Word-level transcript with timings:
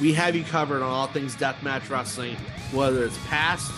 We 0.00 0.12
have 0.14 0.34
you 0.34 0.44
covered 0.44 0.82
on 0.82 0.88
all 0.88 1.06
things 1.06 1.36
deathmatch 1.36 1.88
wrestling, 1.88 2.36
whether 2.72 3.04
it's 3.04 3.18
past, 3.26 3.70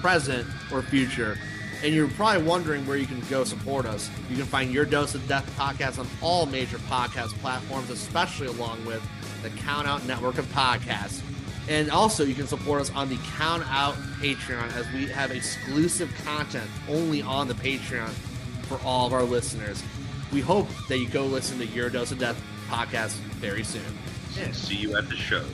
present, 0.00 0.46
or 0.72 0.82
future. 0.82 1.38
And 1.82 1.94
you're 1.94 2.08
probably 2.08 2.42
wondering 2.42 2.86
where 2.86 2.98
you 2.98 3.06
can 3.06 3.20
go 3.30 3.44
support 3.44 3.86
us. 3.86 4.10
You 4.28 4.36
can 4.36 4.44
find 4.44 4.72
your 4.72 4.84
Dose 4.84 5.14
of 5.14 5.26
Death 5.26 5.50
podcast 5.56 5.98
on 5.98 6.06
all 6.20 6.44
major 6.44 6.78
podcast 6.78 7.30
platforms, 7.38 7.88
especially 7.88 8.48
along 8.48 8.84
with 8.84 9.02
the 9.42 9.48
Count 9.50 9.86
Out 9.88 10.04
network 10.06 10.36
of 10.36 10.44
podcasts. 10.46 11.22
And 11.68 11.90
also, 11.90 12.24
you 12.24 12.34
can 12.34 12.46
support 12.46 12.80
us 12.80 12.90
on 12.90 13.08
the 13.08 13.18
Count 13.36 13.62
Out 13.68 13.94
Patreon 14.20 14.74
as 14.76 14.90
we 14.92 15.06
have 15.06 15.30
exclusive 15.30 16.12
content 16.24 16.68
only 16.88 17.22
on 17.22 17.48
the 17.48 17.54
Patreon 17.54 18.10
for 18.64 18.78
all 18.84 19.06
of 19.06 19.12
our 19.12 19.22
listeners. 19.22 19.82
We 20.32 20.40
hope 20.40 20.68
that 20.88 20.98
you 20.98 21.08
go 21.08 21.24
listen 21.24 21.58
to 21.58 21.66
Your 21.66 21.88
Dose 21.88 22.12
of 22.12 22.18
Death 22.18 22.40
podcast 22.68 23.12
very 23.40 23.64
soon. 23.64 23.82
And 24.38 24.54
see 24.54 24.76
you 24.76 24.96
at 24.96 25.08
the 25.08 25.16
shows. 25.16 25.44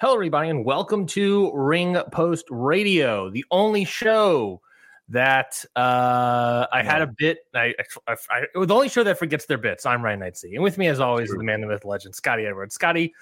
Hello, 0.00 0.14
everybody, 0.14 0.50
and 0.50 0.64
welcome 0.64 1.06
to 1.06 1.50
Ring 1.54 1.96
Post 2.12 2.46
Radio, 2.50 3.30
the 3.30 3.44
only 3.50 3.84
show 3.84 4.60
that 5.08 5.64
uh, 5.76 6.66
I 6.72 6.82
had 6.82 7.02
a 7.02 7.06
bit. 7.18 7.38
I, 7.54 7.74
I, 8.08 8.16
I, 8.30 8.44
the 8.54 8.74
only 8.74 8.88
show 8.88 9.04
that 9.04 9.18
forgets 9.18 9.46
their 9.46 9.58
bits. 9.58 9.84
I'm 9.86 10.02
Ryan 10.02 10.20
Knightsey, 10.20 10.54
and 10.54 10.62
with 10.62 10.78
me, 10.78 10.86
as 10.88 11.00
always, 11.00 11.30
is 11.30 11.36
the 11.36 11.44
man, 11.44 11.60
the 11.60 11.66
myth, 11.66 11.84
legend, 11.84 12.14
Scotty 12.14 12.46
Edwards. 12.46 12.74
Scotty, 12.74 13.14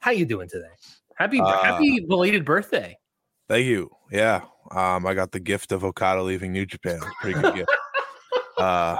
how 0.00 0.10
you 0.10 0.24
doing 0.26 0.48
today? 0.48 0.66
Happy, 1.14 1.40
Uh, 1.40 1.62
happy 1.62 2.00
belated 2.00 2.44
birthday! 2.44 2.98
Thank 3.48 3.66
you. 3.66 3.90
Yeah. 4.10 4.42
Um, 4.70 5.06
I 5.06 5.14
got 5.14 5.32
the 5.32 5.40
gift 5.40 5.72
of 5.72 5.84
Okada 5.84 6.22
leaving 6.22 6.52
New 6.52 6.66
Japan. 6.66 7.00
Pretty 7.20 7.40
good 7.40 7.54
gift. 7.54 7.70
Uh, 8.56 8.96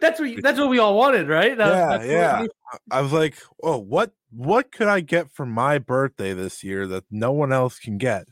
That's 0.00 0.20
what 0.20 0.30
that's 0.42 0.58
what 0.58 0.68
we 0.68 0.78
all 0.78 0.96
wanted, 0.96 1.28
right? 1.28 1.56
That- 1.56 2.04
yeah, 2.04 2.42
yeah. 2.42 2.46
I 2.90 3.00
was 3.00 3.12
like, 3.12 3.36
oh, 3.62 3.78
what 3.78 4.12
what 4.30 4.72
could 4.72 4.88
I 4.88 5.00
get 5.00 5.30
for 5.30 5.46
my 5.46 5.78
birthday 5.78 6.32
this 6.34 6.64
year 6.64 6.86
that 6.88 7.04
no 7.10 7.32
one 7.32 7.52
else 7.52 7.78
can 7.78 7.98
get? 7.98 8.26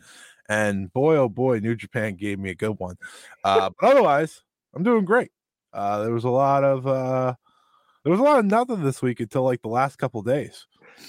And 0.51 0.93
boy, 0.93 1.15
oh 1.15 1.29
boy, 1.29 1.61
New 1.61 1.77
Japan 1.77 2.17
gave 2.17 2.41
me 2.41 2.51
a 2.51 2.55
good 2.55 2.79
one. 2.79 2.97
Uh, 3.45 3.71
but 3.81 3.93
otherwise, 3.93 4.43
I'm 4.75 4.83
doing 4.83 5.07
great. 5.07 5.31
Uh, 5.73 6.03
there 6.03 6.13
was 6.13 6.25
a 6.25 6.29
lot 6.29 6.63
of 6.65 6.87
uh, 6.87 7.35
there 8.05 8.11
was 8.11 8.21
a 8.21 8.23
lot 8.23 8.39
of 8.41 8.45
nothing 8.45 8.83
this 8.83 9.01
week 9.01 9.21
until 9.21 9.45
like 9.45 9.63
the 9.63 9.69
last 9.69 9.97
couple 9.97 10.21
days. 10.23 10.67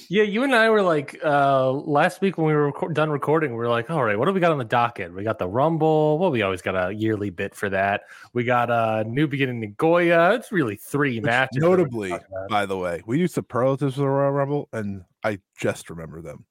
Yeah, 0.08 0.24
you 0.24 0.44
and 0.44 0.56
I 0.56 0.70
were 0.70 0.82
like 0.82 1.20
uh 1.26 1.70
last 1.72 2.22
week 2.22 2.38
when 2.38 2.48
we 2.48 2.54
were 2.54 2.72
reco- 2.72 2.94
done 2.94 3.10
recording, 3.10 3.52
we 3.52 3.58
were 3.58 3.68
like, 3.68 3.90
all 3.90 4.04
right, 4.04 4.18
what 4.18 4.28
do 4.28 4.32
we 4.34 4.40
got 4.40 4.52
on 4.54 4.60
the 4.60 4.64
docket? 4.64 5.14
We 5.14 5.24
got 5.24 5.40
the 5.40 5.48
Rumble. 5.48 6.18
Well, 6.20 6.32
we 6.32 6.44
always 6.44 6.62
got 6.62 6.76
a 6.76 6.94
yearly 6.94 7.32
bit 7.32 7.56
for 7.56 7.70
that. 7.70 8.04
We 8.34 8.46
got 8.46 8.70
a 8.70 9.04
new 9.06 9.28
beginning 9.28 9.60
Nagoya. 9.60 10.36
It's 10.36 10.52
really 10.52 10.78
three 10.78 11.16
Which 11.20 11.26
matches. 11.26 11.58
notably, 11.62 12.14
by 12.50 12.66
the 12.66 12.78
way, 12.78 13.02
we 13.06 13.20
used 13.20 13.34
superlatives 13.34 13.96
for 13.96 14.02
the 14.02 14.08
Royal 14.08 14.32
Rumble, 14.32 14.70
and 14.72 15.04
I 15.24 15.40
just 15.58 15.90
remember 15.90 16.22
them. 16.22 16.46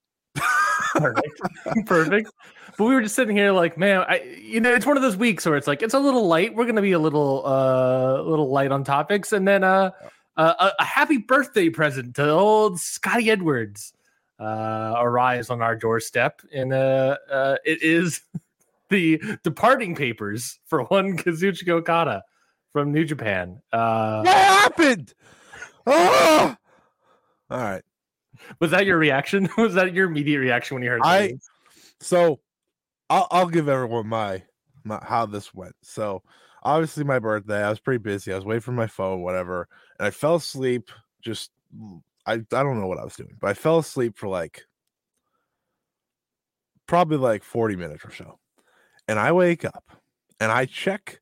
Perfect, 0.95 1.41
perfect. 1.87 2.31
But 2.77 2.85
we 2.85 2.95
were 2.95 3.03
just 3.03 3.15
sitting 3.15 3.37
here 3.37 3.53
like, 3.53 3.77
man, 3.77 4.05
I 4.09 4.23
you 4.41 4.61
know, 4.61 4.73
it's 4.73 4.87
one 4.87 4.97
of 4.97 5.03
those 5.03 5.17
weeks 5.17 5.45
where 5.47 5.57
it's 5.57 5.67
like 5.67 5.83
it's 5.83 5.95
a 5.95 5.99
little 5.99 6.27
light. 6.27 6.55
We're 6.55 6.67
gonna 6.67 6.83
be 6.83 6.93
a 6.93 6.99
little 6.99 7.47
uh, 7.47 8.21
a 8.21 8.23
little 8.23 8.51
light 8.51 8.73
on 8.73 8.85
topics, 8.85 9.33
and 9.33 9.47
then 9.47 9.65
uh, 9.65 9.91
uh 10.37 10.55
a, 10.59 10.83
a 10.83 10.85
happy 10.85 11.19
birthday 11.19 11.69
present 11.69 12.17
to 12.17 12.31
old 12.31 12.81
Scotty 12.81 13.31
Edwards 13.31 13.93
uh, 14.39 14.95
arrives 14.97 15.51
on 15.51 15.63
our 15.63 15.77
doorstep, 15.77 16.41
and 16.53 16.73
uh, 16.73 17.17
uh 17.31 17.57
it 17.65 17.83
is 17.83 18.23
the 18.89 19.23
departing 19.45 19.95
papers 19.95 20.59
for 20.67 20.85
one 20.85 21.17
Kazuchika 21.19 21.71
Okada 21.71 22.25
from 22.73 22.93
New 22.93 23.05
Japan. 23.05 23.61
Uh, 23.73 24.23
What 24.23 24.37
happened? 24.37 25.15
Ah! 25.87 26.57
All 27.51 27.59
right. 27.59 27.83
Was 28.59 28.71
that 28.73 28.87
your 28.87 28.99
reaction? 28.99 29.49
was 29.59 29.75
that 29.75 29.95
your 29.95 30.09
immediate 30.09 30.41
reaction 30.41 30.75
when 30.75 30.83
you 30.83 30.91
heard? 30.91 31.01
I- 31.05 31.29
news? 31.29 31.49
So 32.01 32.41
I'll, 33.11 33.29
I'll 33.31 33.49
give 33.49 33.69
everyone 33.69 34.07
my, 34.07 34.43
my 34.85 34.99
how 35.03 35.27
this 35.27 35.55
went. 35.55 35.75
So 35.83 36.23
obviously 36.63 37.05
my 37.05 37.19
birthday, 37.19 37.63
I 37.63 37.71
was 37.71 37.81
pretty 37.81 37.99
busy. 37.99 38.33
I 38.33 38.37
was 38.37 38.45
waiting 38.45 38.61
for 38.63 38.73
my 38.73 38.87
phone, 38.87 39.23
whatever, 39.23 39.69
and 39.99 40.07
I 40.07 40.11
fell 40.11 40.37
asleep. 40.37 40.91
Just 41.23 41.51
I 42.27 42.35
I 42.35 42.37
don't 42.37 42.81
know 42.81 42.87
what 42.87 42.99
I 42.99 43.05
was 43.05 43.17
doing, 43.17 43.37
but 43.41 43.51
I 43.51 43.55
fell 43.55 43.79
asleep 43.79 44.17
for 44.17 44.29
like 44.29 44.63
probably 46.87 47.19
like 47.19 47.45
40 47.45 47.77
minutes 47.77 48.05
or 48.05 48.13
so. 48.13 48.39
And 49.07 49.19
I 49.19 49.33
wake 49.33 49.65
up 49.65 49.93
and 50.41 50.51
I 50.51 50.65
check 50.65 51.21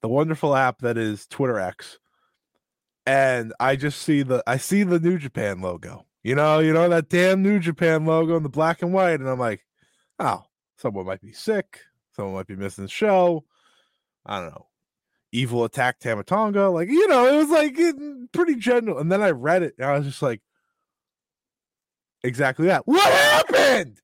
the 0.00 0.08
wonderful 0.08 0.54
app 0.54 0.80
that 0.80 0.96
is 0.96 1.26
Twitter 1.26 1.58
X. 1.58 1.98
And 3.06 3.54
I 3.58 3.76
just 3.76 4.02
see 4.02 4.22
the 4.22 4.42
I 4.46 4.58
see 4.58 4.82
the 4.82 5.00
New 5.00 5.18
Japan 5.18 5.60
logo. 5.60 6.06
You 6.28 6.34
know, 6.34 6.58
you 6.58 6.74
know 6.74 6.86
that 6.90 7.08
damn 7.08 7.42
New 7.42 7.58
Japan 7.58 8.04
logo 8.04 8.36
in 8.36 8.42
the 8.42 8.50
black 8.50 8.82
and 8.82 8.92
white. 8.92 9.18
And 9.18 9.26
I'm 9.26 9.38
like, 9.38 9.64
oh, 10.18 10.44
someone 10.76 11.06
might 11.06 11.22
be 11.22 11.32
sick. 11.32 11.80
Someone 12.14 12.34
might 12.34 12.46
be 12.46 12.54
missing 12.54 12.84
the 12.84 12.90
show. 12.90 13.46
I 14.26 14.40
don't 14.40 14.50
know. 14.50 14.66
Evil 15.32 15.64
attack 15.64 16.00
Tama 16.00 16.24
Tonga. 16.24 16.68
Like, 16.68 16.90
you 16.90 17.08
know, 17.08 17.26
it 17.26 17.34
was 17.38 17.48
like 17.48 17.78
pretty 18.32 18.56
general. 18.56 18.98
And 18.98 19.10
then 19.10 19.22
I 19.22 19.30
read 19.30 19.62
it 19.62 19.72
and 19.78 19.86
I 19.88 19.96
was 19.96 20.06
just 20.06 20.20
like, 20.20 20.42
exactly 22.22 22.66
that. 22.66 22.86
What 22.86 23.10
happened? 23.10 23.98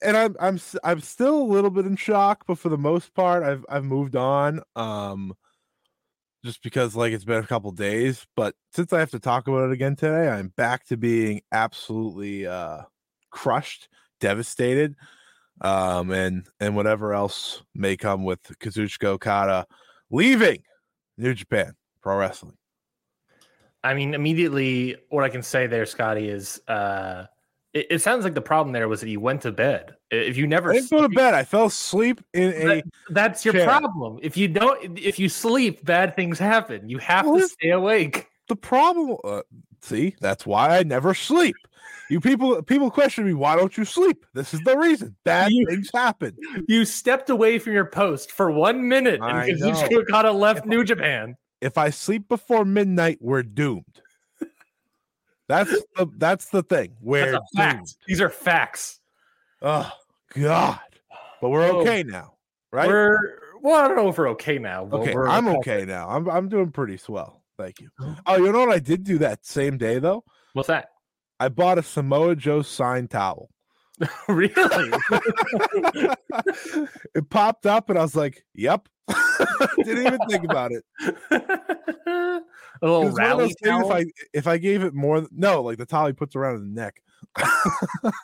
And 0.00 0.16
I'm 0.16 0.34
I'm 0.40 0.58
I'm 0.82 1.00
still 1.02 1.42
a 1.42 1.44
little 1.44 1.68
bit 1.68 1.84
in 1.84 1.96
shock, 1.96 2.44
but 2.46 2.58
for 2.58 2.70
the 2.70 2.78
most 2.78 3.12
part, 3.12 3.42
I've 3.42 3.66
I've 3.68 3.84
moved 3.84 4.16
on. 4.16 4.62
Um, 4.74 5.34
just 6.44 6.62
because 6.62 6.96
like 6.96 7.12
it's 7.12 7.24
been 7.24 7.42
a 7.42 7.46
couple 7.46 7.70
days, 7.72 8.26
but 8.36 8.54
since 8.72 8.92
I 8.92 9.00
have 9.00 9.10
to 9.10 9.20
talk 9.20 9.48
about 9.48 9.70
it 9.70 9.72
again 9.72 9.96
today, 9.96 10.28
I'm 10.28 10.48
back 10.56 10.86
to 10.86 10.96
being 10.96 11.42
absolutely 11.52 12.46
uh 12.46 12.82
crushed, 13.30 13.88
devastated, 14.20 14.96
um, 15.60 16.10
and 16.10 16.46
and 16.58 16.76
whatever 16.76 17.14
else 17.14 17.62
may 17.74 17.96
come 17.96 18.24
with 18.24 18.42
Kazuchika 18.60 19.06
Okada 19.06 19.66
leaving 20.10 20.62
New 21.18 21.34
Japan 21.34 21.74
Pro 22.02 22.16
Wrestling. 22.16 22.56
I 23.82 23.94
mean, 23.94 24.14
immediately, 24.14 24.96
what 25.08 25.24
I 25.24 25.30
can 25.30 25.42
say 25.42 25.66
there, 25.66 25.86
Scotty, 25.86 26.28
is 26.28 26.60
uh, 26.68 27.26
it, 27.74 27.86
it 27.90 27.98
sounds 28.00 28.24
like 28.24 28.34
the 28.34 28.40
problem 28.40 28.72
there 28.72 28.88
was 28.88 29.00
that 29.00 29.08
you 29.08 29.20
went 29.20 29.42
to 29.42 29.52
bed. 29.52 29.94
If 30.10 30.36
you 30.36 30.46
never 30.46 30.70
I 30.70 30.74
didn't 30.74 30.90
go 30.90 31.02
to 31.02 31.08
bed. 31.08 31.34
I 31.34 31.44
fell 31.44 31.66
asleep 31.66 32.20
in 32.34 32.52
a. 32.52 32.64
That- 32.66 32.84
that's 33.10 33.44
your 33.44 33.54
chair. 33.54 33.64
problem. 33.66 34.18
If 34.22 34.36
you 34.36 34.48
don't, 34.48 34.98
if 34.98 35.18
you 35.18 35.28
sleep, 35.28 35.84
bad 35.84 36.16
things 36.16 36.38
happen. 36.38 36.88
You 36.88 36.98
have 36.98 37.26
Well, 37.26 37.38
to 37.40 37.48
stay 37.48 37.70
awake. 37.70 38.26
The 38.48 38.56
problem. 38.56 39.16
Uh, 39.22 39.42
see, 39.82 40.16
that's 40.20 40.44
why 40.46 40.78
I 40.78 40.82
never 40.82 41.14
sleep. 41.14 41.54
You 42.08 42.18
people, 42.20 42.60
people 42.64 42.90
question 42.90 43.24
me. 43.24 43.34
Why 43.34 43.54
don't 43.54 43.76
you 43.78 43.84
sleep? 43.84 44.26
This 44.34 44.52
is 44.52 44.60
the 44.62 44.76
reason. 44.76 45.14
Bad 45.24 45.52
You- 45.52 45.66
things 45.68 45.90
happen. 45.94 46.36
You 46.66 46.84
stepped 46.84 47.30
away 47.30 47.60
from 47.60 47.72
your 47.72 47.84
post 47.84 48.32
for 48.32 48.50
one 48.50 48.88
minute, 48.88 49.14
and 49.14 49.24
I 49.24 49.50
Kazuchika 49.52 49.90
know. 49.92 49.98
Okada 50.00 50.32
left 50.32 50.60
If- 50.60 50.66
New 50.66 50.82
Japan. 50.82 51.36
if 51.60 51.78
I 51.78 51.90
sleep 51.90 52.28
before 52.28 52.64
midnight, 52.64 53.18
we're 53.20 53.44
doomed. 53.44 53.84
That's 55.50 55.72
the 55.96 56.08
that's 56.16 56.46
the 56.50 56.62
thing. 56.62 56.94
We're 57.00 57.32
That's 57.32 57.44
a 57.54 57.56
fact. 57.56 57.96
These 58.06 58.20
are 58.20 58.30
facts. 58.30 59.00
Oh 59.60 59.90
God. 60.32 60.78
But 61.42 61.48
we're 61.48 61.64
Oh. 61.64 61.80
okay 61.80 62.04
now, 62.04 62.34
right? 62.72 62.86
We're 62.86 63.18
well, 63.60 63.84
I 63.84 63.88
don't 63.88 63.96
know 63.96 64.08
if 64.08 64.16
we're 64.16 64.28
okay 64.30 64.58
now. 64.58 64.88
Okay. 64.92 65.12
I'm 65.12 65.48
okay 65.48 65.84
now. 65.84 66.08
I'm 66.08 66.30
I'm 66.30 66.48
doing 66.48 66.70
pretty 66.70 66.98
swell. 66.98 67.42
Thank 67.58 67.80
you. 67.80 67.90
Oh. 68.00 68.16
oh, 68.26 68.36
you 68.36 68.52
know 68.52 68.60
what 68.60 68.70
I 68.70 68.78
did 68.78 69.02
do 69.02 69.18
that 69.18 69.44
same 69.44 69.76
day 69.76 69.98
though? 69.98 70.22
What's 70.52 70.68
that? 70.68 70.90
I 71.40 71.48
bought 71.48 71.78
a 71.78 71.82
Samoa 71.82 72.36
Joe 72.36 72.62
signed 72.62 73.10
towel. 73.10 73.50
really? 74.28 74.52
it 77.12 77.28
popped 77.28 77.66
up 77.66 77.90
and 77.90 77.98
I 77.98 78.02
was 78.02 78.14
like, 78.14 78.44
"Yep, 78.54 78.88
Didn't 79.84 80.06
even 80.06 80.18
think 80.28 80.44
about 80.44 80.72
it. 80.72 80.84
a 81.30 82.40
little 82.82 83.04
was 83.04 83.12
one 83.12 83.12
of 83.12 83.14
rally 83.16 83.44
things 83.46 83.56
if 83.62 83.68
towel. 83.68 83.92
I 83.92 84.04
if 84.32 84.46
I 84.46 84.58
gave 84.58 84.82
it 84.82 84.94
more 84.94 85.26
no, 85.30 85.62
like 85.62 85.78
the 85.78 85.86
towel 85.86 86.06
he 86.06 86.12
puts 86.12 86.34
around 86.36 86.54
his 86.60 86.64
neck. 86.64 87.02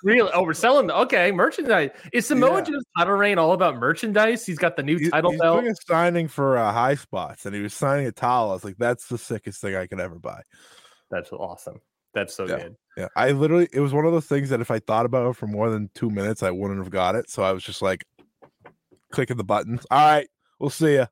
Really? 0.03 0.31
Oh, 0.33 0.43
we're 0.43 0.55
selling. 0.55 0.87
The, 0.87 0.97
Okay, 1.01 1.31
merchandise. 1.33 1.91
Is 2.13 2.27
Samoa 2.27 2.59
Yeah. 2.59 2.61
Joe's 2.63 2.85
title 2.97 3.15
reign 3.15 3.39
all 3.39 3.53
about 3.53 3.77
merchandise? 3.77 4.47
He's 4.47 4.59
got 4.59 4.77
the 4.77 4.83
new 4.83 4.97
He- 4.99 5.11
title 5.11 5.33
he's 5.33 5.41
belt. 5.41 5.61
doing 5.63 5.75
signing 5.87 6.29
for 6.29 6.57
uh, 6.57 6.73
high 6.73 6.95
spots, 6.95 7.45
and 7.45 7.55
he 7.55 7.61
was 7.61 7.75
signing 7.75 8.07
a 8.07 8.13
towel. 8.13 8.51
I 8.51 8.55
was 8.55 8.65
like, 8.65 8.77
"That's 8.79 9.07
the 9.09 9.19
sickest 9.19 9.61
thing 9.61 9.77
I 9.77 9.87
could 9.87 10.01
ever 10.01 10.19
buy." 10.19 10.41
That's 11.11 11.31
awesome. 11.33 11.81
That's 12.15 12.35
so 12.35 12.47
Yeah. 12.49 12.57
good. 12.57 12.77
Yeah, 12.97 13.09
I 13.17 13.33
literally 13.33 13.69
it 13.73 13.81
was 13.81 13.93
one 13.93 14.07
of 14.07 14.13
those 14.13 14.27
things 14.27 14.49
that 14.49 14.61
if 14.63 14.71
I 14.71 14.79
thought 14.79 15.05
about 15.05 15.29
it 15.29 15.37
for 15.37 15.47
more 15.47 15.69
than 15.69 15.91
two 15.95 16.09
minutes, 16.09 16.43
I 16.43 16.51
wouldn't 16.51 16.79
have 16.81 16.91
got 16.91 17.15
it. 17.17 17.29
So 17.29 17.43
I 17.43 17.53
was 17.53 17.63
just 17.63 17.83
like 17.83 18.05
clicking 19.13 19.37
the 19.37 19.45
buttons. 19.45 19.87
All 19.91 19.99
right, 19.99 20.27
we'll 20.59 20.71
see 20.71 20.95
you. 20.95 21.07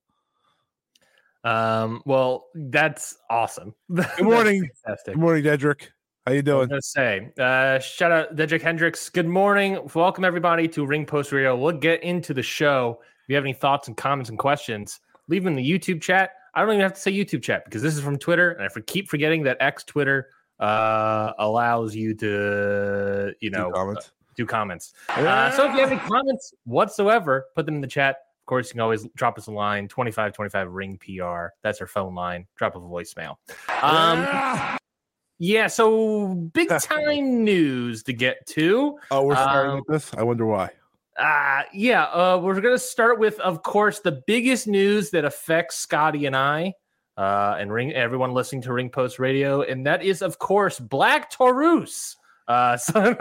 Um, 1.44 2.02
well, 2.06 2.46
that's 2.54 3.18
awesome. 3.28 3.74
Good 3.94 4.06
morning. 4.20 4.68
Good 5.04 5.16
morning, 5.16 5.44
Dedrick. 5.44 5.88
How 6.26 6.32
you 6.32 6.42
I 6.46 6.54
was 6.54 6.68
doing? 6.68 6.80
say, 6.80 7.32
uh, 7.38 7.78
shout 7.80 8.10
out 8.10 8.34
Dedrick 8.34 8.62
Hendricks. 8.62 9.10
Good 9.10 9.28
morning. 9.28 9.78
Welcome 9.94 10.24
everybody 10.24 10.66
to 10.68 10.86
Ring 10.86 11.04
Post 11.04 11.32
Radio. 11.32 11.54
We'll 11.54 11.76
get 11.76 12.02
into 12.02 12.32
the 12.32 12.42
show. 12.42 12.98
If 13.02 13.28
you 13.28 13.34
have 13.34 13.44
any 13.44 13.52
thoughts 13.52 13.88
and 13.88 13.96
comments 13.96 14.30
and 14.30 14.38
questions, 14.38 15.00
leave 15.28 15.44
them 15.44 15.58
in 15.58 15.62
the 15.62 15.70
YouTube 15.70 16.00
chat. 16.00 16.30
I 16.54 16.60
don't 16.62 16.70
even 16.70 16.80
have 16.80 16.94
to 16.94 17.00
say 17.00 17.12
YouTube 17.12 17.42
chat 17.42 17.66
because 17.66 17.82
this 17.82 17.94
is 17.94 18.00
from 18.00 18.16
Twitter, 18.16 18.52
and 18.52 18.62
I 18.64 18.68
for, 18.68 18.80
keep 18.80 19.08
forgetting 19.08 19.42
that 19.42 19.58
X 19.60 19.84
Twitter 19.84 20.28
uh, 20.60 21.32
allows 21.38 21.94
you 21.94 22.14
to, 22.14 23.34
you 23.40 23.50
know, 23.50 23.70
comments. 23.70 24.12
do 24.34 24.46
comments. 24.46 24.94
Uh, 25.10 25.50
so 25.50 25.68
if 25.68 25.74
you 25.74 25.80
have 25.80 25.92
any 25.92 26.00
comments 26.00 26.54
whatsoever, 26.64 27.46
put 27.54 27.66
them 27.66 27.74
in 27.74 27.80
the 27.82 27.86
chat. 27.86 28.16
Of 28.44 28.46
course, 28.46 28.68
you 28.68 28.72
can 28.72 28.82
always 28.82 29.08
drop 29.16 29.38
us 29.38 29.46
a 29.46 29.52
line 29.52 29.88
2525 29.88 30.70
ring 30.70 30.98
PR. 30.98 31.46
That's 31.62 31.80
our 31.80 31.86
phone 31.86 32.14
line. 32.14 32.46
Drop 32.56 32.76
a 32.76 32.78
voicemail. 32.78 33.36
Um, 33.82 34.76
yeah, 35.38 35.66
so 35.66 36.34
big 36.52 36.68
time 36.82 37.42
news 37.42 38.02
to 38.02 38.12
get 38.12 38.46
to. 38.48 38.98
oh, 39.10 39.24
we're 39.24 39.34
starting 39.34 39.72
um, 39.72 39.76
with 39.78 39.86
this. 39.86 40.12
I 40.12 40.24
wonder 40.24 40.44
why. 40.44 40.68
Uh, 41.18 41.62
yeah, 41.72 42.02
uh, 42.04 42.38
we're 42.42 42.60
going 42.60 42.74
to 42.74 42.78
start 42.78 43.18
with, 43.18 43.40
of 43.40 43.62
course, 43.62 44.00
the 44.00 44.22
biggest 44.26 44.66
news 44.66 45.08
that 45.12 45.24
affects 45.24 45.78
Scotty 45.78 46.26
and 46.26 46.36
I. 46.36 46.74
Uh, 47.16 47.56
and 47.58 47.72
ring 47.72 47.94
everyone 47.94 48.34
listening 48.34 48.60
to 48.60 48.74
Ring 48.74 48.90
Post 48.90 49.18
Radio, 49.18 49.62
and 49.62 49.86
that 49.86 50.02
is, 50.02 50.20
of 50.20 50.38
course, 50.38 50.78
Black 50.78 51.30
Taurus. 51.30 52.16
Uh, 52.46 52.76
so, 52.78 53.16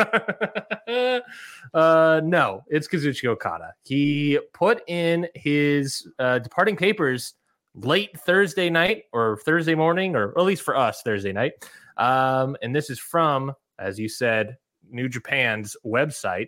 uh, 1.73 2.21
no, 2.23 2.63
it's 2.67 2.87
Kazuchika 2.87 3.29
Okada. 3.29 3.73
He 3.83 4.39
put 4.53 4.81
in 4.87 5.27
his 5.35 6.07
uh, 6.19 6.39
departing 6.39 6.75
papers 6.75 7.33
late 7.75 8.17
Thursday 8.19 8.69
night 8.69 9.03
or 9.13 9.37
Thursday 9.37 9.75
morning, 9.75 10.15
or 10.15 10.37
at 10.37 10.43
least 10.43 10.63
for 10.63 10.75
us, 10.75 11.01
Thursday 11.01 11.33
night. 11.33 11.53
Um, 11.97 12.55
and 12.61 12.75
this 12.75 12.89
is 12.89 12.99
from, 12.99 13.53
as 13.79 13.99
you 13.99 14.09
said, 14.09 14.57
New 14.89 15.09
Japan's 15.09 15.75
website. 15.85 16.47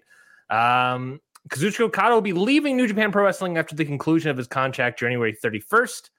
Um, 0.50 1.20
Kazuchika 1.50 1.82
Okada 1.82 2.14
will 2.14 2.22
be 2.22 2.34
leaving 2.34 2.76
New 2.76 2.88
Japan 2.88 3.12
Pro 3.12 3.24
Wrestling 3.24 3.58
after 3.58 3.76
the 3.76 3.86
conclusion 3.86 4.32
of 4.32 4.38
his 4.38 4.48
contract 4.48 5.00
January 5.00 5.36
31st. 5.44 6.10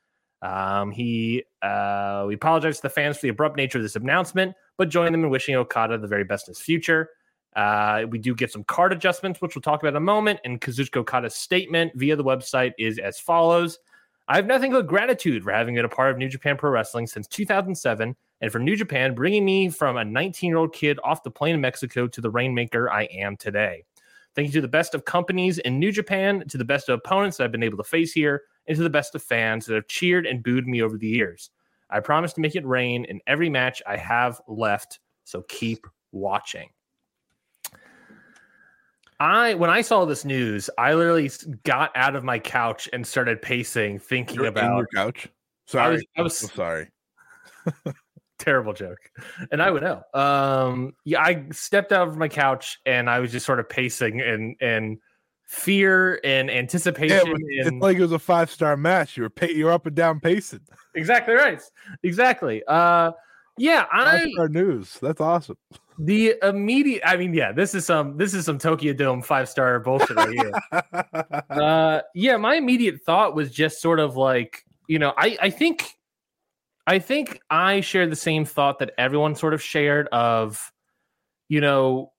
Um, 0.42 0.90
he 0.90 1.44
uh, 1.62 2.24
we 2.28 2.34
apologize 2.34 2.76
to 2.76 2.82
the 2.82 2.90
fans 2.90 3.16
for 3.16 3.22
the 3.22 3.30
abrupt 3.30 3.56
nature 3.56 3.78
of 3.78 3.82
this 3.82 3.96
announcement, 3.96 4.54
but 4.76 4.88
join 4.88 5.12
them 5.12 5.24
in 5.24 5.30
wishing 5.30 5.54
Okada 5.54 5.98
the 5.98 6.06
very 6.06 6.24
best 6.24 6.48
in 6.48 6.52
his 6.52 6.60
future. 6.60 7.10
Uh, 7.54 8.04
we 8.10 8.18
do 8.18 8.34
get 8.34 8.52
some 8.52 8.64
card 8.64 8.92
adjustments, 8.92 9.40
which 9.40 9.54
we'll 9.54 9.62
talk 9.62 9.82
about 9.82 9.90
in 9.90 9.96
a 9.96 10.00
moment. 10.00 10.38
And 10.44 10.60
Kazuchika 10.60 10.98
Okada's 10.98 11.34
statement 11.34 11.92
via 11.94 12.14
the 12.14 12.24
website 12.24 12.72
is 12.78 12.98
as 12.98 13.18
follows: 13.18 13.78
I 14.28 14.36
have 14.36 14.46
nothing 14.46 14.72
but 14.72 14.86
gratitude 14.86 15.42
for 15.42 15.52
having 15.52 15.74
been 15.76 15.84
a 15.84 15.88
part 15.88 16.10
of 16.10 16.18
New 16.18 16.28
Japan 16.28 16.56
Pro 16.56 16.70
Wrestling 16.70 17.06
since 17.06 17.26
2007, 17.28 18.14
and 18.42 18.52
for 18.52 18.58
New 18.58 18.76
Japan 18.76 19.14
bringing 19.14 19.44
me 19.44 19.70
from 19.70 19.96
a 19.96 20.02
19-year-old 20.02 20.74
kid 20.74 20.98
off 21.02 21.22
the 21.22 21.30
plane 21.30 21.54
in 21.54 21.60
Mexico 21.60 22.06
to 22.08 22.20
the 22.20 22.30
rainmaker 22.30 22.90
I 22.90 23.04
am 23.04 23.36
today. 23.36 23.84
Thank 24.34 24.48
you 24.48 24.52
to 24.54 24.60
the 24.60 24.68
best 24.68 24.94
of 24.94 25.06
companies 25.06 25.56
in 25.58 25.78
New 25.78 25.90
Japan, 25.90 26.44
to 26.48 26.58
the 26.58 26.64
best 26.64 26.90
of 26.90 26.98
opponents 26.98 27.38
that 27.38 27.44
I've 27.44 27.52
been 27.52 27.62
able 27.62 27.78
to 27.78 27.84
face 27.84 28.12
here, 28.12 28.42
and 28.66 28.76
to 28.76 28.82
the 28.82 28.90
best 28.90 29.14
of 29.14 29.22
fans 29.22 29.64
that 29.64 29.74
have 29.74 29.86
cheered 29.86 30.26
and 30.26 30.42
booed 30.42 30.66
me 30.66 30.82
over 30.82 30.98
the 30.98 31.06
years. 31.06 31.50
I 31.90 32.00
promise 32.00 32.32
to 32.34 32.40
make 32.40 32.56
it 32.56 32.66
rain 32.66 33.04
in 33.04 33.20
every 33.26 33.48
match 33.48 33.82
I 33.86 33.96
have 33.96 34.40
left, 34.48 34.98
so 35.24 35.42
keep 35.48 35.86
watching. 36.12 36.68
I 39.18 39.54
when 39.54 39.70
I 39.70 39.80
saw 39.80 40.04
this 40.04 40.24
news, 40.24 40.68
I 40.76 40.94
literally 40.94 41.30
got 41.64 41.90
out 41.96 42.16
of 42.16 42.24
my 42.24 42.38
couch 42.38 42.88
and 42.92 43.06
started 43.06 43.40
pacing, 43.40 43.98
thinking 44.00 44.36
You're 44.36 44.46
about 44.46 44.76
your 44.76 44.86
couch. 44.94 45.28
Sorry, 45.66 45.94
was- 45.94 46.04
I 46.16 46.22
was- 46.22 46.38
so 46.38 46.46
sorry. 46.48 46.88
terrible 48.38 48.74
joke 48.74 48.98
and 49.50 49.62
i 49.62 49.70
would 49.70 49.82
know 49.82 50.02
um 50.12 50.92
yeah 51.06 51.22
i 51.22 51.42
stepped 51.52 51.90
out 51.90 52.06
of 52.06 52.18
my 52.18 52.28
couch 52.28 52.78
and 52.84 53.08
i 53.08 53.18
was 53.18 53.32
just 53.32 53.46
sort 53.46 53.58
of 53.58 53.66
pacing 53.66 54.20
and 54.20 54.54
and 54.60 54.98
fear 55.46 56.20
and 56.24 56.48
Yeah, 56.48 56.58
anticipation 56.58 57.32
but 57.32 57.40
it's 57.42 57.82
like 57.82 57.96
it 57.96 58.02
was 58.02 58.12
a 58.12 58.18
five 58.18 58.50
star 58.50 58.76
match. 58.76 59.16
You 59.16 59.22
were 59.24 59.30
pa- 59.30 59.46
you're 59.46 59.70
up 59.72 59.86
and 59.86 59.94
down 59.94 60.20
pacing. 60.20 60.60
exactly 60.94 61.34
right 61.34 61.62
exactly 62.02 62.62
uh 62.66 63.12
yeah 63.58 63.86
i 63.92 64.26
star 64.32 64.48
news. 64.48 64.98
That's 65.00 65.20
awesome. 65.20 65.56
the 65.98 66.34
immediate 66.42 67.02
i 67.06 67.16
mean 67.16 67.32
yeah 67.32 67.52
this 67.52 67.74
is 67.74 67.86
some 67.86 68.16
this 68.16 68.34
is 68.34 68.44
some 68.44 68.58
tokyo 68.58 68.92
dome 68.92 69.22
five 69.22 69.48
star 69.48 69.78
bullshit 69.80 70.16
right 70.16 70.32
here 70.32 70.52
uh 71.50 72.00
yeah 72.14 72.36
my 72.36 72.56
immediate 72.56 73.00
thought 73.02 73.34
was 73.34 73.50
just 73.50 73.80
sort 73.80 74.00
of 74.00 74.16
like 74.16 74.64
you 74.88 74.98
know 74.98 75.12
i 75.16 75.36
i 75.40 75.50
think 75.50 75.92
i 76.86 76.98
think 76.98 77.40
i 77.50 77.80
shared 77.80 78.10
the 78.10 78.16
same 78.16 78.44
thought 78.44 78.78
that 78.80 78.92
everyone 78.98 79.34
sort 79.34 79.54
of 79.54 79.62
shared 79.62 80.08
of 80.08 80.72
you 81.48 81.60
know 81.60 82.12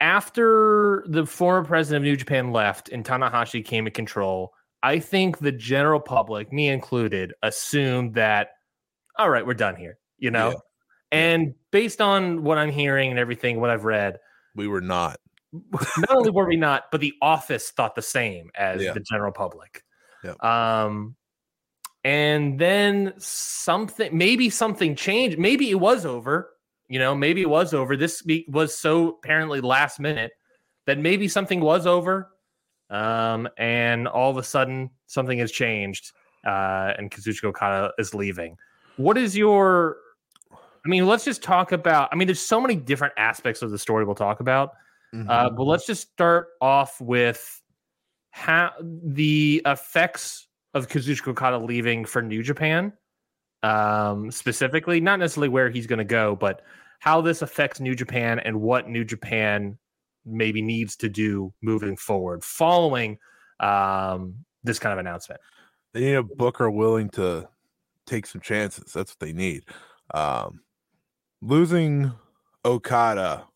after 0.00 1.04
the 1.08 1.26
former 1.26 1.64
president 1.66 2.04
of 2.04 2.10
new 2.10 2.16
japan 2.16 2.52
left 2.52 2.88
and 2.90 3.04
tanahashi 3.04 3.64
came 3.64 3.86
in 3.86 3.92
control 3.92 4.52
i 4.82 4.98
think 4.98 5.38
the 5.38 5.52
general 5.52 6.00
public 6.00 6.52
me 6.52 6.68
included 6.68 7.32
assumed 7.42 8.14
that 8.14 8.48
all 9.18 9.30
right 9.30 9.46
we're 9.46 9.54
done 9.54 9.76
here 9.76 9.98
you 10.18 10.30
know 10.30 10.50
Yeah. 10.50 10.56
and 11.12 11.54
based 11.70 12.00
on 12.00 12.42
what 12.44 12.58
i'm 12.58 12.70
hearing 12.70 13.10
and 13.10 13.18
everything 13.18 13.60
what 13.60 13.70
i've 13.70 13.84
read 13.84 14.18
we 14.56 14.68
were 14.68 14.80
not. 14.80 15.18
not 15.72 16.10
only 16.10 16.30
were 16.30 16.46
we 16.46 16.56
not, 16.56 16.84
but 16.92 17.00
the 17.00 17.12
office 17.22 17.70
thought 17.70 17.94
the 17.94 18.02
same 18.02 18.50
as 18.54 18.82
Yeah. 18.82 18.92
the 18.92 19.00
general 19.00 19.32
public. 19.32 19.82
Yep. 20.22 20.42
Um, 20.42 21.16
and 22.04 22.58
then 22.58 23.14
something, 23.18 24.16
maybe 24.16 24.50
something 24.50 24.94
changed. 24.94 25.38
Maybe 25.38 25.70
it 25.70 25.80
was 25.80 26.04
over. 26.06 26.50
You 26.94 27.00
know, 27.00 27.12
maybe 27.12 27.42
it 27.42 27.50
was 27.50 27.74
over. 27.74 27.96
This 27.96 28.22
was 28.46 28.72
so 28.78 29.18
apparently 29.18 29.60
last 29.60 29.98
minute 29.98 30.30
that 30.86 30.96
maybe 30.96 31.26
something 31.26 31.60
was 31.60 31.88
over. 31.88 32.30
Um, 32.88 33.48
and 33.58 34.06
all 34.06 34.30
of 34.30 34.36
a 34.36 34.44
sudden 34.44 34.90
something 35.08 35.36
has 35.40 35.50
changed. 35.50 36.12
Uh, 36.46 36.92
and 36.96 37.10
Kazuchika 37.10 37.46
Okada 37.46 37.92
is 37.98 38.14
leaving. 38.14 38.56
What 38.96 39.18
is 39.18 39.36
your? 39.36 39.96
I 40.52 40.88
mean, 40.88 41.04
let's 41.08 41.24
just 41.24 41.42
talk 41.42 41.72
about. 41.72 42.10
I 42.12 42.14
mean, 42.14 42.28
there's 42.28 42.38
so 42.38 42.60
many 42.60 42.76
different 42.76 43.14
aspects 43.16 43.60
of 43.60 43.72
the 43.72 43.78
story 43.78 44.04
we'll 44.04 44.14
talk 44.14 44.38
about. 44.38 44.70
Uh, 45.12 45.16
Mhm. 45.16 45.56
but 45.56 45.64
let's 45.64 45.86
just 45.86 46.12
start 46.12 46.50
off 46.60 47.00
with 47.00 47.60
how 48.30 48.70
the 48.80 49.62
effects 49.66 50.46
of 50.74 50.86
Kazuchika 50.86 51.26
Okada 51.26 51.58
leaving 51.58 52.04
for 52.04 52.22
New 52.22 52.44
Japan, 52.44 52.92
um, 53.64 54.30
specifically, 54.30 55.00
not 55.00 55.18
necessarily 55.18 55.48
where 55.48 55.70
he's 55.70 55.88
going 55.88 55.98
to 55.98 56.04
go, 56.04 56.36
but 56.36 56.62
how 57.04 57.20
this 57.20 57.42
affects 57.42 57.80
New 57.80 57.94
Japan 57.94 58.38
and 58.38 58.62
what 58.62 58.88
New 58.88 59.04
Japan 59.04 59.76
maybe 60.24 60.62
needs 60.62 60.96
to 60.96 61.10
do 61.10 61.52
moving 61.60 61.98
forward 61.98 62.42
following 62.42 63.18
um, 63.60 64.34
this 64.62 64.78
kind 64.78 64.94
of 64.94 64.98
announcement. 64.98 65.38
they 65.92 66.00
need 66.00 66.14
a 66.14 66.22
booker 66.22 66.70
willing 66.70 67.10
to 67.10 67.46
take 68.06 68.24
some 68.24 68.40
chances. 68.40 68.90
That's 68.94 69.12
what 69.12 69.18
they 69.18 69.34
need. 69.34 69.64
Um, 70.14 70.62
losing 71.42 72.10
Okada, 72.64 73.48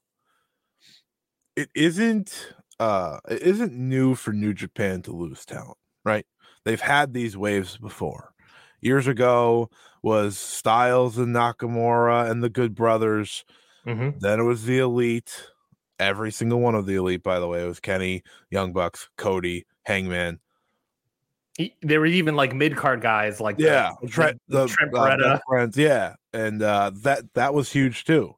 it 1.56 1.70
isn't 1.74 2.52
uh 2.78 3.18
it 3.30 3.40
isn't 3.40 3.72
new 3.72 4.14
for 4.14 4.34
New 4.34 4.52
Japan 4.52 5.00
to 5.02 5.12
lose 5.12 5.46
talent, 5.46 5.78
right? 6.04 6.26
They've 6.66 6.78
had 6.78 7.14
these 7.14 7.34
waves 7.34 7.78
before. 7.78 8.34
Years 8.80 9.06
ago 9.06 9.70
was 10.02 10.38
Styles 10.38 11.18
and 11.18 11.34
Nakamura 11.34 12.30
and 12.30 12.42
the 12.42 12.48
Good 12.48 12.74
Brothers. 12.74 13.44
Mm-hmm. 13.86 14.18
Then 14.20 14.40
it 14.40 14.44
was 14.44 14.64
the 14.64 14.78
Elite. 14.78 15.46
Every 15.98 16.30
single 16.30 16.60
one 16.60 16.74
of 16.74 16.86
the 16.86 16.94
Elite, 16.94 17.22
by 17.22 17.40
the 17.40 17.48
way, 17.48 17.64
it 17.64 17.66
was 17.66 17.80
Kenny, 17.80 18.22
Young 18.50 18.72
Bucks, 18.72 19.08
Cody, 19.16 19.66
Hangman. 19.82 20.38
There 21.82 21.98
were 21.98 22.06
even 22.06 22.36
like 22.36 22.54
mid 22.54 22.76
card 22.76 23.00
guys 23.00 23.40
like 23.40 23.56
yeah 23.58 23.90
the, 24.00 24.06
Trent, 24.06 24.40
the 24.46 24.66
the, 24.66 24.68
Trent 24.68 24.94
uh, 24.94 25.40
friends 25.48 25.76
yeah 25.76 26.14
and 26.32 26.62
uh 26.62 26.92
that 27.02 27.34
that 27.34 27.52
was 27.52 27.72
huge 27.72 28.04
too 28.04 28.36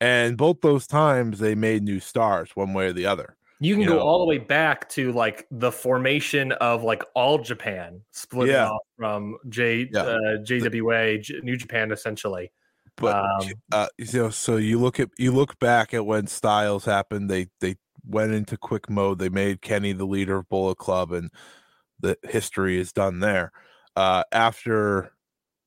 and 0.00 0.38
both 0.38 0.62
those 0.62 0.86
times 0.86 1.40
they 1.40 1.54
made 1.54 1.82
new 1.82 2.00
stars 2.00 2.52
one 2.54 2.72
way 2.72 2.86
or 2.86 2.94
the 2.94 3.04
other 3.04 3.36
You 3.64 3.74
can 3.74 3.82
You 3.82 3.88
go 3.88 3.94
know. 3.96 4.02
all 4.02 4.18
the 4.18 4.26
way 4.26 4.38
back 4.38 4.88
to 4.90 5.12
like 5.12 5.46
the 5.50 5.72
formation 5.72 6.52
of 6.52 6.82
like 6.82 7.02
all 7.14 7.38
Japan, 7.38 8.02
splitting 8.10 8.54
Yeah. 8.54 8.68
off 8.70 8.82
from 8.96 9.36
J 9.48 9.88
Yeah. 9.92 10.02
uh, 10.02 10.18
JWA, 10.44 11.18
J- 11.18 11.40
New 11.42 11.56
Japan, 11.56 11.90
essentially. 11.92 12.52
But 12.96 13.16
Um, 13.24 13.52
uh, 13.72 13.88
you 13.98 14.20
know, 14.20 14.30
so 14.30 14.56
you 14.56 14.78
look 14.78 15.00
at 15.00 15.08
you 15.18 15.32
look 15.32 15.58
back 15.58 15.92
at 15.94 16.06
when 16.06 16.26
Styles 16.26 16.84
happened. 16.84 17.28
They 17.30 17.48
they 17.60 17.76
went 18.06 18.32
into 18.32 18.56
quick 18.56 18.88
mode. 18.90 19.18
They 19.18 19.28
made 19.30 19.62
Kenny 19.62 19.92
the 19.92 20.04
leader 20.06 20.36
of 20.36 20.48
Bullet 20.48 20.76
Club, 20.78 21.10
and 21.12 21.30
the 21.98 22.16
history 22.22 22.78
is 22.78 22.92
done 22.92 23.20
there. 23.20 23.50
Uh, 23.96 24.22
after 24.30 25.12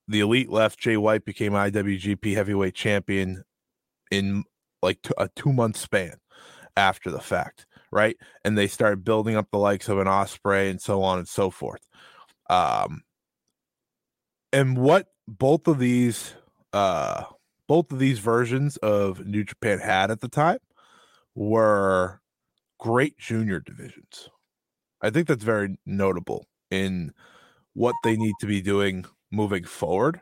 the 0.07 0.19
Elite 0.21 0.49
left, 0.49 0.79
Jay 0.79 0.95
White 0.97 1.25
became 1.25 1.53
IWGP 1.53 2.33
Heavyweight 2.35 2.75
Champion 2.75 3.43
in 4.11 4.43
like 4.81 5.01
t- 5.01 5.11
a 5.17 5.27
two 5.35 5.51
month 5.51 5.75
span 5.77 6.15
after 6.77 7.11
the 7.11 7.19
fact, 7.19 7.65
right? 7.91 8.17
And 8.43 8.57
they 8.57 8.67
started 8.67 9.03
building 9.03 9.35
up 9.35 9.49
the 9.51 9.57
likes 9.57 9.89
of 9.89 9.99
an 9.99 10.07
Ospreay 10.07 10.69
and 10.69 10.81
so 10.81 11.03
on 11.03 11.19
and 11.19 11.27
so 11.27 11.49
forth. 11.49 11.81
Um, 12.49 13.03
and 14.53 14.77
what 14.77 15.07
both 15.27 15.67
of 15.67 15.79
these 15.79 16.33
uh 16.73 17.23
both 17.67 17.91
of 17.91 17.99
these 17.99 18.19
versions 18.19 18.77
of 18.77 19.25
New 19.25 19.43
Japan 19.43 19.79
had 19.79 20.09
at 20.09 20.21
the 20.21 20.29
time 20.29 20.59
were 21.35 22.21
great 22.79 23.17
junior 23.17 23.59
divisions. 23.59 24.29
I 25.01 25.09
think 25.09 25.27
that's 25.27 25.43
very 25.43 25.77
notable 25.85 26.45
in 26.71 27.13
what 27.73 27.95
they 28.03 28.15
need 28.15 28.35
to 28.39 28.47
be 28.47 28.61
doing 28.61 29.05
moving 29.31 29.63
forward. 29.63 30.21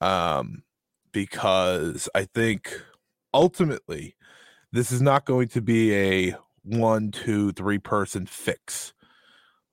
Um 0.00 0.62
because 1.12 2.08
I 2.14 2.24
think 2.24 2.80
ultimately 3.32 4.14
this 4.72 4.92
is 4.92 5.00
not 5.00 5.24
going 5.24 5.48
to 5.48 5.62
be 5.62 5.94
a 5.94 6.36
one, 6.68 7.10
two, 7.10 7.52
three 7.52 7.78
person 7.78 8.26
fix. 8.26 8.92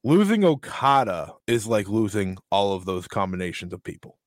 Losing 0.04 0.44
Okada 0.44 1.34
is 1.48 1.66
like 1.66 1.88
losing 1.88 2.38
all 2.52 2.74
of 2.74 2.86
those 2.86 3.08
combinations 3.08 3.74
of 3.74 3.84
people 3.84 4.18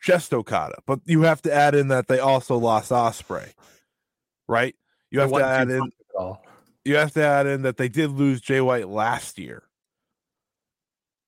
just 0.00 0.32
Okada, 0.32 0.76
but 0.86 1.00
you 1.04 1.22
have 1.22 1.42
to 1.42 1.52
add 1.52 1.74
in 1.74 1.88
that 1.88 2.08
they 2.08 2.18
also 2.18 2.56
lost 2.56 2.90
Ospreay, 2.90 3.52
right? 4.48 4.74
You 5.10 5.20
have 5.20 5.32
to 5.32 5.44
add 5.44 5.70
in 5.70 5.78
much 5.78 5.94
at 6.10 6.20
all. 6.20 6.42
you 6.84 6.96
have 6.96 7.12
to 7.12 7.24
add 7.24 7.46
in 7.46 7.62
that 7.62 7.76
they 7.76 7.88
did 7.88 8.10
lose 8.10 8.40
Jay 8.40 8.60
White 8.60 8.88
last 8.88 9.38
year. 9.38 9.64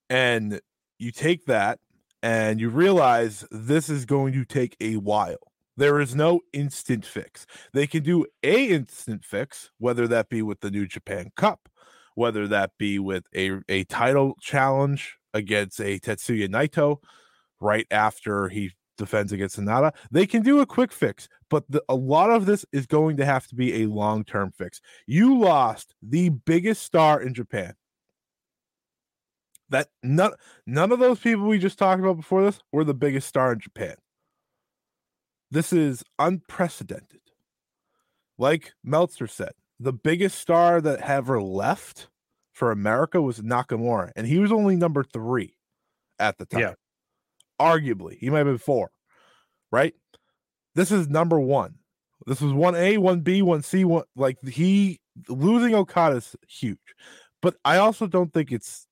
And 0.08 0.60
you 0.98 1.12
take 1.12 1.46
that 1.46 1.78
and 2.22 2.60
you 2.60 2.68
realize 2.68 3.44
this 3.50 3.88
is 3.88 4.04
going 4.04 4.32
to 4.34 4.44
take 4.44 4.76
a 4.80 4.96
while. 4.96 5.49
There 5.76 6.00
is 6.00 6.14
no 6.14 6.40
instant 6.52 7.06
fix. 7.06 7.46
They 7.72 7.86
can 7.86 8.02
do 8.02 8.26
a 8.42 8.66
instant 8.68 9.24
fix, 9.24 9.70
whether 9.78 10.06
that 10.08 10.28
be 10.28 10.42
with 10.42 10.60
the 10.60 10.70
New 10.70 10.86
Japan 10.86 11.30
Cup, 11.36 11.68
whether 12.14 12.46
that 12.48 12.72
be 12.78 12.98
with 12.98 13.24
a, 13.34 13.60
a 13.68 13.84
title 13.84 14.36
challenge 14.40 15.16
against 15.32 15.80
a 15.80 15.98
Tetsuya 15.98 16.48
Naito 16.48 16.98
right 17.60 17.86
after 17.90 18.48
he 18.48 18.72
defends 19.00 19.32
against 19.32 19.58
Sanada. 19.58 19.92
They 20.10 20.26
can 20.26 20.42
do 20.42 20.60
a 20.60 20.66
quick 20.66 20.92
fix, 20.92 21.28
but 21.48 21.64
the, 21.68 21.82
a 21.88 21.94
lot 21.94 22.30
of 22.30 22.46
this 22.46 22.64
is 22.72 22.86
going 22.86 23.16
to 23.16 23.24
have 23.24 23.46
to 23.48 23.54
be 23.54 23.82
a 23.82 23.86
long 23.86 24.24
term 24.24 24.52
fix. 24.56 24.80
You 25.06 25.38
lost 25.38 25.94
the 26.02 26.28
biggest 26.28 26.82
star 26.82 27.20
in 27.20 27.34
Japan. 27.34 27.74
That 29.70 29.88
none 30.02 30.32
none 30.66 30.92
of 30.92 30.98
those 30.98 31.20
people 31.20 31.46
we 31.46 31.58
just 31.58 31.78
talked 31.78 32.00
about 32.00 32.16
before 32.16 32.44
this 32.44 32.60
were 32.72 32.84
the 32.84 32.94
biggest 32.94 33.28
star 33.28 33.52
in 33.52 33.60
Japan. 33.60 33.94
This 35.50 35.72
is 35.72 36.04
unprecedented. 36.18 37.20
Like 38.38 38.72
Meltzer 38.84 39.26
said, 39.26 39.52
the 39.78 39.92
biggest 39.92 40.38
star 40.38 40.80
that 40.80 41.00
ever 41.00 41.42
left 41.42 42.08
for 42.52 42.70
America 42.70 43.20
was 43.20 43.40
Nakamura, 43.40 44.10
and 44.16 44.26
he 44.26 44.38
was 44.38 44.52
only 44.52 44.76
number 44.76 45.02
three 45.02 45.56
at 46.18 46.38
the 46.38 46.46
time. 46.46 46.60
Yeah. 46.60 46.74
Arguably, 47.60 48.18
he 48.18 48.30
might 48.30 48.38
have 48.38 48.46
been 48.46 48.58
four, 48.58 48.90
right? 49.70 49.94
This 50.74 50.90
is 50.90 51.08
number 51.08 51.38
one. 51.40 51.74
This 52.26 52.40
was 52.40 52.52
one 52.52 52.74
A, 52.74 52.98
one 52.98 53.20
B, 53.20 53.42
one 53.42 53.62
C, 53.62 53.84
one 53.84 54.04
like 54.14 54.36
he 54.46 55.00
losing 55.28 55.74
Okada 55.74 56.16
is 56.16 56.36
huge. 56.48 56.78
But 57.42 57.56
I 57.64 57.78
also 57.78 58.06
don't 58.06 58.32
think 58.32 58.52
it's 58.52 58.86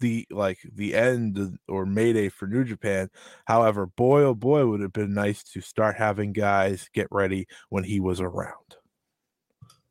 the 0.00 0.26
like 0.30 0.58
the 0.74 0.94
end 0.94 1.58
or 1.68 1.86
mayday 1.86 2.28
for 2.28 2.46
New 2.46 2.64
Japan. 2.64 3.08
However, 3.46 3.86
boy 3.86 4.22
oh 4.22 4.34
boy 4.34 4.66
would 4.66 4.80
have 4.80 4.92
been 4.92 5.14
nice 5.14 5.42
to 5.44 5.60
start 5.60 5.96
having 5.96 6.32
guys 6.32 6.88
get 6.92 7.08
ready 7.10 7.46
when 7.68 7.84
he 7.84 8.00
was 8.00 8.20
around. 8.20 8.76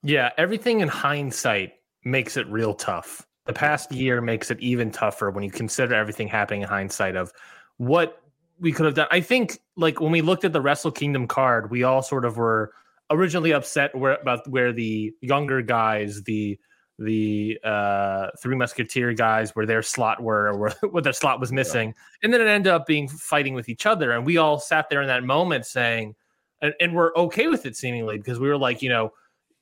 Yeah, 0.04 0.32
everything 0.38 0.82
in 0.82 0.88
hindsight 0.88 1.74
makes 2.04 2.38
it 2.38 2.48
real 2.48 2.74
tough. 2.74 3.26
The 3.46 3.54
past 3.54 3.92
year 3.92 4.22
makes 4.22 4.52
it 4.52 4.60
even 4.60 4.92
tougher 4.92 5.32
when 5.32 5.44
you 5.44 5.52
consider 5.52 5.96
everything 5.96 6.28
happening 6.28 6.62
in 6.62 6.68
hindsight 6.68 7.16
of 7.16 7.32
what 7.78 8.22
we 8.60 8.72
could 8.72 8.86
have 8.86 8.96
done. 8.96 9.08
I 9.12 9.22
think 9.22 9.60
like 9.76 10.00
when 10.00 10.12
we 10.12 10.22
looked 10.22 10.46
at 10.46 10.54
the 10.54 10.62
Wrestle 10.62 10.92
Kingdom 10.92 11.28
card, 11.28 11.72
we 11.72 11.84
all 11.84 12.02
sort 12.02 12.26
of 12.26 12.38
were 12.38 12.72
originally 13.12 13.52
upset 13.52 13.96
where 13.96 14.16
about 14.16 14.48
where 14.50 14.74
the 14.74 15.14
younger 15.22 15.62
guys, 15.62 16.24
the 16.24 16.58
the 16.98 17.60
uh 17.64 18.28
three 18.42 18.56
musketeer 18.56 19.12
guys 19.14 19.54
where 19.54 19.66
their 19.66 19.82
slot 19.82 20.24
were 20.24 20.48
or 20.48 20.58
where, 20.60 20.74
what 20.92 21.04
their 21.04 21.12
slot 21.12 21.40
was 21.40 21.52
missing 21.52 21.94
and 22.24 22.34
then 22.34 22.40
it 22.40 22.48
ended 22.48 22.72
up 22.72 22.86
being 22.86 23.08
fighting 23.08 23.54
with 23.54 23.68
each 23.68 23.86
other 23.86 24.12
and 24.12 24.26
we 24.26 24.38
all 24.38 24.60
sat 24.60 24.90
there 24.90 25.02
in 25.02 25.08
that 25.08 25.24
moment 25.24 25.66
saying 25.66 26.16
and, 26.62 26.74
and 26.80 26.96
we're 26.96 27.14
okay 27.16 27.48
with 27.48 27.66
it 27.66 27.76
seemingly 27.76 28.18
because 28.18 28.40
we 28.40 28.48
were 28.48 28.58
like 28.58 28.82
you 28.82 28.88
know 28.88 29.12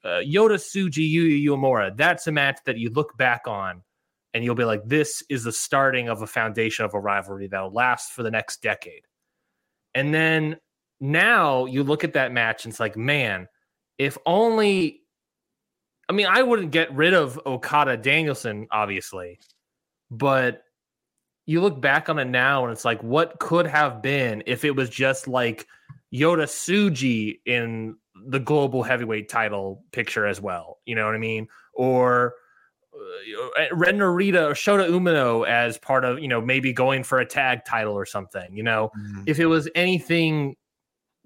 uh, 0.03 0.19
Yota 0.19 0.55
Tsuji 0.55 1.11
Yuya 1.13 1.45
Uemura. 1.45 1.95
That's 1.95 2.27
a 2.27 2.31
match 2.31 2.59
that 2.65 2.77
you 2.77 2.89
look 2.89 3.15
back 3.17 3.47
on 3.47 3.83
and 4.33 4.43
you'll 4.43 4.55
be 4.55 4.65
like, 4.65 4.83
this 4.85 5.23
is 5.29 5.43
the 5.43 5.51
starting 5.51 6.09
of 6.09 6.21
a 6.21 6.27
foundation 6.27 6.85
of 6.85 6.93
a 6.93 6.99
rivalry 6.99 7.47
that'll 7.47 7.71
last 7.71 8.11
for 8.11 8.23
the 8.23 8.31
next 8.31 8.61
decade. 8.61 9.03
And 9.93 10.13
then 10.13 10.57
now 10.99 11.65
you 11.65 11.83
look 11.83 12.03
at 12.03 12.13
that 12.13 12.31
match 12.31 12.65
and 12.65 12.71
it's 12.71 12.79
like, 12.79 12.97
man, 12.97 13.47
if 13.97 14.17
only. 14.25 15.01
I 16.13 16.15
mean, 16.15 16.27
I 16.27 16.43
wouldn't 16.43 16.69
get 16.69 16.93
rid 16.93 17.15
of 17.15 17.39
Okada 17.43 17.97
Danielson, 17.97 18.67
obviously, 18.69 19.39
but 20.11 20.63
you 21.47 21.59
look 21.59 21.81
back 21.81 22.07
on 22.07 22.19
it 22.19 22.25
now 22.25 22.63
and 22.63 22.71
it's 22.71 22.85
like, 22.85 23.01
what 23.01 23.39
could 23.39 23.65
have 23.65 24.03
been 24.03 24.43
if 24.45 24.63
it 24.63 24.75
was 24.75 24.91
just 24.91 25.27
like 25.27 25.65
Yota 26.13 26.43
Tsuji 26.43 27.39
in 27.47 27.97
the 28.27 28.39
global 28.39 28.83
heavyweight 28.83 29.27
title 29.27 29.83
picture 29.91 30.27
as 30.27 30.39
well. 30.39 30.77
You 30.85 30.93
know 30.93 31.07
what 31.07 31.15
I 31.15 31.17
mean? 31.17 31.47
Or 31.73 32.35
uh, 32.93 33.63
Ren 33.71 33.97
Narita 33.97 34.51
or 34.51 34.53
Shota 34.53 34.87
Umino 34.87 35.47
as 35.47 35.79
part 35.79 36.05
of, 36.05 36.19
you 36.19 36.27
know, 36.27 36.39
maybe 36.39 36.73
going 36.73 37.03
for 37.03 37.19
a 37.19 37.25
tag 37.25 37.65
title 37.65 37.95
or 37.95 38.05
something, 38.05 38.55
you 38.55 38.61
know, 38.61 38.91
if 39.25 39.39
it 39.39 39.47
was 39.47 39.67
anything 39.73 40.55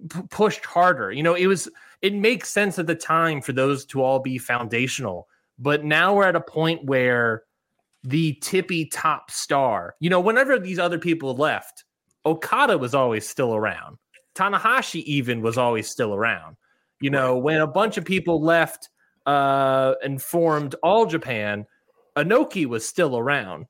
p- 0.09 0.21
pushed 0.29 0.63
harder, 0.63 1.11
you 1.11 1.23
know, 1.23 1.33
it 1.33 1.47
was, 1.47 1.67
it 2.01 2.13
makes 2.13 2.49
sense 2.49 2.77
at 2.79 2.87
the 2.87 2.95
time 2.95 3.41
for 3.41 3.53
those 3.53 3.85
to 3.87 4.01
all 4.01 4.19
be 4.19 4.37
foundational. 4.37 5.27
But 5.59 5.83
now 5.83 6.15
we're 6.15 6.27
at 6.27 6.35
a 6.35 6.41
point 6.41 6.85
where 6.85 7.43
the 8.03 8.33
tippy 8.41 8.85
top 8.85 9.31
star, 9.31 9.95
you 9.99 10.09
know, 10.09 10.19
whenever 10.19 10.59
these 10.59 10.79
other 10.79 10.99
people 10.99 11.35
left, 11.35 11.83
Okada 12.25 12.77
was 12.77 12.93
always 12.93 13.27
still 13.27 13.55
around. 13.55 13.97
Tanahashi 14.35 15.03
even 15.03 15.41
was 15.41 15.57
always 15.57 15.89
still 15.89 16.13
around. 16.13 16.57
You 17.01 17.09
know, 17.09 17.37
when 17.37 17.61
a 17.61 17.67
bunch 17.67 17.97
of 17.97 18.05
people 18.05 18.41
left 18.41 18.89
uh, 19.25 19.95
and 20.03 20.21
formed 20.21 20.75
All 20.83 21.05
Japan, 21.05 21.65
Inoki 22.15 22.65
was 22.65 22.87
still 22.87 23.17
around. 23.17 23.65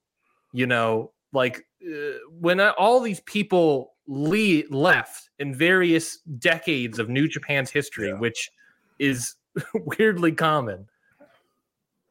You 0.53 0.67
know, 0.67 1.11
like 1.33 1.65
uh, 1.85 2.17
when 2.39 2.59
all 2.59 2.99
these 2.99 3.19
people 3.21 3.93
le- 4.07 4.63
left 4.69 5.29
in 5.39 5.53
various 5.53 6.17
decades 6.39 6.99
of 6.99 7.09
New 7.09 7.27
Japan's 7.27 7.69
history, 7.69 8.07
Yeah. 8.09 8.15
which 8.19 8.49
is 8.99 9.35
weirdly 9.73 10.31
common, 10.31 10.87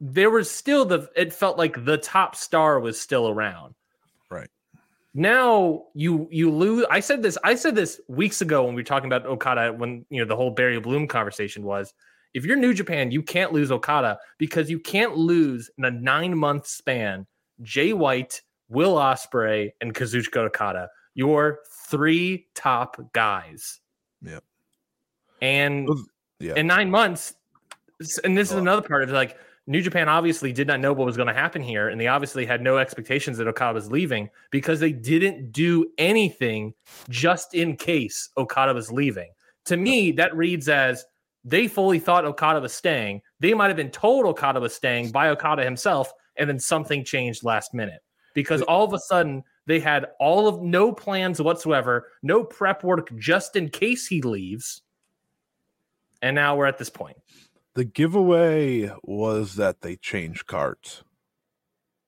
there 0.01 0.31
was 0.31 0.51
still 0.51 0.85
the, 0.85 1.09
it 1.17 1.33
felt 1.33 1.57
like 1.59 1.85
the 1.85 1.99
top 1.99 2.37
star 2.37 2.81
was 2.81 3.01
still 3.01 3.29
around 3.29 3.75
Right. 4.29 4.49
now 5.15 5.85
you 5.95 6.29
you 6.31 6.51
lose 6.51 6.85
i 6.91 7.01
said 7.01 7.23
this 7.23 7.39
i 7.45 7.55
said 7.55 7.75
this 7.75 8.01
weeks 8.09 8.43
ago 8.43 8.65
when 8.65 8.75
we 8.75 8.83
were 8.83 8.87
talking 8.87 9.07
about 9.11 9.25
okada 9.25 9.73
when 9.73 10.05
you 10.11 10.21
know 10.21 10.27
the 10.27 10.37
whole 10.37 10.51
barry 10.51 10.79
bloom 10.81 11.07
conversation 11.07 11.63
was 11.63 11.95
if 12.35 12.45
you're 12.45 12.57
new 12.57 12.75
japan 12.75 13.11
you 13.11 13.23
can't 13.23 13.53
lose 13.53 13.71
okada 13.71 14.19
because 14.37 14.69
you 14.69 14.79
can't 14.79 15.17
lose 15.17 15.71
in 15.79 15.85
a 15.87 15.91
nine 15.91 16.37
month 16.37 16.67
span 16.67 17.25
jay 17.63 17.93
white 17.95 18.43
will 18.69 18.97
ospreay 18.97 19.71
and 19.81 19.95
kazuchika 19.95 20.39
okada 20.39 20.89
your 21.17 21.59
three 21.89 22.47
top 22.55 22.97
guys 23.13 23.81
Yep. 24.23 24.45
and 25.43 25.89
yeah. 26.39 26.55
in 26.55 26.67
nine 26.69 26.91
months 26.91 27.35
and 28.25 28.37
this 28.37 28.51
is 28.51 28.57
another 28.57 28.87
part 28.87 29.03
of 29.03 29.11
like 29.11 29.37
New 29.69 29.83
Japan 29.83 30.09
obviously 30.09 30.53
did 30.53 30.69
not 30.69 30.79
know 30.79 30.93
what 30.93 31.07
was 31.07 31.17
going 31.17 31.27
to 31.27 31.35
happen 31.35 31.61
here, 31.61 31.89
and 31.89 32.01
they 32.01 32.07
obviously 32.07 32.47
had 32.47 32.63
no 32.63 32.79
expectations 32.79 33.37
that 33.39 33.49
Okada 33.49 33.75
was 33.75 33.91
leaving 33.91 34.31
because 34.53 34.79
they 34.79 34.93
didn't 34.93 35.51
do 35.51 35.91
anything 35.99 36.73
just 37.09 37.53
in 37.53 37.77
case 37.77 38.29
Okada 38.37 38.73
was 38.73 38.93
leaving. 38.93 39.29
To 39.65 39.77
me, 39.77 40.13
that 40.13 40.37
reads 40.37 40.69
as 40.69 41.05
they 41.43 41.67
fully 41.67 41.99
thought 41.99 42.25
Okada 42.25 42.61
was 42.61 42.73
staying. 42.73 43.23
they 43.41 43.55
might 43.55 43.67
have 43.67 43.77
been 43.77 43.91
told 43.91 44.25
Okada 44.27 44.61
was 44.61 44.73
staying 44.73 45.11
by 45.11 45.31
Okada 45.31 45.65
himself, 45.65 46.13
and 46.37 46.49
then 46.49 46.61
something 46.61 47.05
changed 47.05 47.43
last 47.43 47.75
minute 47.75 48.03
because 48.35 48.63
all 48.63 48.85
of 48.85 48.93
a 48.93 49.01
sudden 49.01 49.43
they 49.67 49.81
had 49.81 50.07
all 50.21 50.49
of 50.49 50.63
no 50.63 50.93
plans 50.93 51.41
whatsoever, 51.41 52.09
no 52.23 52.45
prep 52.45 52.85
work 52.85 53.09
just 53.19 53.57
in 53.57 53.69
case 53.69 54.07
he 54.07 54.23
leaves. 54.23 54.83
And 56.23 56.35
now 56.35 56.57
we're 56.57 56.67
at 56.67 56.79
this 56.79 56.91
point. 56.91 57.17
The 57.75 57.85
giveaway 57.85 58.91
was 59.03 59.57
that 59.57 59.81
they 59.83 59.97
changed 59.97 60.47
cards. 60.47 61.05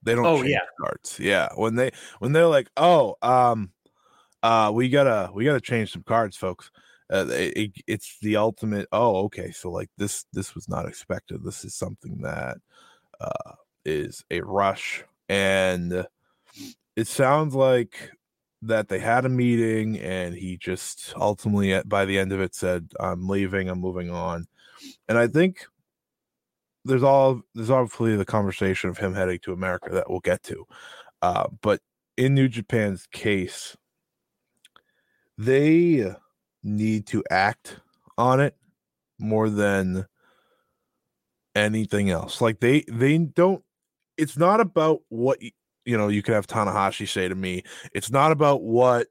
They 0.03 0.15
don't 0.15 0.25
Oh, 0.25 0.37
change 0.39 0.51
yeah. 0.51 0.61
cards. 0.81 1.19
Yeah. 1.21 1.49
When 1.57 1.75
they 1.75 1.91
when 2.21 2.33
they're 2.33 2.47
like, 2.47 2.71
oh, 2.77 3.17
um, 3.21 3.73
uh, 4.43 4.71
we 4.73 4.89
gotta 4.89 5.31
we 5.35 5.45
gotta 5.45 5.61
change 5.61 5.93
some 5.93 6.05
cards, 6.05 6.37
folks. 6.37 6.71
Uh, 7.13 7.27
it- 7.31 7.73
it's 7.87 8.19
the 8.21 8.37
ultimate. 8.37 8.87
Oh, 8.93 9.25
okay. 9.25 9.51
So 9.51 9.71
like 9.71 9.91
this 9.99 10.25
this 10.33 10.55
was 10.55 10.69
not 10.69 10.87
expected. 10.87 11.43
This 11.45 11.65
is 11.65 11.75
something 11.75 12.19
that 12.23 12.59
uh 13.21 13.53
is 13.85 14.25
a 14.31 14.41
rush, 14.43 15.05
and 15.29 16.07
it 16.99 17.07
sounds 17.07 17.55
like 17.55 18.11
that 18.61 18.89
they 18.89 18.99
had 18.99 19.25
a 19.25 19.29
meeting, 19.29 20.01
and 20.01 20.35
he 20.35 20.57
just 20.57 21.15
ultimately 21.17 21.73
at 21.73 21.89
by 21.89 22.05
the 22.05 22.19
end 22.19 22.33
of 22.33 22.41
it 22.41 22.57
said, 22.57 22.91
"I'm 22.99 23.29
leaving. 23.29 23.69
I'm 23.69 23.81
moving 23.81 24.11
on." 24.11 24.49
And 25.09 25.17
I 25.17 25.29
think 25.29 25.65
there's 26.85 27.05
all 27.05 27.43
there's 27.55 27.71
obviously 27.71 28.17
the 28.17 28.25
conversation 28.25 28.91
of 28.91 28.99
him 28.99 29.15
heading 29.15 29.39
to 29.45 29.53
America 29.53 29.91
that 29.93 30.11
we'll 30.11 30.19
get 30.19 30.43
to. 30.45 30.67
Uh, 31.23 31.47
but 31.63 31.81
in 32.17 32.35
New 32.35 32.49
Japan's 32.49 33.07
case, 33.13 33.77
they 35.37 36.13
need 36.65 37.07
to 37.07 37.23
act 37.31 37.79
on 38.17 38.41
it 38.41 38.57
more 39.21 39.49
than 39.49 40.05
anything 41.55 42.11
else. 42.11 42.41
Like 42.41 42.59
they 42.59 42.81
they 42.89 43.19
don't 43.19 43.63
it's 44.17 44.37
not 44.37 44.61
about 44.61 45.03
what 45.11 45.39
you 45.89 45.97
know, 45.97 46.09
you 46.09 46.23
could 46.23 46.35
have 46.35 46.47
Tanahashi 46.47 47.09
say 47.09 47.29
to 47.29 47.35
me. 47.35 47.63
It's 47.95 48.11
not 48.11 48.31
about 48.31 48.61
what 48.63 49.07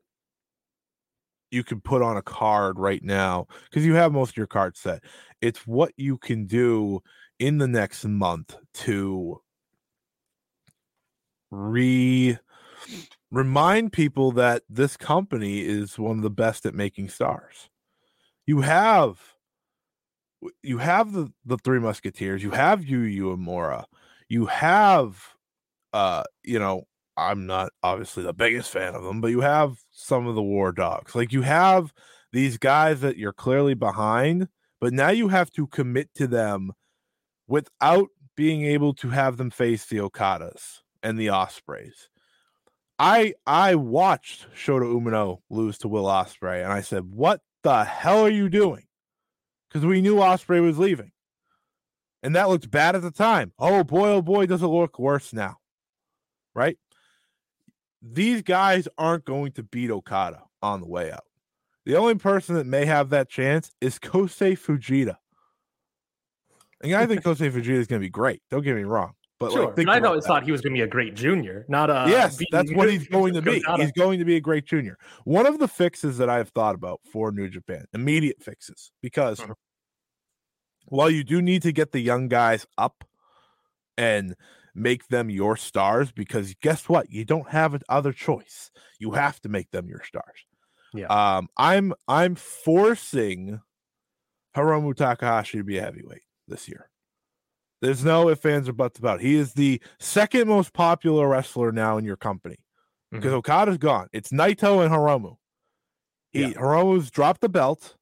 you 1.50 1.64
can 1.64 1.82
put 1.82 2.04
on 2.04 2.18
a 2.18 2.22
card 2.22 2.78
right 2.78 3.04
now 3.04 3.48
because 3.64 3.84
you 3.84 3.96
have 3.96 4.12
most 4.14 4.32
of 4.32 4.38
your 4.38 4.46
cards 4.46 4.80
set. 4.80 5.04
It's 5.42 5.66
what 5.66 5.92
you 5.98 6.20
can 6.20 6.46
do 6.46 7.00
in 7.40 7.58
the 7.58 7.68
next 7.68 8.06
month 8.06 8.56
to 8.76 9.42
re 11.50 12.38
remind 13.32 13.92
people 13.92 14.32
that 14.34 14.62
this 14.70 14.98
company 14.98 15.62
is 15.62 15.98
one 15.98 16.18
of 16.18 16.24
the 16.24 16.30
best 16.30 16.68
at 16.68 16.76
making 16.76 17.10
stars. 17.10 17.72
You 18.46 18.62
have 18.62 19.20
you 20.62 20.78
have 20.78 21.12
the 21.12 21.34
the 21.44 21.58
three 21.58 21.80
musketeers, 21.80 22.44
you 22.44 22.52
have 22.52 22.82
Yuya 22.82 23.18
Uemura, 23.18 23.86
you 24.30 24.46
have 24.46 25.37
uh 25.94 26.24
you 26.44 26.60
know 26.60 26.84
I'm 27.18 27.48
not 27.48 27.72
obviously 27.82 28.24
the 28.24 28.34
biggest 28.34 28.72
fan 28.72 28.94
of 28.94 29.04
them, 29.04 29.22
but 29.22 29.32
you 29.32 29.42
have 29.42 29.80
some 29.92 30.28
of 30.28 30.36
the 30.36 30.44
war 30.44 30.72
dogs. 30.72 31.16
Like 31.16 31.34
you 31.34 31.42
have 31.42 31.92
these 32.32 32.58
guys 32.60 33.02
that 33.02 33.18
you're 33.18 33.34
clearly 33.34 33.74
behind, 33.74 34.50
but 34.80 34.94
now 34.94 35.10
you 35.10 35.30
have 35.30 35.50
to 35.52 35.66
commit 35.66 36.14
to 36.16 36.28
them 36.28 36.74
without 37.48 38.10
being 38.36 38.64
able 38.64 38.94
to 38.94 39.10
have 39.10 39.38
them 39.38 39.50
face 39.50 39.86
the 39.86 39.98
Okadas 39.98 40.82
and 41.02 41.20
the 41.20 41.28
Ospreays. 41.28 42.08
I 43.00 43.34
I 43.46 43.76
watched 43.76 44.48
Shota 44.56 44.86
Umino 44.86 45.40
lose 45.50 45.78
to 45.80 45.88
Will 45.88 46.06
Ospreay, 46.06 46.64
and 46.64 46.72
I 46.72 46.82
said, 46.82 47.06
"What 47.12 47.42
the 47.64 47.84
hell 47.84 48.22
are 48.26 48.30
you 48.30 48.50
doing?" 48.50 48.86
Because 49.68 49.86
we 49.86 50.02
knew 50.02 50.16
Ospreay 50.16 50.62
was 50.62 50.80
leaving, 50.80 51.12
and 52.24 52.36
that 52.36 52.50
looked 52.50 52.72
bad 52.72 52.96
at 52.96 53.02
the 53.02 53.12
time. 53.12 53.54
Oh 53.60 53.84
boy, 53.84 54.10
oh 54.10 54.22
boy, 54.22 54.46
does 54.46 54.64
it 54.64 54.68
look 54.68 54.98
worse 55.00 55.34
now, 55.34 55.58
right? 56.58 56.78
These 58.02 58.42
guys 58.42 58.88
aren't 58.98 59.26
going 59.26 59.52
to 59.54 59.64
beat 59.64 59.92
Okada 59.92 60.42
on 60.62 60.82
the 60.82 60.88
way 60.88 61.12
out. 61.12 61.24
The 61.86 61.96
only 61.96 62.16
person 62.16 62.56
that 62.56 62.66
may 62.66 62.86
have 62.86 63.12
that 63.12 63.30
chance 63.30 63.72
is 63.80 64.00
Kosei 64.00 64.58
Fujita. 64.58 65.16
And 66.84 66.94
I 66.94 67.06
think 67.06 67.22
Kosei 67.22 67.52
Fujita 67.52 67.70
is 67.78 67.88
going 67.88 68.02
to 68.02 68.06
be 68.06 68.10
great. 68.10 68.42
Don't 68.52 68.64
get 68.64 68.76
me 68.76 68.84
wrong, 68.84 69.14
but 69.40 69.52
sure. 69.52 69.66
like, 69.68 69.76
but 69.76 69.90
I 69.90 70.00
always 70.00 70.24
that. 70.24 70.28
thought 70.28 70.44
he 70.44 70.52
was 70.52 70.62
going 70.62 70.74
to 70.74 70.78
be 70.78 70.84
a 70.84 70.88
great 70.88 71.16
junior, 71.16 71.66
not 71.70 71.90
a. 71.90 72.06
yes, 72.08 72.40
that's 72.52 72.72
what 72.74 72.90
he's 72.90 73.08
going 73.08 73.34
to 73.36 73.42
be. 73.44 73.64
He's 73.78 73.92
going 73.94 74.20
to 74.20 74.26
be 74.26 74.36
a 74.36 74.42
great 74.42 74.66
junior. 74.66 74.98
One 75.24 75.46
of 75.48 75.58
the 75.60 75.68
fixes 75.68 76.18
that 76.20 76.30
I've 76.30 76.50
thought 76.50 76.76
about 76.76 77.02
for 77.12 77.32
New 77.32 77.50
Japan, 77.50 77.86
immediate 77.94 78.42
fixes, 78.44 78.92
because 79.02 79.40
Mhm. 79.40 79.54
while 80.86 81.10
you 81.10 81.24
do 81.24 81.42
need 81.42 81.62
to 81.64 81.72
get 81.72 81.92
the 81.94 82.00
young 82.00 82.28
guys 82.28 82.68
up 82.78 83.04
and 83.98 84.36
make 84.78 85.08
them 85.08 85.30
your 85.30 85.58
stars, 85.58 86.12
because 86.12 86.54
guess 86.62 86.88
what? 86.88 87.10
You 87.10 87.26
don't 87.26 87.50
have 87.50 87.74
an 87.74 87.82
other 87.90 88.14
choice. 88.14 88.72
You 89.00 89.12
have 89.12 89.42
to 89.42 89.50
make 89.50 89.72
them 89.72 89.90
your 89.90 90.04
stars. 90.04 90.46
Yeah. 90.94 91.08
Um, 91.08 91.50
I'm 91.58 91.94
I'm 92.08 92.36
forcing 92.36 93.62
Hiromu 94.56 94.96
Takahashi 94.96 95.58
to 95.58 95.64
be 95.64 95.78
a 95.78 95.82
heavyweight 95.82 96.22
this 96.48 96.68
year. 96.70 96.90
There's 97.82 98.04
no 98.06 98.30
if 98.30 98.40
fans 98.40 98.70
or 98.70 98.74
buts 98.74 98.98
about 98.98 99.20
it. 99.20 99.24
He 99.26 99.36
is 99.36 99.54
the 99.54 99.82
second 100.00 100.48
most 100.48 100.74
popular 100.74 101.28
wrestler 101.28 101.72
now 101.72 101.98
in 101.98 102.06
your 102.06 102.18
company 102.18 102.58
because 103.12 103.32
Mhm. 103.34 103.38
Okada's 103.38 103.78
gone. 103.78 104.08
It's 104.14 104.30
Naito 104.30 104.84
and 104.84 104.92
Hiromu. 104.94 105.38
He 106.32 106.42
Yeah. 106.42 106.54
Hiromu's 106.54 107.12
dropped 107.12 107.42
the 107.42 107.50
belt. 107.50 107.97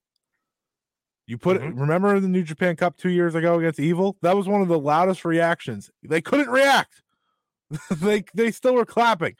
You 1.28 1.38
put 1.38 1.60
Mhm. 1.60 1.70
it. 1.70 1.76
Remember 1.76 2.20
the 2.20 2.28
New 2.28 2.44
Japan 2.44 2.76
Cup 2.76 2.98
two 2.98 3.10
years 3.10 3.34
ago 3.36 3.58
against 3.58 3.80
Evil? 3.80 4.16
That 4.22 4.36
was 4.36 4.48
one 4.48 4.62
of 4.62 4.68
the 4.68 4.78
loudest 4.80 5.26
reactions. 5.26 5.90
They 6.04 6.22
couldn't 6.22 6.50
react. 6.50 7.02
they 8.00 8.24
they 8.36 8.52
still 8.52 8.76
were 8.76 8.86
clapping. 8.86 9.36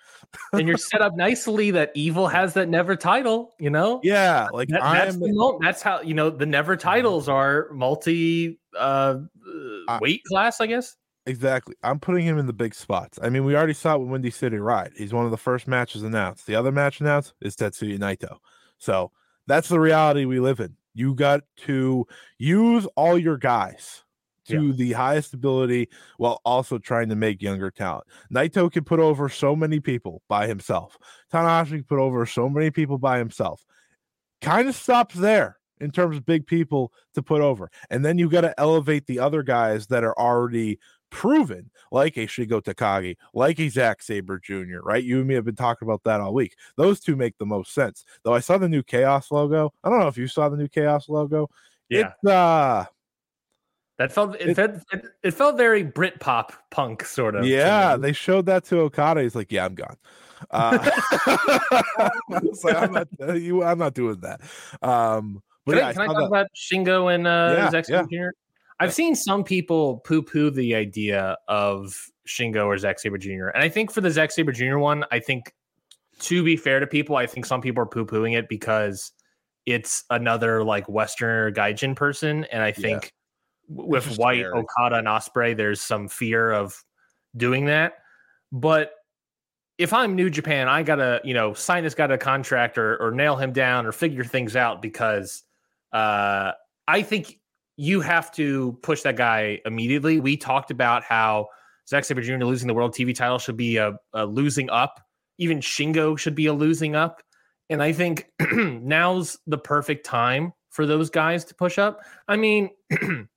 and 0.52 0.68
you're 0.68 0.78
set 0.80 1.00
up 1.02 1.16
nicely 1.16 1.70
that 1.72 1.92
Evil 1.94 2.28
has 2.28 2.56
that 2.56 2.68
never 2.70 2.96
title. 2.96 3.54
You 3.60 3.70
know. 3.70 4.02
Yeah, 4.04 4.48
like 4.52 4.68
That- 4.70 4.82
that's 4.82 5.14
I'm. 5.16 5.20
the 5.20 5.60
that's 5.62 5.82
how 5.84 6.02
you 6.02 6.16
know 6.16 6.32
the 6.32 6.48
never 6.48 6.76
titles 6.76 7.30
are 7.30 7.68
multi 7.72 8.60
uh, 8.78 9.20
I- 9.88 10.00
weight 10.02 10.24
class, 10.28 10.60
I 10.60 10.66
guess. 10.66 10.96
Exactly. 11.28 11.76
I'm 11.84 12.00
putting 12.00 12.24
him 12.26 12.38
in 12.38 12.46
the 12.46 12.54
big 12.54 12.76
spots. 12.76 13.18
I 13.22 13.30
mean, 13.30 13.46
we 13.46 13.56
already 13.56 13.74
saw 13.74 13.96
it 13.96 14.00
with 14.00 14.10
Windy 14.10 14.30
City 14.32 14.58
Ride. 14.58 14.92
He's 14.96 15.12
one 15.14 15.26
of 15.26 15.32
the 15.32 15.38
first 15.38 15.68
matches 15.68 16.04
announced. 16.04 16.46
The 16.46 16.56
other 16.56 16.72
match 16.72 17.02
announced 17.02 17.34
is 17.42 17.56
Tetsuya 17.56 17.98
Naito. 17.98 18.38
So 18.78 19.12
that's 19.48 19.68
the 19.70 19.80
reality 19.80 20.26
we 20.26 20.40
live 20.40 20.60
in. 20.60 20.76
You 20.96 21.14
got 21.14 21.42
to 21.66 22.08
use 22.40 22.88
all 22.96 23.20
your 23.20 23.38
guys 23.38 24.04
to 24.48 24.74
the 24.74 24.94
highest 24.94 25.34
ability 25.34 25.90
while 26.18 26.40
also 26.46 26.78
trying 26.78 27.10
to 27.10 27.16
make 27.16 27.42
younger 27.42 27.72
talent. 27.72 28.06
Naito 28.34 28.72
can 28.72 28.84
put 28.84 29.00
over 29.00 29.28
so 29.28 29.56
many 29.56 29.80
people 29.80 30.22
by 30.30 30.48
himself. 30.48 30.98
Tanahashi 31.32 31.70
can 31.70 31.84
put 31.84 32.00
over 32.00 32.26
so 32.26 32.48
many 32.48 32.72
people 32.72 32.98
by 32.98 33.18
himself. 33.18 33.66
Kind 34.42 34.68
of 34.68 34.76
stops 34.76 35.16
there 35.16 35.58
in 35.80 35.92
terms 35.92 36.18
of 36.18 36.26
big 36.26 36.48
people 36.48 36.94
to 37.16 37.22
put 37.22 37.42
over. 37.42 37.70
And 37.90 38.06
then 38.06 38.18
you 38.18 38.30
got 38.30 38.42
to 38.42 38.58
elevate 38.60 39.08
the 39.08 39.20
other 39.20 39.44
guys 39.44 39.88
that 39.88 40.04
are 40.04 40.18
already 40.18 40.80
proven, 41.10 41.70
like 41.92 42.18
a 42.18 42.28
Shingo 42.28 42.62
Takagi, 42.62 43.16
like 43.34 43.60
a 43.60 43.70
Zack 43.70 44.02
Sabre 44.02 44.40
Jr., 44.40 44.80
right? 44.84 45.04
You 45.04 45.20
and 45.20 45.28
me 45.28 45.34
have 45.36 45.46
been 45.46 45.56
talking 45.56 45.88
about 45.88 46.04
that 46.04 46.20
all 46.22 46.34
week. 46.34 46.56
Those 46.78 47.00
two 47.00 47.16
make 47.16 47.38
the 47.38 47.46
most 47.46 47.74
sense. 47.74 48.04
Though 48.24 48.34
I 48.34 48.40
saw 48.40 48.58
the 48.58 48.70
new 48.70 48.84
Chaos 48.84 49.32
logo. 49.32 49.74
I 49.84 49.90
don't 49.90 50.00
know 50.00 50.08
if 50.08 50.18
you 50.18 50.28
saw 50.28 50.50
the 50.50 50.58
new 50.58 50.68
Chaos 50.68 51.08
logo. 51.10 51.50
Yeah, 51.90 52.12
It's 52.24 52.32
uh 52.32 52.86
that 53.98 54.12
felt 54.12 54.36
it, 54.36 54.50
it- 54.50 54.56
felt 54.56 54.72
it, 54.92 55.06
it 55.24 55.32
felt 55.32 55.56
very 55.56 55.84
Brit 55.84 56.20
pop 56.20 56.52
punk 56.70 57.06
sort 57.06 57.36
of. 57.36 57.46
yeah, 57.46 57.96
they 57.96 58.12
showed 58.12 58.46
that 58.48 58.66
to 58.66 58.80
Okada. 58.80 59.22
He's 59.22 59.36
like, 59.36 59.52
Yeah, 59.52 59.66
I'm 59.66 59.76
gone. 59.76 59.96
Uh, 60.52 60.78
it's 62.44 62.64
like, 62.64 62.76
I'm 62.76 62.92
not 62.92 63.08
uh, 63.22 63.34
you 63.34 63.64
I'm 63.64 63.78
not 63.78 63.94
doing 63.94 64.20
that. 64.22 64.42
Um 64.82 65.42
but 65.66 65.74
Can, 65.74 65.80
yeah, 65.80 65.86
I, 65.88 65.90
I 65.90 65.94
can 65.94 66.02
I 66.02 66.06
talk 66.08 66.16
that- 66.18 66.26
about 66.26 66.48
Shingo 66.56 67.14
and 67.16 67.26
uh, 67.26 67.54
Yeah, 67.58 67.70
Zack 67.70 67.86
yeah. 67.88 68.04
Jr.? 68.04 68.30
I've 68.80 68.94
seen 68.94 69.16
some 69.16 69.44
people 69.44 69.98
poo 70.00 70.22
poo 70.22 70.50
the 70.50 70.76
idea 70.76 71.38
of 71.48 72.10
Shingo 72.28 72.66
or 72.66 72.78
Zack 72.78 73.00
Sabre 73.00 73.18
Jr. 73.18 73.48
And 73.48 73.64
I 73.64 73.70
think 73.70 73.92
for 73.92 74.02
the 74.02 74.12
Zack 74.12 74.32
Sabre 74.32 74.52
Jr. 74.52 74.78
one, 74.78 75.06
I 75.12 75.20
think 75.20 75.54
to 76.20 76.44
be 76.44 76.58
fair 76.58 76.80
to 76.80 76.88
people, 76.88 77.16
I 77.16 77.26
think 77.26 77.46
some 77.46 77.62
people 77.62 77.84
are 77.84 77.88
poo 77.88 78.06
pooing 78.06 78.38
it 78.38 78.50
because 78.50 79.12
it's 79.66 80.04
another 80.10 80.64
like 80.64 80.88
Westerner 80.90 81.52
Gaijin 81.52 81.96
person. 81.96 82.46
And 82.46 82.62
I 82.62 82.72
think 82.72 83.14
w- 83.70 83.90
with 83.90 84.18
White, 84.18 84.42
scary. 84.42 84.54
Okada, 84.54 84.98
and 84.98 85.08
Ospreay, 85.08 85.56
there's 85.56 85.82
some 85.82 86.08
fear 86.08 86.52
of 86.52 86.84
doing 87.36 87.66
that. 87.66 87.94
But 88.52 88.92
if 89.78 89.92
I'm 89.92 90.16
New 90.16 90.30
Japan, 90.30 90.68
I 90.68 90.84
gotta, 90.84 91.22
you 91.24 91.34
know, 91.34 91.54
sign 91.54 91.84
this 91.84 91.96
guy 91.96 92.08
to 92.08 92.14
a 92.14 92.18
contract 92.18 92.78
or, 92.78 92.98
or 92.98 93.12
nail 93.12 93.36
him 93.36 93.52
down 93.52 93.86
or 93.86 93.92
figure 93.92 94.24
things 94.24 94.56
out 94.56 94.82
because 94.82 95.44
uh, 95.92 96.52
I 96.88 97.02
think 97.02 97.40
you 97.78 98.02
have 98.02 98.32
to 98.34 98.78
push 98.82 99.02
that 99.02 99.18
guy 99.18 99.60
immediately. 99.66 100.20
We 100.20 100.38
talked 100.38 100.72
about 100.72 101.04
how 101.04 101.48
Zack 101.88 102.06
Sabre 102.06 102.22
Jr. 102.22 102.38
losing 102.46 102.68
the 102.68 102.74
world 102.74 102.94
TV 102.94 103.14
title 103.14 103.40
should 103.40 103.58
be 103.58 103.78
a, 103.78 103.98
a 104.14 104.26
losing 104.26 104.70
up. 104.70 105.02
Even 105.38 105.60
Shingo 105.60 106.18
should 106.18 106.36
be 106.36 106.46
a 106.46 106.54
losing 106.54 106.96
up. 106.96 107.22
And 107.70 107.82
I 107.82 107.92
think 107.92 108.28
now's 108.52 109.38
the 109.48 109.58
perfect 109.58 110.06
time 110.06 110.54
for 110.70 110.86
those 110.86 111.10
guys 111.10 111.46
to 111.46 111.56
push 111.56 111.78
up. 111.78 112.02
I 112.28 112.38
mean, 112.38 112.70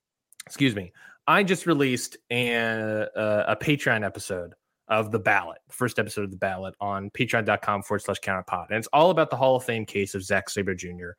excuse 0.47 0.75
me. 0.75 0.93
I 1.27 1.43
just 1.43 1.67
released 1.67 2.17
a, 2.31 3.07
a, 3.15 3.45
a 3.49 3.57
Patreon 3.57 4.05
episode 4.05 4.55
of 4.89 5.13
the 5.13 5.19
ballot, 5.19 5.59
first 5.71 5.99
episode 5.99 6.25
of 6.25 6.31
the 6.31 6.37
ballot 6.37 6.75
on 6.81 7.11
patreon.com 7.11 7.83
forward 7.83 8.01
slash 8.01 8.21
counterpod. 8.21 8.69
And 8.71 8.79
it's 8.79 8.89
all 8.93 9.11
about 9.11 9.29
the 9.31 9.37
Hall 9.37 9.57
of 9.57 9.65
Fame 9.65 9.85
case 9.85 10.15
of 10.15 10.23
Zack 10.23 10.49
Sabre 10.49 10.75
Jr. 10.75 11.11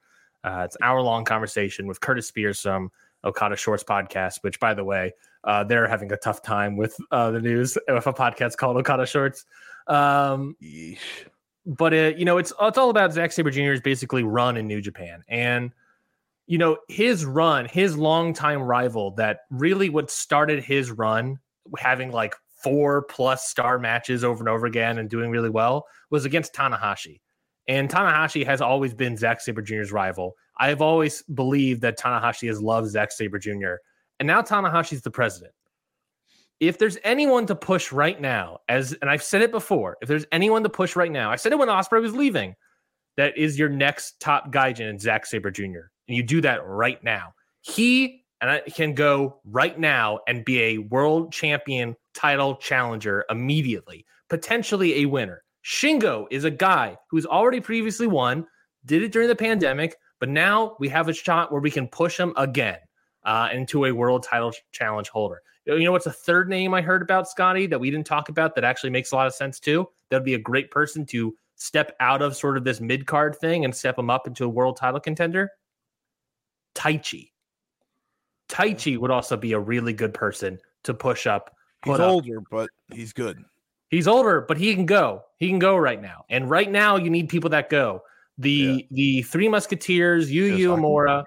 Uh, 0.44 0.64
it's 0.66 0.76
an 0.78 0.84
hour 0.84 1.02
long 1.02 1.26
conversation 1.26 1.86
with 1.86 2.00
Curtis 2.00 2.28
Spears 2.28 2.62
from 2.62 2.90
Okada 3.24 3.56
Shorts 3.56 3.84
podcast, 3.84 4.38
which, 4.42 4.60
by 4.60 4.74
the 4.74 4.84
way, 4.84 5.14
uh, 5.44 5.64
they're 5.64 5.88
having 5.88 6.12
a 6.12 6.18
tough 6.18 6.42
time 6.42 6.78
with 6.78 6.96
uh, 7.12 7.32
the 7.32 7.40
news 7.40 7.78
with 7.88 8.08
a 8.08 8.14
podcast 8.14 8.58
called 8.58 8.78
Okada 8.78 9.06
Shorts. 9.06 9.46
Um, 9.88 10.56
Yeesh. 10.62 10.98
but 11.66 11.94
it, 11.94 12.18
you 12.18 12.26
know, 12.26 12.38
it's 12.38 12.54
it's 12.62 12.78
all 12.78 12.90
about 12.90 13.14
Zack 13.14 13.32
Sabre 13.32 13.52
Jr.'s 13.52 13.82
basically 13.82 14.24
run 14.24 14.58
in 14.58 14.68
New 14.68 14.82
Japan, 14.82 15.24
and 15.28 15.72
you 16.48 16.58
know 16.58 16.78
his 16.88 17.26
run, 17.26 17.66
his 17.66 17.98
longtime 17.98 18.62
rival 18.62 19.12
that 19.12 19.42
really 19.50 19.90
what 19.90 20.12
started 20.12 20.64
his 20.64 20.92
run, 20.92 21.40
having 21.78 22.12
like 22.12 22.36
four 22.62 23.04
plus 23.04 23.48
star 23.48 23.80
matches 23.80 24.24
over 24.24 24.40
and 24.40 24.50
over 24.50 24.66
again 24.66 24.98
and 24.98 25.10
doing 25.10 25.32
really 25.32 25.50
well, 25.50 25.88
was 26.10 26.26
against 26.26 26.54
Tanahashi. 26.54 27.20
And 27.70 27.88
Tanahashi 27.88 28.44
has 28.48 28.62
always 28.62 28.96
been 28.96 29.16
Zack 29.16 29.40
Sabre 29.40 29.62
Jr.'s 29.62 29.92
rival. 29.92 30.36
I've 30.58 30.82
always 30.82 31.22
believed 31.22 31.82
that 31.84 32.00
Tanahashi 32.00 32.48
has 32.48 32.60
loved 32.62 32.90
Zack 32.90 33.12
Sabre 33.12 33.38
Jr. 33.38 33.76
And 34.20 34.26
now 34.26 34.42
Tanahashi's 34.42 35.04
the 35.04 35.12
president. 35.12 35.54
If 36.60 36.80
there's 36.80 36.98
anyone 37.04 37.46
to 37.46 37.56
push 37.56 37.92
right 37.92 38.20
now, 38.20 38.58
as 38.68 38.94
and 39.02 39.10
I've 39.10 39.24
said 39.24 39.44
it 39.44 39.52
before, 39.52 39.98
if 40.02 40.10
there's 40.10 40.26
anyone 40.32 40.64
to 40.64 40.70
push 40.70 40.96
right 40.96 41.12
now, 41.12 41.32
I 41.32 41.36
said 41.36 41.52
it 41.52 41.60
when 41.60 41.70
Ospreay 41.70 42.02
was 42.02 42.14
leaving, 42.14 42.56
that 43.18 43.38
is 43.38 43.58
your 43.58 43.70
next 43.70 44.20
top 44.20 44.52
gaijin 44.52 44.90
in 44.90 44.98
Zack 44.98 45.28
Sabre 45.28 45.52
Jr. 45.52 45.92
And 46.08 46.18
you 46.18 46.24
do 46.24 46.42
that 46.42 46.66
right 46.66 47.02
now. 47.04 47.34
He 47.62 48.26
and 48.42 48.50
I 48.50 48.62
can 48.62 48.96
go 48.96 49.42
right 49.46 49.78
now 49.78 50.20
and 50.28 50.44
be 50.44 50.60
a 50.62 50.78
world 50.80 51.32
champion 51.32 51.96
title 52.16 52.56
challenger 52.56 53.26
immediately, 53.30 54.06
potentially 54.28 55.02
a 55.02 55.06
winner. 55.06 55.44
Shingo 55.64 56.26
is 56.32 56.44
a 56.44 56.52
guy 56.52 56.98
who's 57.10 57.26
already 57.26 57.60
previously 57.60 58.08
won, 58.08 58.46
did 58.86 59.04
it 59.04 59.12
during 59.12 59.28
the 59.28 59.36
pandemic, 59.36 59.96
but 60.20 60.30
now 60.30 60.76
we 60.80 60.90
have 60.90 61.08
a 61.08 61.14
shot 61.14 61.52
where 61.52 61.62
we 61.62 61.72
can 61.72 61.88
push 61.88 62.18
him 62.18 62.34
again 62.38 62.78
uh, 63.24 63.50
into 63.54 63.86
a 63.86 63.92
world 63.92 64.24
title 64.24 64.54
challenge 64.72 65.10
holder. 65.10 65.42
You 65.66 65.84
know 65.84 65.92
what's 65.92 66.08
a 66.08 66.12
third 66.12 66.50
name 66.50 66.74
I 66.74 66.82
heard 66.82 67.02
about, 67.02 67.30
Scotty, 67.30 67.68
that 67.68 67.80
we 67.80 67.92
didn't 67.92 68.08
talk 68.08 68.30
about 68.30 68.56
that 68.56 68.64
actually 68.64 68.90
makes 68.90 69.12
a 69.12 69.16
lot 69.16 69.28
of 69.28 69.36
sense 69.36 69.60
too? 69.60 69.88
That'd 70.10 70.26
be 70.26 70.34
a 70.34 70.40
great 70.40 70.72
person 70.72 71.06
to 71.08 71.36
step 71.56 71.96
out 72.00 72.22
of 72.22 72.36
sort 72.36 72.58
of 72.58 72.64
this 72.64 72.82
mid 72.82 73.06
card 73.06 73.36
thing 73.36 73.66
and 73.66 73.76
step 73.76 74.00
him 74.00 74.10
up 74.10 74.26
into 74.26 74.46
a 74.46 74.50
world 74.50 74.78
title 74.78 75.00
contender. 75.00 75.52
Taichi. 76.74 77.32
Taichi 78.48 78.98
would 78.98 79.12
also 79.12 79.38
be 79.38 79.52
a 79.52 79.60
really 79.60 79.94
good 79.94 80.14
person 80.14 80.58
to 80.84 80.94
push 80.94 81.28
up. 81.28 81.56
He's 81.86 81.94
up. 81.94 82.00
older, 82.00 82.42
but 82.50 82.70
he's 82.92 83.14
good. 83.14 83.44
He's 83.90 84.08
older, 84.08 84.42
but 84.42 84.58
he 84.58 84.76
can 84.76 84.86
go. 84.86 85.24
He 85.38 85.48
can 85.50 85.60
go 85.60 85.76
right 85.76 86.02
now. 86.02 86.26
And 86.30 86.50
right 86.50 86.70
now, 86.70 86.96
you 86.98 87.10
need 87.10 87.30
people 87.30 87.50
that 87.52 87.70
go. 87.70 88.04
The 88.38 88.88
the 88.92 89.24
three 89.24 89.50
Musketeers, 89.50 90.32
Yuya 90.32 90.58
Uemura, 90.60 91.26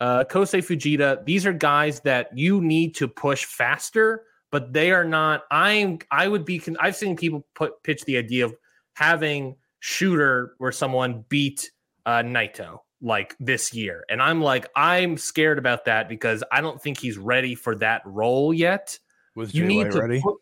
uh, 0.00 0.24
Kosei 0.24 0.60
Fujita. 0.64 1.24
These 1.24 1.46
are 1.46 1.52
guys 1.52 2.00
that 2.00 2.30
you 2.36 2.60
need 2.60 2.94
to 2.96 3.06
push 3.06 3.44
faster, 3.44 4.24
but 4.50 4.72
they 4.72 4.90
are 4.90 5.04
not. 5.04 5.44
I'm. 5.50 5.98
I 6.10 6.26
would 6.26 6.44
be. 6.44 6.60
I've 6.80 6.96
seen 6.96 7.16
people 7.16 7.46
put 7.54 7.82
pitch 7.84 8.04
the 8.04 8.16
idea 8.16 8.46
of 8.46 8.54
having 8.94 9.56
shooter 9.78 10.54
where 10.58 10.72
someone 10.72 11.24
beat 11.28 11.70
uh, 12.06 12.22
Naito 12.22 12.78
like 13.00 13.36
this 13.38 13.72
year, 13.72 14.04
and 14.08 14.20
I'm 14.20 14.40
like, 14.40 14.68
I'm 14.74 15.18
scared 15.18 15.58
about 15.58 15.84
that 15.84 16.08
because 16.08 16.42
I 16.50 16.60
don't 16.62 16.82
think 16.82 16.98
he's 16.98 17.16
ready 17.16 17.54
for 17.54 17.76
that 17.76 18.02
role 18.04 18.52
yet. 18.52 18.98
Was 19.36 19.54
You 19.54 19.62
Jay 19.62 19.68
need 19.68 19.84
White 19.84 19.92
to. 19.92 20.00
ready? 20.00 20.20
put- 20.20 20.38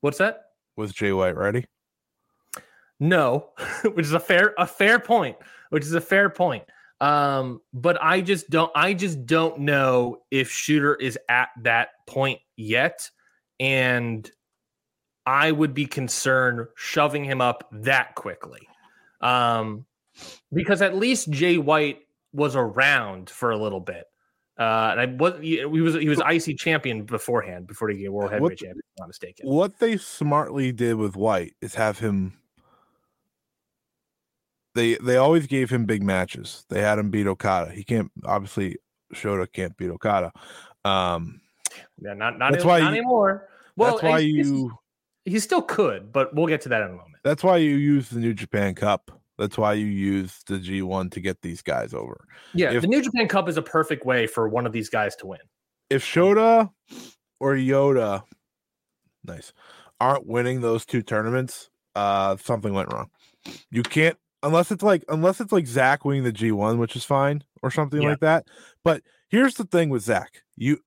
What's 0.00 0.18
that? 0.18 0.44
Was 0.80 0.94
Jay 0.94 1.12
White 1.12 1.36
ready? 1.36 1.66
No, 2.98 3.50
which 3.92 4.06
is 4.06 4.14
a 4.14 4.18
fair 4.18 4.54
a 4.56 4.66
fair 4.66 4.98
point. 4.98 5.36
Which 5.68 5.84
is 5.84 5.92
a 5.92 6.00
fair 6.00 6.30
point. 6.30 6.64
Um, 7.02 7.60
but 7.74 8.02
I 8.02 8.22
just 8.22 8.48
don't 8.48 8.72
I 8.74 8.94
just 8.94 9.26
don't 9.26 9.60
know 9.60 10.22
if 10.30 10.50
Shota 10.50 10.96
is 10.98 11.18
at 11.28 11.50
that 11.62 11.90
point 12.06 12.40
yet. 12.56 13.10
And 13.60 14.28
I 15.26 15.52
would 15.52 15.74
be 15.74 15.84
concerned 15.84 16.66
shoving 16.76 17.24
him 17.24 17.42
up 17.42 17.68
that 17.72 18.14
quickly. 18.14 18.66
Um, 19.20 19.84
because 20.50 20.80
at 20.80 20.96
least 20.96 21.30
Jay 21.30 21.58
White 21.58 22.00
was 22.32 22.56
around 22.56 23.28
for 23.28 23.50
a 23.50 23.58
little 23.58 23.80
bit. 23.80 24.06
Uh, 24.60 24.90
and 24.92 25.00
I 25.00 25.06
was 25.06 25.40
he 25.40 25.64
was 25.64 25.94
he 25.94 26.08
was 26.10 26.20
IC 26.20 26.58
champion 26.58 27.04
beforehand 27.04 27.66
before 27.66 27.88
he 27.88 27.96
became 27.96 28.12
world 28.12 28.30
heavyweight 28.30 28.58
the- 28.58 28.66
champion. 28.66 28.78
If 28.78 29.00
I'm 29.00 29.04
not 29.04 29.08
mistaken. 29.08 29.48
What 29.48 29.78
they 29.78 29.96
smartly 29.96 30.70
did 30.70 30.96
with 30.96 31.16
White 31.16 31.54
is 31.62 31.74
have 31.76 31.98
him. 31.98 32.34
They 34.74 34.94
they 34.96 35.16
always 35.16 35.46
gave 35.46 35.70
him 35.70 35.86
big 35.86 36.02
matches. 36.02 36.64
They 36.68 36.82
had 36.82 36.98
him 36.98 37.10
beat 37.10 37.26
Okada. 37.26 37.72
He 37.72 37.82
can't 37.82 38.10
obviously 38.24 38.76
Shota 39.14 39.50
can't 39.52 39.76
beat 39.76 39.90
Okada. 39.90 40.30
Um, 40.84 41.40
Yeah, 41.98 42.14
not 42.14 42.38
not, 42.38 42.52
That's 42.52 42.64
any- 42.64 42.68
why 42.70 42.80
not 42.80 42.92
you- 42.92 42.98
anymore. 42.98 43.48
Well, 43.76 43.92
that's 43.92 44.02
why 44.02 44.18
you. 44.18 44.72
he 45.24 45.38
still 45.38 45.62
could, 45.62 46.12
but 46.12 46.34
we'll 46.34 46.46
get 46.48 46.60
to 46.62 46.68
that 46.68 46.82
in 46.82 46.88
a 46.88 46.92
moment. 46.92 47.16
That's 47.24 47.42
why 47.42 47.56
you 47.56 47.76
use 47.76 48.10
the 48.10 48.20
New 48.20 48.34
Japan 48.34 48.74
Cup. 48.74 49.10
That's 49.40 49.56
why 49.56 49.72
you 49.72 49.86
use 49.86 50.42
the 50.46 50.58
G1 50.58 51.10
to 51.12 51.20
get 51.20 51.40
these 51.40 51.62
guys 51.62 51.94
over. 51.94 52.26
Yeah, 52.54 52.72
If- 52.72 52.82
the 52.82 52.88
New 52.88 53.00
Japan 53.02 53.26
Cup 53.26 53.48
is 53.48 53.56
a 53.56 53.62
perfect 53.62 54.04
way 54.04 54.26
for 54.26 54.48
one 54.48 54.66
of 54.66 54.72
these 54.72 54.90
guys 54.90 55.16
to 55.16 55.26
win. 55.26 55.40
If 55.88 56.04
Shota 56.04 56.70
or 57.40 57.54
Yoda, 57.54 58.22
nice, 59.24 59.52
aren't 59.98 60.26
winning 60.26 60.60
those 60.60 60.84
two 60.84 61.00
tournaments, 61.02 61.70
uh, 61.96 62.36
something 62.36 62.74
went 62.74 62.92
wrong. 62.92 63.10
You 63.70 63.82
can't 63.82 64.18
unless 64.42 64.70
it's 64.70 64.82
like 64.82 65.04
unless 65.08 65.40
it's 65.40 65.52
like 65.52 65.66
Zach 65.66 66.04
winning 66.04 66.24
the 66.24 66.32
G1, 66.32 66.78
which 66.78 66.94
is 66.96 67.04
fine, 67.04 67.42
or 67.62 67.70
something 67.70 68.02
Yeah. 68.02 68.10
like 68.10 68.20
that. 68.20 68.46
But 68.84 69.02
here's 69.30 69.54
the 69.54 69.64
thing 69.64 69.88
with 69.88 70.02
Zach, 70.02 70.42
you 70.56 70.80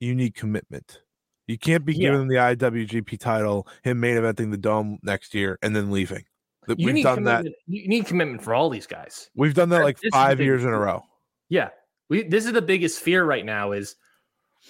you 0.00 0.14
need 0.14 0.34
commitment. 0.34 1.02
You 1.46 1.58
can't 1.58 1.84
be 1.84 1.92
Yeah. 1.94 2.08
giving 2.10 2.22
him 2.22 2.28
the 2.28 2.38
IWGP 2.38 3.18
title, 3.18 3.68
him 3.82 4.00
main 4.00 4.16
eventing 4.16 4.50
the 4.50 4.56
dome 4.56 4.98
next 5.02 5.34
year, 5.34 5.58
and 5.62 5.76
then 5.76 5.90
leaving. 5.90 6.24
That 6.66 6.78
You 6.78 6.92
We've 6.92 7.02
done 7.04 7.24
that. 7.24 7.46
You 7.66 7.88
need 7.88 8.06
commitment 8.06 8.42
for 8.42 8.54
all 8.54 8.68
these 8.70 8.86
guys. 8.86 9.30
We've 9.34 9.54
done 9.54 9.70
that 9.70 9.82
like 9.82 9.96
this 9.96 10.08
is 10.08 10.12
five 10.12 10.40
years 10.40 10.62
in 10.64 10.70
a 10.70 10.78
row. 10.78 11.02
Yeah, 11.48 11.70
we. 12.08 12.22
This 12.22 12.46
is 12.46 12.52
the 12.52 12.62
biggest 12.62 13.00
fear 13.00 13.24
right 13.24 13.44
now. 13.44 13.72
Is 13.72 13.96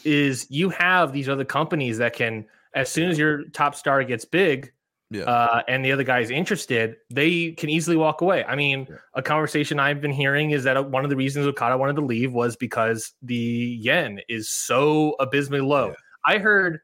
is 0.05 0.47
you 0.51 0.71
have 0.71 1.13
these 1.13 1.29
other 1.29 1.45
companies 1.45 1.99
that 1.99 2.15
can, 2.15 2.47
as 2.75 2.89
soon 2.89 3.11
as 3.11 3.19
your 3.19 3.45
top 3.49 3.75
star 3.75 4.05
gets 4.05 4.25
big, 4.25 4.73
Yeah. 5.11 5.25
uh, 5.25 5.63
and 5.67 5.85
the 5.85 5.91
other 5.91 6.05
guy's 6.05 6.31
interested, 6.31 6.97
they 7.11 7.51
can 7.53 7.69
easily 7.69 7.97
walk 7.97 8.21
away. 8.21 8.45
I 8.45 8.55
mean, 8.55 8.87
Yeah. 8.89 8.97
a 9.15 9.23
conversation 9.23 9.81
I've 9.81 10.01
been 10.01 10.13
hearing 10.13 10.53
is 10.53 10.63
that 10.63 10.77
uh, 10.77 10.83
one 10.85 11.03
of 11.03 11.11
the 11.11 11.17
reasons 11.17 11.45
Okada 11.47 11.77
wanted 11.77 11.97
to 11.97 12.03
leave 12.05 12.33
was 12.33 12.55
because 12.55 13.13
the 13.21 13.35
yen 13.81 14.21
is 14.29 14.49
so 14.49 15.17
abysmally 15.19 15.61
low. 15.61 15.89
Yeah. 15.89 15.95
I 16.25 16.39
heard 16.39 16.79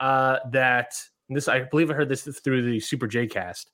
uh, 0.00 0.38
that 0.50 0.94
this. 1.28 1.46
I 1.46 1.60
believe 1.60 1.90
I 1.92 1.94
heard 1.94 2.08
this 2.08 2.22
through 2.22 2.62
the 2.68 2.80
Super 2.80 3.06
J 3.06 3.28
Cast. 3.28 3.70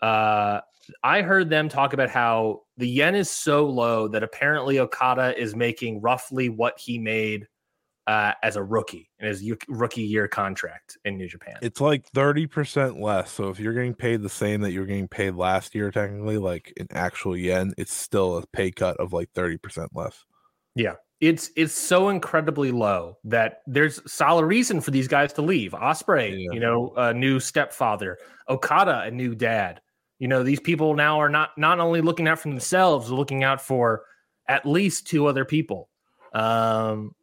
Uh, 0.00 0.60
I 1.02 1.22
heard 1.22 1.50
them 1.50 1.68
talk 1.68 1.92
about 1.92 2.08
how 2.10 2.62
the 2.76 2.88
yen 2.88 3.14
is 3.14 3.30
so 3.30 3.66
low 3.66 4.08
that 4.08 4.22
apparently 4.22 4.78
Okada 4.78 5.38
is 5.40 5.54
making 5.54 6.00
roughly 6.00 6.48
what 6.48 6.78
he 6.78 6.98
made 6.98 7.46
uh, 8.06 8.32
as 8.42 8.56
a 8.56 8.62
rookie 8.62 9.10
in 9.18 9.26
his 9.26 9.44
rookie 9.68 10.00
year 10.02 10.26
contract 10.26 10.96
in 11.04 11.18
New 11.18 11.28
Japan. 11.28 11.56
It's 11.60 11.78
like 11.80 12.10
30% 12.12 13.02
less. 13.02 13.30
So 13.30 13.50
if 13.50 13.60
you're 13.60 13.74
getting 13.74 13.92
paid 13.94 14.22
the 14.22 14.30
same 14.30 14.62
that 14.62 14.72
you 14.72 14.80
were 14.80 14.86
getting 14.86 15.08
paid 15.08 15.34
last 15.34 15.74
year, 15.74 15.90
technically, 15.90 16.38
like 16.38 16.72
in 16.78 16.86
actual 16.90 17.36
yen, 17.36 17.74
it's 17.76 17.92
still 17.92 18.38
a 18.38 18.46
pay 18.46 18.70
cut 18.70 18.96
of 18.96 19.12
like 19.12 19.30
30% 19.34 19.88
less. 19.94 20.24
Yeah. 20.74 20.94
It's 21.20 21.50
it's 21.56 21.74
so 21.74 22.08
incredibly 22.10 22.70
low 22.70 23.18
that 23.24 23.62
there's 23.66 24.00
solid 24.10 24.46
reason 24.46 24.80
for 24.80 24.92
these 24.92 25.08
guys 25.08 25.32
to 25.34 25.42
leave. 25.42 25.72
Ospreay, 25.72 26.30
Yeah. 26.30 26.52
you 26.52 26.60
know, 26.60 26.94
a 26.96 27.12
new 27.12 27.40
stepfather. 27.40 28.16
Okada, 28.48 29.00
a 29.00 29.10
new 29.10 29.34
dad. 29.34 29.80
You 30.18 30.28
know, 30.28 30.42
these 30.42 30.60
people 30.60 30.94
now 30.94 31.20
are 31.20 31.28
not 31.28 31.56
not 31.56 31.78
only 31.78 32.00
looking 32.00 32.26
out 32.26 32.38
for 32.40 32.48
themselves, 32.48 33.10
looking 33.10 33.44
out 33.44 33.60
for 33.60 34.02
at 34.48 34.66
least 34.66 35.06
two 35.06 35.26
other 35.26 35.44
people. 35.44 35.88
Um, 36.32 37.14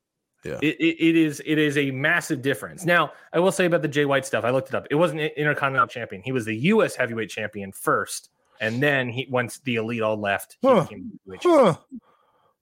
Yeah. 0.44 0.60
it, 0.62 0.76
it, 0.80 0.96
it 1.10 1.16
is 1.16 1.42
it 1.46 1.58
is 1.58 1.78
a 1.78 1.92
massive 1.92 2.42
difference. 2.42 2.86
Now, 2.86 3.12
I 3.34 3.40
will 3.40 3.52
say 3.52 3.66
about 3.66 3.82
the 3.82 3.88
Jay 3.88 4.06
White 4.06 4.26
stuff. 4.26 4.46
I 4.46 4.52
looked 4.52 4.70
it 4.70 4.76
up. 4.76 4.88
It 4.90 4.96
wasn't 4.96 5.22
Intercontinental 5.22 5.88
Champion. 5.88 6.22
He 6.22 6.32
was 6.32 6.46
the 6.46 6.56
U.S. 6.74 6.96
Heavyweight 6.96 7.30
Champion 7.30 7.72
first, 7.72 8.30
and 8.62 8.82
then 8.82 9.10
he 9.10 9.28
once 9.30 9.60
the 9.60 9.76
Elite 9.76 10.02
all 10.02 10.18
left, 10.18 10.58
he 10.62 10.68
Huh. 10.68 10.84
became 10.84 11.20
the. 11.26 11.38
Huh. 11.42 11.76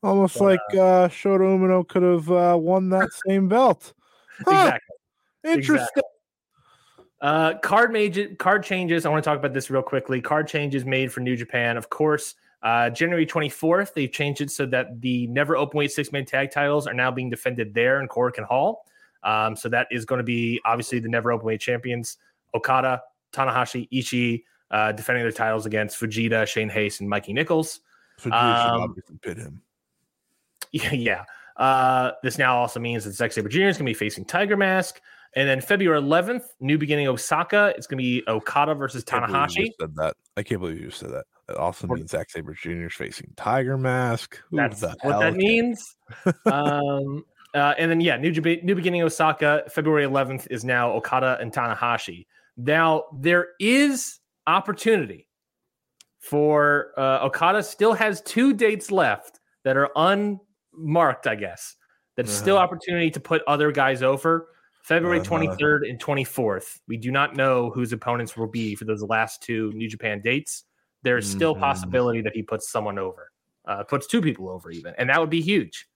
Almost 0.02 0.42
like 0.42 0.60
uh, 0.72 1.08
Shota 1.08 1.40
Umino 1.42 1.88
could 1.88 2.04
have 2.04 2.30
uh, 2.30 2.58
won 2.60 2.90
that 2.90 3.10
same 3.28 3.48
belt. 3.48 3.94
Huh. 4.46 4.52
Exactly. 4.52 4.96
Interesting. 5.46 6.03
Uh, 7.24 7.58
card 7.60 8.38
card 8.38 8.64
changes. 8.64 9.06
I 9.06 9.10
want 9.10 9.24
to 9.24 9.28
talk 9.30 9.40
about 9.40 9.54
this 9.54 9.70
real 9.70 9.82
quickly. 9.82 10.20
Card 10.20 10.46
changes 10.48 10.84
made 10.84 11.10
for 11.12 11.22
New 11.22 11.38
Japan, 11.38 11.78
of 11.78 11.90
course. 11.90 12.36
Uh, 12.62 12.90
January 12.90 13.26
24th, 13.26 13.94
they've 13.94 14.12
changed 14.12 14.42
it 14.42 14.52
so 14.52 14.66
that 14.66 15.00
the 15.02 15.28
never 15.28 15.56
open 15.56 15.78
weight 15.78 15.92
six 15.92 16.12
man 16.12 16.26
tag 16.26 16.52
titles 16.52 16.86
are 16.86 16.94
now 16.94 17.10
being 17.10 17.30
defended 17.30 17.74
there 17.74 18.02
in 18.02 18.10
Korakuen 18.10 18.44
Hall. 18.44 18.86
Um, 19.24 19.56
so 19.56 19.70
that 19.70 19.88
is 19.90 20.04
going 20.04 20.20
to 20.20 20.24
be 20.24 20.60
obviously 20.66 21.00
the 21.00 21.08
never 21.08 21.30
openweight 21.30 21.62
champions 21.62 22.18
Okada, 22.54 23.02
Tanahashi, 23.32 23.90
Ishii 23.90 24.44
uh, 24.72 24.92
defending 24.92 25.24
their 25.24 25.32
titles 25.32 25.66
against 25.66 26.00
Fujita, 26.00 26.46
Shane 26.46 26.70
Haste, 26.70 27.00
and 27.00 27.10
Mikey 27.10 27.32
Nichols. 27.32 27.80
You 28.26 28.32
Um, 28.32 28.40
should 28.42 28.82
obviously 28.82 29.18
pit 29.22 29.38
him. 29.38 29.62
Yeah, 30.72 30.94
yeah. 30.94 31.24
Uh, 31.56 32.14
this 32.24 32.40
now 32.40 32.58
also 32.58 32.80
means 32.80 33.04
that 33.04 33.12
Zack 33.12 33.32
Sabre 33.32 33.48
Jr. 33.48 33.66
is 33.66 33.78
going 33.78 33.86
to 33.86 33.92
be 33.92 33.94
facing 33.94 34.26
Tiger 34.26 34.58
Mask. 34.58 35.00
And 35.36 35.50
then 35.50 35.62
February 35.62 36.00
11th, 36.00 36.44
New 36.60 36.78
Beginning 36.78 37.08
Osaka. 37.08 37.74
It's 37.76 37.88
going 37.88 37.98
to 37.98 38.04
be 38.04 38.24
Okada 38.28 38.76
versus 38.76 39.04
Tanahashi. 39.04 39.70
said 39.80 39.96
that. 39.96 40.16
I 40.38 40.44
can't 40.44 40.62
believe 40.62 40.80
you 40.80 40.92
said 40.92 41.10
that. 41.12 41.26
It 41.50 41.58
also 41.58 41.88
means 41.88 42.12
Zack 42.12 42.30
Sabre 42.30 42.54
Jr. 42.54 42.86
is 42.86 42.94
facing 42.94 43.34
Tiger 43.36 43.78
Mask. 43.78 44.40
Who 44.50 44.58
That's 44.58 44.80
the 44.80 44.96
what 45.02 45.14
hell 45.14 45.20
that 45.22 45.36
means. 45.36 45.96
um, 46.46 47.26
uh, 47.56 47.74
and 47.78 47.90
then, 47.92 48.00
yeah, 48.00 48.18
New, 48.18 48.32
New 48.32 48.76
Beginning 48.76 49.02
Osaka, 49.02 49.64
February 49.70 50.06
11th 50.06 50.48
is 50.50 50.64
now 50.64 50.92
Okada 50.92 51.38
and 51.42 51.52
Tanahashi. 51.52 52.26
Now, 52.56 53.06
there 53.20 53.50
is 53.60 54.20
opportunity 54.48 55.28
for 56.20 56.92
uh, 56.98 57.20
Okada, 57.26 57.62
still 57.64 57.94
has 57.94 58.22
two 58.22 58.54
dates 58.54 58.92
left 58.92 59.40
that 59.64 59.76
are 59.76 59.90
unmarked, 59.96 61.28
I 61.28 61.36
guess. 61.36 61.76
That's 62.16 62.32
still 62.32 62.56
Uh-huh. 62.56 62.64
opportunity 62.64 63.10
to 63.12 63.20
put 63.20 63.42
other 63.48 63.72
guys 63.72 64.02
over. 64.04 64.48
February 64.84 65.20
Uh-huh. 65.20 65.30
23rd 65.40 65.84
and 65.90 66.00
24th. 66.00 66.80
We 66.88 66.98
do 66.98 67.12
not 67.12 67.36
know 67.36 67.70
whose 67.72 67.94
opponents 67.94 68.36
will 68.38 68.48
be 68.48 68.76
for 68.76 68.86
those 68.86 69.02
last 69.02 69.42
two 69.42 69.72
New 69.74 69.90
Japan 69.90 70.22
dates. 70.22 70.66
There's 71.04 71.28
still 71.28 71.56
Mhm. 71.56 71.60
possibility 71.60 72.22
that 72.22 72.34
he 72.36 72.44
puts 72.44 72.70
someone 72.70 73.00
over, 73.00 73.32
uh, 73.66 73.84
puts 73.84 74.08
two 74.08 74.22
people 74.22 74.50
over 74.50 74.72
even, 74.72 74.94
and 74.98 75.10
that 75.10 75.20
would 75.20 75.30
be 75.30 75.42
huge. 75.42 75.88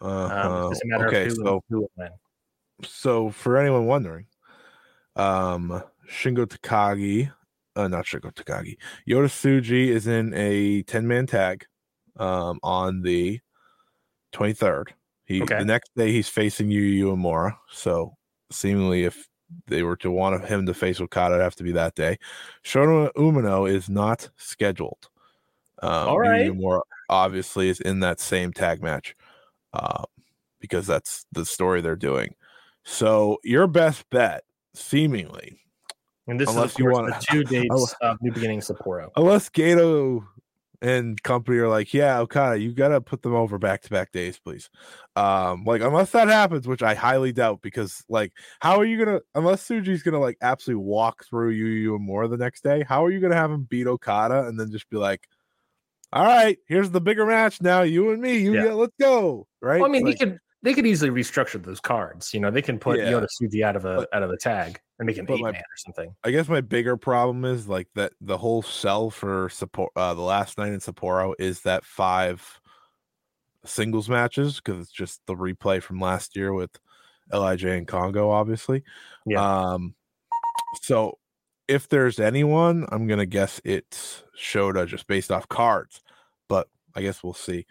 Um, 0.00 0.10
Uh-huh. 0.30 0.58
it's 0.60 0.68
just 0.80 0.84
a 0.84 0.86
matter 0.86 1.08
okay, 1.08 1.28
who, 1.28 1.34
so 1.36 1.64
who 1.68 1.88
so 2.84 3.30
for 3.30 3.56
anyone 3.56 3.86
wondering, 3.86 4.26
um, 5.16 5.82
Shingo 6.08 6.46
Takagi, 6.46 7.32
uh, 7.74 7.88
not 7.88 8.04
Shingo 8.04 8.32
Takagi, 8.32 8.76
Yota 9.08 9.26
Tsuji 9.26 9.88
is 9.88 10.06
in 10.06 10.34
a 10.34 10.82
ten 10.84 11.06
man 11.06 11.26
tag, 11.26 11.66
um, 12.16 12.60
on 12.62 13.02
the 13.02 13.40
twenty 14.32 14.52
third. 14.52 14.94
He 15.24 15.40
Okay. 15.42 15.58
the 15.58 15.64
next 15.64 15.90
day 15.96 16.12
he's 16.12 16.28
facing 16.28 16.68
Yuya 16.68 17.02
Uemura. 17.04 17.56
So 17.70 18.16
seemingly, 18.50 19.04
if 19.04 19.28
they 19.66 19.82
were 19.82 19.96
to 19.96 20.10
want 20.10 20.44
him 20.44 20.66
to 20.66 20.74
face 20.74 21.00
Okada, 21.00 21.34
it'd 21.36 21.44
have 21.44 21.56
to 21.56 21.62
be 21.64 21.72
that 21.72 21.94
day. 21.94 22.18
Shota 22.64 23.12
Umino 23.14 23.70
is 23.70 23.88
not 23.88 24.28
scheduled. 24.36 25.08
Um, 25.82 26.08
All 26.08 26.18
right. 26.18 26.46
Yu 26.46 26.82
obviously 27.08 27.68
is 27.68 27.80
in 27.80 28.00
that 28.00 28.18
same 28.18 28.52
tag 28.52 28.82
match, 28.82 29.14
uh, 29.72 30.02
because 30.60 30.86
that's 30.86 31.26
the 31.32 31.44
story 31.44 31.80
they're 31.80 31.94
doing. 31.96 32.34
So 32.84 33.38
your 33.44 33.66
best 33.66 34.08
bet, 34.10 34.42
seemingly, 34.74 35.60
And 36.26 36.40
this 36.40 36.48
Unless 36.50 36.72
is, 36.72 36.78
you 36.78 36.90
want- 36.90 37.06
the 37.08 37.26
two 37.30 37.44
dates 37.44 37.94
of 38.00 38.16
New 38.22 38.32
Beginning 38.32 38.60
Sapporo. 38.60 39.10
unless 39.16 39.48
Gedo 39.50 40.26
and 40.82 41.22
company 41.22 41.58
are 41.58 41.68
like, 41.68 41.92
yeah, 41.94 42.18
Okada, 42.20 42.58
you 42.58 42.72
gotta 42.72 43.00
put 43.00 43.22
them 43.22 43.34
over 43.34 43.58
back 43.58 43.82
to 43.82 43.90
back 43.90 44.12
days, 44.12 44.38
please. 44.38 44.70
Um, 45.14 45.64
like 45.64 45.82
unless 45.82 46.10
that 46.12 46.28
happens, 46.28 46.66
which 46.66 46.82
I 46.82 46.94
highly 46.94 47.32
doubt, 47.32 47.62
because 47.62 48.04
like, 48.08 48.32
how 48.60 48.78
are 48.78 48.84
you 48.84 49.04
gonna 49.04 49.20
unless 49.34 49.66
Tsuji's 49.66 50.02
gonna 50.02 50.20
like 50.20 50.38
absolutely 50.40 50.84
walk 50.84 51.24
through 51.24 51.50
you 51.50 51.66
you 51.66 51.94
and 51.96 52.04
more 52.04 52.28
the 52.28 52.36
next 52.36 52.62
day? 52.62 52.84
How 52.86 53.04
are 53.04 53.10
you 53.10 53.20
gonna 53.20 53.34
have 53.36 53.50
him 53.50 53.64
beat 53.64 53.86
Okada 53.86 54.46
and 54.46 54.58
then 54.58 54.70
just 54.70 54.88
be 54.90 54.96
like, 54.96 55.26
all 56.12 56.24
right, 56.24 56.58
here's 56.66 56.90
the 56.90 57.00
bigger 57.00 57.26
match 57.26 57.60
now, 57.60 57.82
you 57.82 58.10
and 58.10 58.22
me, 58.22 58.38
you 58.38 58.54
Yeah. 58.54 58.66
yeah, 58.66 58.72
let's 58.72 58.94
go, 59.00 59.46
right? 59.60 59.80
Well, 59.80 59.90
I 59.90 59.92
mean, 59.92 60.04
Like, 60.04 60.18
he 60.18 60.26
could 60.26 60.38
they 60.66 60.74
could 60.74 60.84
easily 60.86 61.10
restructure 61.10 61.62
those 61.62 61.78
cards. 61.78 62.34
You 62.34 62.40
know, 62.40 62.50
they 62.50 62.60
can 62.60 62.76
put 62.78 62.98
Yeah. 62.98 63.12
Yota 63.12 63.28
Tsuji 63.40 63.62
out 63.62 63.76
of 63.76 63.84
a 63.84 63.98
But- 63.98 64.08
out 64.12 64.24
of 64.24 64.30
the 64.30 64.36
tag 64.36 64.80
and 64.98 65.06
make 65.06 65.16
an 65.16 65.30
eight 65.30 65.40
my- 65.40 65.52
man 65.52 65.60
or 65.60 65.76
something. 65.76 66.12
I 66.24 66.32
guess 66.32 66.48
my 66.48 66.60
bigger 66.60 66.96
problem 66.96 67.44
is 67.44 67.68
like 67.68 67.88
that 67.94 68.12
the 68.20 68.36
whole 68.36 68.62
sell 68.62 69.08
for 69.10 69.48
support 69.48 69.92
uh, 69.94 70.12
the 70.14 70.22
last 70.22 70.58
night 70.58 70.72
in 70.72 70.80
Sapporo 70.80 71.34
is 71.38 71.60
that 71.62 71.84
five 71.84 72.60
singles 73.64 74.08
matches 74.08 74.56
because 74.56 74.80
it's 74.80 74.90
just 74.92 75.20
the 75.26 75.34
replay 75.36 75.80
from 75.80 76.00
last 76.00 76.34
year 76.34 76.52
with 76.52 76.70
Lij 77.32 77.62
and 77.64 77.86
Congo, 77.86 78.30
obviously. 78.30 78.82
Yeah. 79.24 79.40
Um. 79.72 79.94
So 80.82 81.18
if 81.68 81.88
there's 81.88 82.18
anyone, 82.18 82.86
I'm 82.90 83.06
gonna 83.06 83.26
guess 83.26 83.60
it's 83.64 84.24
Shota 84.36 84.86
just 84.86 85.06
based 85.06 85.30
off 85.30 85.48
cards, 85.48 86.02
but 86.48 86.68
I 86.94 87.02
guess 87.02 87.22
we'll 87.22 87.34
see. 87.34 87.66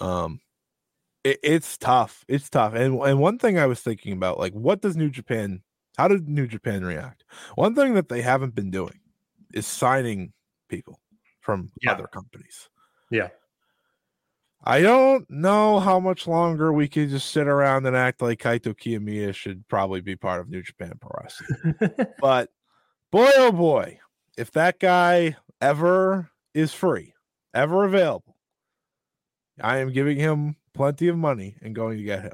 Um. 0.00 0.40
It, 1.30 1.40
it's 1.42 1.76
tough. 1.78 2.24
It's 2.28 2.48
tough. 2.48 2.74
And 2.74 3.00
and 3.00 3.18
one 3.20 3.38
thing 3.38 3.58
I 3.58 3.66
was 3.66 3.80
thinking 3.80 4.12
about, 4.12 4.38
like, 4.38 4.52
what 4.52 4.80
does 4.80 4.96
New 4.96 5.10
Japan? 5.10 5.62
How 5.96 6.08
did 6.08 6.28
New 6.28 6.46
Japan 6.46 6.84
react? 6.84 7.24
One 7.54 7.74
thing 7.74 7.94
that 7.94 8.08
they 8.08 8.22
haven't 8.22 8.54
been 8.54 8.70
doing 8.70 9.00
is 9.54 9.66
signing 9.66 10.32
people 10.68 11.00
from 11.40 11.70
Yeah. 11.82 11.92
other 11.92 12.06
companies. 12.06 12.68
Yeah. 13.10 13.28
I 14.64 14.80
don't 14.82 15.28
know 15.30 15.78
how 15.80 16.00
much 16.00 16.26
longer 16.26 16.72
we 16.72 16.88
could 16.88 17.08
just 17.10 17.30
sit 17.30 17.46
around 17.46 17.86
and 17.86 17.96
act 17.96 18.20
like 18.20 18.40
Kaito 18.40 18.74
Kiyomiya 18.74 19.32
should 19.34 19.66
probably 19.68 20.00
be 20.00 20.16
part 20.16 20.40
of 20.40 20.48
New 20.48 20.62
Japan 20.62 20.92
Pro 21.00 21.10
Wrestling. 21.22 21.94
but 22.20 22.50
boy, 23.12 23.30
oh 23.36 23.52
boy, 23.52 23.98
if 24.36 24.50
that 24.52 24.80
guy 24.80 25.36
ever 25.60 26.30
is 26.52 26.72
free, 26.72 27.14
ever 27.54 27.84
available, 27.84 28.36
I 29.62 29.78
am 29.78 29.92
giving 29.92 30.18
him 30.18 30.56
plenty 30.76 31.08
of 31.08 31.16
money 31.16 31.56
and 31.62 31.74
going 31.74 31.98
to 31.98 32.04
get 32.04 32.22
him. 32.22 32.32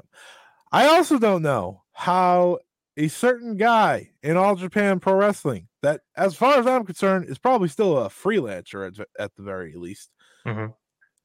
I 0.71 0.87
also 0.87 1.17
don't 1.19 1.41
know 1.41 1.83
how 1.93 2.59
a 2.97 3.07
certain 3.07 3.57
guy 3.57 4.11
in 4.21 4.37
All 4.37 4.55
Japan 4.55 4.99
Pro 4.99 5.15
Wrestling 5.15 5.67
that, 5.81 6.01
as 6.15 6.35
far 6.35 6.59
as 6.59 6.67
I'm 6.67 6.85
concerned, 6.85 7.25
is 7.29 7.37
probably 7.37 7.67
still 7.67 7.97
a 7.97 8.09
freelancer 8.09 8.87
at, 8.87 9.07
at 9.19 9.35
the 9.35 9.43
very 9.43 9.73
least, 9.75 10.09
Mhm. 10.45 10.73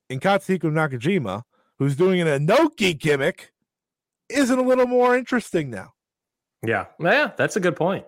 in 0.08 0.20
Katsuhiko 0.20 0.70
Nakajima, 0.70 1.42
who's 1.78 1.96
doing 1.96 2.20
an 2.20 2.46
Inoki 2.46 2.98
gimmick, 2.98 3.52
isn't 4.28 4.58
a 4.58 4.62
little 4.62 4.86
more 4.86 5.16
interesting 5.16 5.70
now. 5.70 5.92
yeah, 6.66 6.86
yeah, 6.98 7.32
that's 7.36 7.56
a 7.56 7.60
good 7.60 7.76
point. 7.76 8.04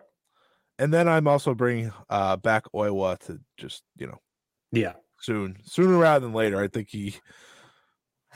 And 0.79 0.92
then 0.92 1.09
I'm 1.09 1.29
also 1.29 1.55
bringing 1.55 1.92
uh, 2.09 2.37
back 2.37 2.64
Oiwa 2.75 3.18
to 3.27 3.38
just 3.59 3.83
you 3.96 4.07
know 4.07 4.18
Yeah, 4.73 4.94
soon, 5.20 5.59
sooner 5.64 5.96
rather 5.99 6.25
than 6.27 6.35
later. 6.35 6.59
I 6.61 6.68
think 6.68 6.88
he 6.90 7.16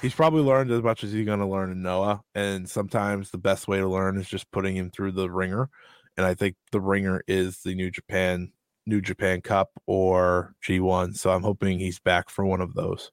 he's 0.02 0.14
probably 0.14 0.42
learned 0.42 0.70
as 0.70 0.83
much 0.83 1.04
as 1.04 1.12
he's 1.12 1.26
going 1.26 1.40
to 1.40 1.46
learn 1.46 1.70
in 1.70 1.83
Noah, 1.83 2.22
and 2.35 2.68
sometimes 2.68 3.30
the 3.30 3.38
best 3.38 3.68
way 3.68 3.78
to 3.78 3.88
learn 3.88 4.18
is 4.18 4.28
just 4.28 4.50
putting 4.50 4.76
him 4.76 4.90
through 4.90 5.12
the 5.12 5.30
ringer. 5.30 5.70
And 6.16 6.26
I 6.26 6.35
think 6.35 6.57
the 6.70 6.80
ringer 6.80 7.22
is 7.26 7.62
the 7.62 7.74
New 7.74 7.90
Japan 7.90 8.52
New 8.87 9.00
Japan 9.00 9.40
Cup 9.40 9.70
or 9.87 10.54
G1. 10.66 11.16
So 11.16 11.30
I'm 11.30 11.42
hoping 11.42 11.78
he's 11.78 11.98
back 11.98 12.28
for 12.28 12.44
one 12.44 12.61
of 12.61 12.74
those. 12.74 13.11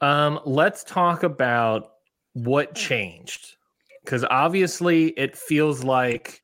Um, 0.00 0.40
let's 0.44 0.84
talk 0.84 1.22
about 1.22 1.94
what 2.34 2.74
changed 2.74 3.56
because 4.04 4.24
obviously 4.30 5.08
it 5.08 5.36
feels 5.36 5.82
like, 5.82 6.42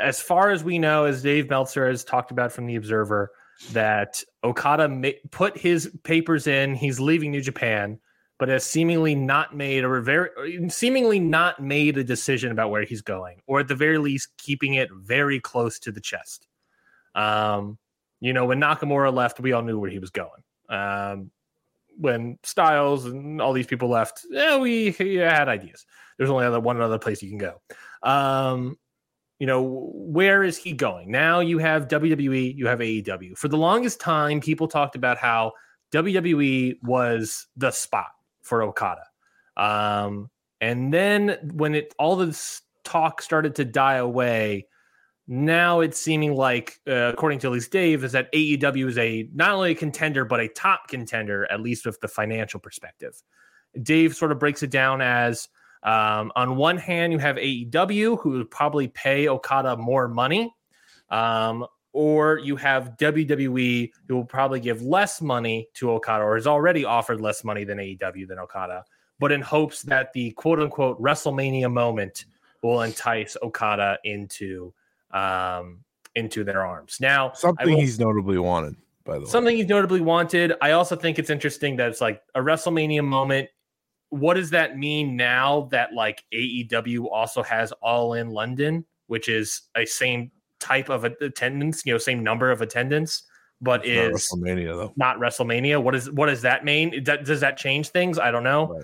as 0.00 0.20
far 0.20 0.50
as 0.50 0.64
we 0.64 0.78
know, 0.78 1.04
as 1.04 1.22
Dave 1.22 1.48
Meltzer 1.48 1.86
has 1.86 2.02
talked 2.02 2.30
about 2.30 2.50
from 2.50 2.66
the 2.66 2.76
Observer, 2.76 3.30
that 3.72 4.22
Okada 4.42 4.88
ma- 4.88 5.10
put 5.30 5.56
his 5.56 5.90
papers 6.02 6.46
in. 6.46 6.74
He's 6.74 6.98
leaving 6.98 7.30
New 7.30 7.40
Japan, 7.40 7.98
but 8.38 8.48
has 8.48 8.64
seemingly 8.64 9.14
not 9.14 9.54
made 9.54 9.84
or 9.84 10.00
very 10.00 10.68
seemingly 10.68 11.18
not 11.18 11.60
made 11.60 11.98
a 11.98 12.04
decision 12.04 12.52
about 12.52 12.70
where 12.70 12.84
he's 12.84 13.02
going, 13.02 13.40
or 13.46 13.60
at 13.60 13.68
the 13.68 13.74
very 13.74 13.98
least, 13.98 14.28
keeping 14.38 14.74
it 14.74 14.88
very 14.92 15.40
close 15.40 15.78
to 15.80 15.92
the 15.92 16.00
chest. 16.00 16.46
Um, 17.14 17.78
you 18.20 18.32
know, 18.32 18.46
when 18.46 18.60
Nakamura 18.60 19.12
left, 19.12 19.40
we 19.40 19.52
all 19.52 19.62
knew 19.62 19.78
where 19.78 19.90
he 19.90 19.98
was 19.98 20.10
going. 20.10 20.42
Um, 20.68 21.30
when 21.96 22.38
Styles 22.44 23.06
and 23.06 23.40
all 23.40 23.52
these 23.52 23.66
people 23.66 23.88
left, 23.88 24.24
yeah, 24.30 24.56
we 24.56 24.94
yeah, 25.00 25.36
had 25.36 25.48
ideas. 25.48 25.84
There's 26.16 26.30
only 26.30 26.46
other 26.46 26.60
one 26.60 26.80
other 26.80 26.98
place 26.98 27.22
you 27.22 27.28
can 27.28 27.38
go. 27.38 27.60
Um, 28.02 28.76
you 29.40 29.46
know, 29.46 29.90
where 29.94 30.42
is 30.44 30.56
he 30.56 30.72
going? 30.72 31.10
Now 31.10 31.40
you 31.40 31.58
have 31.58 31.88
WWE, 31.88 32.56
you 32.56 32.66
have 32.66 32.80
AEW. 32.80 33.36
For 33.36 33.48
the 33.48 33.56
longest 33.56 34.00
time, 34.00 34.40
people 34.40 34.68
talked 34.68 34.96
about 34.96 35.16
how 35.16 35.52
WWE 35.92 36.82
was 36.82 37.46
the 37.56 37.70
spot 37.70 38.08
for 38.48 38.62
Okada. 38.62 39.04
Um, 39.56 40.30
and 40.60 40.92
then 40.92 41.38
when 41.52 41.74
it 41.74 41.94
all 41.98 42.16
this 42.16 42.62
talk 42.84 43.22
started 43.22 43.54
to 43.56 43.64
die 43.64 43.96
away, 43.96 44.66
now 45.26 45.80
it's 45.80 45.98
seeming 45.98 46.34
like, 46.34 46.80
uh, 46.88 47.12
according 47.12 47.38
to 47.40 47.48
at 47.48 47.52
least 47.52 47.70
Dave, 47.70 48.02
is 48.02 48.12
that 48.12 48.32
AEW 48.32 48.88
is 48.88 48.98
a 48.98 49.28
not 49.34 49.50
only 49.50 49.72
a 49.72 49.74
contender 49.74 50.24
but 50.24 50.40
a 50.40 50.48
top 50.48 50.88
contender, 50.88 51.46
at 51.52 51.60
least 51.60 51.84
with 51.84 52.00
the 52.00 52.08
financial 52.08 52.58
perspective. 52.58 53.22
Dave 53.82 54.16
sort 54.16 54.32
of 54.32 54.38
breaks 54.38 54.62
it 54.62 54.70
down 54.70 55.02
as 55.02 55.48
um, 55.82 56.32
on 56.34 56.56
one 56.56 56.76
hand, 56.76 57.12
you 57.12 57.18
have 57.18 57.36
AEW, 57.36 58.20
who 58.20 58.30
would 58.30 58.50
probably 58.50 58.88
pay 58.88 59.28
Okada 59.28 59.76
more 59.76 60.08
money, 60.08 60.52
um, 61.10 61.66
or 61.98 62.38
you 62.38 62.54
have 62.54 62.96
WWE, 62.96 63.90
who 64.06 64.14
will 64.14 64.24
probably 64.24 64.60
give 64.60 64.82
less 64.82 65.20
money 65.20 65.66
to 65.74 65.90
Okada, 65.90 66.22
or 66.22 66.36
has 66.36 66.46
already 66.46 66.84
offered 66.84 67.20
less 67.20 67.42
money 67.42 67.64
than 67.64 67.78
AEW 67.78 68.28
than 68.28 68.38
Okada, 68.38 68.84
but 69.18 69.32
in 69.32 69.40
hopes 69.40 69.82
that 69.82 70.12
the 70.12 70.30
quote 70.30 70.60
unquote 70.60 71.02
WrestleMania 71.02 71.68
moment 71.72 72.26
will 72.62 72.82
entice 72.82 73.36
Okada 73.42 73.98
into 74.04 74.72
um, 75.10 75.80
into 76.14 76.44
their 76.44 76.64
arms. 76.64 76.98
Now, 77.00 77.32
Something 77.32 77.70
will- 77.70 77.80
he's 77.80 77.98
notably 77.98 78.38
wanted, 78.38 78.76
by 79.02 79.14
the 79.14 79.24
way. 79.24 79.26
something 79.26 79.56
he's 79.56 79.66
notably 79.66 80.00
wanted. 80.00 80.52
I 80.62 80.70
also 80.70 80.94
think 80.94 81.18
it's 81.18 81.30
interesting 81.30 81.74
that 81.78 81.88
it's 81.88 82.00
like 82.00 82.22
a 82.36 82.40
WrestleMania 82.40 83.02
moment. 83.04 83.48
What 84.10 84.34
does 84.34 84.50
that 84.50 84.78
mean 84.78 85.16
now 85.16 85.62
that 85.72 85.94
like 85.94 86.22
AEW 86.32 87.06
also 87.10 87.42
has 87.42 87.72
All 87.82 88.14
In 88.14 88.30
London, 88.30 88.84
which 89.08 89.28
is 89.28 89.62
a 89.76 89.84
same 89.84 90.30
type 90.60 90.88
of 90.88 91.04
attendance, 91.04 91.84
you 91.86 91.92
know, 91.92 91.98
same 91.98 92.22
number 92.22 92.50
of 92.50 92.60
attendance, 92.62 93.24
but 93.60 93.80
Not 93.80 93.86
is 93.86 94.28
WrestleMania 94.32 94.76
though. 94.76 94.92
not 94.96 95.18
WrestleMania. 95.18 95.82
What 95.82 95.94
is 95.94 96.10
what 96.10 96.26
does 96.26 96.42
that 96.42 96.64
mean? 96.64 97.02
Does 97.02 97.40
that 97.40 97.56
change 97.56 97.88
things? 97.90 98.18
I 98.18 98.30
don't 98.30 98.44
know. 98.44 98.82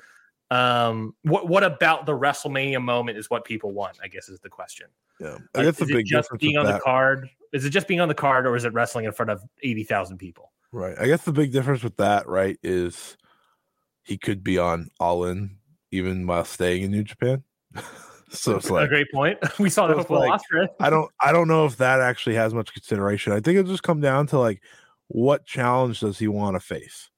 Um, 0.51 1.15
what 1.23 1.49
what 1.49 1.65
about 1.65 2.07
the 2.07 2.13
WrestleMania 2.13 2.83
moment 2.83 3.19
is 3.19 3.31
what 3.31 3.45
people 3.45 3.73
want? 3.73 3.99
I 4.03 4.09
guess 4.09 4.29
is 4.29 4.41
the 4.41 4.49
question. 4.51 4.87
Yeah, 5.21 5.39
I 5.55 5.59
Like, 5.59 5.67
guess 5.67 5.77
the 5.79 5.85
is 5.85 5.91
it 5.91 5.95
big 5.95 6.07
just 6.07 6.27
difference 6.27 6.41
being 6.41 6.57
on 6.57 6.67
that, 6.67 6.75
the 6.75 6.81
card. 6.81 7.29
Is 7.53 7.65
it 7.65 7.71
just 7.71 7.87
being 7.89 8.01
on 8.01 8.09
the 8.09 8.15
card, 8.15 8.47
or 8.47 8.57
is 8.57 8.65
it 8.65 8.73
wrestling 8.73 9.05
in 9.05 9.13
front 9.13 9.31
of 9.31 9.43
eighty 9.63 9.85
thousand 9.85 10.19
people? 10.19 10.53
right? 10.73 10.97
I 10.99 11.07
guess 11.07 11.23
the 11.25 11.33
big 11.33 11.53
difference 11.53 11.83
with 11.85 11.97
that, 11.99 12.27
right, 12.27 12.59
is 12.63 13.17
he 14.03 14.19
could 14.19 14.43
be 14.43 14.59
on 14.59 14.91
All 15.01 15.25
In 15.25 15.59
even 15.93 16.27
while 16.27 16.45
staying 16.45 16.83
in 16.83 16.91
New 16.91 17.05
Japan. 17.05 17.45
so 18.35 18.57
it's 18.57 18.71
a 18.71 18.89
great 18.89 19.11
point. 19.13 19.39
We 19.59 19.71
saw 19.71 19.87
that 19.87 19.97
with 19.97 20.11
like-. 20.11 20.41
I 20.81 20.91
don't 20.91 21.11
I 21.21 21.33
don't 21.33 21.49
know 21.49 21.67
if 21.67 21.77
that 21.79 22.01
actually 22.01 22.35
has 22.37 22.55
much 22.55 22.73
consideration. 22.73 23.33
I 23.33 23.37
think 23.37 23.59
it'll 23.59 23.71
just 23.71 23.83
come 23.83 24.01
down 24.01 24.27
to 24.29 24.39
like 24.39 24.63
what 25.09 25.47
challenge 25.47 26.01
does 26.01 26.19
he 26.19 26.29
want 26.29 26.57
to 26.57 26.61
face? 26.61 27.11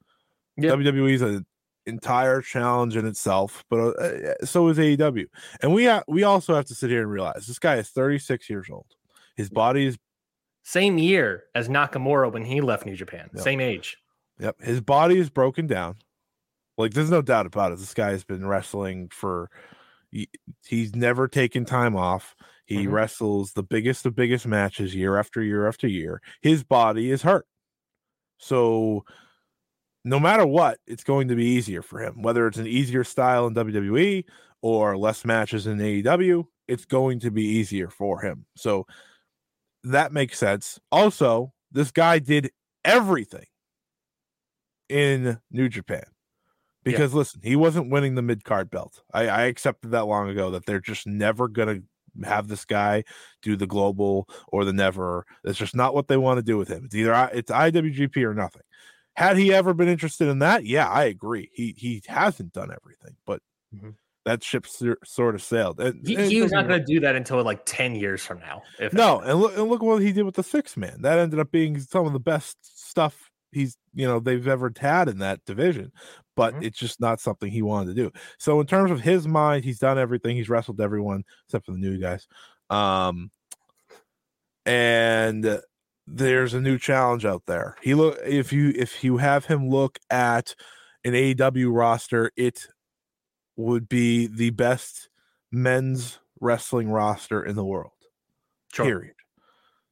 Yeah. 0.57 0.71
WWE's 0.71 1.23
an 1.23 1.47
entire 1.87 2.41
challenge 2.41 2.97
in 2.97 3.07
itself, 3.07 3.65
but 3.71 3.79
uh, 3.99 4.45
so 4.45 4.69
is 4.69 4.79
AEW. 4.79 5.27
And 5.63 5.73
we 5.73 5.87
ha- 5.87 6.03
we 6.09 6.25
also 6.25 6.55
have 6.55 6.67
to 6.67 6.75
sit 6.75 6.91
here 6.91 7.03
and 7.03 7.11
realize 7.11 7.47
this 7.47 7.59
guy 7.59 7.77
is 7.77 7.89
36 7.89 8.51
years 8.51 8.69
old. 8.71 8.87
His 9.37 9.51
body 9.51 9.87
is 9.87 9.99
Same 10.63 10.99
year 10.99 11.45
as 11.55 11.69
Nakamura 11.69 12.33
when 12.33 12.45
he 12.45 12.61
left 12.61 12.87
New 12.87 12.97
Japan. 12.97 13.31
Yep. 13.35 13.43
Same 13.43 13.61
age. 13.61 13.99
Yep, 14.39 14.63
his 14.63 14.81
body 14.81 15.19
is 15.19 15.31
broken 15.31 15.67
down. 15.67 15.97
Like 16.77 16.93
there's 16.93 17.11
no 17.11 17.23
doubt 17.23 17.47
about 17.47 17.73
it. 17.73 17.79
This 17.79 17.95
guy 17.95 18.11
has 18.11 18.25
been 18.25 18.47
wrestling 18.47 19.09
for 19.11 19.51
he's 20.65 20.95
never 20.95 21.29
taken 21.29 21.65
time 21.65 21.97
off. 21.97 22.35
He 22.67 22.87
Mhm. 22.87 22.93
wrestles 22.93 23.53
the 23.53 23.63
biggest 23.63 24.07
of 24.07 24.15
biggest 24.17 24.47
matches 24.47 24.95
year 24.95 25.17
after 25.19 25.43
year 25.43 25.67
after 25.69 25.87
year. 25.87 26.21
His 26.43 26.65
body 26.65 27.11
is 27.11 27.23
hurt. 27.23 27.47
So 28.39 29.05
no 30.05 30.21
matter 30.21 30.47
what, 30.47 30.79
it's 30.87 31.05
going 31.05 31.29
to 31.29 31.35
be 31.35 31.45
easier 31.47 31.83
for 31.83 32.01
him. 32.01 32.23
Whether 32.23 32.47
it's 32.47 32.59
an 32.59 32.67
easier 32.67 33.05
style 33.05 33.47
in 33.47 33.55
WWE 33.55 34.25
or 34.63 34.97
less 34.97 35.25
matches 35.25 35.67
in 35.67 35.81
AEW, 35.81 36.49
it's 36.69 36.85
going 36.85 37.21
to 37.21 37.31
be 37.31 37.43
easier 37.45 37.91
for 37.91 38.21
him. 38.21 38.47
So 38.57 38.87
that 39.85 40.13
makes 40.13 40.39
sense. 40.39 40.79
Also, 40.93 41.53
this 41.73 41.91
guy 41.91 42.19
did 42.19 42.51
everything 42.85 43.47
in 44.89 45.41
New 45.51 45.69
Japan. 45.69 46.05
Because 46.93 47.13
listen, 47.15 47.41
he 47.43 47.57
wasn't 47.57 47.91
winning 47.91 48.15
the 48.15 48.23
mid 48.23 48.45
card 48.45 48.71
belt. 48.71 49.03
I, 49.13 49.29
I 49.29 49.43
accepted 49.43 49.91
that 49.91 50.07
long 50.07 50.29
ago 50.29 50.51
that 50.51 50.67
they're 50.67 50.81
just 50.81 51.07
never 51.07 51.49
gonna 51.49 51.81
have 52.25 52.49
this 52.49 52.65
guy 52.65 53.05
do 53.43 53.57
the 53.57 53.67
global 53.67 54.29
or 54.49 54.65
the 54.65 54.73
never. 54.73 55.27
That's 55.45 55.59
just 55.59 55.75
not 55.77 55.95
what 55.95 56.09
they 56.09 56.17
want 56.17 56.39
to 56.39 56.43
do 56.43 56.57
with 56.57 56.69
him. 56.69 56.85
It's 56.87 56.95
either 56.95 57.13
I- 57.15 57.31
it's 57.35 57.51
IWGP 57.51 58.17
or 58.25 58.33
nothing. 58.35 58.63
Had 59.17 59.37
he 59.37 59.53
ever 59.53 59.75
been 59.75 59.89
interested 59.89 60.29
in 60.29 60.39
that? 60.41 60.65
Yeah, 60.65 60.89
I 60.89 61.05
agree. 61.05 61.51
He 61.53 61.75
he 61.77 62.03
hasn't 62.07 62.53
done 62.53 62.71
everything, 62.71 63.17
but 63.27 63.43
Mhm. 63.75 63.95
that 64.25 64.43
ship 64.45 64.67
sort 65.05 65.35
of 65.35 65.43
sailed. 65.43 65.81
And, 65.81 66.07
He, 66.07 66.17
and 66.17 66.31
he 66.31 66.43
was 66.43 66.53
not 66.53 66.67
going 66.67 66.81
to 66.81 66.85
do 66.87 67.01
that 67.01 67.15
until 67.17 67.43
like 67.43 67.65
10 67.65 67.95
years 67.95 68.25
from 68.25 68.41
now. 68.41 68.63
If 68.81 68.93
no, 68.93 69.21
and 69.21 69.39
look, 69.41 69.57
and 69.57 69.69
look 69.69 69.83
what 69.83 70.03
he 70.03 70.13
did 70.13 70.23
with 70.25 70.35
the 70.35 70.43
six 70.43 70.77
man. 70.77 71.03
That 71.03 71.19
ended 71.19 71.39
up 71.39 71.51
being 71.51 71.79
some 71.81 72.07
of 72.07 72.13
the 72.13 72.19
best 72.21 72.57
stuff 72.63 73.26
he's 73.57 73.79
you 73.95 74.07
know 74.07 74.21
they've 74.21 74.47
ever 74.49 74.73
had 74.79 75.09
in 75.09 75.19
that 75.21 75.45
division. 75.47 75.93
But 76.37 76.55
Mhm. 76.55 76.63
it's 76.63 76.79
just 76.79 77.01
not 77.01 77.21
something 77.21 77.51
he 77.51 77.63
wanted 77.63 77.97
to 77.97 78.03
do. 78.05 78.13
So 78.39 78.61
in 78.61 78.67
terms 78.67 78.91
of 78.93 79.01
his 79.01 79.27
mind, 79.29 79.65
he's 79.65 79.79
done 79.81 79.99
everything. 79.99 80.37
He's 80.37 80.51
wrestled 80.51 80.81
everyone 80.81 81.25
except 81.47 81.67
for 81.67 81.73
the 81.73 81.79
new 81.79 81.99
guys. 81.99 82.29
Um, 82.71 83.31
and 84.65 85.61
there's 86.07 86.55
a 86.55 86.61
new 86.61 86.79
challenge 86.79 87.25
out 87.25 87.45
there. 87.47 87.77
He 87.83 87.95
look 87.95 88.19
if 88.25 88.53
you 88.53 88.73
if 88.77 89.03
you 89.05 89.17
have 89.19 89.47
him 89.47 89.69
look 89.69 89.99
at 90.11 90.55
an 91.05 91.15
AEW 91.15 91.71
roster, 91.73 92.31
it 92.37 92.67
would 93.57 93.89
be 93.89 94.27
the 94.27 94.51
best 94.51 95.11
men's 95.53 96.21
wrestling 96.41 96.91
roster 96.91 97.45
in 97.45 97.57
the 97.57 97.65
world 97.65 97.93
Sure. 98.73 98.93
period. 98.93 99.15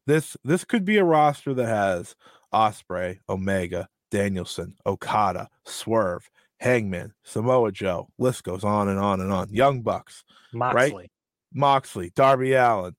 This 0.06 0.36
this 0.44 0.64
could 0.64 0.84
be 0.84 0.98
a 0.98 1.04
roster 1.04 1.54
that 1.54 1.66
has 1.66 2.16
Ospreay, 2.54 3.18
Omega, 3.28 3.88
Danielson, 4.10 4.74
Okada, 4.86 5.48
Swerve, 5.66 6.30
Hangman, 6.60 7.12
Samoa 7.24 7.72
Joe. 7.72 8.08
List 8.18 8.44
goes 8.44 8.64
on 8.64 8.88
and 8.88 8.98
on 8.98 9.20
and 9.20 9.32
on. 9.32 9.48
Young 9.50 9.82
Bucks, 9.82 10.24
Moxley. 10.52 11.10
Moxley, 11.52 12.12
Darby 12.14 12.54
Allin, 12.54 12.94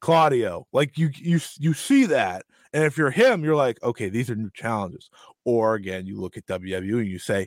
Claudio. 0.00 0.66
Like 0.72 0.98
you 0.98 1.10
you 1.14 1.40
you 1.58 1.72
see 1.72 2.06
that, 2.06 2.44
and 2.72 2.84
if 2.84 2.98
you're 2.98 3.10
him, 3.10 3.44
you're 3.44 3.56
like, 3.56 3.82
okay, 3.82 4.08
these 4.08 4.28
are 4.28 4.34
new 4.34 4.50
challenges. 4.52 5.08
Or 5.44 5.74
again, 5.74 6.06
you 6.06 6.20
look 6.20 6.36
at 6.36 6.46
WWE 6.46 6.98
and 6.98 7.06
you 7.06 7.20
say, 7.20 7.46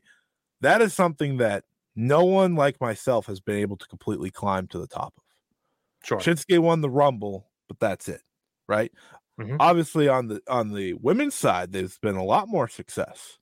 that 0.61 0.81
is 0.81 0.93
something 0.93 1.37
that 1.37 1.65
no 1.95 2.23
one 2.23 2.55
like 2.55 2.79
myself 2.79 3.25
has 3.25 3.41
been 3.41 3.57
able 3.57 3.75
to 3.77 3.87
completely 3.87 4.31
climb 4.31 4.67
to 4.67 4.79
the 4.79 4.87
top 4.87 5.13
of. 5.17 5.23
Sure. 6.03 6.19
Shinsuke 6.19 6.59
won 6.59 6.79
the 6.81 6.89
Rumble, 6.89 7.49
but 7.67 7.79
that's 7.79 8.07
it, 8.07 8.21
right? 8.67 8.91
Mhm. 9.39 9.59
Obviously, 9.59 10.07
on 10.07 10.27
the 10.27 10.41
on 10.47 10.73
the 10.73 10.93
women's 10.95 11.35
side, 11.35 11.71
there's 11.71 11.97
been 11.99 12.15
a 12.15 12.23
lot 12.23 12.47
more 12.47 12.67
success, 12.67 13.37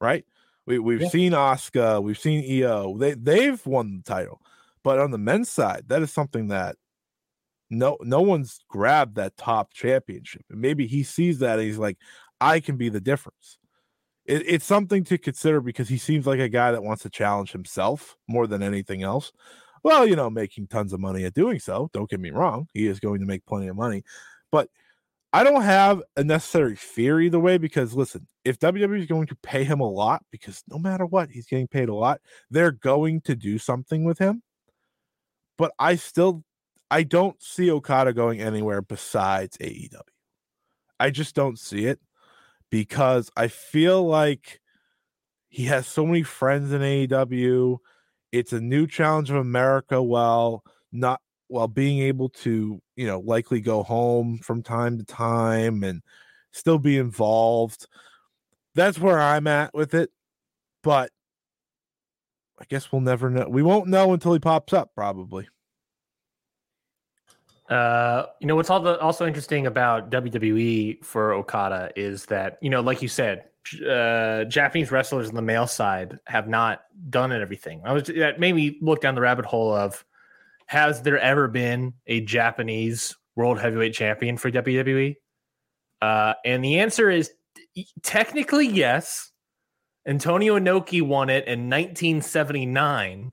right? 0.00 0.24
We 0.66 0.78
we've 0.80 1.02
Yeah. 1.02 1.08
seen 1.08 1.32
Asuka, 1.32 2.02
we've 2.02 2.18
seen 2.18 2.44
Iyo, 2.44 2.98
they 3.00 3.14
they've 3.14 3.64
won 3.66 3.98
the 3.98 4.02
title, 4.04 4.42
but 4.84 4.98
on 5.00 5.10
the 5.12 5.18
men's 5.18 5.50
side, 5.50 5.84
that 5.88 6.02
is 6.02 6.12
something 6.12 6.48
that 6.48 6.76
no 7.70 7.98
no 8.02 8.20
one's 8.22 8.60
grabbed 8.68 9.16
that 9.16 9.36
top 9.36 9.72
championship, 9.72 10.44
and 10.50 10.60
maybe 10.60 10.86
he 10.86 11.02
sees 11.02 11.40
that 11.40 11.58
and 11.58 11.66
he's 11.68 11.78
like, 11.78 11.98
I 12.40 12.60
can 12.60 12.76
be 12.76 12.88
the 12.88 13.00
difference. 13.00 13.58
It, 14.24 14.42
it's 14.46 14.64
something 14.64 15.04
to 15.04 15.18
consider 15.18 15.60
because 15.60 15.88
he 15.88 15.98
seems 15.98 16.26
like 16.26 16.40
a 16.40 16.48
guy 16.48 16.72
that 16.72 16.82
wants 16.82 17.02
to 17.04 17.10
challenge 17.10 17.52
himself 17.52 18.16
more 18.28 18.46
than 18.46 18.62
anything 18.62 19.02
else 19.02 19.32
well, 19.84 20.06
you 20.06 20.16
know, 20.16 20.30
making 20.30 20.66
tons 20.68 20.92
of 20.92 21.00
money 21.00 21.24
at 21.24 21.34
doing 21.34 21.60
so. 21.60 21.90
Don't 21.92 22.10
get 22.10 22.20
me 22.20 22.30
wrong. 22.30 22.68
He 22.74 22.88
is 22.88 23.00
going 23.00 23.20
to 23.20 23.26
make 23.26 23.46
plenty 23.46 23.68
of 23.68 23.76
money. 23.76 24.02
But 24.52 24.70
I 25.36 25.44
don't 25.44 25.60
have 25.60 26.02
a 26.16 26.24
necessary 26.24 26.76
fear 26.76 27.20
either 27.20 27.38
way 27.38 27.58
because 27.58 27.92
listen, 27.92 28.26
if 28.46 28.58
WWE 28.58 29.00
is 29.00 29.06
going 29.06 29.26
to 29.26 29.36
pay 29.36 29.64
him 29.64 29.80
a 29.80 29.90
lot, 29.90 30.22
because 30.30 30.62
no 30.66 30.78
matter 30.78 31.04
what, 31.04 31.28
he's 31.28 31.44
getting 31.44 31.68
paid 31.68 31.90
a 31.90 31.94
lot, 31.94 32.22
they're 32.48 32.72
going 32.72 33.20
to 33.22 33.36
do 33.36 33.58
something 33.58 34.04
with 34.04 34.18
him. 34.18 34.42
But 35.58 35.72
I 35.78 35.96
still 35.96 36.42
I 36.90 37.02
don't 37.02 37.42
see 37.42 37.70
Okada 37.70 38.14
going 38.14 38.40
anywhere 38.40 38.80
besides 38.80 39.58
AEW. 39.58 40.00
I 40.98 41.10
just 41.10 41.34
don't 41.34 41.58
see 41.58 41.84
it 41.84 42.00
because 42.70 43.30
I 43.36 43.48
feel 43.48 44.06
like 44.06 44.62
he 45.50 45.64
has 45.64 45.86
so 45.86 46.06
many 46.06 46.22
friends 46.22 46.72
in 46.72 46.80
AEW 46.80 47.76
it's 48.32 48.54
a 48.54 48.60
new 48.60 48.86
challenge 48.86 49.30
of 49.30 49.36
America 49.36 50.02
Well, 50.02 50.64
not 50.92 51.20
while 51.48 51.68
being 51.68 52.00
able 52.00 52.28
to, 52.28 52.80
you 52.96 53.06
know, 53.06 53.20
likely 53.20 53.60
go 53.60 53.82
home 53.82 54.38
from 54.38 54.62
time 54.62 54.98
to 54.98 55.04
time 55.04 55.84
and 55.84 56.02
still 56.52 56.78
be 56.78 56.98
involved. 56.98 57.86
That's 58.74 58.98
where 58.98 59.20
I'm 59.20 59.46
at 59.46 59.74
with 59.74 59.94
it. 59.94 60.10
But 60.82 61.10
I 62.58 62.64
guess 62.68 62.90
we'll 62.90 63.02
never 63.02 63.30
know. 63.30 63.48
We 63.48 63.62
won't 63.62 63.88
know 63.88 64.12
until 64.12 64.32
he 64.32 64.38
pops 64.38 64.72
up, 64.72 64.90
probably. 64.94 65.48
Uh, 67.68 68.26
you 68.40 68.46
know 68.46 68.54
what's 68.54 68.70
all 68.70 68.78
the, 68.80 68.98
also 69.00 69.26
interesting 69.26 69.66
about 69.66 70.10
WWE 70.10 71.04
for 71.04 71.32
Okada 71.32 71.90
is 71.96 72.24
that 72.26 72.58
you 72.62 72.70
know, 72.70 72.80
like 72.80 73.02
you 73.02 73.08
said, 73.08 73.44
uh, 73.88 74.44
Japanese 74.44 74.92
wrestlers 74.92 75.28
on 75.28 75.34
the 75.34 75.42
male 75.42 75.66
side 75.66 76.18
have 76.26 76.48
not 76.48 76.82
done 77.10 77.32
it 77.32 77.42
everything. 77.42 77.82
I 77.84 77.92
was 77.92 78.04
that 78.04 78.38
made 78.38 78.54
me 78.54 78.78
look 78.80 79.00
down 79.00 79.16
the 79.16 79.20
rabbit 79.20 79.46
hole 79.46 79.74
of 79.74 80.04
has 80.66 81.02
there 81.02 81.18
ever 81.18 81.48
been 81.48 81.94
a 82.06 82.20
Japanese 82.20 83.16
World 83.34 83.58
Heavyweight 83.58 83.94
Champion 83.94 84.36
for 84.36 84.50
WWE? 84.50 85.16
Uh, 86.02 86.34
and 86.44 86.64
the 86.64 86.80
answer 86.80 87.10
is 87.10 87.30
technically 88.02 88.66
yes. 88.66 89.32
Antonio 90.06 90.58
Inoki 90.58 91.02
won 91.02 91.30
it 91.30 91.46
in 91.46 91.68
1979 91.68 93.32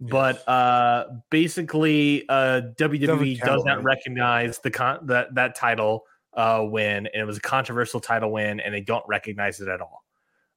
but 0.00 0.46
uh 0.48 1.04
basically 1.30 2.24
uh 2.28 2.60
WWE 2.78 3.40
does 3.40 3.64
not 3.64 3.82
recognize 3.82 4.58
the 4.58 4.70
con- 4.70 5.06
that 5.06 5.34
that 5.34 5.54
title 5.54 6.04
uh 6.34 6.62
win 6.62 7.06
and 7.06 7.14
it 7.14 7.24
was 7.24 7.38
a 7.38 7.40
controversial 7.40 8.00
title 8.00 8.32
win 8.32 8.60
and 8.60 8.74
they 8.74 8.80
don't 8.80 9.04
recognize 9.08 9.60
it 9.60 9.68
at 9.68 9.80
all. 9.80 10.04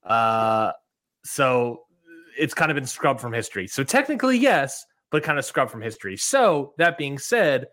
Uh 0.03 0.71
so 1.23 1.83
it's 2.37 2.53
kind 2.53 2.71
of 2.71 2.75
been 2.75 2.85
scrubbed 2.85 3.21
from 3.21 3.33
history. 3.33 3.67
So 3.67 3.83
technically 3.83 4.37
yes, 4.37 4.85
but 5.11 5.23
kind 5.23 5.39
of 5.39 5.45
scrubbed 5.45 5.71
from 5.71 5.81
history. 5.81 6.17
So 6.17 6.73
that 6.77 6.97
being 6.97 7.17
said, 7.17 7.67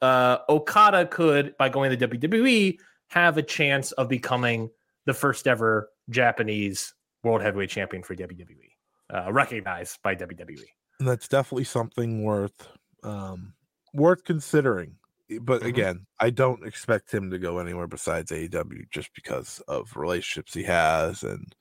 uh, 0.00 0.38
Okada 0.48 1.06
could, 1.06 1.56
by 1.58 1.68
going 1.68 1.96
to 1.96 2.08
WWE, 2.08 2.78
have 3.10 3.36
a 3.38 3.42
chance 3.42 3.92
of 3.92 4.08
becoming 4.08 4.70
the 5.06 5.14
first 5.14 5.46
ever 5.48 5.88
Japanese 6.10 6.94
World 7.24 7.42
Heavyweight 7.42 7.70
Champion 7.70 8.02
for 8.02 8.14
WWE, 8.14 8.70
uh, 9.12 9.32
recognized 9.32 9.98
by 10.02 10.14
WWE. 10.14 10.64
And 11.00 11.08
that's 11.08 11.28
definitely 11.28 11.64
something 11.64 12.22
worth 12.22 12.68
um, 13.04 13.54
worth 13.94 14.24
considering. 14.24 14.96
But 15.40 15.62
Mhm. 15.62 15.66
again, 15.66 16.06
I 16.18 16.30
don't 16.30 16.66
expect 16.66 17.12
him 17.12 17.30
to 17.30 17.38
go 17.38 17.58
anywhere 17.58 17.86
besides 17.86 18.32
AEW 18.32 18.88
just 18.90 19.14
because 19.14 19.60
of 19.68 19.96
relationships 19.96 20.52
he 20.54 20.64
has, 20.64 21.22
and 21.22 21.54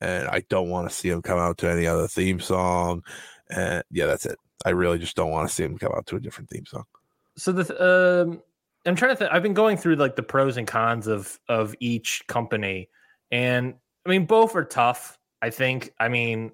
and 0.00 0.28
I 0.28 0.42
don't 0.48 0.68
want 0.70 0.88
to 0.88 0.94
see 0.94 1.08
him 1.10 1.22
come 1.22 1.38
out 1.38 1.58
to 1.58 1.70
any 1.70 1.86
other 1.86 2.06
theme 2.06 2.38
song. 2.38 3.02
And 3.50 3.82
yeah, 3.90 4.06
that's 4.06 4.26
it. 4.26 4.38
I 4.64 4.70
really 4.70 4.98
just 4.98 5.16
don't 5.16 5.30
want 5.30 5.48
to 5.48 5.54
see 5.54 5.62
him 5.64 5.78
come 5.78 5.92
out 5.94 6.06
to 6.06 6.16
a 6.16 6.20
different 6.20 6.50
theme 6.50 6.66
song. 6.66 6.84
So 7.36 7.52
the 7.52 7.64
th- 7.64 7.80
um, 7.80 8.42
I'm 8.86 8.96
trying 8.96 9.12
to 9.12 9.16
think. 9.16 9.32
I've 9.32 9.42
been 9.42 9.54
going 9.54 9.76
through 9.76 9.96
like 9.96 10.16
the 10.16 10.22
pros 10.22 10.56
and 10.56 10.66
cons 10.66 11.06
of 11.06 11.38
of 11.48 11.74
each 11.80 12.26
company, 12.26 12.88
and 13.30 13.74
I 14.06 14.08
mean 14.08 14.26
both 14.26 14.54
are 14.56 14.64
tough. 14.64 15.18
I 15.40 15.50
think. 15.50 15.92
I 16.00 16.08
mean, 16.08 16.52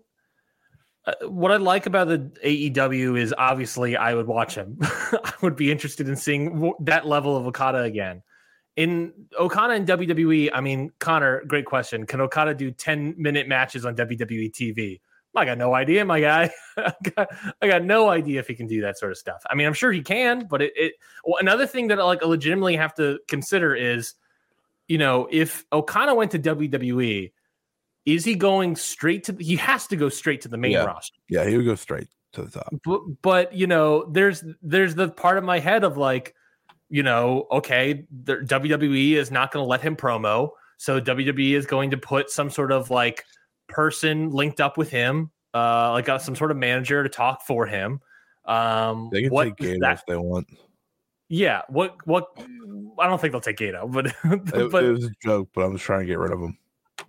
uh, 1.06 1.12
what 1.28 1.52
I 1.52 1.56
like 1.56 1.86
about 1.86 2.08
the 2.08 2.30
AEW 2.44 3.18
is 3.18 3.34
obviously 3.36 3.96
I 3.96 4.14
would 4.14 4.26
watch 4.26 4.54
him. 4.54 4.78
I 4.82 5.32
would 5.42 5.56
be 5.56 5.70
interested 5.70 6.08
in 6.08 6.16
seeing 6.16 6.54
w- 6.54 6.74
that 6.80 7.06
level 7.06 7.36
of 7.36 7.46
Okada 7.46 7.82
again. 7.82 8.22
In 8.76 9.12
Okada 9.38 9.74
and 9.74 9.86
WWE, 9.86 10.50
I 10.52 10.60
mean, 10.60 10.90
Connor, 10.98 11.44
great 11.46 11.64
question. 11.64 12.06
Can 12.06 12.20
Okada 12.20 12.54
do 12.54 12.70
10 12.72 13.14
minute 13.16 13.46
matches 13.46 13.86
on 13.86 13.94
WWE 13.94 14.50
TV? 14.50 15.00
I 15.36 15.44
got 15.44 15.58
no 15.58 15.74
idea, 15.74 16.04
my 16.04 16.20
guy. 16.20 16.50
I, 16.76 16.92
got, 17.16 17.28
I 17.60 17.68
got 17.68 17.84
no 17.84 18.08
idea 18.08 18.40
if 18.40 18.46
he 18.46 18.54
can 18.54 18.66
do 18.66 18.80
that 18.82 18.98
sort 18.98 19.12
of 19.12 19.18
stuff. 19.18 19.42
I 19.48 19.54
mean, 19.54 19.66
I'm 19.66 19.74
sure 19.74 19.90
he 19.92 20.02
can, 20.02 20.46
but 20.48 20.62
it, 20.62 20.72
it 20.76 20.92
well, 21.24 21.38
another 21.40 21.66
thing 21.66 21.88
that 21.88 21.98
I 22.00 22.04
like 22.04 22.22
legitimately 22.24 22.76
have 22.76 22.94
to 22.96 23.18
consider 23.28 23.74
is, 23.74 24.14
you 24.88 24.98
know, 24.98 25.28
if 25.30 25.64
Okada 25.72 26.14
went 26.14 26.30
to 26.32 26.38
WWE, 26.38 27.32
is 28.06 28.24
he 28.24 28.34
going 28.34 28.76
straight 28.76 29.24
to? 29.24 29.32
The, 29.32 29.42
he 29.44 29.56
has 29.56 29.86
to 29.88 29.96
go 29.96 30.08
straight 30.08 30.42
to 30.42 30.48
the 30.48 30.58
main 30.58 30.72
Yeah. 30.72 30.84
roster. 30.84 31.18
Yeah, 31.28 31.46
he 31.48 31.56
would 31.56 31.66
go 31.66 31.74
straight 31.74 32.08
to 32.34 32.42
the 32.42 32.50
top. 32.50 32.74
But, 32.84 33.00
but 33.22 33.52
you 33.54 33.66
know, 33.66 34.04
there's 34.10 34.44
there's 34.62 34.94
the 34.94 35.08
part 35.08 35.38
of 35.38 35.44
my 35.44 35.58
head 35.58 35.84
of 35.84 35.96
like, 35.96 36.34
you 36.90 37.02
know, 37.02 37.46
okay, 37.50 38.06
the, 38.24 38.36
WWE 38.36 39.12
is 39.12 39.30
not 39.30 39.52
going 39.52 39.64
to 39.64 39.68
let 39.68 39.80
him 39.80 39.96
promo, 39.96 40.50
so 40.76 41.00
WWE 41.00 41.54
is 41.54 41.66
going 41.66 41.90
to 41.92 41.96
put 41.96 42.30
some 42.30 42.50
sort 42.50 42.72
of 42.72 42.90
like 42.90 43.24
person 43.74 44.30
linked 44.30 44.60
up 44.60 44.76
with 44.78 44.90
him, 44.90 45.30
uh, 45.54 45.90
like 45.92 46.08
uh, 46.08 46.18
some 46.18 46.36
sort 46.36 46.50
of 46.50 46.56
manager 46.56 47.02
to 47.02 47.08
talk 47.08 47.42
for 47.46 47.66
him. 47.66 48.00
Um, 48.44 49.08
They 49.12 49.22
can 49.22 49.30
what 49.30 49.44
take 49.44 49.56
Gedo 49.56 49.80
that- 49.80 49.98
if 49.98 50.06
they 50.06 50.16
want. 50.16 50.46
yeah, 51.28 51.62
what 51.68 51.96
what? 52.06 52.26
I 52.98 53.06
don't 53.06 53.20
think 53.20 53.32
they'll 53.32 53.40
take 53.40 53.56
Gedo, 53.56 53.90
but 53.90 54.06
It, 54.54 54.70
but 54.70 54.84
it 54.84 54.90
was 54.92 55.04
a 55.06 55.10
joke, 55.22 55.48
but 55.54 55.62
I'm 55.62 55.72
just 55.72 55.84
trying 55.84 56.00
to 56.00 56.06
get 56.06 56.18
rid 56.18 56.32
of 56.32 56.40
him. 56.40 56.56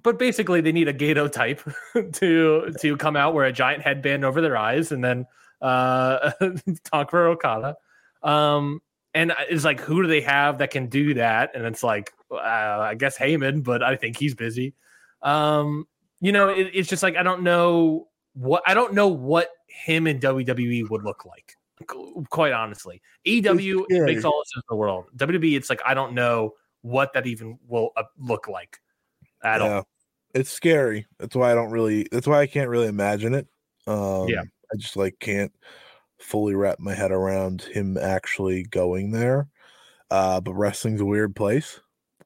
but 0.03 0.17
basically 0.17 0.61
they 0.61 0.71
need 0.71 0.87
a 0.87 0.93
Gedo 0.93 1.31
type 1.31 1.61
to 2.13 2.73
to 2.81 2.97
come 2.97 3.15
out 3.15 3.33
wear 3.33 3.45
a 3.45 3.51
giant 3.51 3.83
headband 3.83 4.23
over 4.25 4.41
their 4.41 4.57
eyes 4.57 4.91
and 4.91 5.03
then 5.03 5.25
uh 5.61 6.31
talk 6.85 7.11
for 7.11 7.27
Okada. 7.27 7.75
Um 8.23 8.81
and 9.13 9.31
it's 9.49 9.63
like 9.65 9.79
who 9.81 10.01
do 10.01 10.07
they 10.07 10.21
have 10.21 10.57
that 10.59 10.71
can 10.71 10.87
do 10.87 11.13
that? 11.15 11.51
And 11.55 11.65
it's 11.65 11.83
like 11.83 12.11
uh, 12.31 12.35
I 12.91 12.95
guess 12.95 13.17
Heyman, 13.17 13.63
but 13.63 13.83
I 13.83 13.95
think 13.95 14.17
he's 14.17 14.33
busy. 14.35 14.73
Um 15.21 15.87
you 16.25 16.31
know, 16.31 16.49
it, 16.49 16.71
it's 16.73 16.89
just 16.89 17.03
like 17.03 17.15
I 17.15 17.21
don't 17.21 17.43
know 17.43 18.07
what 18.33 18.63
I 18.65 18.73
don't 18.73 18.95
know 18.95 19.07
what 19.07 19.49
him 19.67 20.07
and 20.07 20.19
WWE 20.19 20.89
would 20.89 21.03
look 21.03 21.23
like. 21.23 21.55
Quite 22.31 22.51
honestly, 22.51 22.99
AEW 23.27 23.83
scary. 23.83 24.05
makes 24.05 24.25
all 24.25 24.41
the 24.41 24.45
sense 24.45 24.63
in 24.63 24.73
the 24.73 24.75
world. 24.75 25.05
WWE, 25.17 25.55
it's 25.55 25.69
like 25.69 25.81
I 25.85 25.93
don't 25.93 26.13
know 26.13 26.55
what 26.81 27.13
that 27.13 27.27
even 27.27 27.59
will 27.67 27.91
uh, 27.95 28.03
look 28.17 28.47
like 28.47 28.79
at 29.43 29.61
all. 29.61 29.67
yeah, 29.67 29.81
it's 30.33 30.49
scary. 30.49 31.05
That's 31.19 31.35
why 31.35 31.51
I 31.51 31.53
don't 31.53 31.69
really. 31.69 32.07
That's 32.11 32.25
why 32.25 32.39
I 32.39 32.47
can't 32.47 32.69
really 32.69 32.87
imagine 32.87 33.35
it. 33.35 33.47
Um, 33.85 34.27
Yeah. 34.27 34.41
I 34.41 34.77
just 34.77 34.97
like 34.97 35.19
can't 35.19 35.53
fully 36.17 36.55
wrap 36.55 36.79
my 36.79 36.95
head 36.95 37.11
around 37.11 37.61
him 37.61 37.99
actually 37.99 38.63
going 38.63 39.11
there. 39.11 39.47
Uh, 40.09 40.41
but 40.41 40.55
wrestling's 40.55 41.01
a 41.01 41.05
weird 41.05 41.35
place. 41.35 41.79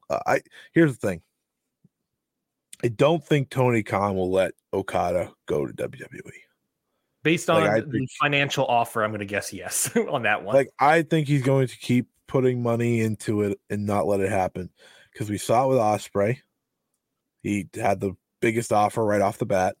Uh, 0.08 0.20
I 0.26 0.40
here's 0.72 0.96
the 0.96 1.06
thing. 1.06 1.20
I 2.82 2.88
don't 2.88 3.24
think 3.24 3.50
Tony 3.50 3.82
Khan 3.82 4.14
will 4.16 4.30
let 4.30 4.52
Okada 4.72 5.32
go 5.46 5.66
to 5.66 5.72
WWE. 5.72 6.20
Based 7.22 7.50
on 7.50 7.62
Like, 7.64 7.84
the 7.84 7.90
think- 7.90 8.10
financial 8.20 8.64
offer, 8.66 9.02
I'm 9.04 9.10
going 9.10 9.18
to 9.20 9.26
guess 9.26 9.52
yes 9.52 9.94
on 10.10 10.22
that 10.22 10.42
one. 10.44 10.54
Like 10.54 10.70
I 10.78 11.02
think 11.02 11.28
he's 11.28 11.42
going 11.42 11.66
to 11.66 11.76
keep 11.78 12.06
putting 12.26 12.62
money 12.62 13.00
into 13.00 13.42
it 13.42 13.60
and 13.68 13.84
not 13.84 14.06
let 14.06 14.20
it 14.20 14.30
happen 14.30 14.70
because 15.12 15.28
we 15.28 15.36
saw 15.36 15.64
it 15.64 15.68
with 15.68 15.78
Ospreay. 15.78 16.38
He 17.42 17.68
had 17.74 18.00
the 18.00 18.14
biggest 18.40 18.72
offer 18.72 19.04
right 19.04 19.20
off 19.20 19.38
the 19.38 19.46
bat. 19.46 19.76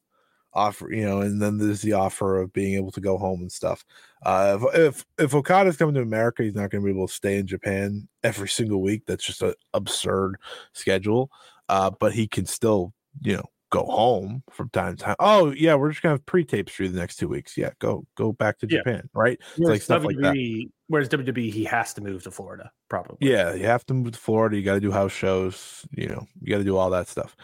Offer, 0.52 0.92
you 0.92 1.04
know, 1.04 1.20
and 1.20 1.40
then 1.40 1.58
there's 1.58 1.80
the 1.80 1.92
offer 1.92 2.40
of 2.40 2.52
being 2.52 2.74
able 2.74 2.90
to 2.90 3.00
go 3.00 3.16
home 3.16 3.40
and 3.40 3.52
stuff. 3.52 3.84
Uh, 4.26 4.58
if 4.60 4.74
if, 4.74 5.06
if 5.26 5.34
Okada's 5.34 5.76
coming 5.76 5.94
to 5.94 6.00
America, 6.02 6.42
he's 6.42 6.56
not 6.56 6.70
going 6.70 6.82
to 6.82 6.84
be 6.84 6.90
able 6.90 7.06
to 7.06 7.14
stay 7.14 7.36
in 7.36 7.46
Japan 7.46 8.08
every 8.24 8.48
single 8.48 8.82
week. 8.82 9.04
That's 9.06 9.24
just 9.24 9.42
an 9.42 9.54
absurd 9.74 10.38
schedule. 10.72 11.30
Uh, 11.70 11.90
but 12.00 12.12
he 12.12 12.26
can 12.26 12.44
still, 12.46 12.92
you 13.22 13.36
know, 13.36 13.44
go 13.70 13.84
home 13.84 14.42
from 14.50 14.68
time 14.70 14.96
to 14.96 15.02
time. 15.04 15.16
Oh 15.20 15.52
yeah, 15.52 15.76
we're 15.76 15.90
just 15.90 16.02
gonna 16.02 16.14
have 16.14 16.26
pre-tapes 16.26 16.72
for 16.72 16.82
you 16.82 16.88
the 16.88 16.98
next 16.98 17.16
two 17.16 17.28
weeks. 17.28 17.56
Yeah, 17.56 17.70
go 17.78 18.04
go 18.16 18.32
back 18.32 18.58
to 18.58 18.66
Yeah. 18.68 18.78
Japan, 18.78 19.08
right? 19.14 19.38
whereas, 19.56 19.70
like 19.76 19.82
stuff 19.82 20.04
like 20.04 20.16
that. 20.16 20.34
WWE, 20.34 20.70
whereas 20.88 21.08
WWE, 21.08 21.52
he 21.52 21.64
has 21.64 21.94
to 21.94 22.00
move 22.00 22.24
to 22.24 22.30
Florida, 22.32 22.72
probably. 22.88 23.16
Yeah, 23.20 23.54
you 23.54 23.66
have 23.66 23.86
to 23.86 23.94
move 23.94 24.12
to 24.12 24.18
Florida. 24.18 24.56
You 24.56 24.64
got 24.64 24.74
to 24.74 24.80
do 24.80 24.90
house 24.90 25.12
shows. 25.12 25.86
You 25.92 26.08
know, 26.08 26.26
you 26.42 26.50
got 26.50 26.58
to 26.58 26.64
do 26.64 26.76
all 26.76 26.90
that 26.90 27.06
stuff. 27.06 27.36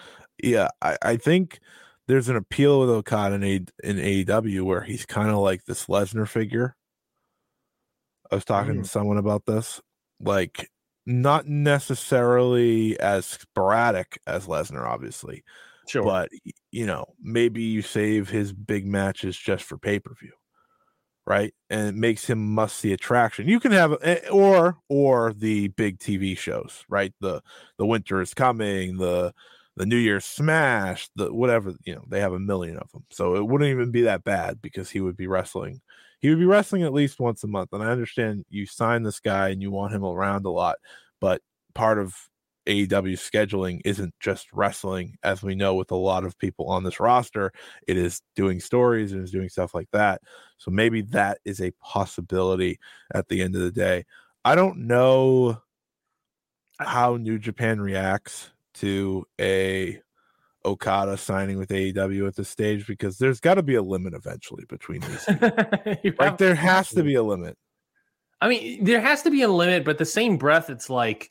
Yeah, 0.42 0.68
I, 0.82 0.98
I 1.00 1.16
think 1.16 1.60
there's 2.08 2.28
an 2.28 2.36
appeal 2.36 2.80
with 2.80 2.90
Okada 2.90 3.36
in, 3.36 3.44
A, 3.44 3.54
in 3.84 3.96
AEW 3.96 4.62
where 4.62 4.82
he's 4.82 5.06
kind 5.06 5.30
of 5.30 5.38
like 5.38 5.64
this 5.64 5.86
Lesnar 5.86 6.28
figure. 6.28 6.76
I 8.30 8.34
was 8.34 8.44
talking 8.44 8.82
to 8.82 8.88
someone 8.88 9.18
about 9.18 9.46
this, 9.46 9.80
like 10.20 10.68
not 11.06 11.46
necessarily 11.46 12.98
as 12.98 13.24
sporadic 13.26 14.18
as 14.26 14.46
Lesnar, 14.46 14.84
obviously, 14.84 15.44
sure. 15.88 16.02
but 16.02 16.28
you 16.72 16.86
know, 16.86 17.06
maybe 17.22 17.62
you 17.62 17.82
save 17.82 18.28
his 18.28 18.52
big 18.52 18.86
matches 18.86 19.36
just 19.36 19.64
for 19.64 19.78
pay 19.78 20.00
per 20.00 20.12
view, 20.14 20.32
right? 21.24 21.54
And 21.70 21.88
it 21.88 21.94
makes 21.94 22.26
him 22.26 22.54
must 22.54 22.76
see 22.76 22.92
attraction. 22.92 23.48
You 23.48 23.60
can 23.60 23.72
have 23.72 23.96
eh, 24.02 24.28
or 24.30 24.78
or 24.88 25.32
the 25.32 25.68
big 25.68 25.98
TV 25.98 26.36
shows, 26.36 26.84
right? 26.88 27.14
The 27.20 27.40
the 27.78 27.86
winter 27.86 28.20
is 28.20 28.34
coming, 28.34 28.96
the 28.96 29.32
the 29.76 29.86
New 29.86 29.96
Year's 29.96 30.24
Smash, 30.24 31.08
the 31.14 31.32
whatever 31.32 31.74
you 31.84 31.94
know, 31.94 32.04
they 32.08 32.20
have 32.20 32.32
a 32.32 32.40
million 32.40 32.78
of 32.78 32.90
them, 32.90 33.04
so 33.10 33.36
it 33.36 33.46
wouldn't 33.46 33.70
even 33.70 33.92
be 33.92 34.02
that 34.02 34.24
bad 34.24 34.60
because 34.60 34.90
he 34.90 35.00
would 35.00 35.16
be 35.16 35.28
wrestling. 35.28 35.80
He 36.26 36.30
would 36.30 36.40
be 36.40 36.44
wrestling 36.44 36.82
at 36.82 36.92
least 36.92 37.20
once 37.20 37.44
a 37.44 37.46
month, 37.46 37.72
and 37.72 37.84
I 37.84 37.86
understand 37.86 38.46
you 38.50 38.66
sign 38.66 39.04
this 39.04 39.20
guy 39.20 39.50
and 39.50 39.62
you 39.62 39.70
want 39.70 39.94
him 39.94 40.04
around 40.04 40.44
a 40.44 40.50
lot, 40.50 40.74
but 41.20 41.40
part 41.72 42.00
of 42.00 42.16
AEW 42.66 43.12
scheduling 43.12 43.80
isn't 43.84 44.12
just 44.18 44.52
wrestling, 44.52 45.18
as 45.22 45.44
we 45.44 45.54
know 45.54 45.76
with 45.76 45.92
a 45.92 45.94
lot 45.94 46.24
of 46.24 46.36
people 46.36 46.68
on 46.68 46.82
this 46.82 46.98
roster. 46.98 47.52
It 47.86 47.96
is 47.96 48.22
doing 48.34 48.58
stories 48.58 49.12
and 49.12 49.22
is 49.22 49.30
doing 49.30 49.48
stuff 49.48 49.72
like 49.72 49.86
that. 49.92 50.20
So 50.58 50.72
maybe 50.72 51.02
that 51.02 51.38
is 51.44 51.60
a 51.60 51.70
possibility 51.80 52.80
at 53.14 53.28
the 53.28 53.40
end 53.40 53.54
of 53.54 53.60
the 53.60 53.70
day. 53.70 54.04
I 54.44 54.56
don't 54.56 54.88
know 54.88 55.62
how 56.80 57.18
New 57.18 57.38
Japan 57.38 57.80
reacts 57.80 58.50
to 58.74 59.24
a 59.40 60.00
Okada 60.66 61.16
signing 61.16 61.58
with 61.58 61.70
AEW 61.70 62.26
at 62.26 62.36
this 62.36 62.48
stage 62.48 62.86
because 62.86 63.18
there's 63.18 63.40
got 63.40 63.54
to 63.54 63.62
be 63.62 63.76
a 63.76 63.82
limit 63.82 64.12
eventually 64.12 64.64
between 64.68 65.00
these. 65.00 65.24
two. 65.24 66.12
Like 66.18 66.38
there 66.38 66.54
has 66.54 66.90
to 66.90 67.02
be 67.02 67.14
a 67.14 67.22
limit. 67.22 67.56
I 68.40 68.48
mean, 68.48 68.84
there 68.84 69.00
has 69.00 69.22
to 69.22 69.30
be 69.30 69.42
a 69.42 69.48
limit, 69.48 69.84
but 69.84 69.98
the 69.98 70.04
same 70.04 70.36
breath, 70.36 70.68
it's 70.68 70.90
like 70.90 71.30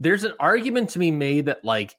there's 0.00 0.24
an 0.24 0.32
argument 0.40 0.90
to 0.90 0.98
be 0.98 1.10
made 1.10 1.46
that 1.46 1.64
like 1.64 1.94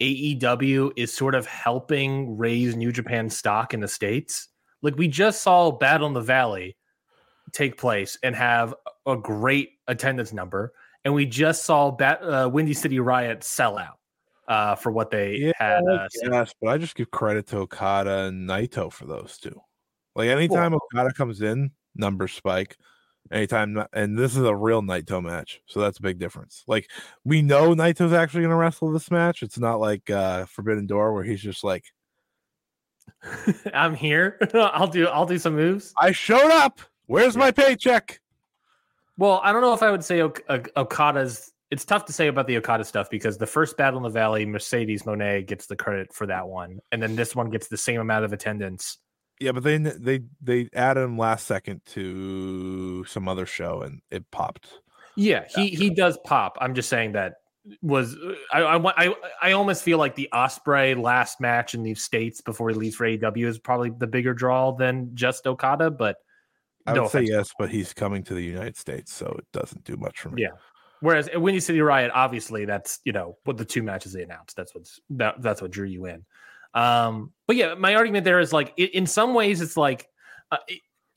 AEW 0.00 0.92
is 0.96 1.12
sort 1.12 1.34
of 1.34 1.46
helping 1.46 2.38
raise 2.38 2.76
New 2.76 2.92
Japan 2.92 3.28
stock 3.28 3.74
in 3.74 3.80
the 3.80 3.88
states. 3.88 4.48
Like 4.82 4.96
we 4.96 5.08
just 5.08 5.42
saw 5.42 5.70
Battle 5.70 6.06
in 6.06 6.14
the 6.14 6.20
Valley 6.20 6.76
take 7.52 7.76
place 7.76 8.18
and 8.22 8.34
have 8.34 8.74
a 9.06 9.16
great 9.16 9.70
attendance 9.86 10.32
number, 10.32 10.72
and 11.04 11.12
we 11.12 11.26
just 11.26 11.64
saw 11.64 11.90
Bat- 11.90 12.22
uh, 12.22 12.48
Windy 12.50 12.74
City 12.74 13.00
Riot 13.00 13.44
sell 13.44 13.78
out 13.78 13.98
uh, 14.48 14.74
for 14.74 14.92
what 14.92 15.10
they 15.10 15.36
Yeah, 15.36 15.52
had. 15.56 15.84
Uh. 15.84 16.08
Yes, 16.22 16.54
but 16.60 16.68
I 16.68 16.78
just 16.78 16.94
give 16.94 17.10
credit 17.10 17.46
to 17.48 17.58
Okada 17.58 18.24
and 18.24 18.48
Naito 18.48 18.92
for 18.92 19.06
those 19.06 19.38
two. 19.38 19.60
Like 20.14 20.28
anytime 20.28 20.74
Okada 20.74 21.12
comes 21.12 21.42
in, 21.42 21.70
numbers 21.94 22.32
spike. 22.32 22.76
Anytime, 23.32 23.82
and 23.94 24.18
this 24.18 24.36
is 24.36 24.42
a 24.42 24.54
real 24.54 24.82
Naito 24.82 25.22
match, 25.22 25.60
so 25.66 25.80
that's 25.80 25.98
a 25.98 26.02
big 26.02 26.18
difference. 26.18 26.62
Like 26.66 26.90
we 27.24 27.40
know 27.40 27.74
Naito's 27.74 28.12
actually 28.12 28.42
going 28.42 28.50
to 28.50 28.56
wrestle 28.56 28.92
this 28.92 29.10
match. 29.10 29.42
It's 29.42 29.58
not 29.58 29.80
like 29.80 30.10
uh 30.10 30.44
Forbidden 30.44 30.86
Door 30.86 31.14
where 31.14 31.24
he's 31.24 31.40
just 31.40 31.64
like 31.64 31.84
I'm 33.74 33.94
here. 33.94 34.38
I'll 34.54 34.86
do 34.86 35.06
I'll 35.06 35.24
do 35.24 35.38
some 35.38 35.56
moves. 35.56 35.94
I 35.98 36.12
showed 36.12 36.50
up. 36.50 36.80
Where's 37.06 37.36
my 37.36 37.50
paycheck? 37.50 38.20
Well, 39.16 39.40
I 39.42 39.52
don't 39.52 39.62
know 39.62 39.72
if 39.72 39.82
I 39.82 39.90
would 39.90 40.04
say 40.04 40.20
ok- 40.20 40.42
Ok- 40.48 40.70
Okada's. 40.76 41.53
It's 41.74 41.84
tough 41.84 42.04
to 42.04 42.12
say 42.12 42.28
about 42.28 42.46
the 42.46 42.56
Okada 42.56 42.84
stuff 42.84 43.10
because 43.10 43.36
the 43.36 43.48
first 43.48 43.76
battle 43.76 43.98
in 43.98 44.04
the 44.04 44.08
Valley, 44.08 44.46
Mercedes 44.46 45.02
Moné 45.02 45.44
gets 45.44 45.66
the 45.66 45.74
credit 45.74 46.14
for 46.14 46.24
that 46.28 46.46
one, 46.46 46.78
and 46.92 47.02
then 47.02 47.16
this 47.16 47.34
one 47.34 47.50
gets 47.50 47.66
the 47.66 47.76
same 47.76 48.00
amount 48.00 48.24
of 48.24 48.32
attendance. 48.32 48.98
Yeah, 49.40 49.50
but 49.50 49.64
they 49.64 49.78
they 49.78 50.20
they 50.40 50.68
added 50.72 51.00
him 51.00 51.18
last 51.18 51.48
second 51.48 51.80
to 51.86 53.04
some 53.06 53.26
other 53.26 53.44
show 53.44 53.82
and 53.82 54.02
it 54.12 54.30
popped. 54.30 54.68
Yeah, 55.16 55.46
he 55.52 55.70
he 55.70 55.90
does 55.90 56.16
pop. 56.24 56.56
I'm 56.60 56.74
just 56.74 56.88
saying 56.88 57.12
that 57.12 57.38
was 57.82 58.16
I 58.52 58.62
I 58.62 59.06
I, 59.06 59.14
I 59.42 59.52
almost 59.52 59.82
feel 59.82 59.98
like 59.98 60.14
the 60.14 60.28
Ospreay 60.32 60.96
last 60.96 61.40
match 61.40 61.74
in 61.74 61.82
these 61.82 62.04
states 62.04 62.40
before 62.40 62.68
he 62.68 62.76
leaves 62.76 62.94
for 62.94 63.04
AEW 63.04 63.48
is 63.48 63.58
probably 63.58 63.90
the 63.90 64.06
bigger 64.06 64.32
draw 64.32 64.70
than 64.70 65.10
just 65.16 65.44
Okada, 65.44 65.90
but 65.90 66.18
I 66.86 66.92
no 66.92 67.02
would 67.02 67.10
say 67.10 67.22
yes, 67.22 67.50
but 67.58 67.70
he's 67.70 67.92
coming 67.92 68.22
to 68.24 68.34
the 68.34 68.44
United 68.44 68.76
States, 68.76 69.12
so 69.12 69.34
it 69.38 69.46
doesn't 69.52 69.82
do 69.82 69.96
much 69.96 70.20
for 70.20 70.30
me. 70.30 70.42
Yeah. 70.42 70.50
Whereas 71.04 71.28
at 71.28 71.38
Windy 71.42 71.60
City 71.60 71.82
Riot, 71.82 72.10
obviously 72.14 72.64
that's 72.64 73.00
you 73.04 73.12
know 73.12 73.36
what 73.44 73.58
the 73.58 73.64
two 73.64 73.82
matches 73.82 74.14
they 74.14 74.22
announced. 74.22 74.56
That's 74.56 74.74
what's 74.74 75.00
that, 75.10 75.42
that's 75.42 75.60
what 75.60 75.70
drew 75.70 75.86
you 75.86 76.06
in. 76.06 76.24
Um, 76.72 77.30
but 77.46 77.56
yeah, 77.56 77.74
my 77.74 77.94
argument 77.94 78.24
there 78.24 78.40
is 78.40 78.54
like 78.54 78.72
i- 78.78 78.90
in 78.94 79.06
some 79.06 79.34
ways 79.34 79.60
it's 79.60 79.76
like 79.76 80.08
uh, 80.50 80.56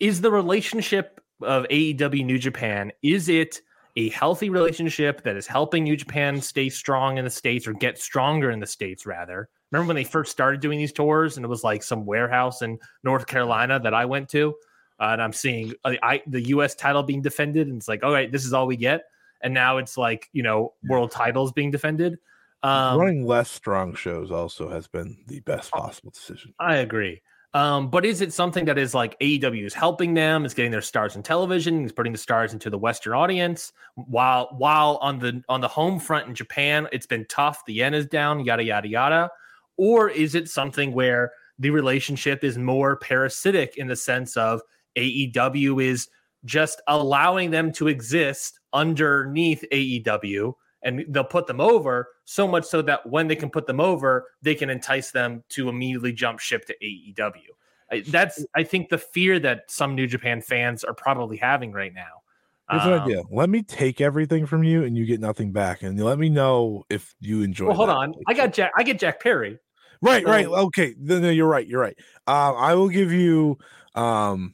is 0.01 0.19
the 0.19 0.29
relationship 0.29 1.21
of 1.41 1.65
AEW 1.69 2.25
New 2.25 2.38
Japan 2.38 2.91
is 3.01 3.29
it 3.29 3.61
a 3.95 4.09
healthy 4.09 4.49
relationship 4.49 5.23
that 5.23 5.38
is 5.38 5.47
helping 5.47 5.85
New 5.85 5.95
Japan 5.95 6.41
stay 6.41 6.67
strong 6.67 7.17
in 7.17 7.23
the 7.23 7.31
states 7.31 7.65
or 7.65 7.71
get 7.73 7.97
stronger 7.97 8.51
in 8.51 8.59
the 8.59 8.67
states 8.67 9.05
rather? 9.05 9.47
Remember 9.71 9.88
when 9.88 9.95
they 9.95 10.03
first 10.03 10.33
started 10.33 10.59
doing 10.59 10.79
these 10.79 10.91
tours 10.91 11.38
and 11.38 11.45
it 11.45 11.49
was 11.49 11.63
like 11.63 11.81
some 11.81 12.05
warehouse 12.05 12.61
in 12.61 12.77
North 13.05 13.25
Carolina 13.25 13.79
that 13.79 13.93
I 13.93 14.03
went 14.03 14.27
to, 14.29 14.53
uh, 14.99 15.09
and 15.13 15.21
I'm 15.21 15.33
seeing 15.33 15.73
uh, 15.85 15.93
I, 16.03 16.21
the 16.27 16.41
U.S. 16.49 16.75
title 16.75 17.03
being 17.03 17.21
defended, 17.21 17.67
and 17.67 17.77
it's 17.77 17.88
like, 17.88 18.03
all 18.03 18.11
right, 18.11 18.29
this 18.29 18.45
is 18.45 18.51
all 18.53 18.67
we 18.67 18.75
get 18.77 19.05
and 19.41 19.53
now 19.53 19.77
it's 19.77 19.97
like 19.97 20.29
you 20.33 20.43
know 20.43 20.73
world 20.83 21.11
titles 21.11 21.51
being 21.51 21.71
defended. 21.71 22.17
Um, 22.63 22.99
Running 22.99 23.25
less 23.25 23.49
strong 23.49 23.93
shows 23.93 24.31
also 24.31 24.69
has 24.69 24.88
been 24.88 25.17
the 25.27 25.39
best 25.41 25.71
possible 25.71 26.11
decision. 26.11 26.53
I 26.59 26.77
agree. 26.77 27.21
Um, 27.53 27.89
but 27.89 28.05
is 28.05 28.21
it 28.21 28.33
something 28.33 28.65
that 28.65 28.77
is 28.77 28.93
like 28.93 29.17
AEW 29.19 29.65
is 29.65 29.73
helping 29.73 30.13
them, 30.13 30.45
is 30.45 30.53
getting 30.53 30.71
their 30.71 30.81
stars 30.81 31.15
in 31.15 31.23
television, 31.23 31.85
is 31.85 31.91
putting 31.91 32.11
the 32.11 32.17
stars 32.17 32.53
into 32.53 32.69
the 32.69 32.77
Western 32.77 33.13
audience, 33.13 33.71
while 33.95 34.49
while 34.57 34.99
on 35.01 35.19
the 35.19 35.41
on 35.47 35.61
the 35.61 35.67
home 35.67 35.99
front 35.99 36.27
in 36.27 36.35
Japan, 36.35 36.88
it's 36.91 37.07
been 37.07 37.25
tough. 37.29 37.65
The 37.65 37.73
yen 37.73 37.93
is 37.93 38.05
down, 38.05 38.43
yada 38.43 38.63
yada 38.63 38.88
yada. 38.88 39.29
Or 39.77 40.09
is 40.09 40.35
it 40.35 40.49
something 40.49 40.91
where 40.91 41.31
the 41.59 41.69
relationship 41.69 42.43
is 42.43 42.57
more 42.57 42.97
parasitic 42.97 43.77
in 43.77 43.88
the 43.88 43.95
sense 43.95 44.35
of 44.38 44.61
AEW 44.97 45.83
is 45.83 46.09
just 46.45 46.81
allowing 46.88 47.51
them 47.51 47.71
to 47.73 47.88
exist 47.88 48.56
underneath 48.74 49.63
AEW 49.72 50.53
and 50.84 51.05
they'll 51.09 51.24
put 51.24 51.47
them 51.47 51.59
over 51.59 52.07
so 52.26 52.47
much 52.47 52.65
so 52.65 52.82
that 52.84 53.07
when 53.09 53.28
they 53.28 53.36
can 53.36 53.49
put 53.49 53.65
them 53.65 53.80
over, 53.80 54.28
they 54.41 54.55
can 54.55 54.70
entice 54.70 55.11
them 55.11 55.43
to 55.49 55.70
immediately 55.70 56.13
jump 56.13 56.39
ship 56.39 56.65
to 56.65 56.76
AEW. 56.84 58.03
That's 58.07 58.45
I 58.55 58.63
think 58.63 58.89
the 58.89 58.97
fear 58.97 59.39
that 59.39 59.63
some 59.72 59.95
New 59.95 60.07
Japan 60.07 60.41
fans 60.41 60.84
are 60.84 60.93
probably 60.93 61.38
having 61.38 61.72
right 61.72 61.93
now. 61.93 62.22
Here's 62.70 62.84
an 62.84 62.93
Um, 62.93 63.01
idea. 63.01 63.22
Let 63.32 63.49
me 63.49 63.63
take 63.63 64.01
everything 64.01 64.45
from 64.45 64.63
you 64.63 64.84
and 64.84 64.97
you 64.97 65.05
get 65.05 65.22
nothing 65.22 65.53
back. 65.53 65.84
And 65.84 65.97
let 66.03 66.20
me 66.20 66.28
know 66.28 66.84
if 66.89 67.15
you 67.22 67.41
enjoy 67.41 67.68
Well, 67.68 67.76
hold 67.78 67.89
that 67.89 67.95
on. 67.95 68.13
I 68.28 68.34
got 68.34 68.51
Jack. 68.51 68.74
I 68.78 68.84
get 68.84 68.99
Jack 68.99 69.22
Perry. 69.22 69.57
Right, 70.01 70.26
right. 70.26 70.45
Okay. 70.45 70.93
No, 70.99 71.20
no, 71.20 71.30
you're 71.30 71.47
right. 71.47 71.65
You're 71.65 71.80
right. 71.80 71.97
Um, 72.28 72.55
I 72.57 72.76
will 72.76 72.89
give 72.89 73.11
you 73.11 73.57
um 73.95 74.53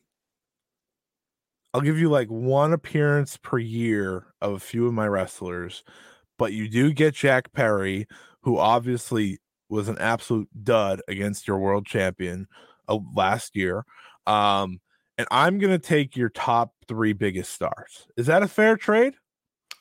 I'll 1.73 1.81
give 1.81 1.97
you 1.97 2.09
like 2.09 2.27
one 2.29 2.73
appearance 2.73 3.37
per 3.37 3.57
year 3.57 4.27
of 4.41 4.53
a 4.53 4.59
few 4.59 4.85
of 4.87 4.93
my 4.93 5.07
wrestlers, 5.07 5.83
but 6.37 6.53
you 6.53 6.69
do 6.69 6.93
get 6.93 7.15
Jack 7.15 7.51
Perry, 7.53 8.07
who 8.41 8.57
obviously 8.59 9.39
was 9.69 9.87
an 9.89 9.97
absolute 9.97 10.47
dud 10.63 11.01
against 11.07 11.47
your 11.47 11.57
world 11.57 11.85
champion 11.85 12.47
uh, 12.87 12.99
last 13.15 13.55
year. 13.55 13.85
Um, 14.27 14.79
and 15.17 15.27
I'm 15.31 15.57
gonna 15.57 15.79
take 15.79 16.15
your 16.15 16.29
top 16.29 16.73
three 16.87 17.13
biggest 17.13 17.51
stars. 17.53 18.07
Is 18.17 18.27
that 18.27 18.43
a 18.43 18.47
fair 18.47 18.77
trade? 18.77 19.13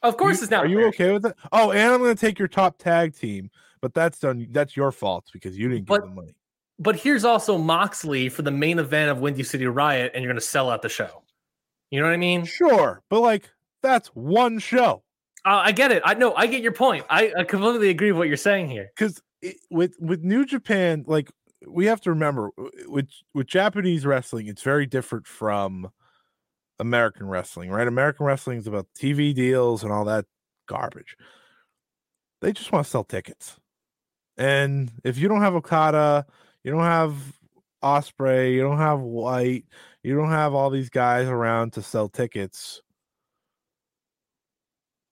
Of 0.02 0.16
course, 0.16 0.38
You- 0.38 0.44
it's 0.44 0.50
not. 0.50 0.64
Are 0.64 0.68
you 0.68 0.86
okay 0.88 1.12
with 1.12 1.26
it? 1.26 1.36
Oh, 1.52 1.72
and 1.72 1.92
I'm 1.92 2.00
gonna 2.00 2.14
take 2.14 2.38
your 2.38 2.48
top 2.48 2.78
tag 2.78 3.14
team, 3.16 3.50
but 3.82 3.92
that's 3.94 4.18
done. 4.18 4.46
That's 4.50 4.76
your 4.76 4.92
fault 4.92 5.26
because 5.32 5.58
you 5.58 5.68
didn't 5.68 5.82
give 5.82 5.88
But- 5.88 6.00
them 6.02 6.14
money. 6.14 6.34
But 6.78 6.96
here's 6.96 7.24
also 7.24 7.58
Moxley 7.58 8.28
for 8.28 8.42
the 8.42 8.50
main 8.50 8.78
event 8.80 9.10
of 9.10 9.20
Windy 9.20 9.44
City 9.44 9.66
Riot, 9.66 10.10
and 10.14 10.24
you're 10.24 10.32
going 10.32 10.40
to 10.40 10.44
sell 10.44 10.68
out 10.68 10.82
the 10.82 10.88
show. 10.88 11.21
You 11.92 12.00
know 12.00 12.06
what 12.06 12.14
I 12.14 12.16
mean? 12.16 12.44
Sure, 12.46 13.02
but 13.08 13.20
like 13.20 13.50
that's 13.82 14.08
one 14.08 14.58
show 14.58 15.04
Uh, 15.44 15.62
I 15.66 15.72
get 15.72 15.92
it. 15.92 16.02
I 16.04 16.14
know. 16.14 16.34
I 16.34 16.46
get 16.46 16.62
your 16.62 16.72
point. 16.72 17.04
I, 17.10 17.32
I 17.38 17.44
completely 17.44 17.90
agree 17.90 18.10
with 18.12 18.18
what 18.18 18.28
you're 18.28 18.36
saying 18.36 18.70
here. 18.70 18.90
because 18.96 19.22
with 19.70 19.94
with 20.00 20.22
New 20.24 20.44
Japan, 20.44 21.04
like 21.06 21.30
we 21.68 21.86
have 21.86 22.00
to 22.02 22.10
remember 22.10 22.50
with 22.86 23.08
with 23.34 23.46
Japanese 23.46 24.06
wrestling, 24.06 24.46
it's 24.48 24.62
very 24.62 24.86
different 24.86 25.26
from 25.26 25.90
American 26.80 27.26
wrestling, 27.28 27.70
right? 27.70 27.86
American 27.86 28.26
wrestling 28.26 28.58
is 28.58 28.66
about 28.66 28.86
TV 28.98 29.34
deals 29.34 29.84
and 29.84 29.92
all 29.92 30.04
that 30.06 30.24
garbage. 30.68 31.16
They 32.40 32.52
just 32.52 32.72
want 32.72 32.84
to 32.86 32.90
sell 32.90 33.04
tickets, 33.04 33.56
and 34.36 34.90
if 35.04 35.18
you 35.18 35.28
don't 35.28 35.42
have 35.42 35.54
Okada, 35.54 36.26
you 36.64 36.72
don't 36.72 36.80
have 36.80 37.14
Ospreay, 37.82 38.54
you 38.54 38.62
don't 38.62 38.78
have 38.78 39.00
White, 39.00 39.64
you 40.02 40.16
don't 40.16 40.30
have 40.30 40.54
all 40.54 40.70
these 40.70 40.90
guys 40.90 41.28
around 41.28 41.72
to 41.74 41.82
sell 41.82 42.08
tickets. 42.08 42.82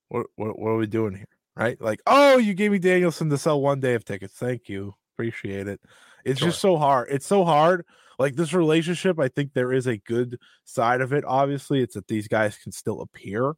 What 0.09 0.26
what, 0.36 0.59
what 0.59 0.70
are 0.70 0.76
we 0.76 0.86
doing 0.86 1.14
here? 1.14 1.26
Right? 1.57 1.80
Like, 1.80 2.01
oh, 2.07 2.38
you 2.38 2.55
gave 2.55 2.72
me 2.72 2.78
Danielson 2.78 3.28
to 3.30 3.38
sell 3.38 3.61
one 3.61 3.80
day 3.80 3.95
of 3.95 4.05
tickets. 4.05 4.34
Thank 4.34 4.68
you. 4.68 4.95
Appreciate 5.14 5.68
it. 5.68 5.80
It's 6.24 6.38
Sure. 6.41 6.49
just 6.49 6.61
so 6.61 6.76
hard. 6.76 7.09
It's 7.11 7.26
so 7.26 7.45
hard. 7.45 7.84
Like 8.18 8.34
this 8.34 8.53
relationship, 8.53 9.18
I 9.18 9.28
think 9.28 9.53
there 9.53 9.72
is 9.72 9.86
a 9.86 9.97
good 9.99 10.38
side 10.64 11.01
of 11.01 11.12
it. 11.12 11.24
Obviously, 11.26 11.80
it's 11.80 11.95
that 11.95 12.07
these 12.07 12.28
guys 12.28 12.57
can 12.57 12.72
still 12.72 13.01
appear. 13.01 13.55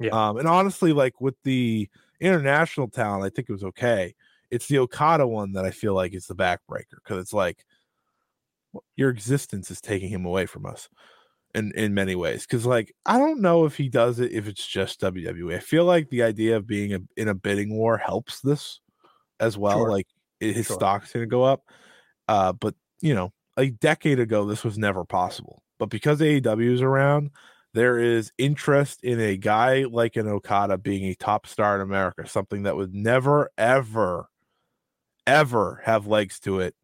Yeah. 0.00 0.10
Um, 0.10 0.38
and 0.38 0.48
honestly, 0.48 0.92
like 0.92 1.20
with 1.20 1.36
the 1.44 1.88
international 2.20 2.88
talent, 2.88 3.24
I 3.24 3.30
think 3.30 3.48
it 3.48 3.52
was 3.52 3.64
okay. 3.64 4.14
It's 4.50 4.66
the 4.66 4.78
Okada 4.78 5.26
one 5.26 5.52
that 5.52 5.64
I 5.64 5.70
feel 5.70 5.94
like 5.94 6.14
is 6.14 6.26
the 6.26 6.34
backbreaker 6.34 6.96
because 7.04 7.20
it's 7.20 7.32
like 7.32 7.64
your 8.96 9.10
existence 9.10 9.70
is 9.70 9.80
taking 9.80 10.08
him 10.10 10.24
away 10.24 10.46
from 10.46 10.66
us 10.66 10.88
in 11.54 11.72
in 11.76 11.94
many 11.94 12.14
ways. 12.14 12.46
Because 12.46 12.66
like 12.66 12.94
I 13.06 13.18
don't 13.18 13.40
know 13.40 13.64
if 13.64 13.76
he 13.76 13.88
does 13.88 14.20
it 14.20 14.32
if 14.32 14.46
it's 14.48 14.66
just 14.66 15.00
WWE. 15.00 15.56
I 15.56 15.60
feel 15.60 15.84
like 15.84 16.10
the 16.10 16.22
idea 16.22 16.56
of 16.56 16.66
being 16.66 16.94
a, 16.94 17.00
in 17.16 17.28
a 17.28 17.34
bidding 17.34 17.76
war 17.76 17.96
helps 17.98 18.40
this 18.40 18.80
as 19.40 19.58
well. 19.58 19.86
Sure. 19.86 19.90
Like 19.90 20.06
it, 20.40 20.54
his 20.56 20.68
Sure. 20.68 20.76
stock's 20.76 21.12
going 21.12 21.24
to 21.24 21.30
go 21.30 21.42
up. 21.44 21.62
Uh, 22.28 22.52
but 22.52 22.74
you 23.00 23.14
know, 23.14 23.32
a 23.56 23.70
decade 23.70 24.20
ago, 24.20 24.46
this 24.46 24.64
was 24.64 24.78
never 24.78 25.04
possible. 25.04 25.62
But 25.78 25.90
because 25.90 26.20
AEW 26.20 26.74
is 26.74 26.82
around, 26.82 27.30
there 27.74 27.98
is 27.98 28.32
interest 28.38 29.02
in 29.04 29.20
a 29.20 29.36
guy 29.36 29.84
like 29.84 30.16
an 30.16 30.28
Okada 30.28 30.78
being 30.78 31.04
a 31.04 31.14
top 31.14 31.46
star 31.46 31.76
in 31.76 31.80
America, 31.82 32.28
something 32.28 32.64
that 32.64 32.76
would 32.76 32.94
never, 32.94 33.50
ever, 33.58 34.28
ever 35.26 35.80
have 35.84 36.06
legs 36.06 36.40
to 36.40 36.60
it 36.60 36.74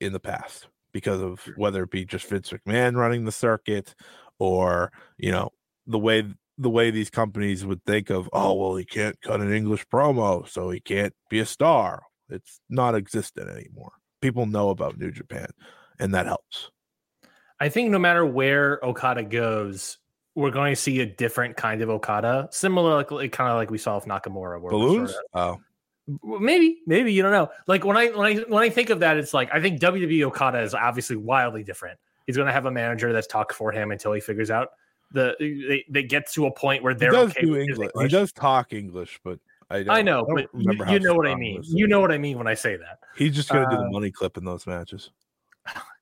in 0.00 0.12
the 0.12 0.20
past 0.20 0.68
because 0.92 1.20
of 1.20 1.40
whether 1.56 1.82
it 1.84 1.90
be 1.90 2.04
just 2.04 2.26
Vince 2.28 2.50
McMahon 2.50 2.96
running 2.96 3.24
the 3.24 3.32
circuit 3.32 3.94
or, 4.38 4.90
you 5.18 5.30
know, 5.30 5.50
the 5.86 5.98
way 5.98 6.24
the 6.58 6.70
way 6.70 6.90
these 6.90 7.08
companies 7.10 7.64
would 7.64 7.82
think 7.86 8.10
of, 8.10 8.28
oh 8.34 8.52
well, 8.54 8.76
he 8.76 8.84
can't 8.84 9.18
cut 9.22 9.40
an 9.40 9.52
English 9.52 9.86
promo, 9.88 10.46
so 10.46 10.68
he 10.70 10.78
can't 10.80 11.14
be 11.30 11.38
a 11.40 11.46
star. 11.46 12.02
It's 12.28 12.60
not 12.68 12.94
existent 12.94 13.48
anymore. 13.48 13.92
People 14.20 14.44
know 14.46 14.68
about 14.68 14.98
New 14.98 15.10
Japan, 15.10 15.46
and 15.98 16.12
that 16.14 16.26
helps. 16.26 16.70
I 17.60 17.68
think 17.70 17.90
no 17.90 17.98
matter 17.98 18.26
where 18.26 18.78
Okada 18.84 19.22
goes, 19.22 19.98
we're 20.34 20.50
going 20.50 20.72
to 20.72 20.80
see 20.80 21.00
a 21.00 21.06
different 21.06 21.56
kind 21.56 21.80
of 21.82 21.88
Okada, 21.88 22.48
similar, 22.52 22.94
like 23.10 23.32
kind 23.32 23.50
of 23.50 23.56
like 23.56 23.70
we 23.70 23.78
saw 23.78 23.94
with 23.96 24.04
Nakamura. 24.04 24.60
Where 24.60 24.70
Balloons? 24.70 25.12
sorta- 25.12 25.24
Oh, 25.34 25.40
Well, 25.40 25.60
maybe, 26.22 26.80
maybe 26.86 27.12
you 27.12 27.22
don't 27.22 27.32
know. 27.32 27.50
Like 27.66 27.84
when 27.84 27.96
I 27.96 28.08
when 28.08 28.26
I 28.26 28.40
when 28.42 28.62
I 28.62 28.70
think 28.70 28.90
of 28.90 29.00
that, 29.00 29.16
it's 29.16 29.34
like 29.34 29.50
I 29.52 29.60
think 29.60 29.80
WWE 29.80 30.22
Okada 30.24 30.60
is 30.60 30.74
obviously 30.74 31.16
wildly 31.16 31.62
different. 31.62 31.98
He's 32.26 32.36
going 32.36 32.46
to 32.46 32.52
have 32.52 32.66
a 32.66 32.70
manager 32.70 33.12
that's 33.12 33.26
talk 33.26 33.52
for 33.52 33.72
him 33.72 33.90
until 33.90 34.12
he 34.12 34.20
figures 34.20 34.50
out 34.50 34.68
the 35.12 35.34
they, 35.38 35.84
they 35.88 36.02
get 36.02 36.30
to 36.32 36.46
a 36.46 36.50
point 36.50 36.82
where 36.82 36.94
they're 36.94 37.10
does 37.10 37.30
okay 37.30 37.42
do 37.42 37.56
English. 37.56 37.90
He 38.00 38.08
does 38.08 38.32
talk 38.32 38.72
English, 38.72 39.20
but 39.24 39.38
I, 39.70 39.82
don't, 39.82 39.90
I 39.90 40.02
know, 40.02 40.24
don't 40.26 40.34
but 40.34 40.48
you, 40.60 40.94
you 40.94 41.00
know 41.00 41.14
what 41.14 41.26
I 41.26 41.34
mean. 41.34 41.62
You 41.64 41.86
know 41.86 42.00
what 42.00 42.12
I 42.12 42.18
mean 42.18 42.38
when 42.38 42.46
I 42.46 42.54
say 42.54 42.76
that. 42.76 42.98
He's 43.16 43.34
just 43.34 43.48
gonna 43.48 43.66
do 43.70 43.76
uh, 43.76 43.82
the 43.82 43.90
money 43.90 44.10
clip 44.10 44.36
in 44.36 44.44
those 44.44 44.66
matches. 44.66 45.10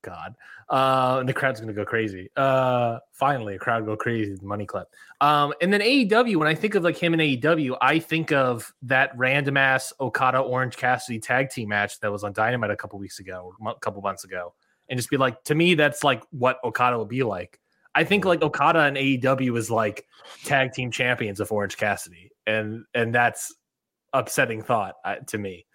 God. 0.03 0.35
Uh, 0.69 1.19
and 1.21 1.29
the 1.29 1.33
crowd's 1.33 1.61
gonna 1.61 1.73
go 1.73 1.85
crazy. 1.85 2.31
Uh, 2.37 2.99
finally, 3.13 3.57
a 3.57 3.59
crowd 3.59 3.87
go 3.87 3.97
crazy. 3.97 4.35
The 4.35 4.45
money 4.45 4.67
clip. 4.67 4.89
Um, 5.21 5.53
and 5.61 5.73
then 5.73 5.81
AEW. 5.81 6.37
When 6.37 6.49
I 6.49 6.55
think 6.55 6.75
of 6.75 6.85
like 6.85 6.97
him 6.97 7.15
in 7.15 7.21
AEW, 7.21 7.77
I 7.81 7.99
think 7.99 8.33
of 8.33 8.73
that 8.83 9.17
random 9.17 9.57
ass 9.57 9.93
Okada 10.01 10.39
Orange 10.39 10.77
Cassidy 10.77 11.19
tag 11.19 11.51
team 11.51 11.71
match 11.71 12.01
that 12.01 12.13
was 12.13 12.25
on 12.25 12.33
Dynamite 12.33 12.71
a 12.71 12.77
couple 12.77 12.99
weeks 12.99 13.19
ago, 13.19 13.55
a 13.67 13.75
couple 13.77 14.03
months 14.03 14.25
ago, 14.25 14.55
and 14.89 14.99
just 14.99 15.11
be 15.11 15.17
like, 15.17 15.43
to 15.45 15.55
me, 15.55 15.75
that's 15.75 16.05
like 16.05 16.23
what 16.31 16.59
Okada 16.65 16.99
would 16.99 17.09
be 17.09 17.23
like. 17.23 17.59
I 17.95 18.05
think 18.05 18.25
like 18.25 18.43
Okada 18.43 18.81
and 18.81 18.97
AEW 18.97 19.57
is 19.57 19.71
like 19.71 20.07
tag 20.45 20.73
team 20.73 20.91
champions 20.91 21.41
of 21.41 21.51
Orange 21.51 21.77
Cassidy, 21.77 22.31
and 22.47 22.85
and 22.95 23.15
that's 23.15 23.55
upsetting 24.13 24.63
thought 24.63 24.95
uh, 25.05 25.17
to 25.27 25.39
me. 25.39 25.67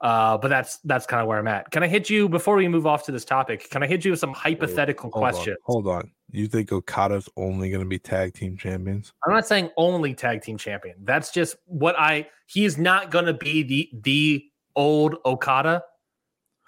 Uh, 0.00 0.36
but 0.36 0.48
that's 0.48 0.78
that's 0.84 1.06
kind 1.06 1.22
of 1.22 1.28
where 1.28 1.38
I'm 1.38 1.48
at. 1.48 1.70
Can 1.70 1.82
I 1.82 1.88
hit 1.88 2.10
you 2.10 2.28
before 2.28 2.56
we 2.56 2.68
move 2.68 2.86
off 2.86 3.04
to 3.06 3.12
this 3.12 3.24
topic? 3.24 3.70
Can 3.70 3.82
I 3.82 3.86
hit 3.86 4.04
you 4.04 4.10
with 4.10 4.20
some 4.20 4.32
hypothetical 4.32 5.10
hold 5.10 5.22
questions? 5.22 5.56
On, 5.66 5.72
hold 5.72 5.88
on. 5.88 6.10
You 6.30 6.48
think 6.48 6.70
Okada's 6.70 7.28
only 7.36 7.70
going 7.70 7.82
to 7.82 7.88
be 7.88 7.98
tag 7.98 8.34
team 8.34 8.58
champions? 8.58 9.12
I'm 9.24 9.32
not 9.32 9.46
saying 9.46 9.70
only 9.76 10.12
tag 10.12 10.42
team 10.42 10.58
champion. 10.58 10.96
That's 11.02 11.30
just 11.30 11.56
what 11.64 11.98
I. 11.98 12.28
He 12.46 12.66
is 12.66 12.76
not 12.76 13.10
going 13.10 13.24
to 13.24 13.32
be 13.32 13.62
the 13.62 13.90
the 14.02 14.44
old 14.74 15.16
Okada, 15.24 15.82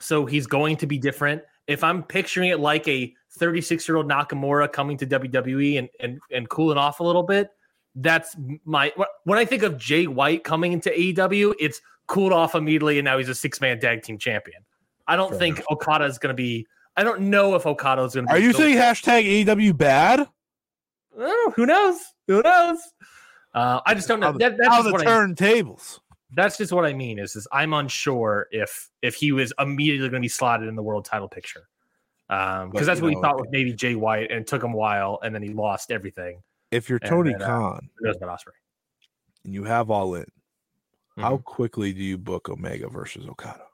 so 0.00 0.24
he's 0.24 0.46
going 0.46 0.76
to 0.78 0.86
be 0.86 0.96
different. 0.96 1.42
If 1.66 1.84
I'm 1.84 2.02
picturing 2.02 2.48
it 2.48 2.60
like 2.60 2.88
a 2.88 3.12
36 3.32 3.86
year 3.86 3.96
old 3.96 4.08
Nakamura 4.08 4.72
coming 4.72 4.96
to 4.96 5.06
WWE 5.06 5.78
and 5.78 5.88
and 6.00 6.18
and 6.32 6.48
cooling 6.48 6.78
off 6.78 7.00
a 7.00 7.04
little 7.04 7.24
bit, 7.24 7.50
that's 7.96 8.36
my 8.64 8.90
when 9.24 9.38
I 9.38 9.44
think 9.44 9.64
of 9.64 9.76
Jay 9.76 10.06
White 10.06 10.44
coming 10.44 10.72
into 10.72 10.88
AEW, 10.88 11.54
it's 11.58 11.82
cooled 12.08 12.32
off 12.32 12.54
immediately 12.56 12.98
and 12.98 13.04
now 13.04 13.16
he's 13.18 13.28
a 13.28 13.34
six 13.34 13.60
man 13.60 13.78
tag 13.78 14.02
team 14.02 14.18
champion. 14.18 14.62
I 15.06 15.16
don't 15.16 15.30
Fair 15.30 15.38
think 15.38 15.56
enough. 15.58 15.66
Okada 15.70 16.04
is 16.04 16.18
going 16.18 16.30
to 16.30 16.34
be. 16.34 16.66
I 16.96 17.04
don't 17.04 17.20
know 17.22 17.54
if 17.54 17.64
Okada 17.64 18.02
is 18.02 18.14
going 18.14 18.26
to. 18.26 18.32
Be 18.34 18.38
Are 18.38 18.42
you 18.42 18.52
still- 18.52 18.66
saying 18.66 18.76
hashtag 18.76 19.44
AEW 19.46 19.76
bad? 19.76 20.28
Oh, 21.16 21.52
who 21.56 21.64
knows? 21.66 21.98
Who 22.26 22.42
knows? 22.42 22.78
Uh, 23.54 23.80
I 23.86 23.94
just 23.94 24.06
don't 24.08 24.20
know. 24.20 24.26
How 24.26 24.32
the, 24.32 24.38
That, 24.40 24.56
that's 24.58 24.68
how 24.68 24.76
just 24.82 24.86
the 24.88 24.92
what 24.92 25.02
I, 25.06 25.10
turntables? 25.10 26.00
that's 26.34 26.58
just 26.58 26.72
what 26.72 26.84
I 26.84 26.92
mean. 26.92 27.18
Is, 27.18 27.34
is 27.36 27.48
I'm 27.52 27.72
unsure 27.72 28.46
if 28.50 28.90
if 29.02 29.14
he 29.14 29.32
was 29.32 29.52
immediately 29.58 30.08
going 30.10 30.20
to 30.20 30.24
be 30.24 30.28
slotted 30.28 30.68
in 30.68 30.76
the 30.76 30.82
world 30.82 31.04
title 31.04 31.28
picture. 31.28 31.68
Um, 32.30 32.70
because 32.70 32.86
that's 32.86 33.00
you 33.00 33.06
what 33.06 33.14
we 33.14 33.22
thought 33.22 33.40
with 33.40 33.50
maybe 33.50 33.72
Jay 33.72 33.94
White, 33.94 34.30
and 34.30 34.40
it 34.42 34.46
took 34.46 34.62
him 34.62 34.74
a 34.74 34.76
while, 34.76 35.18
and 35.22 35.34
then 35.34 35.42
he 35.42 35.48
lost 35.48 35.90
everything. 35.90 36.42
If 36.70 36.90
you're 36.90 36.98
Tony 36.98 37.32
then, 37.32 37.40
uh, 37.42 37.46
Khan 37.46 37.88
Who 37.98 38.06
knows 38.06 38.16
about 38.16 38.38
Ospreay? 38.38 38.52
and 39.44 39.54
you 39.54 39.64
have 39.64 39.90
all 39.90 40.14
in, 40.14 40.26
how 41.18 41.36
Mhm. 41.38 41.44
quickly 41.44 41.92
do 41.92 42.02
you 42.02 42.16
book 42.18 42.48
Omega 42.48 42.88
versus 42.88 43.26
Okada? 43.26 43.64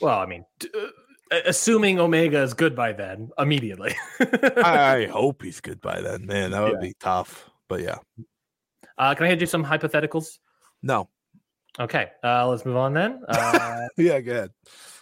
Well, 0.00 0.18
I 0.18 0.26
mean, 0.26 0.44
uh, 0.74 1.36
assuming 1.46 1.98
Omega 2.00 2.42
is 2.42 2.54
good 2.54 2.74
by 2.74 2.92
then, 2.92 3.30
immediately. 3.38 3.94
I 4.64 5.06
hope 5.10 5.42
he's 5.42 5.60
good 5.60 5.80
by 5.80 6.00
then, 6.00 6.26
man. 6.26 6.50
That 6.52 6.62
would 6.62 6.80
be 6.80 6.94
tough. 7.00 7.48
But 7.68 7.80
yeah, 7.82 7.98
uh, 8.98 9.14
can 9.14 9.26
I 9.26 9.28
hit 9.30 9.40
you 9.40 9.46
some 9.46 9.64
hypotheticals? 9.64 10.38
no, 10.82 11.08
Okay, 11.80 12.10
uh, 12.22 12.46
let's 12.48 12.66
move 12.66 12.76
on 12.76 12.92
then. 12.92 13.22
Uh, 13.28 13.88
yeah, 13.96 14.20
go 14.20 14.32
ahead. 14.32 14.50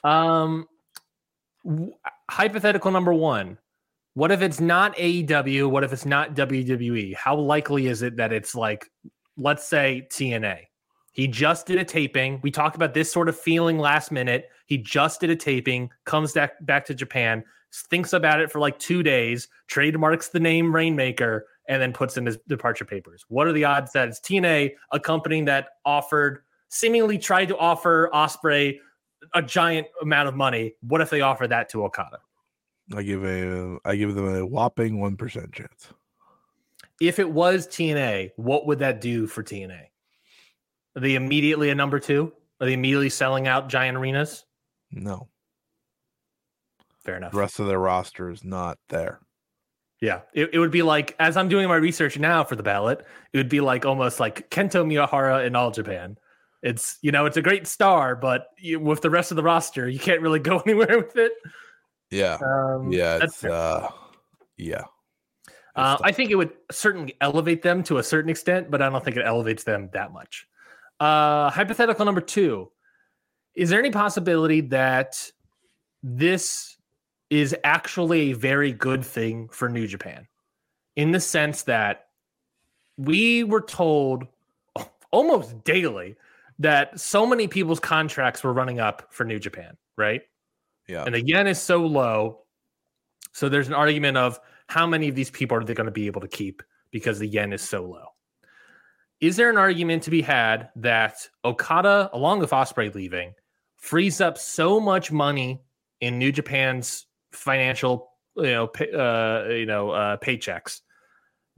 Um, 0.05 0.69
w- 1.65 1.93
hypothetical 2.31 2.91
number 2.93 3.13
one: 3.13 3.59
What 4.15 4.31
if 4.31 4.41
it's 4.43 4.61
not 4.61 4.95
AEW? 4.97 5.69
What 5.69 5.83
if 5.85 5.93
it's 5.93 6.07
not 6.07 6.35
WWE? 6.35 7.15
How 7.15 7.35
likely 7.37 7.87
is 7.89 8.03
it 8.03 8.17
that 8.17 8.33
it's 8.33 8.55
like, 8.55 8.89
let's 9.37 9.67
say 9.67 10.07
TNA? 10.13 10.67
He 11.13 11.27
just 11.27 11.67
did 11.67 11.79
a 11.79 11.85
taping. 11.85 12.41
We 12.43 12.51
talked 12.51 12.77
about 12.77 12.95
this 12.95 13.13
sort 13.13 13.29
of 13.29 13.39
feeling 13.39 13.79
last 13.79 14.13
minute. 14.13 14.49
He 14.67 14.79
just 14.79 15.21
did 15.21 15.31
a 15.31 15.37
taping, 15.37 15.91
comes 16.05 16.33
back 16.33 16.65
back 16.65 16.85
to 16.87 16.95
Japan, 16.95 17.45
thinks 17.91 18.13
about 18.13 18.41
it 18.41 18.51
for 18.51 18.61
like 18.61 18.79
two 18.79 19.03
days, 19.03 19.49
trademarks 19.67 20.29
the 20.29 20.41
name 20.41 20.75
Rainmaker, 20.75 21.47
and 21.69 21.83
then 21.83 21.93
puts 21.93 22.17
in 22.17 22.27
his 22.27 22.39
departure 22.49 22.85
papers. 22.85 23.25
What 23.29 23.47
are 23.47 23.53
the 23.53 23.65
odds 23.65 23.93
that 23.93 24.09
it's 24.09 24.21
TNA, 24.21 24.73
a 24.93 25.01
company 25.01 25.43
that 25.43 25.69
offered 25.85 26.43
seemingly 26.69 27.19
tried 27.19 27.49
to 27.49 27.59
offer 27.59 28.09
Ospreay 28.15 28.79
a 29.35 29.43
giant 29.43 29.87
amount 30.01 30.29
of 30.29 30.35
money. 30.35 30.75
What 30.81 31.01
if 31.01 31.11
they 31.11 31.21
offer 31.21 31.47
that 31.47 31.69
to 31.71 31.85
Okada? 31.85 32.19
I 32.95 33.03
give 33.03 33.25
a 33.25 33.79
I 33.85 33.97
give 33.97 34.15
them 34.15 34.35
a 34.35 34.45
whopping 34.45 34.99
one 34.99 35.17
percent 35.17 35.53
chance. 35.53 35.89
If 37.01 37.19
it 37.19 37.31
was 37.31 37.67
TNA, 37.69 38.33
what 38.37 38.67
would 38.67 38.79
that 38.81 39.01
do 39.01 39.27
for 39.27 39.43
TNA? 39.43 39.87
Are 40.97 41.01
they 41.01 41.15
immediately 41.15 41.71
a 41.71 41.75
number 41.75 42.01
two? 42.01 42.33
Are 42.61 42.67
they 42.67 42.73
immediately 42.75 43.09
selling 43.11 43.47
out 43.49 43.69
giant 43.69 43.97
arenas? 43.97 44.45
No, 44.91 45.29
Fair 47.05 47.17
enough. 47.17 47.33
the 47.33 47.39
rest 47.39 47.59
of 47.61 47.67
their 47.67 47.79
roster 47.79 48.29
is 48.31 48.45
not 48.45 48.79
there. 48.89 49.21
Yeah. 50.01 50.21
It, 50.35 50.51
it 50.55 50.59
would 50.59 50.71
be 50.71 50.83
like, 50.83 51.15
as 51.19 51.37
I'm 51.37 51.49
doing 51.49 51.69
my 51.69 51.77
research 51.77 52.19
now 52.19 52.43
for 52.43 52.57
the 52.57 52.63
ballot, 52.63 53.05
it 53.33 53.37
would 53.37 53.49
be 53.49 53.61
like 53.61 53.85
almost 53.87 54.19
like 54.19 54.51
Kento 54.51 54.85
Miyahara 54.85 55.47
in 55.47 55.55
All 55.55 55.71
Japan. 55.71 56.17
It's, 56.63 56.99
you 57.03 57.13
know, 57.13 57.27
it's 57.27 57.37
a 57.37 57.43
great 57.43 57.67
star, 57.67 58.17
but 58.17 58.49
you, 58.59 58.81
with 58.81 59.01
the 59.03 59.11
rest 59.11 59.31
of 59.31 59.37
the 59.37 59.43
roster, 59.43 59.89
you 59.89 59.99
can't 59.99 60.21
really 60.21 60.39
go 60.41 60.59
anywhere 60.59 60.99
with 60.99 61.17
it. 61.17 61.33
Yeah, 62.11 62.39
Um, 62.45 62.91
yeah, 62.93 63.19
that's 63.19 63.45
it's 63.45 63.53
uh, 63.53 63.89
yeah. 64.57 64.83
Uh, 65.77 65.97
I 66.03 66.11
think 66.11 66.31
it 66.31 66.35
would 66.35 66.51
certainly 66.73 67.15
elevate 67.21 67.63
them 67.63 67.85
to 67.85 67.99
a 67.99 68.03
certain 68.03 68.29
extent, 68.29 68.71
but 68.71 68.83
I 68.83 68.89
don't 68.89 69.05
think 69.05 69.17
it 69.17 69.25
elevates 69.25 69.63
them 69.63 69.89
that 69.93 70.13
much. 70.13 70.47
Uh, 71.01 71.51
hypothetical 71.51 72.05
number 72.05 72.21
two 72.21 72.71
Is 73.55 73.71
there 73.71 73.79
any 73.79 73.91
possibility 73.91 74.61
that 74.61 75.31
this 76.03 76.77
is 77.31 77.57
actually 77.65 78.31
a 78.31 78.33
very 78.35 78.73
good 78.73 79.05
thing 79.05 79.49
for 79.49 79.69
New 79.69 79.87
Japan 79.87 80.27
in 80.97 81.13
the 81.13 81.21
sense 81.21 81.63
that 81.63 82.09
we 82.97 83.45
were 83.45 83.63
told 83.63 84.27
almost 85.11 85.65
daily 85.65 86.17
that 86.59 87.01
so 87.01 87.25
many 87.25 87.49
people's 87.49 87.81
contracts 87.81 88.45
were 88.45 88.53
running 88.53 88.81
up 88.81 89.07
for 89.11 89.25
New 89.25 89.39
Japan, 89.39 89.77
right? 89.97 90.23
yeah. 90.91 91.05
and 91.05 91.15
the 91.15 91.25
yen 91.25 91.47
is 91.47 91.61
so 91.61 91.87
low. 91.87 92.41
So 93.33 93.49
there's 93.49 93.69
an 93.69 93.75
argument 93.75 94.17
of 94.17 94.39
how 94.67 94.87
many 94.87 95.09
of 95.09 95.15
these 95.15 95.31
people 95.31 95.57
are 95.57 95.65
they 95.65 95.75
going 95.75 95.87
to 95.87 95.93
be 95.93 96.07
able 96.07 96.21
to 96.21 96.29
keep 96.29 96.63
because 96.91 97.19
the 97.19 97.27
yen 97.27 97.53
is 97.53 97.63
so 97.63 97.85
low. 97.85 98.09
Is 99.21 99.37
there 99.37 99.51
an 99.51 99.59
argument 99.59 100.03
to 100.05 100.11
be 100.11 100.23
had 100.23 100.71
that 100.77 101.29
Okada, 101.45 102.09
along 102.13 102.39
with 102.39 102.51
Ospreay 102.51 102.95
leaving, 102.95 103.35
frees 103.77 104.21
up 104.21 104.39
so 104.39 104.81
much 104.81 105.13
money 105.13 105.61
in 106.01 106.19
New 106.19 106.33
Japan's 106.33 107.07
financial, 107.33 108.11
you 108.37 108.45
know, 108.45 108.67
pay, 108.67 108.91
uh, 108.91 109.45
you 109.49 109.67
know, 109.67 109.91
uh, 109.91 110.17
paychecks 110.17 110.81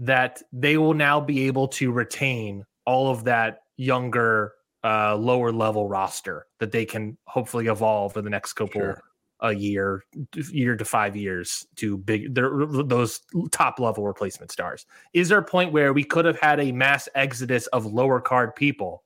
that 0.00 0.42
they 0.52 0.76
will 0.76 0.94
now 0.94 1.20
be 1.20 1.46
able 1.46 1.68
to 1.68 1.92
retain 1.92 2.64
all 2.84 3.10
of 3.10 3.24
that 3.24 3.60
younger, 3.76 4.54
uh, 4.82 5.14
lower 5.14 5.52
level 5.52 5.88
roster 5.88 6.46
that 6.58 6.72
they 6.72 6.84
can 6.84 7.16
hopefully 7.26 7.68
evolve 7.68 8.16
in 8.16 8.24
the 8.24 8.30
next 8.30 8.54
couple 8.54 8.80
Sure. 8.80 9.02
A 9.42 9.52
year, 9.52 10.04
year 10.50 10.76
to 10.76 10.84
five 10.84 11.16
years 11.16 11.66
to 11.76 11.98
big 11.98 12.32
those 12.32 13.20
top 13.50 13.80
level 13.80 14.06
replacement 14.06 14.52
stars. 14.52 14.86
Is 15.12 15.28
there 15.28 15.38
a 15.38 15.44
point 15.44 15.72
where 15.72 15.92
we 15.92 16.04
could 16.04 16.24
have 16.24 16.38
had 16.38 16.60
a 16.60 16.70
mass 16.70 17.08
exodus 17.14 17.66
of 17.68 17.84
lower 17.84 18.20
card 18.20 18.54
people, 18.54 19.02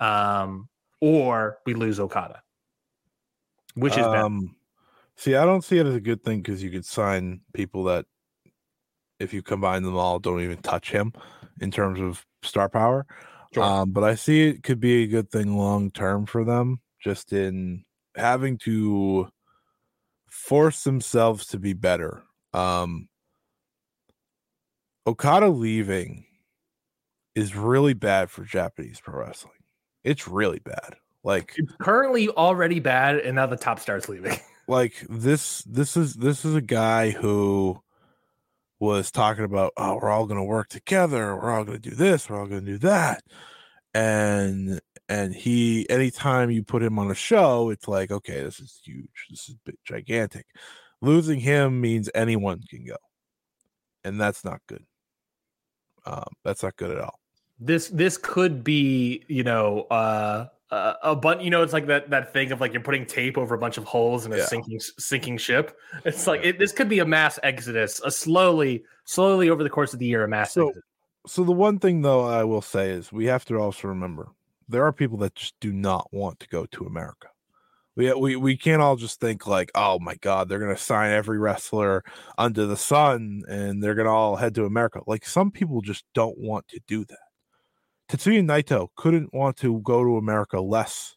um, 0.00 0.68
or 1.00 1.58
we 1.64 1.74
lose 1.74 2.00
Okada, 2.00 2.42
which 3.74 3.92
is 3.92 4.04
better? 4.04 4.18
um, 4.18 4.56
see, 5.16 5.36
I 5.36 5.44
don't 5.44 5.62
see 5.62 5.78
it 5.78 5.86
as 5.86 5.94
a 5.94 6.00
good 6.00 6.24
thing 6.24 6.42
because 6.42 6.62
you 6.62 6.70
could 6.70 6.84
sign 6.84 7.40
people 7.54 7.84
that, 7.84 8.06
if 9.20 9.32
you 9.32 9.40
combine 9.40 9.84
them 9.84 9.96
all, 9.96 10.18
don't 10.18 10.42
even 10.42 10.58
touch 10.62 10.90
him 10.90 11.12
in 11.60 11.70
terms 11.70 12.00
of 12.00 12.26
star 12.42 12.68
power. 12.68 13.06
Sure. 13.54 13.62
Um, 13.62 13.90
but 13.90 14.02
I 14.02 14.16
see 14.16 14.48
it 14.48 14.62
could 14.64 14.80
be 14.80 15.04
a 15.04 15.06
good 15.06 15.30
thing 15.30 15.56
long 15.56 15.90
term 15.92 16.26
for 16.26 16.44
them, 16.44 16.80
just 17.00 17.32
in 17.32 17.84
having 18.16 18.58
to 18.58 19.28
force 20.30 20.84
themselves 20.84 21.46
to 21.48 21.58
be 21.58 21.72
better. 21.72 22.22
Um, 22.52 23.08
Okada 25.06 25.48
leaving 25.48 26.26
is 27.34 27.54
really 27.54 27.94
bad 27.94 28.30
for 28.30 28.44
Japanese 28.44 29.00
pro 29.00 29.20
wrestling. 29.20 29.54
It's 30.04 30.26
really 30.26 30.60
bad. 30.60 30.94
Like 31.22 31.54
It's 31.56 31.74
currently 31.80 32.28
already 32.30 32.80
bad, 32.80 33.16
and 33.16 33.36
now 33.36 33.46
the 33.46 33.56
top 33.56 33.78
star's 33.78 34.08
leaving. 34.08 34.38
like 34.68 35.04
this 35.08 35.62
this 35.62 35.96
is 35.96 36.14
this 36.14 36.44
is 36.44 36.54
a 36.54 36.62
guy 36.62 37.10
who 37.10 37.80
was 38.78 39.10
talking 39.10 39.44
about 39.44 39.72
oh 39.76 39.96
we're 39.96 40.08
all 40.08 40.26
going 40.26 40.40
to 40.40 40.44
work 40.44 40.68
together 40.68 41.36
we're 41.36 41.50
all 41.50 41.64
going 41.64 41.80
to 41.80 41.90
do 41.90 41.94
this 41.94 42.30
we're 42.30 42.40
all 42.40 42.46
going 42.46 42.64
to 42.64 42.72
do 42.72 42.78
that 42.78 43.22
and 43.92 44.80
and 45.10 45.34
he 45.34 45.86
anytime 45.90 46.50
you 46.50 46.62
put 46.62 46.82
him 46.82 46.98
on 46.98 47.10
a 47.10 47.14
show 47.14 47.68
it's 47.70 47.88
like 47.88 48.10
okay 48.10 48.42
this 48.42 48.60
is 48.60 48.80
huge 48.82 49.26
this 49.28 49.48
is 49.50 49.56
gigantic 49.84 50.46
losing 51.02 51.40
him 51.40 51.80
means 51.80 52.08
anyone 52.14 52.62
can 52.70 52.84
go 52.86 52.96
and 54.04 54.18
that's 54.20 54.44
not 54.44 54.60
good 54.68 54.84
um 56.06 56.24
that's 56.44 56.62
not 56.62 56.76
good 56.76 56.92
at 56.96 57.02
all 57.02 57.18
this 57.58 57.88
this 57.88 58.16
could 58.16 58.62
be 58.64 59.22
you 59.28 59.42
know 59.42 59.82
uh 59.90 60.46
uh, 60.70 60.94
a 61.02 61.16
bunch. 61.16 61.42
You 61.42 61.50
know, 61.50 61.64
it's 61.64 61.72
like 61.72 61.88
that 61.88 62.10
that 62.10 62.32
thing 62.32 62.52
of 62.52 62.60
like 62.60 62.72
you're 62.72 62.80
putting 62.80 63.04
tape 63.04 63.36
over 63.36 63.56
a 63.56 63.58
bunch 63.58 63.76
of 63.76 63.82
holes 63.82 64.24
in 64.24 64.32
a 64.32 64.36
Yeah. 64.36 64.44
sinking 64.46 64.78
sinking 64.78 65.36
ship. 65.38 65.76
It's 66.04 66.28
like 66.28 66.44
it, 66.44 66.60
this 66.60 66.70
could 66.70 66.88
be 66.88 67.00
a 67.00 67.04
mass 67.04 67.40
exodus, 67.42 68.00
a 68.04 68.10
slowly, 68.12 68.84
slowly 69.04 69.50
over 69.50 69.64
the 69.64 69.68
course 69.68 69.92
of 69.92 69.98
the 69.98 70.06
year, 70.06 70.22
a 70.22 70.28
mass 70.28 70.52
So- 70.52 70.68
exodus. 70.68 70.84
So 71.26 71.42
the 71.42 71.50
one 71.50 71.80
thing 71.80 72.02
though 72.02 72.24
I 72.24 72.44
will 72.44 72.62
say 72.62 72.90
is 72.90 73.10
we 73.10 73.24
have 73.24 73.44
to 73.46 73.56
also 73.58 73.88
remember 73.88 74.28
there 74.70 74.84
are 74.84 74.92
people 74.92 75.18
that 75.18 75.34
just 75.34 75.54
do 75.60 75.72
not 75.72 76.08
want 76.12 76.40
to 76.40 76.48
go 76.48 76.66
to 76.66 76.86
America. 76.86 77.28
We 77.96 78.12
we 78.14 78.36
we 78.36 78.56
can't 78.56 78.80
all 78.80 78.96
just 78.96 79.20
think 79.20 79.46
like, 79.46 79.70
oh 79.74 79.98
my 79.98 80.14
god, 80.16 80.48
they're 80.48 80.60
gonna 80.60 80.76
sign 80.76 81.12
every 81.12 81.38
wrestler 81.38 82.04
under 82.38 82.66
the 82.66 82.76
sun 82.76 83.42
and 83.48 83.82
they're 83.82 83.94
gonna 83.96 84.14
all 84.14 84.36
head 84.36 84.54
to 84.54 84.64
America. 84.64 85.00
Like 85.06 85.26
some 85.26 85.50
people 85.50 85.80
just 85.80 86.04
don't 86.14 86.38
want 86.38 86.68
to 86.68 86.80
do 86.86 87.04
that. 87.06 87.18
Tetsuya 88.08 88.44
Naito 88.44 88.88
couldn't 88.96 89.34
want 89.34 89.56
to 89.58 89.80
go 89.80 90.04
to 90.04 90.16
America 90.16 90.60
less 90.60 91.16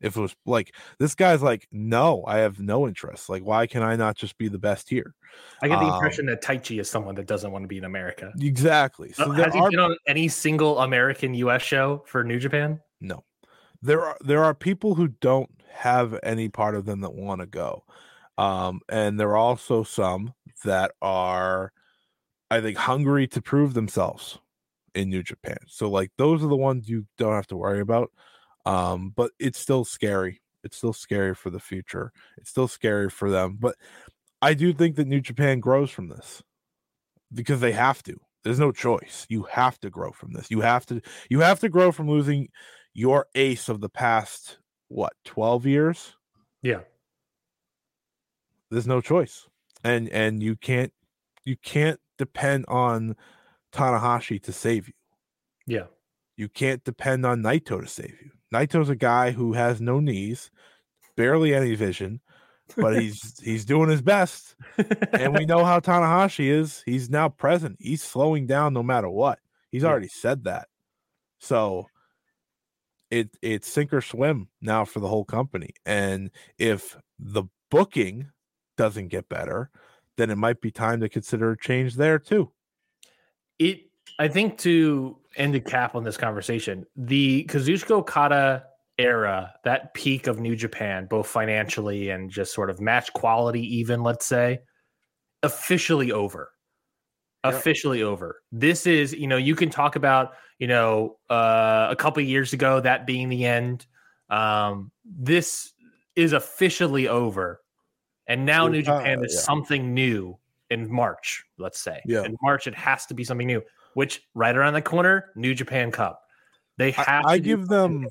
if 0.00 0.16
it 0.16 0.20
was 0.20 0.34
like 0.44 0.74
this 0.98 1.14
guy's 1.14 1.42
like, 1.42 1.66
no, 1.72 2.24
I 2.26 2.38
have 2.38 2.60
no 2.60 2.86
interest. 2.86 3.28
Like, 3.28 3.42
why 3.42 3.66
can 3.66 3.82
I 3.82 3.96
not 3.96 4.16
just 4.16 4.36
be 4.38 4.48
the 4.48 4.58
best 4.58 4.88
here? 4.88 5.14
I 5.62 5.68
get 5.68 5.80
the 5.80 5.86
um, 5.86 5.94
impression 5.94 6.26
that 6.26 6.42
Taichi 6.42 6.80
is 6.80 6.90
someone 6.90 7.14
that 7.16 7.26
doesn't 7.26 7.50
want 7.50 7.64
to 7.64 7.68
be 7.68 7.78
in 7.78 7.84
America. 7.84 8.32
Exactly. 8.40 9.12
So 9.12 9.30
Uh, 9.30 9.34
Has 9.34 9.54
he 9.54 9.60
been 9.60 9.78
on 9.78 9.96
any 10.06 10.28
single 10.28 10.78
American 10.80 11.34
US 11.34 11.62
show 11.62 12.02
for 12.06 12.24
New 12.24 12.38
Japan? 12.38 12.80
No. 13.00 13.24
There 13.82 14.04
are 14.04 14.16
there 14.20 14.44
are 14.44 14.54
people 14.54 14.94
who 14.94 15.08
don't 15.08 15.50
have 15.70 16.18
any 16.22 16.48
part 16.48 16.74
of 16.74 16.86
them 16.86 17.00
that 17.02 17.14
want 17.14 17.40
to 17.40 17.46
go. 17.46 17.84
Um, 18.38 18.80
and 18.88 19.18
there 19.18 19.30
are 19.30 19.36
also 19.36 19.82
some 19.82 20.34
that 20.64 20.92
are 21.02 21.72
I 22.50 22.60
think 22.60 22.78
hungry 22.78 23.26
to 23.28 23.42
prove 23.42 23.74
themselves 23.74 24.38
in 24.94 25.10
New 25.10 25.22
Japan. 25.22 25.58
So 25.68 25.90
like 25.90 26.10
those 26.18 26.42
are 26.42 26.48
the 26.48 26.56
ones 26.56 26.88
you 26.88 27.06
don't 27.18 27.34
have 27.34 27.46
to 27.48 27.56
worry 27.56 27.80
about. 27.80 28.10
Um, 28.64 29.12
but 29.14 29.30
it's 29.38 29.58
still 29.60 29.84
scary. 29.84 30.40
It's 30.64 30.76
still 30.76 30.92
scary 30.92 31.34
for 31.34 31.50
the 31.50 31.60
future. 31.60 32.12
It's 32.38 32.50
still 32.50 32.68
scary 32.68 33.08
for 33.10 33.30
them. 33.30 33.58
But 33.60 33.76
I 34.42 34.54
do 34.54 34.72
think 34.72 34.96
that 34.96 35.06
New 35.06 35.20
Japan 35.20 35.60
grows 35.60 35.90
from 35.90 36.08
this 36.08 36.42
because 37.32 37.60
they 37.60 37.72
have 37.72 38.02
to. 38.04 38.16
There's 38.44 38.58
no 38.58 38.72
choice. 38.72 39.26
You 39.28 39.44
have 39.44 39.78
to 39.80 39.90
grow 39.90 40.12
from 40.12 40.32
this. 40.32 40.50
You 40.50 40.60
have 40.60 40.86
to 40.86 41.00
you 41.30 41.40
have 41.40 41.60
to 41.60 41.68
grow 41.68 41.92
from 41.92 42.08
losing 42.08 42.48
your 42.96 43.26
ace 43.34 43.68
of 43.68 43.80
the 43.82 43.90
past 43.90 44.58
what 44.88 45.12
12 45.26 45.66
years? 45.66 46.16
Yeah. 46.62 46.80
there's 48.70 48.86
no 48.86 49.00
choice. 49.00 49.46
And 49.84 50.08
and 50.08 50.42
you 50.42 50.56
can't 50.56 50.92
you 51.44 51.56
can't 51.56 52.00
depend 52.18 52.64
on 52.68 53.14
tanahashi 53.72 54.42
to 54.42 54.52
save 54.52 54.88
you. 54.88 54.94
Yeah. 55.66 55.86
you 56.36 56.48
can't 56.48 56.82
depend 56.84 57.26
on 57.26 57.42
naito 57.42 57.80
to 57.82 57.86
save 57.86 58.16
you. 58.22 58.30
Naito's 58.52 58.88
a 58.88 58.96
guy 58.96 59.30
who 59.32 59.52
has 59.52 59.80
no 59.80 60.00
knees 60.00 60.50
barely 61.16 61.54
any 61.54 61.74
vision 61.74 62.20
but 62.76 62.96
he's 63.00 63.38
he's 63.40 63.64
doing 63.64 63.90
his 63.90 64.02
best. 64.02 64.56
And 65.12 65.36
we 65.36 65.44
know 65.44 65.64
how 65.64 65.78
tanahashi 65.80 66.46
is. 66.48 66.82
He's 66.86 67.10
now 67.10 67.28
present. 67.28 67.76
He's 67.78 68.02
slowing 68.02 68.46
down 68.46 68.72
no 68.72 68.82
matter 68.82 69.08
what. 69.10 69.38
He's 69.70 69.82
Yeah. 69.82 69.90
already 69.90 70.08
said 70.08 70.44
that. 70.44 70.66
So 71.38 71.86
it 73.10 73.36
it's 73.42 73.68
sink 73.68 73.92
or 73.92 74.00
swim 74.00 74.48
now 74.60 74.84
for 74.84 75.00
the 75.00 75.08
whole 75.08 75.24
company 75.24 75.70
and 75.84 76.30
if 76.58 76.96
the 77.18 77.44
booking 77.70 78.28
doesn't 78.76 79.08
get 79.08 79.28
better 79.28 79.70
then 80.16 80.30
it 80.30 80.36
might 80.36 80.60
be 80.60 80.70
time 80.70 81.00
to 81.00 81.08
consider 81.08 81.52
a 81.52 81.58
change 81.58 81.94
there 81.94 82.18
too 82.18 82.50
it 83.58 83.86
I 84.18 84.28
think 84.28 84.58
to 84.58 85.18
end 85.36 85.54
a 85.54 85.60
cap 85.60 85.94
on 85.94 86.04
this 86.04 86.16
conversation, 86.16 86.86
the 86.96 87.44
Kazuchika 87.44 87.90
Okada 87.90 88.64
era, 88.98 89.52
that 89.64 89.92
peak 89.94 90.26
of 90.26 90.40
New 90.40 90.56
Japan, 90.56 91.06
both 91.06 91.26
financially 91.26 92.10
and 92.10 92.30
just 92.30 92.54
sort 92.54 92.70
of 92.70 92.80
match 92.80 93.12
quality, 93.12 93.62
even 93.76 94.02
let's 94.02 94.24
say, 94.24 94.60
officially 95.42 96.12
over. 96.12 96.50
Yep. 97.44 97.54
Officially 97.54 98.02
over. 98.02 98.40
This 98.50 98.86
is, 98.86 99.12
you 99.12 99.26
know, 99.26 99.36
you 99.36 99.54
can 99.54 99.70
talk 99.70 99.96
about, 99.96 100.32
you 100.58 100.66
know, 100.66 101.16
uh, 101.30 101.88
a 101.90 101.96
couple 101.96 102.22
years 102.22 102.52
ago 102.52 102.80
that 102.80 103.06
being 103.06 103.28
the 103.28 103.44
end. 103.44 103.86
Um, 104.30 104.90
this 105.04 105.72
is 106.16 106.32
officially 106.32 107.08
over, 107.08 107.60
and 108.26 108.44
now 108.44 108.66
Uh, 108.66 108.70
New 108.70 108.82
Japan 108.82 109.24
is 109.24 109.34
yeah. 109.34 109.40
something 109.40 109.94
new 109.94 110.38
in 110.70 110.90
March. 110.90 111.44
Let's 111.58 111.80
say, 111.80 112.00
Yeah. 112.06 112.24
in 112.24 112.36
March 112.42 112.66
it 112.66 112.74
has 112.74 113.06
to 113.06 113.14
be 113.14 113.22
something 113.24 113.46
new. 113.46 113.62
Which 113.94 114.22
right 114.34 114.54
around 114.54 114.74
the 114.74 114.82
corner, 114.82 115.30
New 115.36 115.54
Japan 115.54 115.90
Cup. 115.90 116.22
They 116.76 116.90
have. 116.90 117.24
I 117.24 117.38
to 117.38 117.42
do 117.42 117.56
give 117.56 117.68
them 117.68 118.06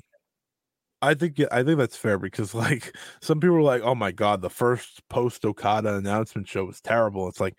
I 1.02 1.14
think 1.14 1.40
I 1.52 1.62
think 1.62 1.78
that's 1.78 1.96
fair 1.96 2.18
because 2.18 2.54
like 2.54 2.96
some 3.20 3.40
people 3.40 3.56
were 3.56 3.62
like, 3.62 3.82
"Oh 3.82 3.94
my 3.94 4.12
god, 4.12 4.40
the 4.40 4.50
first 4.50 5.06
post 5.08 5.44
Okada 5.44 5.94
announcement 5.96 6.48
show 6.48 6.64
was 6.64 6.80
terrible." 6.80 7.28
It's 7.28 7.40
like 7.40 7.54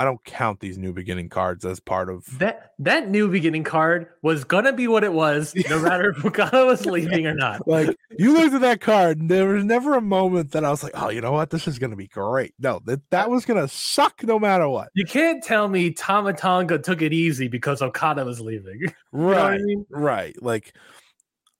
I 0.00 0.04
don't 0.04 0.24
count 0.24 0.60
these 0.60 0.78
new 0.78 0.94
beginning 0.94 1.28
cards 1.28 1.66
as 1.66 1.78
part 1.78 2.08
of 2.08 2.24
That 2.38 2.72
that 2.78 3.10
new 3.10 3.28
beginning 3.28 3.64
card 3.64 4.06
was 4.22 4.44
gonna 4.44 4.72
be 4.72 4.88
what 4.88 5.04
it 5.04 5.12
was, 5.12 5.54
no 5.68 5.78
matter 5.78 6.08
if 6.16 6.24
Okada 6.24 6.64
was 6.64 6.86
leaving 6.86 7.26
or 7.26 7.34
not. 7.34 7.68
like 7.68 7.94
you 8.18 8.32
looked 8.32 8.54
at 8.54 8.62
that 8.62 8.80
card 8.80 9.18
and 9.18 9.30
there 9.30 9.46
was 9.48 9.62
never 9.62 9.94
a 9.96 10.00
moment 10.00 10.52
that 10.52 10.64
I 10.64 10.70
was 10.70 10.82
like, 10.82 10.92
"Oh, 10.94 11.10
you 11.10 11.20
know 11.20 11.32
what? 11.32 11.50
This 11.50 11.68
is 11.68 11.78
going 11.78 11.90
to 11.90 11.96
be 11.96 12.06
great." 12.08 12.54
No, 12.58 12.80
that 12.86 13.02
that 13.10 13.28
was 13.28 13.44
going 13.44 13.60
to 13.60 13.68
suck 13.68 14.22
no 14.24 14.38
matter 14.38 14.66
what. 14.70 14.88
You 14.94 15.04
can't 15.04 15.44
tell 15.44 15.68
me 15.68 15.90
Tama 15.90 16.32
Tonga 16.32 16.78
took 16.78 17.02
it 17.02 17.12
easy 17.12 17.48
because 17.48 17.82
Okada 17.82 18.24
was 18.24 18.40
leaving. 18.40 18.80
You 18.80 18.88
know 19.18 19.28
Right. 19.32 19.54
I 19.54 19.58
mean? 19.58 19.84
Right. 19.90 20.42
Like 20.42 20.72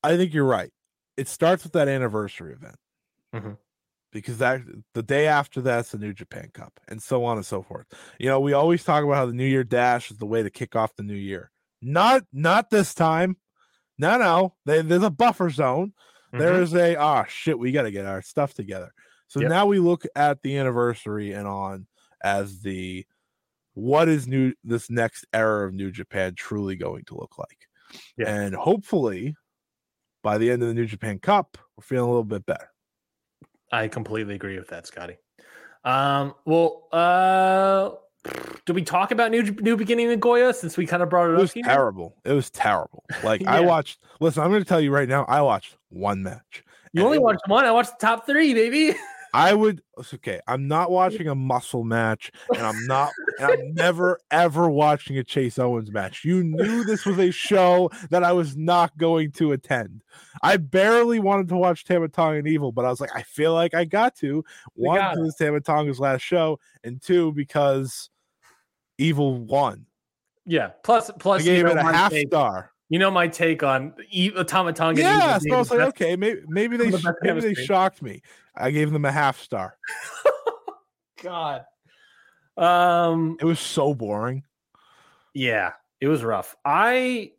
I 0.03 0.17
think 0.17 0.33
you're 0.33 0.47
right. 0.47 0.71
It 1.19 1.29
starts 1.29 1.63
with 1.65 1.75
that 1.75 1.89
anniversary 1.89 2.55
event. 2.55 2.77
Mhm. 3.35 3.59
Because 4.13 4.39
that 4.39 4.63
the 4.95 5.03
day 5.03 5.27
after 5.29 5.61
that's 5.61 5.93
the 5.93 5.99
New 5.99 6.13
Japan 6.13 6.51
Cup 6.53 6.81
and 6.89 7.01
so 7.03 7.25
on 7.25 7.37
and 7.37 7.47
so 7.47 7.63
forth. 7.63 7.87
You 8.19 8.27
know, 8.29 8.41
we 8.41 8.53
always 8.53 8.83
talk 8.83 9.05
about 9.05 9.15
how 9.15 9.27
the 9.27 9.33
New 9.33 9.47
Year 9.47 9.63
Dash 9.65 10.11
is 10.11 10.19
the 10.19 10.27
way 10.27 10.43
to 10.43 10.51
kick 10.51 10.75
off 10.75 10.97
the 10.97 11.03
new 11.05 11.15
year. 11.15 11.51
Not 11.81 12.25
not 12.33 12.71
this 12.71 12.93
time. 12.95 13.37
No, 13.99 14.19
no. 14.19 14.55
They, 14.67 14.83
there's 14.83 15.03
a 15.03 15.11
buffer 15.11 15.51
zone. 15.51 15.93
There 16.33 16.55
Mhm. 16.55 16.63
is 16.63 16.75
a 16.75 16.97
ah 16.97 17.25
shit, 17.29 17.59
we 17.59 17.71
got 17.73 17.83
to 17.83 17.91
get 17.91 18.07
our 18.07 18.23
stuff 18.23 18.55
together. 18.55 18.93
So 19.29 19.41
Yep. 19.41 19.49
now 19.49 19.67
we 19.67 19.79
look 19.79 20.05
at 20.17 20.43
the 20.43 20.57
anniversary 20.57 21.33
and 21.33 21.47
on 21.47 21.87
as 22.23 22.61
the 22.63 23.07
what 23.75 24.09
is 24.09 24.27
new 24.27 24.53
this 24.65 24.91
next 24.91 25.25
era 25.33 25.67
of 25.69 25.75
New 25.75 25.91
Japan 25.93 26.35
truly 26.35 26.75
going 26.77 27.05
to 27.07 27.15
look 27.17 27.39
like. 27.39 27.67
Yeah. 28.19 28.29
And 28.29 28.55
hopefully 28.55 29.37
by 30.23 30.39
the 30.39 30.51
end 30.51 30.63
of 30.63 30.69
the 30.69 30.75
New 30.75 30.87
Japan 30.87 31.19
Cup, 31.19 31.57
we're 31.77 31.83
feeling 31.83 32.05
a 32.09 32.11
little 32.11 32.25
bit 32.25 32.45
better. 32.45 32.70
I 33.73 33.89
completely 33.89 34.35
agree 34.35 34.59
with 34.59 34.69
that, 34.69 34.87
Scotty. 34.87 35.17
Um, 35.85 36.35
well, 36.45 36.89
uh, 36.93 37.91
did 38.67 38.75
we 38.75 38.83
talk 38.83 39.11
about 39.13 39.31
new 39.31 39.43
new 39.43 39.77
beginning 39.77 40.19
goya 40.21 40.53
since 40.53 40.77
we 40.77 40.87
kind 40.87 41.03
of 41.03 41.09
brought 41.09 41.29
it, 41.31 41.33
It 41.33 41.37
up? 41.37 41.41
was 41.41 41.53
here? 41.53 41.65
terrible. 41.65 42.17
It 42.25 42.33
was 42.33 42.51
terrible. 42.51 43.05
Like 43.25 43.43
I 43.47 43.61
watched 43.61 44.01
listen, 44.21 44.43
I'm 44.43 44.51
gonna 44.53 44.65
tell 44.65 44.81
you 44.81 44.91
right 44.93 45.09
now, 45.09 45.25
I 45.25 45.41
watched 45.41 45.77
one 45.89 46.23
match. 46.23 46.65
You 46.93 47.03
only 47.05 47.17
it 47.17 47.23
was- 47.23 47.35
watched 47.35 47.49
one. 47.49 47.65
I 47.65 47.71
watched 47.73 47.99
the 47.99 48.07
top 48.07 48.27
three, 48.27 48.53
baby. 48.53 48.95
I 49.33 49.55
would 49.55 49.83
okay. 50.15 50.41
I'm 50.47 50.69
not 50.69 50.91
watching 50.91 51.29
a 51.29 51.35
muscle 51.35 51.85
match, 51.85 52.33
and 52.55 52.67
I'm 52.67 52.87
not. 52.87 53.13
and 53.39 53.51
I'm 53.51 53.75
never 53.75 54.19
ever 54.31 54.71
watching 54.71 55.19
a 55.19 55.25
Chase 55.25 55.59
Owens 55.59 55.91
match. 55.91 56.25
You 56.25 56.43
knew 56.43 56.85
this 56.85 57.07
was 57.07 57.19
a 57.19 57.31
show 57.31 57.91
that 58.11 58.25
I 58.25 58.33
was 58.33 58.57
not 58.57 58.97
going 58.97 59.33
to 59.33 59.53
attend. 59.53 60.03
I 60.43 60.57
barely 60.57 61.19
wanted 61.21 61.49
to 61.49 61.57
watch 61.57 61.85
Tama 61.85 62.09
Tonga 62.09 62.39
and 62.39 62.49
Evil, 62.49 62.73
but 62.73 62.85
I 62.85 62.91
was 62.91 63.01
like, 63.01 63.15
I 63.15 63.23
feel 63.23 63.55
like 63.55 63.75
I 63.75 63.85
got 63.85 64.17
to. 64.17 64.45
One, 64.75 64.99
gotta. 64.99 65.17
because 65.17 65.37
Tama 65.37 65.61
Tonga's 65.61 66.01
last 66.01 66.23
show, 66.23 66.59
and 66.83 67.01
two, 67.01 67.33
because 67.33 68.11
Evil 68.99 69.39
won. 69.39 69.87
Yeah. 70.47 70.71
Plus, 70.83 71.11
plus, 71.19 71.43
I 71.43 71.45
gave 71.45 71.59
you 71.59 71.65
know, 71.65 71.71
it 71.71 71.77
a 71.77 71.83
half 71.83 72.13
star. 72.13 72.70
You 72.91 72.99
know 72.99 73.11
my 73.11 73.29
take 73.29 73.63
on 73.63 73.95
e- 74.11 74.33
Tama 74.45 74.73
Tonga. 74.75 75.01
Yeah, 75.01 75.39
so 75.39 75.55
I 75.55 75.59
was 75.59 75.71
like, 75.71 75.81
okay, 75.91 76.17
maybe 76.17 76.43
maybe 76.49 76.77
they 76.77 76.91
sh- 76.91 77.05
maybe 77.23 77.41
they 77.41 77.55
shocked 77.55 78.03
me. 78.03 78.21
I 78.55 78.73
gave 78.73 78.91
them 78.91 79.05
a 79.05 79.13
half 79.13 79.41
star. 79.41 79.79
God. 81.23 81.65
Um. 82.57 83.37
It 83.41 83.45
was 83.45 83.61
so 83.61 83.95
boring. 83.95 84.43
Yeah, 85.35 85.73
it 86.01 86.09
was 86.09 86.25
rough. 86.25 86.57
I 86.65 87.31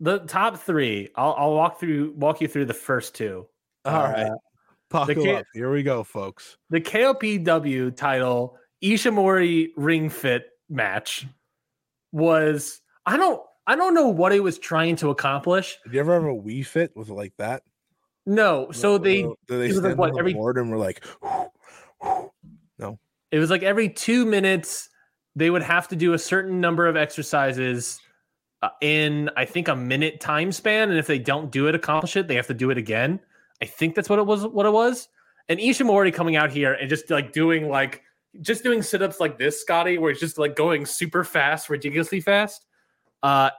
the 0.00 0.18
top 0.18 0.58
three. 0.58 1.08
I'll 1.14 1.34
I'll 1.38 1.54
walk 1.54 1.78
through 1.78 2.12
walk 2.16 2.40
you 2.40 2.48
through 2.48 2.64
the 2.66 2.74
first 2.74 3.14
two. 3.14 3.46
All 3.84 3.94
Uh, 3.94 4.10
right. 4.12 4.32
Buckle 4.90 5.22
K- 5.22 5.34
up. 5.36 5.44
Here 5.54 5.70
we 5.72 5.82
go, 5.84 6.02
folks. 6.04 6.56
The 6.70 6.80
KOPW 6.80 7.94
title 7.96 8.58
Ishimori 8.82 9.68
ring 9.76 10.10
fit 10.10 10.46
match 10.68 11.26
was 12.12 12.80
I 13.06 13.16
don't 13.16 13.40
I 13.66 13.74
don't 13.76 13.94
know 13.94 14.08
what 14.08 14.32
it 14.32 14.42
was 14.42 14.58
trying 14.58 14.96
to 14.96 15.10
accomplish. 15.10 15.78
Did 15.84 15.94
you 15.94 16.00
ever 16.00 16.14
have 16.14 16.24
a 16.24 16.26
Wii 16.26 16.64
Fit? 16.64 16.92
with 16.96 17.08
it 17.08 17.14
like 17.14 17.32
that? 17.38 17.62
No, 18.26 18.70
so 18.72 18.92
Where- 18.92 18.98
they 19.00 19.22
they 19.48 19.64
it 19.66 19.68
was 19.68 19.76
like 19.76 19.84
stand 19.84 19.98
what, 19.98 20.08
on 20.10 20.14
the 20.14 20.18
every- 20.20 20.34
board 20.34 20.58
and 20.58 20.70
we're 20.70 20.78
like, 20.78 21.04
no. 22.78 22.98
it 23.30 23.38
was 23.38 23.50
like 23.50 23.62
every 23.62 23.88
two 23.88 24.24
minutes 24.26 24.88
they 25.34 25.50
would 25.50 25.62
have 25.62 25.88
to 25.88 25.96
do 25.96 26.12
a 26.14 26.18
certain 26.18 26.60
number 26.60 26.86
of 26.86 26.96
exercises 26.96 28.00
uh, 28.62 28.70
in 28.80 29.30
I 29.36 29.44
think 29.44 29.68
a 29.68 29.76
minute 29.76 30.20
time 30.20 30.50
span, 30.50 30.88
and 30.90 30.98
if 30.98 31.06
they 31.06 31.18
don't 31.18 31.50
do 31.52 31.68
it, 31.68 31.74
accomplish 31.74 32.16
it, 32.16 32.26
they 32.26 32.36
have 32.36 32.46
to 32.46 32.54
do 32.54 32.70
it 32.70 32.78
again. 32.78 33.20
I 33.60 33.66
think 33.66 33.94
that's 33.94 34.08
what 34.08 34.18
it 34.18 34.26
was. 34.26 34.46
What 34.46 34.66
it 34.66 34.72
was. 34.72 35.08
And 35.48 35.60
Ishimori 35.60 36.12
coming 36.12 36.36
out 36.36 36.50
here 36.50 36.72
and 36.72 36.88
just 36.88 37.10
like 37.10 37.32
doing 37.32 37.68
like 37.68 38.02
just 38.40 38.62
doing 38.64 38.82
sit 38.82 39.02
ups 39.02 39.20
like 39.20 39.38
this, 39.38 39.60
Scotty, 39.60 39.98
where 39.98 40.10
he's 40.10 40.20
just 40.20 40.38
like 40.38 40.56
going 40.56 40.86
super 40.86 41.22
fast, 41.22 41.68
ridiculously 41.68 42.20
fast. 42.20 42.64
Uh, 43.22 43.50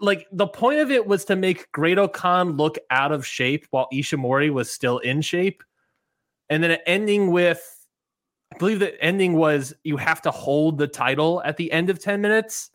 like 0.00 0.26
the 0.32 0.46
point 0.46 0.80
of 0.80 0.90
it 0.90 1.06
was 1.06 1.24
to 1.26 1.36
make 1.36 1.70
Great-O-Khan 1.72 2.56
look 2.56 2.78
out 2.90 3.12
of 3.12 3.26
shape 3.26 3.66
while 3.70 3.88
Ishimori 3.92 4.50
was 4.50 4.70
still 4.70 4.98
in 4.98 5.20
shape, 5.22 5.62
and 6.48 6.62
then 6.62 6.78
ending 6.86 7.30
with. 7.30 7.72
I 8.54 8.58
believe 8.58 8.78
the 8.78 9.02
ending 9.02 9.34
was 9.34 9.74
you 9.82 9.96
have 9.96 10.22
to 10.22 10.30
hold 10.30 10.78
the 10.78 10.86
title 10.86 11.42
at 11.44 11.56
the 11.56 11.72
end 11.72 11.90
of 11.90 11.98
10 11.98 12.20
minutes. 12.20 12.70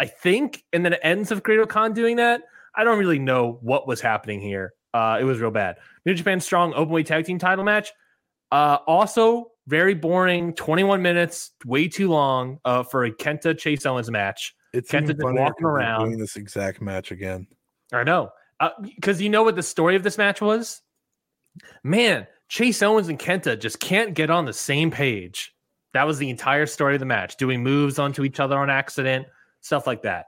I 0.00 0.06
think, 0.06 0.64
and 0.72 0.84
then 0.84 0.94
it 0.94 1.00
ends 1.02 1.30
with 1.30 1.42
Great-O-Khan 1.42 1.92
doing 1.92 2.16
that. 2.16 2.42
I 2.74 2.84
don't 2.84 2.98
really 2.98 3.18
know 3.18 3.58
what 3.60 3.86
was 3.86 4.00
happening 4.00 4.40
here. 4.40 4.72
Uh, 4.94 5.18
it 5.20 5.24
was 5.24 5.40
real 5.40 5.50
bad. 5.50 5.76
New 6.06 6.14
Japan 6.14 6.40
Strong 6.40 6.72
Openweight 6.72 7.06
Tag 7.06 7.24
Team 7.24 7.38
Title 7.38 7.64
match. 7.64 7.92
Uh, 8.50 8.78
also 8.86 9.50
very 9.66 9.94
boring. 9.94 10.54
21 10.54 11.02
minutes, 11.02 11.50
way 11.66 11.88
too 11.88 12.08
long 12.08 12.58
uh, 12.64 12.82
for 12.82 13.04
a 13.04 13.12
Kenta 13.12 13.56
Chase 13.56 13.84
Owens 13.84 14.10
match. 14.10 14.54
It's 14.72 14.90
Kenta 14.90 15.08
just 15.08 15.18
walking 15.22 15.66
around. 15.66 16.06
doing 16.06 16.18
this 16.18 16.36
exact 16.36 16.80
match 16.80 17.10
again. 17.10 17.46
I 17.92 18.04
know. 18.04 18.30
Because 18.82 19.20
you 19.22 19.28
know 19.30 19.42
what 19.42 19.56
the 19.56 19.62
story 19.62 19.96
of 19.96 20.02
this 20.02 20.18
match 20.18 20.40
was? 20.40 20.82
Man, 21.82 22.26
Chase 22.48 22.82
Owens 22.82 23.08
and 23.08 23.18
Kenta 23.18 23.58
just 23.58 23.80
can't 23.80 24.14
get 24.14 24.30
on 24.30 24.44
the 24.44 24.52
same 24.52 24.90
page. 24.90 25.54
That 25.94 26.06
was 26.06 26.18
the 26.18 26.28
entire 26.28 26.66
story 26.66 26.94
of 26.94 27.00
the 27.00 27.06
match, 27.06 27.36
doing 27.36 27.62
moves 27.62 27.98
onto 27.98 28.24
each 28.24 28.40
other 28.40 28.58
on 28.58 28.68
accident, 28.68 29.26
stuff 29.60 29.86
like 29.86 30.02
that. 30.02 30.26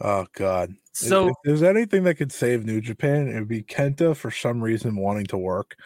Oh 0.00 0.26
God! 0.34 0.70
If- 0.70 0.76
So 0.92 1.28
if 1.28 1.34
there's 1.44 1.62
anything 1.62 2.04
that 2.04 2.14
could 2.14 2.32
save 2.32 2.64
New 2.64 2.80
Japan, 2.80 3.28
it 3.28 3.34
would 3.38 3.48
be 3.48 3.62
Kenta 3.62 4.16
for 4.16 4.30
some 4.30 4.62
reason 4.62 4.96
wanting 4.96 5.26
to 5.26 5.36
work. 5.38 5.76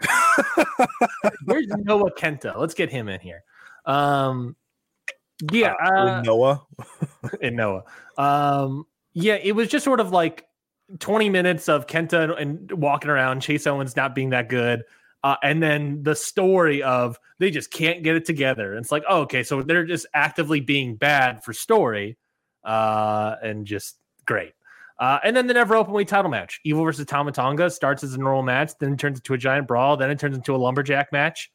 where's 1.44 1.66
Noah 1.68 2.12
Kenta? 2.12 2.56
Let's 2.56 2.74
get 2.74 2.90
him 2.90 3.08
in 3.08 3.20
here. 3.20 3.42
Um, 3.84 4.56
yeah, 5.52 5.74
Or 5.80 6.08
uh, 6.08 6.22
Noah. 6.22 6.66
in 7.40 7.56
Noah. 7.56 7.84
Um, 8.16 8.86
yeah, 9.12 9.34
it 9.34 9.52
was 9.52 9.68
just 9.68 9.84
sort 9.84 10.00
of 10.00 10.10
like 10.10 10.46
20 10.98 11.28
minutes 11.28 11.68
of 11.68 11.86
Kenta 11.86 12.40
and 12.40 12.70
walking 12.72 13.10
around, 13.10 13.40
Chase 13.40 13.66
Owens 13.66 13.96
not 13.96 14.14
being 14.14 14.30
that 14.30 14.48
good. 14.48 14.84
Uh, 15.24 15.36
and 15.42 15.62
then 15.62 16.02
the 16.02 16.14
story 16.14 16.82
of 16.82 17.18
they 17.38 17.50
just 17.50 17.70
can't 17.70 18.02
get 18.02 18.16
it 18.16 18.24
together. 18.24 18.72
And 18.72 18.82
it's 18.82 18.92
like, 18.92 19.04
oh, 19.08 19.22
okay, 19.22 19.42
so 19.42 19.62
they're 19.62 19.84
just 19.84 20.06
actively 20.14 20.60
being 20.60 20.96
bad 20.96 21.42
for 21.42 21.52
story, 21.52 22.16
uh, 22.64 23.36
and 23.42 23.66
just 23.66 23.98
great. 24.26 24.52
Uh, 24.98 25.18
and 25.22 25.36
then 25.36 25.46
the 25.46 25.54
never 25.54 25.76
open 25.76 25.92
weight 25.92 26.08
title 26.08 26.30
match, 26.30 26.60
Evil 26.64 26.84
versus 26.84 27.06
Tama 27.06 27.32
Tonga, 27.32 27.70
starts 27.70 28.02
as 28.02 28.14
a 28.14 28.18
normal 28.18 28.42
match, 28.42 28.72
then 28.80 28.92
it 28.92 28.98
turns 28.98 29.18
into 29.18 29.34
a 29.34 29.38
giant 29.38 29.68
brawl, 29.68 29.96
then 29.96 30.10
it 30.10 30.18
turns 30.18 30.36
into 30.36 30.54
a 30.54 30.58
lumberjack 30.58 31.12
match. 31.12 31.50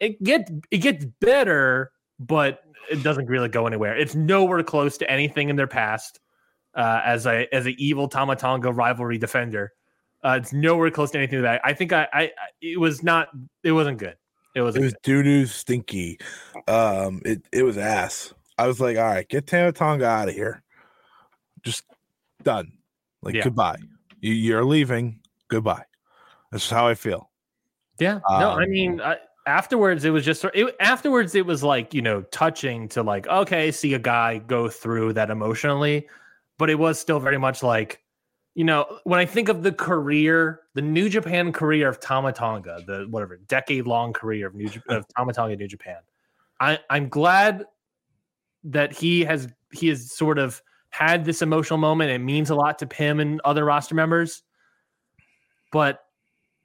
It 0.00 0.22
gets 0.22 0.50
it 0.70 0.78
gets 0.78 1.04
better, 1.20 1.92
but 2.18 2.60
it 2.90 3.02
doesn't 3.02 3.26
really 3.26 3.48
go 3.48 3.66
anywhere. 3.66 3.96
It's 3.96 4.14
nowhere 4.14 4.62
close 4.62 4.98
to 4.98 5.10
anything 5.10 5.48
in 5.48 5.56
their 5.56 5.66
past 5.66 6.20
uh, 6.74 7.00
as 7.04 7.26
a 7.26 7.46
as 7.54 7.66
an 7.66 7.74
evil 7.78 8.08
Tama 8.08 8.36
Tonga 8.36 8.72
rivalry 8.72 9.18
defender. 9.18 9.72
Uh, 10.22 10.38
it's 10.40 10.52
nowhere 10.52 10.90
close 10.90 11.10
to 11.12 11.18
anything 11.18 11.42
that. 11.42 11.60
I 11.64 11.72
think 11.74 11.92
I, 11.92 12.08
I 12.12 12.22
I- 12.22 12.30
it 12.60 12.78
was 12.80 13.02
not 13.02 13.28
it 13.62 13.72
wasn't 13.72 13.98
good. 13.98 14.16
It 14.54 14.60
It 14.60 14.62
wasn't 14.62 14.84
was 14.84 14.94
doo 15.02 15.22
doo 15.22 15.46
stinky. 15.46 16.18
Um, 16.68 17.20
it 17.24 17.42
it 17.52 17.62
was 17.62 17.76
ass. 17.78 18.32
I 18.56 18.66
was 18.66 18.80
like, 18.80 18.96
all 18.96 19.02
right, 19.04 19.28
get 19.28 19.46
Tama 19.46 19.72
Tonga 19.72 20.06
out 20.06 20.28
of 20.28 20.34
here. 20.34 20.62
Just 21.62 21.84
done. 22.42 22.72
Like 23.22 23.34
Yeah. 23.34 23.44
goodbye. 23.44 23.78
You, 24.20 24.32
you're 24.32 24.64
leaving. 24.64 25.20
Goodbye. 25.48 25.84
That's 26.52 26.70
how 26.70 26.86
I 26.86 26.94
feel. 26.94 27.30
Yeah. 27.98 28.20
no, 28.28 28.50
I 28.50 28.64
Um, 28.64 28.70
mean, 28.70 29.00
I, 29.00 29.16
afterwards 29.46 30.04
it 30.04 30.10
was 30.10 30.24
just 30.24 30.44
it, 30.54 30.74
afterwards 30.80 31.34
it 31.34 31.46
was 31.46 31.62
like 31.62 31.92
you 31.92 32.02
know 32.02 32.22
touching 32.22 32.88
to 32.88 33.02
like 33.02 33.26
okay, 33.28 33.70
see 33.70 33.94
a 33.94 33.98
guy 33.98 34.38
go 34.38 34.68
through 34.68 35.12
that 35.14 35.30
emotionally, 35.30 36.08
but 36.58 36.70
it 36.70 36.78
was 36.78 36.98
still 36.98 37.20
very 37.20 37.38
much 37.38 37.62
like 37.62 38.00
you 38.54 38.64
know 38.64 39.00
when 39.04 39.20
I 39.20 39.26
think 39.26 39.48
of 39.48 39.62
the 39.62 39.72
career, 39.72 40.60
the 40.74 40.82
New 40.82 41.08
Japan 41.08 41.52
career 41.52 41.88
of 41.88 42.00
Tama 42.00 42.32
Tonga, 42.32 42.82
the 42.86 43.06
whatever 43.10 43.36
decade 43.48 43.86
long 43.86 44.12
career 44.12 44.46
of 44.46 44.54
New 44.54 44.70
of 44.88 45.04
Tama 45.16 45.32
Tonga 45.32 45.56
New 45.56 45.68
Japan, 45.68 45.98
I 46.60 46.78
I'm 46.90 47.08
glad 47.08 47.64
that 48.64 48.92
he 48.92 49.24
has 49.24 49.48
he 49.72 49.88
has 49.88 50.12
sort 50.12 50.38
of 50.38 50.62
had 50.90 51.24
this 51.24 51.42
emotional 51.42 51.78
moment. 51.78 52.10
It 52.10 52.18
means 52.18 52.50
a 52.50 52.54
lot 52.54 52.78
to 52.78 52.88
him 52.94 53.18
and 53.20 53.40
other 53.44 53.64
roster 53.64 53.94
members, 53.94 54.42
but 55.72 56.04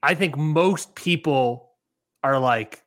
I 0.02 0.14
think 0.14 0.38
most 0.38 0.96
people 0.96 1.69
are 2.24 2.40
like, 2.40 2.84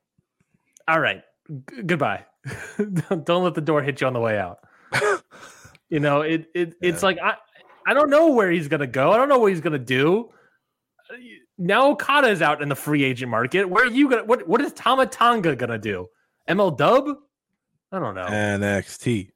all 0.87 0.99
right, 0.99 1.23
g- 1.69 1.81
goodbye. 1.83 2.25
don't, 2.77 3.43
let 3.43 3.53
the 3.55 3.61
door 3.61 3.81
hit 3.81 4.01
you 4.01 4.07
on 4.07 4.13
the 4.13 4.19
way 4.19 4.37
out. 4.37 4.59
you 5.89 5.99
know, 5.99 6.21
it, 6.21 6.45
it 6.53 6.75
it's 6.81 7.01
Yeah. 7.01 7.05
like 7.07 7.19
I 7.19 7.35
I 7.87 7.93
don't 7.93 8.09
know 8.09 8.31
where 8.31 8.51
he's 8.51 8.67
gonna 8.67 8.87
go. 8.87 9.11
I 9.11 9.17
don't 9.17 9.29
know 9.29 9.39
what 9.39 9.51
he's 9.51 9.61
gonna 9.61 9.79
do. 9.79 10.29
Now 11.57 11.91
Okada 11.91 12.29
is 12.29 12.41
out 12.41 12.61
in 12.61 12.69
the 12.69 12.75
free 12.75 13.03
agent 13.03 13.29
market. 13.31 13.65
Where 13.69 13.85
are 13.85 13.89
you 13.91 14.09
gonna 14.09 14.25
what 14.25 14.47
what 14.47 14.61
is 14.61 14.73
Tama 14.73 15.05
Tonga 15.05 15.55
gonna 15.55 15.77
do? 15.77 16.07
ML 16.49 16.75
Dub? 16.77 17.07
I 17.91 17.99
don't 17.99 18.15
know. 18.15 18.25
NXT, 18.25 19.29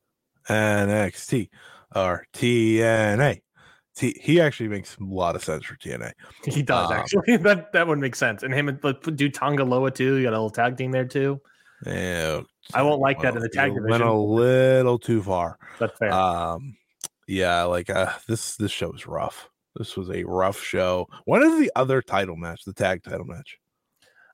NXT, 0.50 1.50
or 1.96 2.26
TNA. 2.34 3.42
T- 3.98 4.20
he 4.22 4.40
actually 4.40 4.70
makes 4.70 4.96
a 4.98 5.04
lot 5.04 5.36
of 5.36 5.44
sense 5.44 5.66
for 5.66 5.76
TNA. 5.76 6.12
he 6.46 6.62
does 6.62 6.92
um, 6.92 6.98
actually. 6.98 7.38
that 7.38 7.72
that 7.74 7.88
would 7.88 7.98
make 7.98 8.16
sense. 8.16 8.44
And 8.44 8.54
him 8.54 8.70
and 8.70 8.80
like, 8.84 9.02
do 9.16 9.28
Tonga 9.28 9.64
Loa 9.64 9.90
too. 9.90 10.18
You 10.18 10.24
got 10.24 10.34
a 10.34 10.38
little 10.38 10.52
tag 10.52 10.78
team 10.78 10.92
there 10.92 11.06
too. 11.06 11.42
Yeah, 11.84 12.42
I 12.76 12.84
won't 12.84 13.02
like 13.02 13.20
that 13.22 13.36
in 13.36 13.42
the 13.42 13.50
tag 13.50 13.74
division. 13.74 13.90
Went 13.90 14.04
a 14.04 14.14
little 14.14 15.00
too 15.00 15.24
far. 15.24 15.58
That's 15.80 15.98
fair. 15.98 16.14
Um, 16.14 16.78
yeah, 17.28 17.64
like 17.64 17.90
uh, 17.90 18.14
this 18.28 18.56
this 18.58 18.72
show 18.72 18.92
was 18.92 19.08
rough. 19.08 19.50
This 19.76 19.98
was 19.98 20.12
a 20.12 20.24
rough 20.26 20.62
show. 20.62 21.08
When 21.26 21.42
is 21.42 21.60
the 21.60 21.72
other 21.76 22.04
title 22.04 22.36
match? 22.36 22.66
The 22.66 22.74
tag 22.74 23.04
title 23.04 23.26
match? 23.26 23.58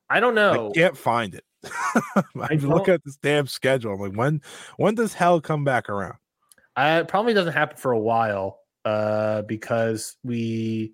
I 0.10 0.20
don't 0.20 0.36
know. 0.36 0.72
I 0.72 0.74
can't 0.74 0.98
find 0.98 1.36
it. 1.36 1.46
I'm 2.36 2.60
don't- 2.60 2.90
at 2.90 3.04
this 3.06 3.16
damn 3.16 3.48
schedule. 3.48 3.94
I'm 3.94 4.00
like, 4.00 4.18
when 4.18 4.42
when 4.76 4.96
does 4.96 5.14
hell 5.14 5.40
come 5.40 5.64
back 5.64 5.88
around? 5.90 6.16
Uh, 6.76 7.00
it 7.04 7.08
probably 7.08 7.34
doesn't 7.34 7.54
happen 7.54 7.78
for 7.78 7.94
a 7.94 8.00
while 8.00 8.60
uh, 8.86 9.42
because 9.44 10.18
we 10.24 10.94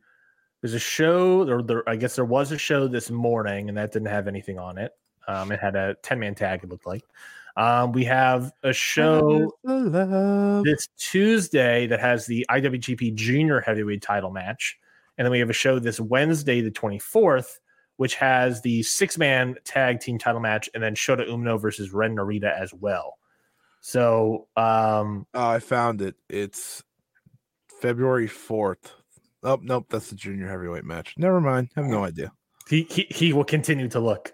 there's 0.62 0.74
a 0.74 0.80
show 0.80 1.50
or 1.50 1.64
there 1.64 1.88
I 1.88 1.96
guess 1.96 2.16
there 2.16 2.26
was 2.26 2.52
a 2.52 2.58
show 2.58 2.88
this 2.88 3.10
morning 3.10 3.70
and 3.70 3.78
that 3.78 3.92
didn't 3.92 4.10
have 4.10 4.28
anything 4.28 4.60
on 4.60 4.78
it. 4.78 4.92
Um, 5.28 5.52
it 5.52 5.60
had 5.60 5.76
a 5.76 5.96
10 6.02 6.20
man 6.20 6.36
tag, 6.36 6.64
it 6.64 6.70
looked 6.70 6.88
like. 6.88 7.04
Um, 7.56 7.92
we 7.92 8.06
have 8.06 8.52
a 8.64 8.72
show 8.74 9.52
this 10.64 10.88
Tuesday 10.98 11.88
that 11.88 12.00
has 12.00 12.26
the 12.26 12.46
IWGP 12.50 13.16
Junior 13.16 13.60
Heavyweight 13.60 14.02
Title 14.02 14.32
match, 14.32 14.78
and 15.18 15.26
then 15.26 15.32
we 15.32 15.40
have 15.40 15.50
a 15.50 15.54
show 15.54 15.78
this 15.78 16.00
Wednesday, 16.00 16.62
the 16.62 16.72
24th, 16.72 17.60
which 17.98 18.16
has 18.16 18.62
the 18.62 18.82
six 18.84 19.18
man 19.18 19.56
tag 19.66 20.00
team 20.00 20.18
title 20.18 20.40
match, 20.40 20.70
and 20.74 20.82
then 20.82 20.96
Shota 20.96 21.28
Umino 21.28 21.60
versus 21.62 21.92
Ren 21.92 22.16
Narita 22.16 22.58
as 22.58 22.74
well. 22.74 23.18
So, 23.82 24.48
um, 24.56 25.26
Oh, 25.34 25.50
I 25.50 25.60
found 25.60 26.02
it. 26.02 26.16
It's 26.30 26.84
February 27.82 28.28
fourth. 28.28 28.94
Oh 29.44 29.60
nope, 29.62 29.88
that's 29.90 30.10
the 30.10 30.16
junior 30.16 30.48
heavyweight 30.48 30.84
match. 30.86 31.16
Never 31.18 31.40
mind. 31.40 31.70
I 31.76 31.82
have 31.82 31.90
no 31.90 32.04
idea. 32.04 32.32
he, 32.70 32.84
he 32.84 33.08
he 33.10 33.34
will 33.34 33.46
continue 33.46 33.88
to 33.90 34.00
look. 34.00 34.34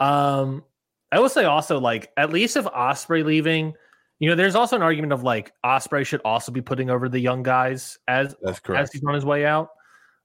Um, 0.00 0.64
I 1.12 1.20
will 1.20 1.28
say 1.28 1.44
also 1.44 1.78
like 1.78 2.10
at 2.16 2.30
least 2.30 2.56
if 2.56 2.64
Ospreay 2.66 3.24
leaving, 3.24 3.74
you 4.18 4.28
know, 4.28 4.34
there's 4.34 4.54
also 4.54 4.76
an 4.76 4.82
argument 4.82 5.12
of 5.12 5.22
like 5.22 5.52
Ospreay 5.64 6.04
should 6.06 6.20
also 6.24 6.52
be 6.52 6.60
putting 6.62 6.90
over 6.90 7.08
the 7.08 7.20
young 7.20 7.42
guys 7.42 7.98
as 8.08 8.34
That's 8.42 8.60
correct. 8.60 8.82
as 8.82 8.92
he's 8.92 9.04
on 9.04 9.14
his 9.14 9.24
way 9.24 9.44
out. 9.44 9.68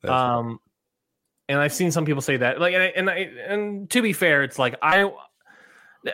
That's 0.01 0.11
um 0.11 0.59
and 1.49 1.59
i've 1.59 1.73
seen 1.73 1.91
some 1.91 2.05
people 2.05 2.21
say 2.21 2.37
that 2.37 2.59
like 2.59 2.73
and 2.73 2.81
I, 2.81 2.85
and, 2.87 3.09
I, 3.09 3.15
and 3.47 3.89
to 3.89 4.01
be 4.01 4.13
fair 4.13 4.41
it's 4.41 4.57
like 4.57 4.75
i 4.81 5.11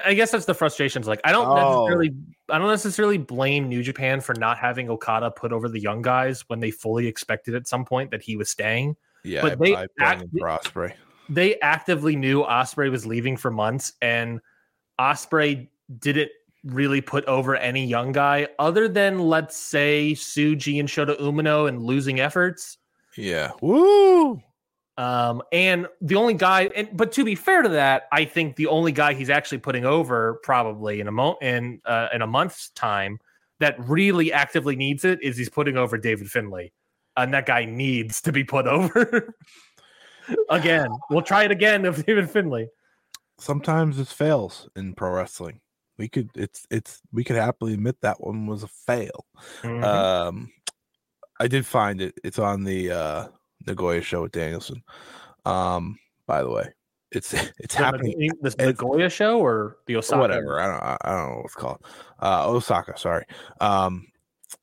i 0.06 0.14
guess 0.14 0.32
that's 0.32 0.46
the 0.46 0.54
frustrations 0.54 1.08
like 1.08 1.22
i 1.24 1.32
don't 1.32 1.48
Oh. 1.48 1.56
necessarily 1.86 2.14
i 2.50 2.58
don't 2.58 2.68
necessarily 2.68 3.18
blame 3.18 3.70
new 3.70 3.82
japan 3.82 4.20
for 4.22 4.34
not 4.36 4.58
having 4.58 4.90
okada 4.90 5.32
put 5.32 5.52
over 5.54 5.70
the 5.70 5.80
young 5.80 6.02
guys 6.02 6.42
when 6.50 6.60
they 6.60 6.72
fully 6.72 7.08
expected 7.08 7.56
at 7.56 7.68
some 7.68 7.86
point 7.86 8.12
that 8.12 8.22
he 8.22 8.36
was 8.36 8.50
staying 8.50 8.96
yeah, 9.24 9.42
but 9.42 9.54
I- 9.54 9.56
they 9.56 9.76
I 9.76 9.88
act- 10.00 10.34
Ospreay. 10.36 10.94
they 11.30 11.60
actively 11.62 12.16
knew 12.16 12.44
ospreay 12.44 12.90
was 12.92 13.06
leaving 13.06 13.38
for 13.38 13.50
months 13.52 13.94
and 14.02 14.40
ospreay 15.00 15.68
didn't 16.00 16.32
really 16.64 17.00
put 17.02 17.24
over 17.26 17.56
any 17.56 17.86
young 17.86 18.12
guy 18.12 18.48
other 18.60 18.88
than 18.90 19.20
let's 19.20 19.56
say 19.56 20.12
tsuji 20.14 20.80
and 20.80 20.90
shota 20.90 21.18
umino 21.20 21.70
and 21.70 21.82
losing 21.82 22.20
efforts 22.20 22.78
Yeah. 23.16 23.52
Woo! 23.62 24.42
Um, 24.98 25.44
and 25.52 25.88
the 26.02 26.16
only 26.16 26.34
guy, 26.34 26.70
and 26.76 26.90
but 26.92 27.12
to 27.14 27.24
be 27.24 27.36
fair 27.36 27.62
to 27.62 27.70
that, 27.70 28.08
I 28.12 28.26
think 28.26 28.56
the 28.56 28.68
only 28.68 28.92
guy 28.92 29.14
he's 29.14 29.30
actually 29.30 29.60
putting 29.60 29.86
over 29.86 30.40
probably 30.44 31.00
in 31.00 31.08
a 31.08 31.12
mo 31.12 31.38
in 31.42 31.82
uh, 31.86 32.08
in 32.12 32.22
a 32.24 32.28
month's 32.28 32.70
time 32.72 33.20
that 33.60 33.76
really 33.80 34.34
actively 34.34 34.76
needs 34.76 35.06
it 35.06 35.22
is 35.22 35.38
he's 35.38 35.50
putting 35.50 35.78
over 35.78 35.98
David 35.98 36.32
Finlay, 36.32 36.72
and 37.16 37.34
that 37.34 37.46
guy 37.46 37.66
needs 37.66 38.22
to 38.22 38.32
be 38.32 38.44
put 38.44 38.66
over. 38.68 39.36
again, 40.50 40.90
we'll 41.10 41.22
try 41.22 41.44
it 41.44 41.52
again 41.52 41.86
of 41.86 42.04
David 42.06 42.30
Finlay. 42.30 42.68
Sometimes 43.38 44.00
it 44.00 44.08
fails 44.08 44.68
in 44.76 44.94
pro 44.94 45.12
wrestling. 45.12 45.62
We 46.00 46.10
could 46.10 46.30
it's 46.36 46.66
it's 46.72 47.02
we 47.12 47.24
could 47.24 47.36
happily 47.36 47.74
admit 47.76 48.02
that 48.02 48.20
one 48.20 48.48
was 48.48 48.64
a 48.64 48.68
fail. 48.68 49.26
Mhm. 49.62 49.84
Um, 49.84 50.52
I 51.40 51.48
did 51.48 51.68
find 51.68 52.02
it. 52.02 52.20
It's 52.24 52.40
on 52.40 52.64
the 52.64 52.92
uh 52.92 53.28
Nagoya 53.66 54.02
show 54.02 54.22
with 54.24 54.32
Danielson. 54.32 54.84
Um, 55.46 55.98
by 56.26 56.44
the 56.44 56.50
way, 56.50 56.74
it's 57.12 57.34
it's 57.60 57.76
The 57.76 57.84
happening. 57.84 58.16
Nag- 58.18 58.32
the 58.42 58.66
Nagoya 58.66 59.10
show 59.10 59.40
or 59.40 59.78
the 59.88 59.96
Osaka? 59.96 60.20
Whatever. 60.22 60.60
I 60.60 60.68
don't. 60.68 60.84
I- 60.84 60.98
don't 61.16 61.30
know 61.30 61.36
what 61.38 61.46
it's 61.46 61.56
called. 61.56 61.84
Uh, 62.22 62.50
Osaka. 62.50 62.98
Sorry. 62.98 63.26
Um, 63.62 64.08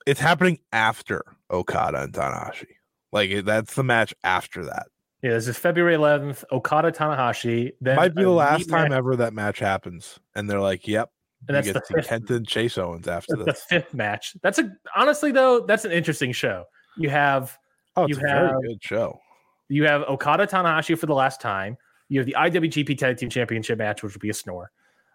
it's 0.07 0.21
happening 0.21 0.59
after 0.73 1.23
Okada 1.51 2.03
and 2.05 2.13
Tanahashi. 2.13 2.67
Like 3.13 3.31
it- 3.31 3.45
that's 3.47 3.75
the 3.75 3.85
match 3.85 4.15
after 4.25 4.65
that. 4.65 4.87
Yeah, 5.23 5.31
this 5.31 5.49
is 5.49 5.57
February 5.57 5.97
11th. 5.97 6.45
Okada 6.53 6.93
Tanahashi. 6.93 7.71
Then 7.81 7.97
Might 7.97 8.15
be 8.15 8.25
the 8.25 8.29
last 8.31 8.69
time 8.69 8.91
rematch- 8.91 8.97
ever 8.97 9.17
that 9.17 9.33
match 9.33 9.59
happens, 9.59 10.19
and 10.35 10.49
they're 10.51 10.61
like, 10.61 10.87
"Yep." 10.87 11.11
and 11.49 11.55
that's 11.57 11.67
you 11.67 11.73
the 11.75 11.81
get 11.81 11.89
to 11.89 11.95
fifth. 12.03 12.09
Kenta 12.29 12.37
and 12.37 12.47
Chase 12.49 12.77
Owens 12.79 13.09
after 13.09 13.37
That's 13.37 13.65
the 13.65 13.81
fifth 13.81 13.95
match. 13.95 14.35
That's 14.43 14.59
a 14.59 14.71
honestly 14.97 15.33
though. 15.33 15.61
That's 15.61 15.85
an 15.87 15.93
interesting 15.93 16.33
show. 16.33 16.65
You 16.99 17.09
have 17.11 17.57
Oh, 17.97 18.05
it's 18.05 18.11
you 18.11 18.17
a 18.17 18.21
very 18.29 18.49
have- 18.49 18.63
good 18.63 18.83
show. 18.83 19.21
you 19.69 19.85
have 19.87 20.03
Okada 20.03 20.47
Tanahashi 20.47 20.99
for 20.99 21.07
the 21.07 21.15
last 21.15 21.41
time. 21.41 21.77
You 22.09 22.21
have 22.21 22.27
the 22.27 22.35
IWGP 22.39 22.99
Tag 22.99 23.17
Team 23.17 23.31
Championship 23.31 23.79
match, 23.79 24.03
which 24.03 24.13
would 24.13 24.21
be 24.21 24.31
a 24.31 24.35
snore. 24.35 24.71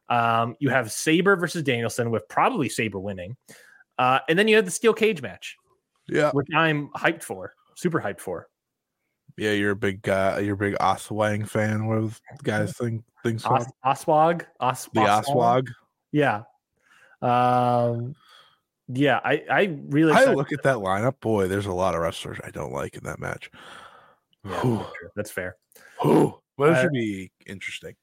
Um, 0.10 0.56
you 0.60 0.70
have 0.70 0.92
Sabre 0.92 1.36
versus 1.36 1.62
Danielson, 1.64 2.10
with 2.10 2.28
probably 2.30 2.68
Sabre 2.68 3.00
winning, 3.00 3.38
uh, 4.00 4.20
and 4.28 4.40
then 4.40 4.48
you 4.48 4.56
have 4.56 4.66
the 4.66 4.72
steel 4.72 4.94
cage 4.94 5.22
match, 5.22 5.56
Yeah, 6.08 6.32
which 6.32 6.48
I'm 6.56 6.90
hyped 6.90 7.22
for, 7.24 7.54
super 7.76 8.02
hyped 8.02 8.20
for. 8.20 8.48
yeah. 9.38 9.52
You're 9.52 9.72
a 9.72 9.76
big 9.76 10.02
guy. 10.02 10.40
You're 10.40 10.56
a 10.56 10.58
big 10.58 10.76
Oswang 10.80 11.48
fan. 11.48 11.86
What 11.86 12.02
the 12.38 12.44
guys 12.44 12.76
think? 12.76 13.04
things? 13.24 13.46
Os- 13.46 13.72
Oswag, 13.86 14.46
Os- 14.60 14.90
the 14.94 15.02
Oswag. 15.02 15.68
yeah, 16.12 16.44
um, 17.22 18.16
yeah. 18.92 19.20
I 19.24 19.44
I 19.50 19.78
really 19.90 20.12
I 20.14 20.26
look 20.26 20.52
at 20.52 20.64
that 20.64 20.78
lineup. 20.78 21.20
Boy, 21.22 21.48
there's 21.48 21.66
a 21.68 21.72
lot 21.74 21.96
of 21.96 22.02
wrestlers 22.02 22.38
I 22.44 22.50
don't 22.52 22.74
like 22.74 22.96
in 22.96 23.04
that 23.06 23.20
match. 23.20 23.50
Yeah, 24.46 24.86
that's 25.16 25.32
fair. 25.32 25.56
Whew. 26.02 26.40
But 26.58 26.70
it 26.70 26.76
Uh, 26.78 26.82
should 26.84 26.92
be 26.92 27.32
interesting. 27.46 27.96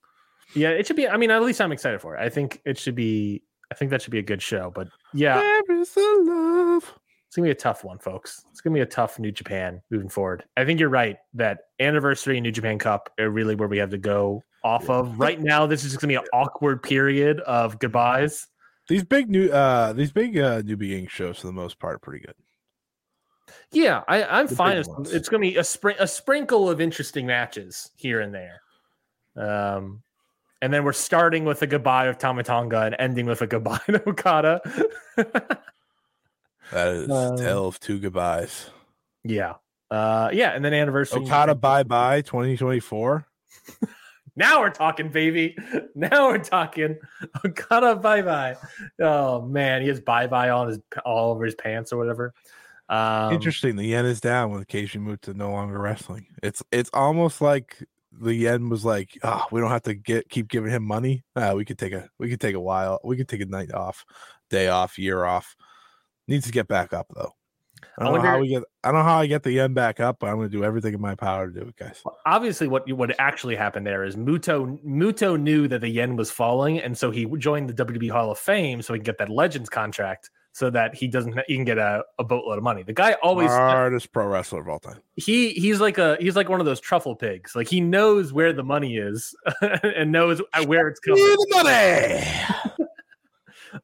Yeah, 0.55 0.71
it 0.71 0.87
should 0.87 0.97
be. 0.97 1.09
I 1.09 1.17
mean, 1.17 1.31
at 1.31 1.43
least 1.43 1.61
I'm 1.61 1.73
excited 1.73 2.01
for 2.01 2.17
it. 2.17 2.21
I 2.21 2.29
think 2.29 2.61
it 2.65 2.79
should 2.79 2.95
be. 2.95 3.43
I 3.71 3.75
think 3.75 3.91
that 3.91 4.01
should 4.03 4.13
be 4.13 4.19
a 4.19 4.23
good 4.23 4.41
show. 4.41 4.71
But 4.75 4.89
yeah, 5.13 5.37
There 5.67 5.81
is 5.81 5.97
a 5.97 6.01
love. 6.23 6.95
it's 7.27 7.35
gonna 7.37 7.47
be 7.47 7.51
a 7.53 7.55
tough 7.55 7.85
one, 7.85 7.99
folks. 7.99 8.43
It's 8.51 8.61
gonna 8.61 8.75
be 8.75 8.81
a 8.81 8.87
tough 8.87 9.19
New 9.19 9.33
Japan 9.33 9.83
moving 9.91 10.09
forward. 10.09 10.45
I 10.57 10.65
think 10.65 10.79
you're 10.79 10.89
right 10.89 11.17
that 11.35 11.59
anniversary 11.81 12.37
and 12.37 12.45
New 12.45 12.53
Japan 12.53 12.79
Cup 12.79 13.11
are 13.19 13.29
really 13.29 13.55
where 13.57 13.69
we 13.69 13.79
have 13.79 13.91
to 13.91 13.99
go 13.99 14.43
off 14.63 14.89
of. 14.89 15.19
Right 15.19 15.41
now, 15.41 15.67
this 15.67 15.85
is 15.85 15.91
just 15.93 16.01
gonna 16.01 16.13
be 16.13 16.17
an 16.17 16.25
awkward 16.33 16.83
period 16.83 17.41
of 17.41 17.79
goodbyes. 17.79 18.47
These 18.89 19.05
big 19.05 19.29
new 19.31 19.49
uh 19.51 19.93
these 19.93 20.13
big 20.13 20.39
uh 20.39 20.63
new 20.63 20.77
beginning 20.77 21.09
shows 21.09 21.39
for 21.41 21.47
the 21.49 21.53
most 21.53 21.79
part 21.79 21.97
are 21.97 21.99
pretty 21.99 22.25
good. 22.25 22.35
Yeah, 23.73 24.03
I, 24.09 24.25
I'm 24.25 24.47
The 24.47 24.55
fine. 24.57 24.77
It's, 24.79 25.29
gonna 25.29 25.41
be 25.41 25.57
a 25.57 25.65
spring 25.65 25.97
a 25.99 26.07
sprinkle 26.07 26.71
of 26.71 26.81
interesting 26.81 27.27
matches 27.27 27.91
here 27.97 28.21
and 28.21 28.33
there. 28.35 28.61
Um, 29.37 30.03
and 30.63 30.73
then 30.73 30.85
we're 30.85 30.93
starting 30.93 31.45
with 31.45 31.63
a 31.63 31.67
goodbye 31.67 32.07
of 32.07 32.17
Tama 32.19 32.43
Tonga 32.45 32.81
and 32.83 32.97
ending 32.99 33.27
with 33.27 33.43
a 33.43 33.47
goodbye 33.47 33.81
to 33.87 34.09
Okada. 34.09 34.61
That 36.73 36.89
is 36.89 37.09
Um, 37.11 37.35
a 37.35 37.37
tale 37.37 37.69
of 37.69 37.79
two 37.79 38.01
goodbyes. 38.01 38.71
yeah. 39.23 39.55
Uh, 39.89 40.31
yeah, 40.33 40.51
and 40.51 40.65
then 40.65 40.75
anniversary. 40.75 41.23
Okada 41.23 41.55
bye 41.55 41.85
bye 41.85 42.23
2024. 42.23 43.25
Now 44.37 44.61
we're 44.61 44.71
talking, 44.71 45.09
baby. 45.09 45.57
Now 45.95 46.29
we're 46.29 46.39
talking. 46.39 46.99
Okada 47.45 47.97
bye 47.97 48.21
bye. 48.21 48.57
Oh 49.01 49.41
man, 49.41 49.81
he 49.81 49.89
has 49.89 50.01
bye 50.01 50.27
bye 50.27 50.51
on 50.51 50.69
his 50.69 50.79
all 51.07 51.31
over 51.31 51.45
his 51.45 51.55
pants 51.55 51.91
or 51.91 51.97
whatever. 51.97 52.35
Um, 52.89 53.33
Interesting. 53.33 53.77
The 53.77 53.85
yen 53.85 54.05
is 54.05 54.21
down 54.21 54.51
with 54.51 54.69
Keiji 54.69 55.01
Muta 55.01 55.33
no 55.33 55.51
longer 55.51 55.79
wrestling. 55.79 56.27
It's 56.43 56.63
it's 56.71 56.91
almost 56.93 57.41
like 57.41 57.83
the 58.13 58.35
yen 58.35 58.69
was 58.69 58.85
like, 58.85 59.19
oh, 59.23 59.45
we 59.51 59.61
don't 59.61 59.71
have 59.71 59.83
to 59.83 59.95
get 59.95 60.29
keep 60.29 60.49
giving 60.49 60.71
him 60.71 60.85
money. 60.85 61.25
Uh, 61.35 61.55
we 61.57 61.65
could 61.65 61.79
take 61.79 61.93
a 61.93 62.09
we 62.19 62.29
could 62.29 62.41
take 62.41 62.55
a 62.55 62.61
while. 62.61 63.01
We 63.05 63.17
could 63.17 63.29
take 63.29 63.41
a 63.41 63.47
night 63.47 63.73
off, 63.73 64.05
day 64.51 64.69
off, 64.69 64.99
year 64.99 65.25
off. 65.25 65.57
Needs 66.29 66.47
to 66.47 66.53
get 66.53 66.69
back 66.69 66.93
up 66.93 67.07
though. 67.15 67.33
I 67.99 68.03
I 68.03 68.05
don't 68.05 68.15
know 68.15 68.21
how 68.23 68.41
we 68.41 68.49
get. 68.49 68.63
I 68.85 68.93
don't 68.93 68.99
know 68.99 69.05
how 69.05 69.19
I 69.19 69.27
get 69.27 69.43
the 69.43 69.53
yen 69.53 69.75
back 69.75 70.01
up, 70.01 70.19
but 70.21 70.29
I'm 70.29 70.37
going 70.37 70.51
to 70.51 70.57
do 70.57 70.65
everything 70.65 70.95
in 70.95 71.01
my 71.01 71.15
power 71.15 71.51
to 71.51 71.61
do 71.61 71.69
it, 71.69 71.77
guys. 71.77 72.03
Obviously, 72.25 72.69
what 72.69 72.91
what 72.93 73.15
actually 73.19 73.57
happened 73.57 73.87
there 73.87 74.05
is 74.05 74.17
Muto 74.17 74.79
Muto 74.85 75.41
knew 75.41 75.69
that 75.69 75.81
the 75.81 75.89
yen 75.89 76.17
was 76.17 76.31
falling, 76.31 76.79
and 76.79 76.97
so 76.97 77.11
he 77.11 77.27
joined 77.39 77.69
the 77.71 77.85
WWE 77.85 78.11
Hall 78.11 78.31
of 78.31 78.39
Fame 78.39 78.83
so 78.83 78.93
he 78.93 78.99
can 79.01 79.05
get 79.05 79.19
that 79.19 79.29
Legends 79.29 79.69
contract, 79.69 80.31
so 80.53 80.71
that 80.71 80.95
he 80.95 81.07
doesn't 81.09 81.39
he 81.47 81.55
can 81.55 81.65
get 81.65 81.79
a, 81.79 82.03
a 82.19 82.25
boatload 82.25 82.59
of 82.59 82.65
money. 82.65 82.83
The 82.83 82.93
guy 82.93 83.13
always 83.23 83.51
Hardest 83.51 84.13
pro 84.13 84.27
wrestler 84.27 84.61
of 84.61 84.69
all 84.69 84.79
time. 84.79 85.01
he 85.17 85.51
he's 85.51 85.81
like 85.81 85.99
a 85.99 86.17
he's 86.21 86.37
like 86.37 86.49
one 86.49 86.61
of 86.61 86.67
those 86.67 86.81
truffle 86.81 87.15
pigs. 87.17 87.55
Like 87.55 87.69
he 87.69 87.81
knows 87.81 88.33
where 88.33 88.53
the 88.53 88.65
money 88.65 88.97
is 88.97 89.35
and 89.83 90.13
knows 90.13 90.41
where 90.65 90.89
it's 90.89 91.01
coming. 91.01 91.23
the 91.23 91.47
money. 91.63 92.86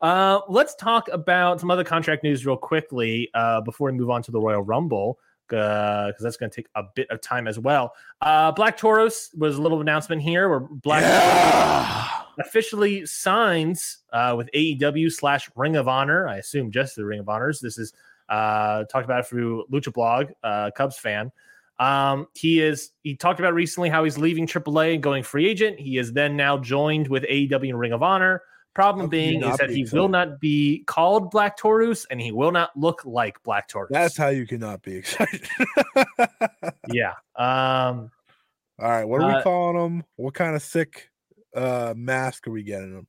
Uh, 0.00 0.40
let's 0.48 0.74
talk 0.74 1.08
about 1.08 1.60
some 1.60 1.70
other 1.70 1.84
contract 1.84 2.22
news 2.22 2.44
real 2.46 2.56
quickly 2.56 3.30
uh, 3.34 3.60
before 3.60 3.90
we 3.90 3.96
move 3.98 4.10
on 4.10 4.22
to 4.22 4.30
the 4.30 4.40
Royal 4.40 4.62
Rumble 4.62 5.18
because 5.48 6.14
that's 6.20 6.36
going 6.38 6.48
to 6.50 6.56
take 6.56 6.68
a 6.76 6.82
bit 6.94 7.10
of 7.10 7.20
time 7.20 7.46
as 7.46 7.58
well. 7.58 7.92
Uh, 8.22 8.50
Black 8.52 8.76
Taurus 8.76 9.30
was 9.36 9.56
a 9.58 9.62
little 9.62 9.80
announcement 9.82 10.22
here 10.22 10.48
where 10.48 10.60
Black 10.60 11.02
Yeah. 11.02 12.08
officially 12.38 13.04
signs 13.04 13.98
uh, 14.12 14.34
with 14.36 14.48
AEW 14.54 15.12
slash 15.12 15.50
Ring 15.54 15.76
of 15.76 15.88
Honor. 15.88 16.26
I 16.26 16.36
assume 16.38 16.70
just 16.70 16.96
the 16.96 17.04
Ring 17.04 17.20
of 17.20 17.28
Honors. 17.28 17.60
This 17.60 17.76
is 17.76 17.92
uh, 18.30 18.84
talked 18.84 19.04
about 19.04 19.26
through 19.28 19.64
Lucha 19.70 19.92
Blog, 19.92 20.28
uh, 20.42 20.70
Cubs 20.74 20.96
fan. 20.98 21.30
Um, 21.78 22.28
he 22.34 22.60
is. 22.62 22.92
He 23.02 23.14
talked 23.16 23.40
about 23.40 23.52
recently 23.54 23.90
how 23.90 24.04
he's 24.04 24.16
leaving 24.16 24.46
AAA 24.46 24.94
and 24.94 25.02
going 25.02 25.22
free 25.22 25.48
agent. 25.48 25.78
He 25.78 25.98
is 25.98 26.12
then 26.12 26.36
now 26.36 26.56
joined 26.56 27.08
with 27.08 27.24
AEW 27.24 27.70
and 27.70 27.78
Ring 27.78 27.92
of 27.92 28.02
Honor. 28.02 28.42
Problem 28.74 29.06
How 29.06 29.10
being 29.10 29.42
is 29.42 29.56
that 29.58 29.68
be 29.68 29.74
he 29.74 29.80
excited? 29.82 29.98
will 30.00 30.08
not 30.08 30.40
be 30.40 30.82
called 30.86 31.30
Black 31.30 31.56
Taurus 31.58 32.06
and 32.10 32.18
he 32.20 32.32
will 32.32 32.52
not 32.52 32.70
look 32.76 33.04
like 33.04 33.42
Black 33.42 33.68
Taurus. 33.68 33.90
That's 33.92 34.16
how 34.16 34.28
you 34.28 34.46
cannot 34.46 34.82
be 34.82 34.96
excited. 34.96 35.42
yeah. 36.92 37.12
Um, 37.36 38.10
All 38.78 38.88
right, 38.88 39.04
what 39.04 39.20
are 39.20 39.28
we 39.28 39.34
Uh, 39.34 39.42
calling 39.42 39.76
them? 39.76 40.04
What 40.16 40.34
kind 40.34 40.56
of 40.56 40.62
sick 40.62 41.10
uh 41.54 41.92
mask 41.96 42.46
are 42.46 42.50
we 42.50 42.62
getting 42.62 42.94
them? 42.94 43.06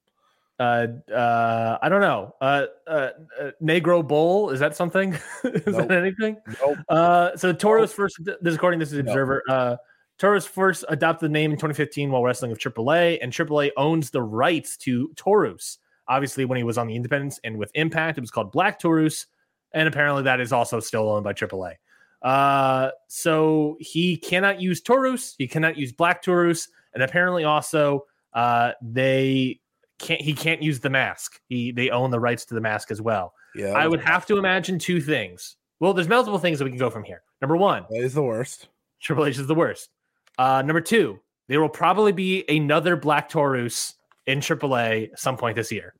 uh, 0.59 0.88
uh, 1.11 1.78
I 1.82 1.89
don't 1.89 2.01
know. 2.01 2.36
Uh, 2.41 2.66
uh, 2.88 3.09
uh, 3.41 3.51
Negro 3.61 4.05
Bull 4.07 4.49
is 4.51 4.59
that 4.59 4.76
something? 4.76 5.14
is 5.43 5.66
Nope. 5.66 5.88
that 5.88 5.91
anything? 5.91 6.38
Nope. 6.61 6.78
Uh, 6.89 7.36
so 7.38 7.53
Taurus 7.53 7.91
first, 7.93 8.20
this 8.41 8.55
according 8.55 8.80
to 8.82 8.86
this 8.86 8.93
is. 8.93 8.99
Observer. 8.99 9.41
Uh, 9.49 9.78
Taurus 10.20 10.45
first 10.45 10.86
adopted 10.89 11.30
the 11.30 11.34
name 11.34 11.51
in 11.51 11.57
2015 11.57 12.11
while 12.11 12.24
wrestling 12.24 12.51
with 12.51 12.59
AAA, 12.59 13.20
and 13.22 13.32
AAA 13.32 13.72
owns 13.78 14.09
the 14.09 14.22
rights 14.22 14.78
to 14.78 15.11
Taurus. 15.16 15.80
Obviously, 16.07 16.45
when 16.45 16.57
he 16.57 16.64
was 16.64 16.78
on 16.78 16.88
the 16.88 16.95
Independence 16.95 17.39
and 17.43 17.57
with 17.57 17.72
Impact, 17.74 18.18
it 18.18 18.22
was 18.22 18.32
called 18.32 18.51
Black 18.51 18.80
Taurus, 18.80 19.28
and 19.74 19.88
apparently 19.88 20.24
that 20.24 20.39
is 20.39 20.51
also 20.51 20.80
still 20.80 21.09
owned 21.09 21.24
by 21.24 21.34
AAA. 21.34 21.74
Uh, 22.22 22.91
so 23.07 23.78
he 23.80 24.16
cannot 24.18 24.61
use 24.61 24.82
Taurus, 24.82 25.36
he 25.38 25.47
cannot 25.47 25.78
use 25.78 25.91
Black 25.91 26.22
Taurus, 26.22 26.70
and 26.93 27.03
apparently 27.03 27.43
also 27.43 28.05
uh, 28.34 28.72
they 28.82 29.59
can't. 29.99 30.22
He 30.22 30.34
can't 30.34 30.61
use 30.61 30.80
the 30.80 30.89
mask. 30.89 31.39
He 31.47 31.72
they 31.72 31.89
own 31.89 32.11
the 32.11 32.20
rights 32.20 32.45
to 32.45 32.53
the 32.53 32.61
mask 32.61 32.91
as 32.91 33.01
well. 33.01 33.34
Yeah, 33.55 33.74
I 33.74 33.88
would 33.88 34.01
have 34.01 34.26
to 34.28 34.38
imagine 34.38 34.80
two 34.80 35.01
things. 35.01 35.55
Well, 35.80 35.93
there's 35.93 36.07
multiple 36.07 36.39
things 36.39 36.59
that 36.59 36.66
we 36.66 36.72
can 36.72 36.80
go 36.80 36.89
from 36.89 37.03
here. 37.03 37.24
Number 37.41 37.57
one, 37.57 37.86
that 37.89 37.99
is 37.99 38.14
the 38.14 38.24
worst. 38.24 38.70
Triple 39.01 39.26
H 39.26 39.38
is 39.38 39.47
the 39.47 39.55
worst. 39.55 39.89
Uh, 40.38 40.62
number 40.62 40.82
two, 40.82 41.20
there 41.48 41.62
will 41.62 41.70
probably 41.70 42.12
be 42.12 42.44
another 42.50 42.96
Black 42.96 43.30
Taurus 43.30 43.96
in 44.26 44.40
AAA 44.40 45.12
at 45.12 45.20
some 45.20 45.38
point 45.38 45.56
this 45.56 45.72
year. 45.72 45.94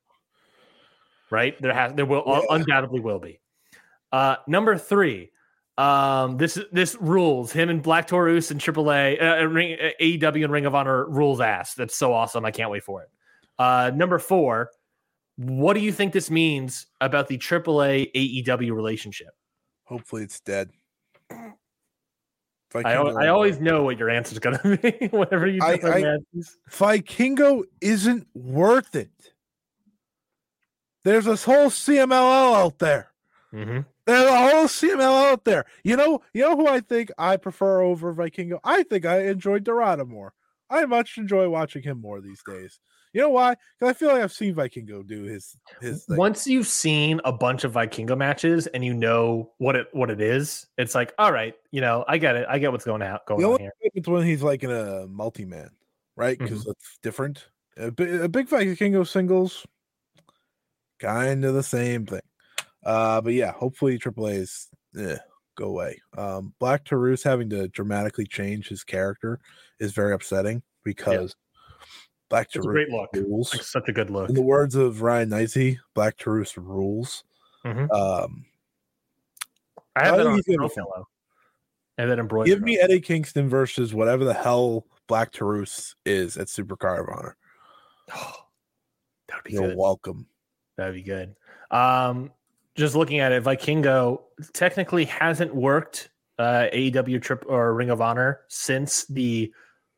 Right? 1.30 1.60
There 1.62 1.74
has 1.74 1.94
there 1.94 2.06
will 2.06 2.24
Yeah. 2.28 2.42
undoubtedly 2.50 3.00
will 3.00 3.20
be. 3.20 3.40
Uh, 4.12 4.36
number 4.48 4.78
three, 4.78 5.32
um, 5.78 6.38
this 6.38 6.60
this 6.72 6.96
rules 7.02 7.52
him 7.52 7.70
and 7.70 7.82
Black 7.82 8.06
Taurus 8.08 8.52
and 8.52 8.62
AAA, 8.62 9.18
uh, 9.20 9.44
Ring, 9.46 9.78
uh, 9.82 9.90
AEW 10.00 10.44
and 10.44 10.54
Ring 10.54 10.66
of 10.66 10.76
Honor 10.76 11.06
rules 11.10 11.42
ass. 11.42 11.74
That's 11.74 11.96
so 11.96 12.14
awesome. 12.14 12.46
I 12.46 12.52
can't 12.52 12.70
wait 12.70 12.84
for 12.84 13.02
it. 13.02 13.10
Uh, 13.58 13.92
number 13.96 14.20
four, 14.20 14.70
what 15.38 15.74
do 15.74 15.80
you 15.80 15.92
think 15.92 16.14
this 16.14 16.30
means 16.30 16.86
about 17.02 17.28
the 17.28 17.38
AAA 17.40 18.12
AEW 18.14 18.74
relationship? 18.76 19.30
Hopefully 19.86 20.24
it's 20.24 20.40
dead. 20.40 20.70
I, 22.76 22.94
I 22.94 23.28
always 23.28 23.60
know 23.60 23.84
what 23.84 23.98
your 23.98 24.10
answer 24.10 24.34
is 24.34 24.40
going 24.40 24.58
to 24.64 24.78
be 24.78 25.08
whenever 25.08 25.48
you 25.48 25.62
I- 25.62 25.78
Vikingo 26.72 27.64
isn't 27.82 28.28
worth 28.34 28.96
it. 28.96 29.12
there's 31.04 31.26
this 31.26 31.44
whole 31.44 31.68
CMLL 31.68 32.56
out 32.56 32.80
there. 32.80 33.12
Mm-hmm. 33.54 33.82
There's 34.06 34.26
a 34.26 34.38
whole 34.38 34.66
CMLL 34.66 35.32
out 35.32 35.46
there. 35.46 35.66
You 35.84 35.96
know, 35.96 36.22
you 36.34 36.42
know 36.42 36.56
who 36.56 36.68
I 36.68 36.80
think 36.80 37.12
I 37.18 37.38
prefer 37.38 37.82
over 37.82 38.14
Vikingo? 38.14 38.60
I 38.64 38.84
think 38.84 39.06
I 39.06 39.28
enjoy 39.28 39.60
Dorada 39.60 40.06
more. 40.06 40.34
I 40.70 40.86
much 40.86 41.18
enjoy 41.18 41.48
watching 41.50 41.84
him 41.84 42.02
more 42.02 42.20
these 42.20 42.42
days. 42.46 42.80
You 43.14 43.22
know 43.22 43.30
why? 43.30 43.55
Because 43.80 43.91
I 43.91 43.93
feel 43.93 44.09
like 44.09 44.24
I've 44.24 44.34
seen 44.34 44.55
Vikingo 44.55 45.05
do 45.05 45.24
his 45.24 45.55
his 45.80 46.05
thing. 46.05 46.18
Once 46.18 46.47
you've 46.47 46.68
seen 46.68 47.22
a 47.24 47.32
bunch 47.32 47.64
of 47.64 47.74
Vikingo 47.74 48.18
matches 48.18 48.66
and 48.68 48.84
you 48.84 48.93
know 48.93 49.51
what 49.59 49.76
it 49.76 49.88
what 49.93 50.09
it 50.09 50.20
is, 50.20 50.66
it's 50.80 50.95
like, 50.95 51.14
all 51.20 51.32
right, 51.32 51.53
you 51.72 51.80
know, 51.80 52.03
I 52.07 52.18
get 52.18 52.36
it. 52.36 52.47
I 52.49 52.57
get 52.57 52.72
what's 52.72 52.86
going 52.86 53.03
out 53.03 53.26
going 53.28 53.41
the 53.41 53.45
on 53.45 53.51
only 53.51 53.64
here. 53.64 53.72
difference 53.84 54.07
when 54.07 54.26
he's 54.26 54.41
like 54.41 54.64
in 54.64 54.72
a 54.72 55.05
multi 55.07 55.45
man, 55.45 55.70
right? 56.16 56.38
Mm-hmm. 56.38 56.45
Because 56.45 56.68
it's 56.68 56.97
different. 57.03 57.47
A, 57.78 57.88
a 57.88 58.30
big 58.30 58.49
Vikingo 58.49 59.07
singles, 59.07 59.66
kind 60.99 61.45
of 61.45 61.53
the 61.53 61.64
same 61.64 62.07
thing. 62.07 62.22
Uh, 62.84 63.22
but 63.22 63.34
yeah, 63.34 63.51
hopefully 63.51 63.99
AAA's 63.99 64.70
eh, 64.97 65.18
go 65.55 65.66
away. 65.66 66.01
Um, 66.18 66.53
Black 66.59 66.84
Taurus 66.84 67.24
having 67.24 67.49
to 67.51 67.68
dramatically 67.68 68.26
change 68.26 68.70
his 68.70 68.84
character 68.84 69.39
is 69.80 69.93
very 69.93 70.14
upsetting 70.14 70.64
because 70.84 71.36
Black 72.34 72.50
Taurus 72.52 72.66
great 72.66 72.90
look. 72.90 73.10
rules. 73.14 73.54
Like 73.54 73.62
such 73.64 73.88
a 73.90 73.92
good 73.94 74.10
look. 74.10 74.28
In 74.28 74.34
the 74.34 74.42
words 74.42 74.74
of 74.74 75.04
Ryan 75.04 75.30
Nicey, 75.30 75.80
Black 75.94 76.18
Taurus 76.18 76.58
rules. 76.58 77.24
Mhm. 77.64 77.92
Um, 77.92 78.46
I 79.96 80.06
have 80.08 80.18
that 80.18 80.26
on 80.26 80.40
a 80.40 80.42
gonna 80.42 80.44
throw 80.44 80.68
be 80.68 80.74
fun. 80.74 80.86
pillow. 80.86 81.08
And 82.00 82.10
then 82.10 82.18
embroidered. 82.20 82.48
give 82.52 82.64
me 82.64 82.80
Eddie 82.80 83.02
Kingston 83.02 83.50
versus 83.50 83.94
whatever 83.94 84.26
the 84.26 84.34
hell 84.34 84.88
Black 85.08 85.32
Taurus 85.32 85.96
is 86.08 86.36
at 86.38 86.48
Supercard 86.48 87.02
of 87.02 87.10
Honor. 87.16 87.38
that 88.08 89.36
would 89.36 89.44
be 89.44 89.54
You're 89.54 89.68
good. 89.68 89.78
welcome. 89.78 90.26
That'd 90.76 90.96
be 90.96 91.04
good. 91.04 91.36
Um, 91.70 92.32
just 92.74 92.96
looking 92.96 93.20
at 93.20 93.32
it, 93.32 93.44
Vikingo 93.44 94.22
technically 94.54 95.06
hasn't 95.06 95.54
worked 95.54 96.10
uh, 96.40 96.66
AEW 96.74 97.22
trip 97.22 97.46
or 97.48 97.76
Ring 97.76 97.92
of 97.92 98.02
Honor 98.02 98.42
since 98.48 99.06
the 99.06 99.54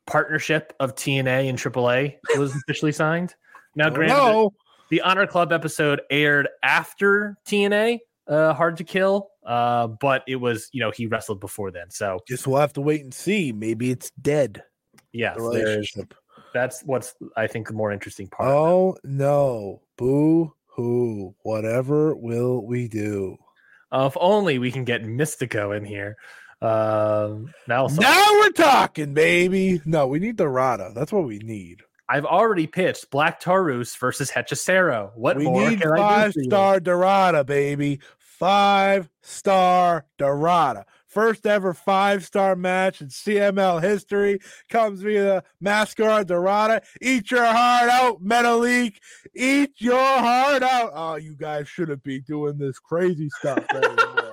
partnership 0.06 0.72
of 0.80 0.94
TNA 0.94 1.48
and 1.48 1.58
AAA 1.58 2.16
was 2.38 2.54
officially 2.68 2.92
signed. 2.92 3.34
Now, 3.74 3.88
Oh, 3.88 3.90
granted, 3.90 4.14
no. 4.14 4.52
the 4.90 5.00
Honor 5.02 5.26
Club 5.26 5.52
episode 5.52 6.00
aired 6.10 6.48
after 6.62 7.36
TNA, 7.46 7.98
uh, 8.28 8.54
Hard 8.54 8.76
to 8.78 8.84
Kill, 8.84 9.28
uh, 9.44 9.86
but 9.88 10.22
it 10.26 10.36
was 10.36 10.68
you 10.72 10.80
know 10.80 10.90
he 10.90 11.06
wrestled 11.06 11.40
before 11.40 11.70
then, 11.70 11.90
so 11.90 12.18
Guess 12.26 12.46
we'll 12.46 12.60
have 12.60 12.72
to 12.74 12.80
wait 12.80 13.02
and 13.02 13.12
see. 13.14 13.52
Maybe 13.52 13.90
it's 13.90 14.10
dead. 14.22 14.62
yes, 15.12 15.36
The 15.36 15.42
relationship. 15.42 16.14
that's 16.54 16.82
what's 16.84 17.14
I 17.36 17.46
think 17.46 17.68
the 17.68 17.74
more 17.74 17.92
interesting 17.92 18.28
part. 18.28 18.48
Oh 18.48 18.96
no. 19.04 19.82
Boo 19.96 20.52
hoo. 20.66 21.34
Whatever 21.42 22.14
will 22.16 22.64
we 22.66 22.88
do? 22.88 23.36
Uh, 23.92 24.06
if 24.10 24.16
only 24.20 24.58
we 24.58 24.70
can 24.72 24.84
get 24.84 25.04
Mystico 25.04 25.76
in 25.76 25.84
here. 25.84 26.16
Um, 26.62 27.52
now, 27.68 27.86
Now 27.86 28.32
we're 28.40 28.50
talking, 28.50 29.14
baby. 29.14 29.80
No, 29.84 30.06
we 30.06 30.18
need 30.18 30.36
Dorada. 30.36 30.92
That's 30.94 31.12
what 31.12 31.26
we 31.26 31.38
need. 31.38 31.82
I've 32.08 32.24
already 32.24 32.66
pitched 32.66 33.10
Black 33.10 33.40
Taurus 33.40 33.94
versus 33.96 34.30
Hechicero. 34.30 35.10
What 35.16 35.36
we 35.36 35.44
more 35.44 35.68
need 35.68 35.80
can 35.80 35.92
I 35.92 35.96
do 35.96 36.02
five 36.02 36.32
star 36.44 36.80
Dorada, 36.80 37.44
baby. 37.44 38.00
Five 38.18 39.10
star 39.22 40.06
Dorada. 40.16 40.86
First 41.08 41.46
ever 41.46 41.72
five 41.72 42.24
star 42.24 42.54
match 42.54 43.00
in 43.00 43.08
CMLL 43.08 43.82
history 43.82 44.38
comes 44.68 45.00
via 45.00 45.42
Mascara 45.60 46.24
Dorada. 46.24 46.82
Eat 47.00 47.30
your 47.30 47.46
heart 47.46 47.88
out, 47.88 48.22
Metalik. 48.22 48.96
Eat 49.34 49.72
your 49.78 49.96
heart 49.96 50.62
out. 50.62 50.92
Oh, 50.94 51.16
you 51.16 51.34
guys 51.34 51.68
shouldn't 51.68 52.02
be 52.02 52.20
doing 52.20 52.58
this 52.58 52.78
crazy 52.78 53.30
stuff. 53.30 53.64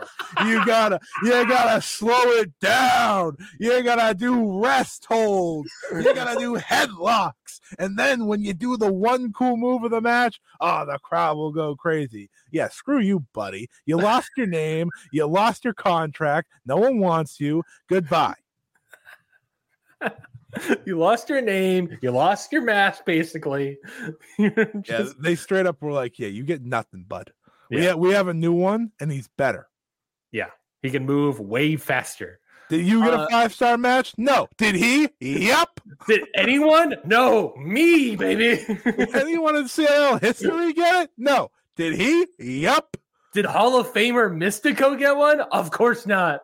you 0.45 0.65
gotta, 0.65 0.99
you 1.23 1.47
gotta 1.47 1.81
slow 1.81 2.31
it 2.33 2.51
down. 2.59 3.37
You 3.59 3.83
gotta 3.83 4.13
do 4.13 4.61
rest 4.63 5.05
holds. 5.05 5.71
You 5.91 6.13
gotta 6.13 6.39
do 6.39 6.57
headlocks. 6.57 7.59
And 7.79 7.97
then 7.97 8.25
when 8.25 8.43
you 8.43 8.53
do 8.53 8.77
the 8.77 8.91
one 8.91 9.33
cool 9.33 9.57
move 9.57 9.83
of 9.83 9.91
the 9.91 10.01
match, 10.01 10.39
oh, 10.59 10.85
the 10.85 10.99
crowd 10.99 11.37
will 11.37 11.51
go 11.51 11.75
crazy. 11.75 12.29
Yeah, 12.51 12.69
screw 12.69 12.99
you, 12.99 13.25
buddy. 13.33 13.69
You 13.85 13.97
lost 13.97 14.29
your 14.37 14.47
name. 14.47 14.89
You 15.11 15.25
lost 15.25 15.63
your 15.63 15.73
contract. 15.73 16.49
No 16.65 16.77
one 16.77 16.99
wants 16.99 17.39
you. 17.39 17.63
Goodbye. 17.89 18.35
you 20.85 20.97
lost 20.97 21.29
your 21.29 21.41
name. 21.41 21.97
You 22.01 22.11
lost 22.11 22.51
your 22.51 22.61
match, 22.61 22.99
basically. 23.05 23.77
You're 24.37 24.71
Yeah, 24.87 25.09
they 25.19 25.35
straight 25.35 25.65
up 25.65 25.81
were 25.81 25.91
like, 25.91 26.19
"Yeah, 26.19 26.27
you 26.27 26.43
get 26.43 26.63
nothing, 26.63 27.05
bud. 27.07 27.31
We 27.69 27.85
ha- 27.87 27.95
we 27.95 28.11
have 28.11 28.27
a 28.27 28.33
new 28.33 28.53
one, 28.53 28.91
and 28.99 29.11
he's 29.11 29.27
better." 29.27 29.67
He 30.83 30.91
can 30.91 31.05
move 31.07 31.39
way 31.39 31.75
faster. 31.75 32.39
Did 32.69 32.85
you 32.85 33.03
get 33.03 33.13
Uh, 33.13 33.23
a 33.23 33.29
five 33.29 33.53
star 33.53 33.77
match? 33.77 34.13
No. 34.17 34.47
Did 34.57 34.75
he? 34.75 35.09
Yep. 35.19 35.79
Did 36.07 36.21
anyone? 36.35 36.95
No, 37.05 37.53
me, 37.57 38.15
baby. 38.15 38.63
Anyone 39.13 39.55
in 39.57 39.67
CL 39.67 40.19
history 40.19 40.73
get 40.73 41.03
it? 41.05 41.09
No. 41.17 41.49
Did 41.75 41.95
he? 41.95 42.27
Yep. 42.39 42.97
Did 43.33 43.45
Hall 43.45 43.79
of 43.79 43.91
Famer 43.91 44.31
Mystico 44.31 44.97
get 44.97 45.17
one? 45.17 45.41
Of 45.41 45.71
course 45.71 46.05
not. 46.05 46.41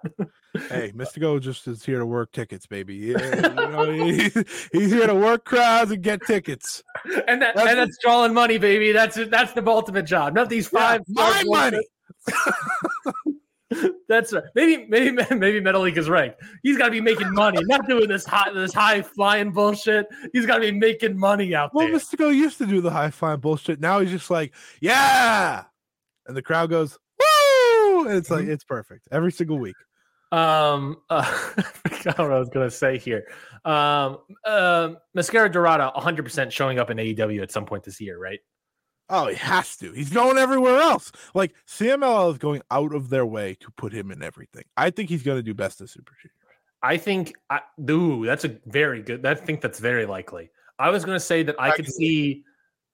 Hey, 0.69 0.91
Mystico 0.95 1.39
just 1.39 1.67
is 1.67 1.85
here 1.85 1.99
to 1.99 2.05
work 2.05 2.31
tickets, 2.31 2.65
baby. 2.65 2.95
Yeah, 2.95 3.35
you 3.35 3.67
know, 3.69 3.91
he- 3.91 4.31
he's 4.73 4.91
here 4.91 5.05
to 5.05 5.13
work 5.15 5.45
crowds 5.45 5.91
and 5.91 6.01
get 6.01 6.19
tickets. 6.25 6.83
And 7.27 7.41
that 7.43 7.55
That's 7.55 7.69
and 7.69 7.79
that's 7.79 7.97
drawing 8.03 8.33
money, 8.33 8.57
baby. 8.57 8.91
That's 8.91 9.15
that's 9.29 9.53
the 9.53 9.65
ultimate 9.67 10.03
job. 10.07 10.33
Not 10.33 10.49
these 10.49 10.69
Yeah, 10.73 10.79
five. 10.79 11.01
my 11.07 11.43
money. 11.45 11.87
That's 14.10 14.34
right. 14.34 14.43
Maybe 14.55 14.86
maybe 14.88 15.12
maybe 15.36 15.62
Metalik 15.62 15.95
is 15.95 16.10
right. 16.10 16.36
He's 16.64 16.78
got 16.78 16.86
to 16.86 16.91
be 16.91 16.99
making 16.99 17.32
money, 17.32 17.60
not 17.64 17.88
doing 17.88 18.10
this 18.10 18.26
high 18.26 18.51
this 18.51 18.74
high 18.74 19.01
flying 19.03 19.51
bullshit. 19.51 20.07
He's 20.34 20.45
got 20.47 20.55
to 20.55 20.62
be 20.62 20.72
making 20.72 21.18
money 21.18 21.53
out 21.55 21.72
Well, 21.74 21.86
there. 21.86 21.93
Well, 21.93 22.01
Mystico 22.01 22.36
used 22.36 22.57
to 22.57 22.66
do 22.66 22.82
the 22.82 22.89
high 22.91 23.12
flying 23.12 23.39
bullshit. 23.39 23.80
Now 23.80 23.99
he's 23.99 24.10
just 24.12 24.30
like, 24.32 24.53
yeah. 24.82 25.64
And 26.28 26.36
the 26.36 26.41
crowd 26.41 26.70
goes, 26.72 26.97
woo. 27.20 28.07
And 28.07 28.18
it's 28.18 28.30
like, 28.32 28.41
Mm-hmm. 28.41 28.51
it's 28.51 28.64
perfect 28.64 29.07
every 29.12 29.32
single 29.32 29.60
week. 29.60 29.76
Um, 30.32 30.97
uh, 31.10 31.24
I 31.57 31.62
forgot 31.62 32.18
what 32.20 32.32
I 32.32 32.39
was 32.39 32.49
gonna 32.49 32.70
say 32.72 32.97
here. 32.97 33.26
Um, 33.66 34.18
um, 34.45 34.97
Mascara 35.14 35.51
Dorada, 35.51 35.91
100 35.95 36.24
percent 36.24 36.51
showing 36.53 36.80
up 36.80 36.89
in 36.89 36.97
AEW 36.97 37.41
at 37.41 37.51
some 37.51 37.66
point 37.66 37.84
this 37.84 37.99
year, 38.01 38.18
right? 38.20 38.39
Oh, 39.10 39.28
he 39.28 39.36
has 39.36 39.76
to. 39.78 39.91
He's 39.91 40.10
going 40.12 40.38
everywhere 40.38 40.78
else. 40.80 41.12
Like 41.34 41.55
CMLL 41.68 42.32
is 42.32 42.38
going 42.38 42.62
out 42.70 42.93
of 42.93 43.10
their 43.10 43.26
way 43.26 43.55
to 43.62 43.72
put 43.72 43.91
him 43.91 44.12
in 44.12 44.22
everything. 44.22 44.64
I 44.78 44.91
think 44.91 45.10
he's 45.10 45.24
going 45.24 45.38
to 45.39 45.43
do 45.43 45.53
best 45.53 45.82
of 45.82 45.89
Super 45.89 46.14
Junior. 46.22 46.34
I 46.82 46.97
think, 46.97 47.34
I, 47.49 47.62
ooh, 47.89 48.26
that's 48.26 48.45
a 48.45 48.55
very 48.68 49.01
good. 49.01 49.26
I 49.26 49.34
think 49.36 49.62
that's 49.62 49.80
very 49.80 50.05
likely. 50.05 50.49
I 50.78 50.91
was 50.91 51.03
gonna 51.03 51.20
say 51.20 51.43
that 51.43 51.55
I 51.60 51.72
I 51.72 51.76
could 51.76 51.86
can- 51.86 51.93
see, 51.93 52.43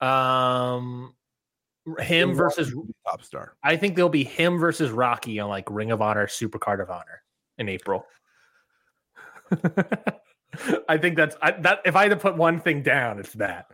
um, 0.01 1.13
him 1.99 2.33
versus. 2.33 2.73
top 3.07 3.21
star. 3.23 3.55
I 3.63 3.77
think 3.77 3.95
there'll 3.95 4.09
be 4.09 4.23
him 4.23 4.57
versus 4.57 4.89
Rocky 4.89 5.39
on 5.39 5.49
like 5.49 5.69
Ring 5.69 5.91
of 5.91 6.01
Honor, 6.01 6.27
Super 6.27 6.57
Card 6.57 6.79
of 6.79 6.89
Honor 6.89 7.21
in 7.59 7.69
April. 7.69 8.07
I 10.89 10.97
think 10.97 11.15
that's 11.15 11.35
I, 11.41 11.51
that. 11.51 11.79
If 11.85 11.95
I 11.95 12.03
had 12.03 12.09
to 12.09 12.17
put 12.17 12.37
one 12.37 12.59
thing 12.59 12.83
down, 12.83 13.19
it's 13.19 13.33
that. 13.33 13.67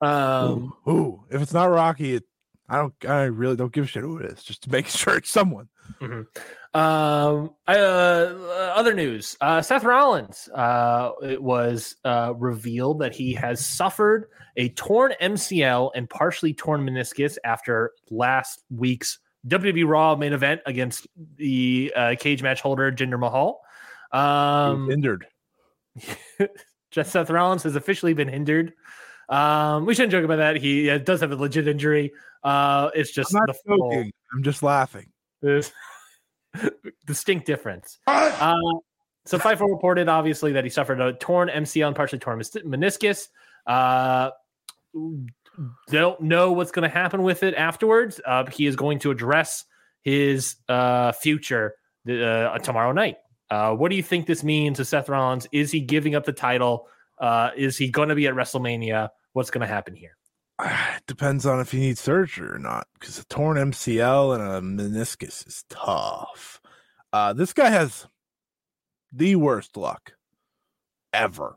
Um, 0.00 0.72
ooh, 0.86 0.90
ooh, 0.90 1.24
if 1.30 1.42
it's 1.42 1.52
not 1.52 1.66
Rocky, 1.66 2.14
it, 2.14 2.24
I 2.68 2.76
don't. 2.76 2.94
I 3.06 3.24
really 3.24 3.56
don't 3.56 3.72
give 3.72 3.84
a 3.84 3.86
shit 3.86 4.02
who 4.02 4.18
it 4.18 4.32
is. 4.32 4.42
Just 4.42 4.62
to 4.64 4.70
make 4.70 4.86
sure 4.88 5.16
it's 5.16 5.30
someone. 5.30 5.68
Um, 6.74 7.50
I, 7.66 7.78
uh, 7.78 8.72
other 8.74 8.94
news: 8.94 9.36
uh, 9.40 9.62
Seth 9.62 9.84
Rollins. 9.84 10.48
Uh, 10.54 11.12
it 11.22 11.42
was 11.42 11.96
uh, 12.04 12.34
revealed 12.36 13.00
that 13.00 13.14
he 13.14 13.34
has 13.34 13.64
suffered 13.64 14.26
a 14.56 14.70
torn 14.70 15.14
MCL 15.20 15.92
and 15.94 16.08
partially 16.08 16.54
torn 16.54 16.82
meniscus 16.82 17.36
after 17.44 17.92
last 18.10 18.62
week's 18.70 19.18
WWE 19.46 19.86
Raw 19.86 20.16
main 20.16 20.32
event 20.32 20.60
against 20.66 21.06
the 21.36 21.92
uh, 21.94 22.14
cage 22.18 22.42
match 22.42 22.60
holder 22.60 22.90
Jinder 22.90 23.18
Mahal. 23.18 23.60
Um, 24.12 24.88
hindered. 24.88 25.26
Just 26.90 27.12
Seth 27.12 27.30
Rollins 27.30 27.62
has 27.64 27.76
officially 27.76 28.14
been 28.14 28.28
hindered. 28.28 28.72
Um, 29.28 29.86
we 29.86 29.94
shouldn't 29.94 30.12
joke 30.12 30.24
about 30.24 30.36
that. 30.36 30.56
He 30.56 30.88
uh, 30.90 30.98
does 30.98 31.20
have 31.20 31.32
a 31.32 31.36
legit 31.36 31.66
injury. 31.66 32.12
Uh, 32.44 32.90
it's 32.94 33.10
just 33.10 33.34
I'm 33.34 33.42
the 33.42 33.46
not 33.48 33.56
full- 33.66 33.90
joking. 33.90 34.12
I'm 34.34 34.42
just 34.42 34.62
laughing. 34.62 35.06
there's 35.42 35.72
distinct 37.06 37.46
difference. 37.46 37.98
Uh, 38.06 38.54
so 39.24 39.38
Fightful 39.38 39.68
reported 39.68 40.08
obviously 40.08 40.52
that 40.52 40.64
he 40.64 40.70
suffered 40.70 41.00
a 41.00 41.12
torn 41.14 41.48
MCL 41.48 41.88
and 41.88 41.96
partially 41.96 42.18
torn 42.20 42.38
meniscus. 42.38 43.28
Uh, 43.66 44.30
don't 45.88 46.20
know 46.20 46.52
what's 46.52 46.70
going 46.70 46.88
to 46.88 46.94
happen 46.94 47.22
with 47.22 47.42
it 47.42 47.54
afterwards. 47.54 48.20
Uh, 48.24 48.46
he 48.46 48.66
is 48.66 48.76
going 48.76 48.98
to 49.00 49.10
address 49.10 49.64
his 50.02 50.56
uh, 50.68 51.10
future 51.12 51.74
uh, 52.08 52.56
tomorrow 52.58 52.92
night. 52.92 53.16
Uh, 53.50 53.72
what 53.74 53.90
do 53.90 53.96
you 53.96 54.02
think 54.02 54.26
this 54.26 54.42
means 54.42 54.78
to 54.78 54.84
Seth 54.84 55.08
Rollins? 55.08 55.46
Is 55.52 55.70
he 55.70 55.80
giving 55.80 56.14
up 56.14 56.24
the 56.24 56.32
title? 56.32 56.88
Uh, 57.18 57.50
is 57.56 57.76
he 57.76 57.90
going 57.90 58.08
to 58.08 58.14
be 58.14 58.26
at 58.26 58.34
WrestleMania? 58.34 59.10
What's 59.32 59.50
going 59.50 59.66
to 59.66 59.72
happen 59.72 59.94
here? 59.94 60.16
it 60.60 61.02
depends 61.06 61.46
on 61.46 61.60
if 61.60 61.70
he 61.70 61.78
needs 61.78 62.00
surgery 62.00 62.48
or 62.48 62.58
not. 62.58 62.86
Because 62.98 63.18
a 63.18 63.24
torn 63.26 63.56
MCL 63.56 64.34
and 64.34 64.78
a 64.78 64.82
meniscus 64.84 65.46
is 65.46 65.64
tough. 65.68 66.60
Uh, 67.12 67.32
this 67.32 67.52
guy 67.52 67.70
has 67.70 68.06
the 69.12 69.36
worst 69.36 69.76
luck 69.76 70.12
ever. 71.12 71.56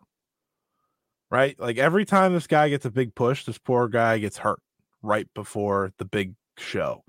Right? 1.32 1.60
Like 1.60 1.78
every 1.78 2.06
time 2.06 2.34
this 2.34 2.48
guy 2.48 2.70
gets 2.70 2.86
a 2.86 2.92
big 2.92 3.14
push, 3.14 3.46
this 3.46 3.58
poor 3.58 3.88
guy 3.88 4.18
gets 4.18 4.38
hurt 4.38 4.62
right 5.02 5.28
before 5.36 5.94
the 5.98 6.06
big 6.06 6.36
show. 6.58 7.04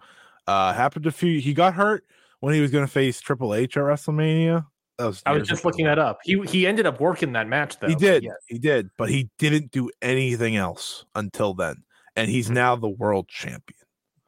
Uh 0.47 0.73
happened 0.73 1.07
a 1.07 1.12
few 1.12 1.40
he 1.40 1.55
got 1.55 1.74
hurt 1.74 2.05
when 2.40 2.55
he 2.55 2.61
was 2.61 2.70
gonna 2.70 2.86
face 2.86 3.20
Triple 3.20 3.55
H 3.55 3.77
at 3.77 3.82
WrestleMania. 3.82 4.66
Was 5.07 5.23
I 5.27 5.33
was 5.33 5.49
just 5.49 5.63
ago. 5.63 5.69
looking 5.69 5.85
that 5.87 5.99
up. 5.99 6.19
He 6.25 6.41
he 6.43 6.67
ended 6.67 6.87
up 6.87 7.01
working 7.01 7.33
that 7.33 7.47
match 7.49 7.79
though. 7.79 7.89
He 7.89 7.95
did, 7.95 8.23
yeah. 8.25 8.33
he 8.49 8.59
did, 8.59 8.91
but 8.97 9.09
he 9.09 9.29
didn't 9.39 9.71
do 9.71 9.91
anything 10.03 10.57
else 10.57 11.05
until 11.15 11.55
then. 11.55 11.83
And 12.17 12.31
he's 12.31 12.49
Mhm. 12.51 12.55
now 12.55 12.77
the 12.77 12.89
world 12.89 13.29
champion. 13.29 13.79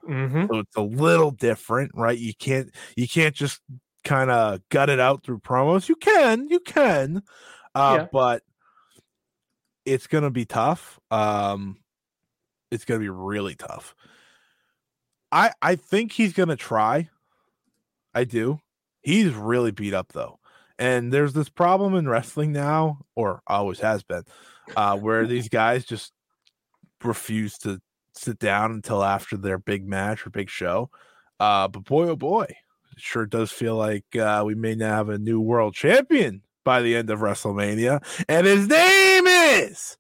Mhm. 0.09 0.49
So 0.49 0.59
it's 0.61 0.77
a 0.77 0.81
little 0.82 1.31
different, 1.31 1.93
right? 1.94 2.19
You 2.19 2.32
can't 2.35 2.70
you 2.97 3.07
can't 3.09 3.35
just 3.35 3.61
kind 4.05 4.31
of 4.31 4.61
gut 4.69 4.90
it 4.90 4.99
out 5.01 5.23
through 5.24 5.39
promos. 5.40 5.89
You 5.89 5.97
can, 5.97 6.49
you 6.49 6.61
can. 6.61 7.23
Uh 7.74 7.99
Yeah. 8.01 8.07
but 8.12 8.43
it's 9.85 10.07
gonna 10.07 10.31
be 10.31 10.44
tough. 10.44 10.99
Um 11.11 11.78
it's 12.70 12.85
gonna 12.85 13.01
be 13.01 13.09
really 13.11 13.55
tough. 13.55 13.94
I 15.31 15.53
I 15.62 15.77
think 15.77 16.12
he's 16.12 16.32
gonna 16.32 16.57
try. 16.57 17.09
I 18.15 18.24
do. 18.24 18.61
He's 19.03 19.32
really 19.35 19.70
beat 19.70 19.94
up 19.94 20.12
though. 20.12 20.39
And 20.78 21.12
there's 21.12 21.32
this 21.32 21.49
problem 21.49 21.94
in 21.94 22.09
wrestling 22.09 22.53
now, 22.53 22.99
or 23.15 23.43
always 23.47 23.81
has 23.81 24.03
been, 24.03 24.24
uh, 24.77 24.97
where 24.99 25.27
these 25.27 25.49
guys 25.51 25.85
just 25.85 26.12
refuse 27.05 27.59
to 27.59 27.81
sit 28.15 28.39
down 28.39 28.73
until 28.73 29.03
after 29.03 29.36
their 29.36 29.59
big 29.59 29.86
match 29.86 30.27
or 30.27 30.31
big 30.31 30.51
show. 30.51 30.90
Uh, 31.40 31.69
but 31.69 31.85
boy, 31.85 32.09
oh 32.09 32.16
boy, 32.16 32.44
it 32.44 32.57
sure 32.99 33.27
does 33.27 33.51
feel 33.51 33.77
like 33.77 34.05
uh, 34.16 34.43
we 34.44 34.55
may 34.55 34.74
now 34.74 34.97
have 34.97 35.09
a 35.09 35.19
new 35.19 35.40
world 35.40 35.74
champion 35.74 36.43
by 36.65 36.81
the 36.82 36.94
end 36.94 37.11
of 37.11 37.20
WrestleMania, 37.20 38.01
and 38.28 38.47
his 38.47 38.69
name 38.69 39.27
is 39.27 39.97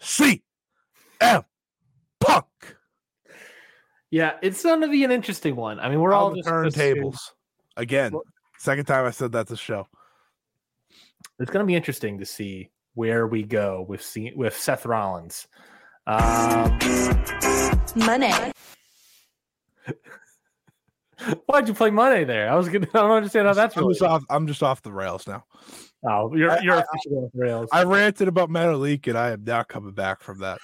CM 0.00 1.44
Punk. 2.20 2.46
Yeah, 4.10 4.34
it's 4.42 4.62
gonna 4.62 4.88
be 4.88 5.02
an 5.02 5.10
interesting 5.10 5.56
one. 5.56 5.80
I 5.80 5.88
mean, 5.88 6.00
we're 6.00 6.12
all 6.12 6.30
the 6.30 6.36
just 6.36 6.48
turntables 6.48 7.18
again. 7.76 8.12
Well- 8.12 8.22
Second 8.64 8.86
time 8.86 9.04
I 9.04 9.10
said 9.10 9.30
that's 9.30 9.50
a 9.50 9.58
show. 9.58 9.86
It's 11.38 11.50
gonna 11.50 11.66
be 11.66 11.74
interesting 11.74 12.18
to 12.18 12.24
see 12.24 12.70
where 12.94 13.26
we 13.26 13.42
go 13.42 13.84
with 13.86 14.00
C- 14.02 14.32
with 14.34 14.56
Seth 14.56 14.86
Rollins. 14.86 15.46
Um, 16.06 16.78
Money. 17.94 18.32
why'd 21.44 21.68
you 21.68 21.74
play 21.74 21.90
Money 21.90 22.24
there? 22.24 22.50
I 22.50 22.54
was 22.56 22.70
gonna. 22.70 22.86
I 22.94 22.98
don't 23.00 23.10
understand 23.10 23.48
how 23.48 23.52
that's 23.52 23.76
I'm 23.76 23.82
really. 23.82 23.92
just 23.92 24.02
off. 24.02 24.24
I'm 24.30 24.46
just 24.46 24.62
off 24.62 24.80
the 24.80 24.92
rails 24.92 25.26
now. 25.26 25.44
Oh, 26.08 26.34
you're 26.34 26.50
I- 26.52 26.60
you're 26.60 26.76
I- 26.76 26.84
officially 26.90 27.16
off 27.16 27.32
the 27.34 27.40
rails. 27.40 27.68
I 27.70 27.84
ranted 27.84 28.28
about 28.28 28.48
Metalik, 28.48 29.06
and 29.08 29.18
I 29.18 29.32
am 29.32 29.44
now 29.44 29.62
coming 29.64 29.92
back 29.92 30.22
from 30.22 30.38
that. 30.38 30.58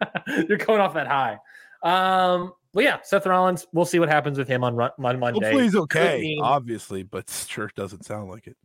you're 0.48 0.58
going 0.58 0.80
off 0.80 0.94
that 0.94 1.06
high. 1.06 1.38
Um, 1.84 2.52
well, 2.74 2.84
yeah, 2.84 2.98
Seth 3.02 3.24
Rollins. 3.26 3.66
We'll 3.72 3.84
see 3.86 3.98
what 3.98 4.08
happens 4.10 4.36
with 4.36 4.48
him 4.48 4.62
on 4.64 4.78
on 4.78 4.90
Monday. 4.98 5.30
Hopefully 5.32 5.62
he's 5.64 5.76
okay, 5.76 6.20
mean- 6.20 6.42
obviously, 6.42 7.02
but 7.04 7.28
sure 7.48 7.70
doesn't 7.74 8.04
sound 8.04 8.28
like 8.30 8.46
it. 8.46 8.56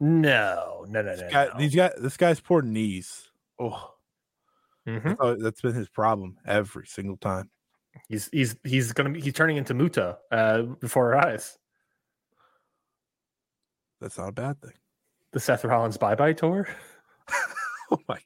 No, 0.00 0.84
no, 0.88 1.02
no, 1.02 1.10
no. 1.10 1.16
This 1.16 1.32
guy, 1.32 1.44
no. 1.46 1.58
These 1.58 1.74
guys, 1.74 1.92
this 1.98 2.16
guy's 2.16 2.40
poor 2.40 2.62
knees. 2.62 3.30
Oh, 3.58 3.92
Mhm. 4.86 5.16
oh, 5.18 5.34
that's 5.36 5.60
been 5.62 5.74
his 5.74 5.88
problem 5.88 6.36
every 6.46 6.86
single 6.86 7.16
time. 7.16 7.50
He's 8.08 8.28
he's 8.30 8.56
he's 8.62 8.92
gonna 8.92 9.10
be 9.10 9.20
he's 9.20 9.32
turning 9.32 9.56
into 9.56 9.72
Muta 9.74 10.18
uh, 10.30 10.62
before 10.62 11.14
our 11.14 11.26
eyes. 11.26 11.58
That's 14.00 14.18
not 14.18 14.28
a 14.28 14.32
bad 14.32 14.60
thing. 14.60 14.74
The 15.32 15.40
Seth 15.40 15.64
Rollins 15.64 15.96
bye 15.96 16.14
bye 16.14 16.34
tour. 16.34 16.68
My 18.08 18.18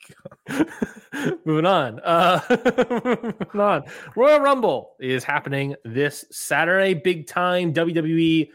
god! 0.48 1.38
moving 1.44 1.66
on. 1.66 2.00
Uh, 2.00 2.40
moving 3.04 3.60
on. 3.60 3.84
Royal 4.14 4.40
Rumble 4.40 4.96
is 5.00 5.24
happening 5.24 5.74
this 5.84 6.24
Saturday. 6.30 6.94
Big 6.94 7.26
time 7.26 7.72
WWE 7.72 8.50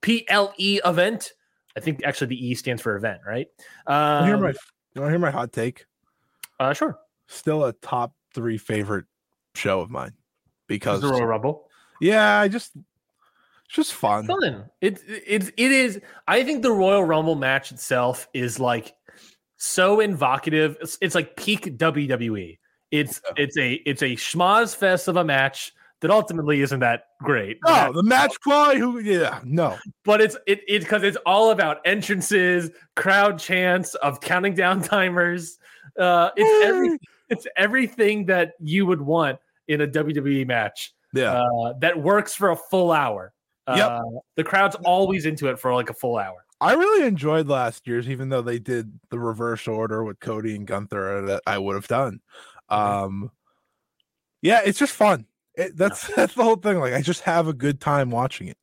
PLE 0.00 0.80
event. 0.84 1.32
I 1.76 1.80
think 1.80 2.04
actually 2.04 2.28
the 2.28 2.46
E 2.46 2.54
stands 2.54 2.80
for 2.80 2.96
event, 2.96 3.20
right? 3.26 3.48
Um, 3.86 4.40
my, 4.40 4.52
you 4.94 5.00
want 5.00 5.08
to 5.08 5.10
hear 5.10 5.18
my 5.18 5.30
hot 5.30 5.52
take? 5.52 5.84
uh, 6.60 6.72
sure. 6.72 6.98
Still 7.28 7.64
a 7.64 7.72
top 7.72 8.14
three 8.34 8.58
favorite 8.58 9.06
show 9.54 9.80
of 9.80 9.90
mine 9.90 10.12
because 10.66 11.00
the 11.00 11.08
Royal 11.08 11.26
Rumble. 11.26 11.68
yeah, 12.00 12.40
I 12.40 12.48
just 12.48 12.76
it's 12.76 13.74
just 13.74 13.94
fun. 13.94 14.26
fun. 14.26 14.66
It 14.80 15.02
it 15.08 15.52
it 15.56 15.72
is. 15.72 16.00
I 16.28 16.44
think 16.44 16.62
the 16.62 16.72
Royal 16.72 17.04
Rumble 17.04 17.34
match 17.34 17.72
itself 17.72 18.28
is 18.34 18.60
like 18.60 18.94
so 19.62 20.00
invocative. 20.00 20.76
It's, 20.80 20.98
it's 21.00 21.14
like 21.14 21.36
peak 21.36 21.78
WWE. 21.78 22.58
It's 22.90 23.20
it's 23.36 23.56
a 23.56 23.74
it's 23.86 24.02
a 24.02 24.16
schmaz 24.16 24.76
fest 24.76 25.08
of 25.08 25.16
a 25.16 25.24
match 25.24 25.72
that 26.00 26.10
ultimately 26.10 26.60
isn't 26.60 26.80
that 26.80 27.04
great. 27.22 27.58
No, 27.64 27.92
the 27.92 28.02
match 28.02 28.34
quality. 28.42 28.80
Who? 28.80 28.98
Yeah, 28.98 29.40
no. 29.44 29.78
but 30.04 30.20
it's 30.20 30.36
it 30.46 30.60
it 30.68 30.80
because 30.80 31.02
it's 31.02 31.16
all 31.24 31.52
about 31.52 31.78
entrances, 31.86 32.70
crowd 32.96 33.38
chants 33.38 33.94
of 33.96 34.20
counting 34.20 34.54
down 34.54 34.82
timers. 34.82 35.58
Uh, 35.98 36.30
it's 36.36 36.66
every 36.66 36.98
it's 37.30 37.46
everything 37.56 38.26
that 38.26 38.54
you 38.60 38.84
would 38.84 39.00
want 39.00 39.38
in 39.68 39.80
a 39.80 39.86
WWE 39.86 40.46
match 40.46 40.92
Yeah, 41.14 41.40
uh, 41.40 41.72
that 41.80 41.98
works 41.98 42.34
for 42.34 42.50
a 42.50 42.56
full 42.56 42.92
hour. 42.92 43.32
Uh, 43.66 44.02
The 44.36 44.42
crowd's 44.44 44.74
always 44.84 45.24
into 45.24 45.48
it 45.48 45.58
for 45.58 45.72
like 45.72 45.88
a 45.88 45.94
full 45.94 46.18
hour. 46.18 46.44
I 46.62 46.74
really 46.74 47.08
enjoyed 47.08 47.48
last 47.48 47.88
year's, 47.88 48.08
even 48.08 48.28
though 48.28 48.40
they 48.40 48.60
did 48.60 49.00
the 49.10 49.18
reverse 49.18 49.66
order 49.66 50.04
with 50.04 50.20
Cody 50.20 50.54
and 50.54 50.64
Gunther 50.64 51.22
that 51.22 51.42
I 51.44 51.58
would 51.58 51.74
have 51.74 51.88
done. 51.88 52.20
Um, 52.68 53.32
yeah, 54.42 54.60
it's 54.64 54.78
just 54.78 54.92
fun. 54.92 55.26
It, 55.56 55.76
that's 55.76 56.06
that's 56.14 56.34
the 56.34 56.44
whole 56.44 56.56
thing. 56.56 56.78
Like, 56.78 56.94
I 56.94 57.02
just 57.02 57.22
have 57.22 57.48
a 57.48 57.52
good 57.52 57.80
time 57.80 58.10
watching 58.10 58.46
it. 58.46 58.58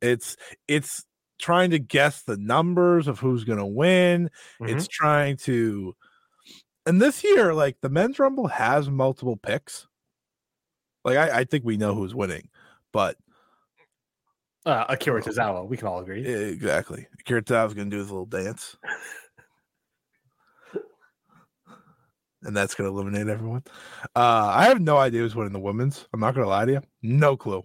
It's 0.00 0.36
it's 0.68 1.04
trying 1.40 1.70
to 1.72 1.80
guess 1.80 2.22
the 2.22 2.36
numbers 2.36 3.08
of 3.08 3.18
who's 3.18 3.42
gonna 3.42 3.66
win. 3.66 4.30
It's 4.60 4.86
trying 4.86 5.36
to, 5.38 5.96
and 6.86 7.02
this 7.02 7.24
year, 7.24 7.52
like 7.52 7.78
the 7.80 7.88
men's 7.88 8.20
rumble 8.20 8.46
has 8.46 8.88
multiple 8.88 9.36
picks. 9.36 9.88
Like 11.04 11.16
I, 11.16 11.40
I 11.40 11.44
think 11.44 11.64
we 11.64 11.76
know 11.76 11.96
who's 11.96 12.14
winning, 12.14 12.48
but 12.92 13.16
Uh, 14.66 14.84
Akira 14.88 15.22
Tozawa, 15.22 15.66
we 15.66 15.76
can 15.76 15.88
all 15.88 16.00
agree. 16.00 16.22
Yeah, 16.22 16.36
exactly. 16.36 17.06
Kirita's 17.24 17.74
gonna 17.74 17.90
do 17.90 17.98
his 17.98 18.10
little 18.10 18.26
dance. 18.26 18.76
and 22.42 22.56
that's 22.56 22.74
gonna 22.74 22.90
eliminate 22.90 23.28
everyone. 23.28 23.62
Uh 24.14 24.50
I 24.54 24.64
have 24.66 24.80
no 24.80 24.96
idea 24.98 25.20
who's 25.20 25.34
winning 25.34 25.52
the 25.52 25.60
women's. 25.60 26.06
I'm 26.12 26.20
not 26.20 26.34
gonna 26.34 26.48
lie 26.48 26.66
to 26.66 26.72
you. 26.72 26.80
No 27.02 27.36
clue. 27.36 27.64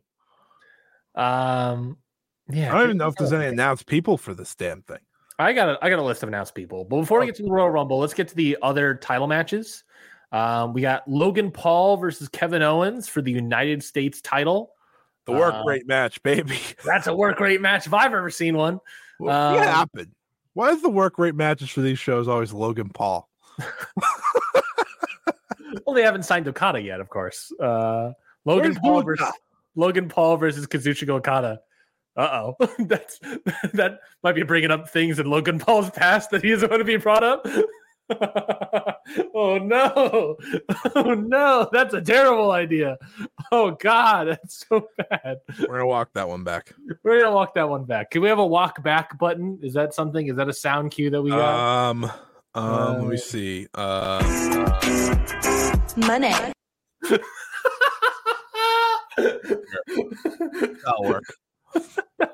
Um, 1.16 1.98
yeah, 2.50 2.72
I 2.72 2.78
don't 2.78 2.84
even 2.84 2.98
know 2.98 3.08
if 3.08 3.16
there's 3.16 3.34
any 3.34 3.46
announced 3.46 3.88
people 3.88 4.18
for 4.18 4.34
this 4.34 4.54
damn 4.56 4.82
thing. 4.84 5.00
I 5.40 5.54
got 5.54 5.70
a, 5.70 5.78
I 5.82 5.90
got 5.90 6.00
a 6.00 6.04
list 6.04 6.24
of 6.24 6.30
announced 6.30 6.56
people. 6.56 6.86
But 6.86 7.02
before 7.02 7.20
we 7.20 7.26
get 7.26 7.36
to 7.36 7.44
the 7.44 7.52
Royal 7.52 7.70
Rumble, 7.70 8.00
let's 8.00 8.14
get 8.14 8.28
to 8.30 8.36
the 8.36 8.58
other 8.62 8.96
title 8.96 9.28
matches. 9.28 9.84
Um, 10.32 10.74
we 10.74 10.82
got 10.82 11.08
Logan 11.08 11.52
Paul 11.52 11.98
versus 11.98 12.28
Kevin 12.30 12.62
Owens 12.62 13.08
for 13.08 13.22
the 13.22 13.32
United 13.32 13.84
States 13.84 14.22
title. 14.22 14.75
The 15.26 15.34
work 15.34 15.56
Uh, 15.56 15.64
rate 15.66 15.88
match, 15.88 16.22
baby. 16.24 16.60
That's 16.86 17.08
a 17.08 17.16
work 17.16 17.40
rate 17.40 17.62
match 17.62 17.88
if 17.88 17.94
I've 17.94 18.14
ever 18.14 18.30
seen 18.30 18.56
one. 18.56 18.80
what 19.18 19.34
um, 19.34 19.58
happened? 19.58 20.12
Why 20.54 20.70
is 20.70 20.82
the 20.82 20.90
work 20.90 21.18
rate 21.18 21.36
matches 21.36 21.70
for 21.70 21.82
these 21.82 22.00
shows 22.00 22.28
always 22.28 22.54
Logan 22.54 22.90
Paul? 22.90 23.28
Well, 25.86 25.96
they 25.96 26.04
haven't 26.04 26.24
signed 26.24 26.48
Okada 26.48 26.82
yet, 26.82 27.00
of 27.00 27.10
course. 27.10 27.52
Uh, 27.60 28.12
Logan 28.46 28.72
Where's 28.72 28.80
Paul 28.80 29.04
versus 29.04 29.32
Logan 29.76 30.10
Paul 30.10 30.38
versus 30.38 30.66
Kazuchika 30.68 31.10
Okada. 31.10 31.60
Uh 32.16 32.52
oh, 32.60 32.76
that's 32.80 33.20
that 33.74 34.00
might 34.24 34.36
be 34.36 34.44
bringing 34.44 34.72
up 34.72 34.90
things 34.90 35.20
in 35.20 35.30
Logan 35.30 35.60
Paul's 35.60 35.90
past 35.92 36.32
that 36.32 36.44
he 36.44 36.52
doesn't 36.52 36.70
want 36.70 36.80
to 36.80 36.86
be 36.86 36.98
brought 36.98 37.24
up. 37.24 37.46
oh 39.34 39.58
no! 39.62 40.38
Oh 40.96 41.14
no! 41.16 41.68
That's 41.72 41.94
a 41.94 42.02
terrible 42.02 42.52
idea. 42.52 42.98
Oh 43.52 43.72
god, 43.72 44.26
that's 44.28 44.66
so 44.68 44.88
bad. 44.98 45.38
We're 45.60 45.68
gonna 45.80 45.88
walk 45.88 46.10
that 46.14 46.28
one 46.28 46.44
back. 46.44 46.74
We're 47.04 47.22
gonna 47.22 47.34
walk 47.36 47.56
that 47.56 47.68
one 47.70 47.86
back. 47.86 48.12
Can 48.12 48.22
we 48.22 48.28
have 48.30 48.40
a 48.40 48.46
walk 48.46 48.84
back 48.84 49.18
button? 49.18 49.60
Is 49.64 49.74
that 49.74 49.94
something? 49.94 50.28
Is 50.28 50.36
that 50.38 50.48
a 50.50 50.54
sound 50.54 50.92
cue 50.92 51.10
that 51.10 51.22
we 51.22 51.32
got? 51.32 51.90
Um 51.90 52.06
um 52.54 52.94
let 52.94 53.00
Uh, 53.00 53.04
me 53.06 53.18
see. 53.18 53.68
Uh 53.74 54.22
Money. 55.98 56.34
that'll 59.18 61.04
work. 61.04 61.24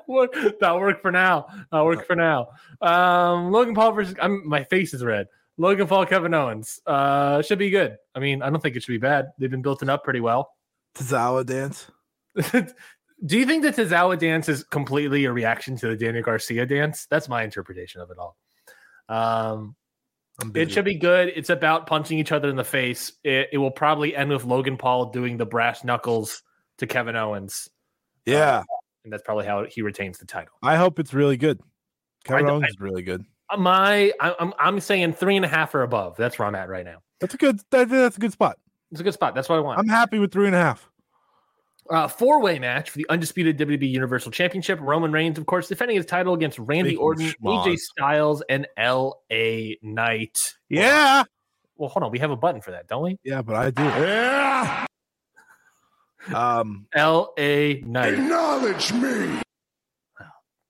work. 0.06 0.34
That'll 0.60 0.80
work 0.80 1.02
for 1.02 1.10
now. 1.12 1.46
That'll 1.70 1.86
work 1.86 2.06
for 2.06 2.16
now. 2.16 2.48
Um, 2.80 3.50
Logan 3.52 3.74
Paul 3.74 3.92
versus. 3.92 4.14
I'm, 4.20 4.46
my 4.48 4.64
face 4.64 4.94
is 4.94 5.04
red. 5.04 5.26
Logan 5.62 5.86
Paul, 5.86 6.06
Kevin 6.06 6.34
Owens. 6.34 6.80
Uh, 6.84 7.40
should 7.40 7.60
be 7.60 7.70
good. 7.70 7.96
I 8.16 8.18
mean, 8.18 8.42
I 8.42 8.50
don't 8.50 8.60
think 8.60 8.74
it 8.74 8.82
should 8.82 8.90
be 8.90 8.98
bad. 8.98 9.26
They've 9.38 9.48
been 9.48 9.62
building 9.62 9.88
up 9.88 10.02
pretty 10.02 10.18
well. 10.18 10.50
Tozawa 10.96 11.46
dance. 11.46 11.86
Do 13.24 13.38
you 13.38 13.46
think 13.46 13.62
the 13.62 13.70
Tozawa 13.70 14.18
dance 14.18 14.48
is 14.48 14.64
completely 14.64 15.24
a 15.26 15.32
reaction 15.32 15.76
to 15.76 15.86
the 15.86 15.96
Daniel 15.96 16.24
Garcia 16.24 16.66
dance? 16.66 17.06
That's 17.08 17.28
my 17.28 17.44
interpretation 17.44 18.00
of 18.00 18.10
it 18.10 18.18
all. 18.18 18.36
Um, 19.08 19.76
it 20.52 20.72
should 20.72 20.84
be 20.84 20.98
good. 20.98 21.32
It's 21.36 21.50
about 21.50 21.86
punching 21.86 22.18
each 22.18 22.32
other 22.32 22.48
in 22.48 22.56
the 22.56 22.64
face. 22.64 23.12
It, 23.22 23.50
it 23.52 23.58
will 23.58 23.70
probably 23.70 24.16
end 24.16 24.30
with 24.30 24.44
Logan 24.44 24.76
Paul 24.76 25.10
doing 25.12 25.36
the 25.36 25.46
brass 25.46 25.84
knuckles 25.84 26.42
to 26.78 26.88
Kevin 26.88 27.14
Owens, 27.14 27.68
Yeah, 28.26 28.64
and 29.04 29.12
that's 29.12 29.22
probably 29.22 29.46
how 29.46 29.64
he 29.66 29.82
retains 29.82 30.18
the 30.18 30.26
title. 30.26 30.54
I 30.60 30.74
hope 30.74 30.98
it's 30.98 31.14
really 31.14 31.36
good. 31.36 31.60
Kevin 32.24 32.46
I- 32.46 32.50
Owens 32.50 32.66
is 32.68 32.80
really 32.80 33.02
good. 33.02 33.24
My, 33.58 34.12
I- 34.20 34.34
I'm, 34.38 34.52
I'm 34.58 34.80
saying 34.80 35.12
three 35.14 35.36
and 35.36 35.44
a 35.44 35.48
half 35.48 35.74
or 35.74 35.82
above. 35.82 36.16
That's 36.16 36.38
where 36.38 36.46
I'm 36.48 36.54
at 36.54 36.68
right 36.68 36.84
now. 36.84 36.98
That's 37.20 37.34
a 37.34 37.36
good. 37.36 37.60
I 37.72 37.78
think 37.78 37.90
that's 37.90 38.16
a 38.16 38.20
good 38.20 38.32
spot. 38.32 38.58
It's 38.90 39.00
a 39.00 39.04
good 39.04 39.14
spot. 39.14 39.34
That's 39.34 39.48
what 39.48 39.56
I 39.56 39.60
want. 39.60 39.78
I'm 39.78 39.88
happy 39.88 40.18
with 40.18 40.32
three 40.32 40.46
and 40.46 40.54
a 40.54 40.58
half. 40.60 40.88
Uh, 41.90 42.06
four 42.08 42.40
way 42.40 42.58
match 42.58 42.90
for 42.90 42.98
the 42.98 43.06
undisputed 43.08 43.58
WWE 43.58 43.90
Universal 43.90 44.30
Championship. 44.32 44.78
Roman 44.80 45.10
Reigns, 45.12 45.36
of 45.38 45.46
course, 45.46 45.66
defending 45.68 45.96
his 45.96 46.06
title 46.06 46.32
against 46.34 46.58
Randy 46.58 46.90
Speaking 46.90 46.98
of 46.98 47.02
Orton, 47.02 47.72
AJ. 47.72 47.78
Styles, 47.78 48.42
and 48.48 48.66
LA 48.78 49.74
Knight. 49.82 50.36
Yeah, 50.68 51.24
Well, 51.76 51.88
hold 51.90 52.04
on. 52.04 52.10
We 52.12 52.20
have 52.20 52.30
a 52.30 52.36
button 52.36 52.60
for 52.60 52.70
that, 52.70 52.86
don't 52.86 53.02
we? 53.02 53.18
yeah, 53.24 53.42
but 53.42 53.56
I 53.56 53.70
do. 53.70 53.82
Yeah. 53.82 54.86
Um, 56.32 56.86
LA 56.94 57.80
Knight. 57.82 58.14
Acknowledge 58.14 58.92
me. 58.92 59.40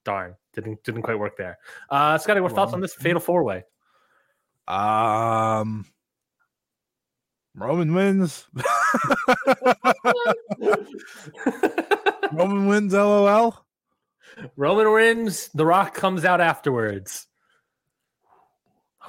Darn. 0.04 0.34
Didn't 0.54 0.82
didn't 0.84 1.02
quite 1.02 1.18
work 1.18 1.36
there. 1.36 1.58
Uh 1.90 2.18
Scotty, 2.18 2.40
what 2.40 2.52
thoughts 2.52 2.72
on 2.72 2.80
this 2.80 2.94
fatal 2.94 3.20
four 3.20 3.42
way? 3.44 3.64
um, 4.68 5.84
Roman 7.54 7.92
wins. 7.94 8.46
Roman 12.32 12.66
wins. 12.66 12.92
LOL. 12.94 13.64
Roman 14.56 14.92
wins. 14.92 15.48
The 15.54 15.66
Rock 15.66 15.94
comes 15.94 16.24
out 16.24 16.40
afterwards. 16.40 17.26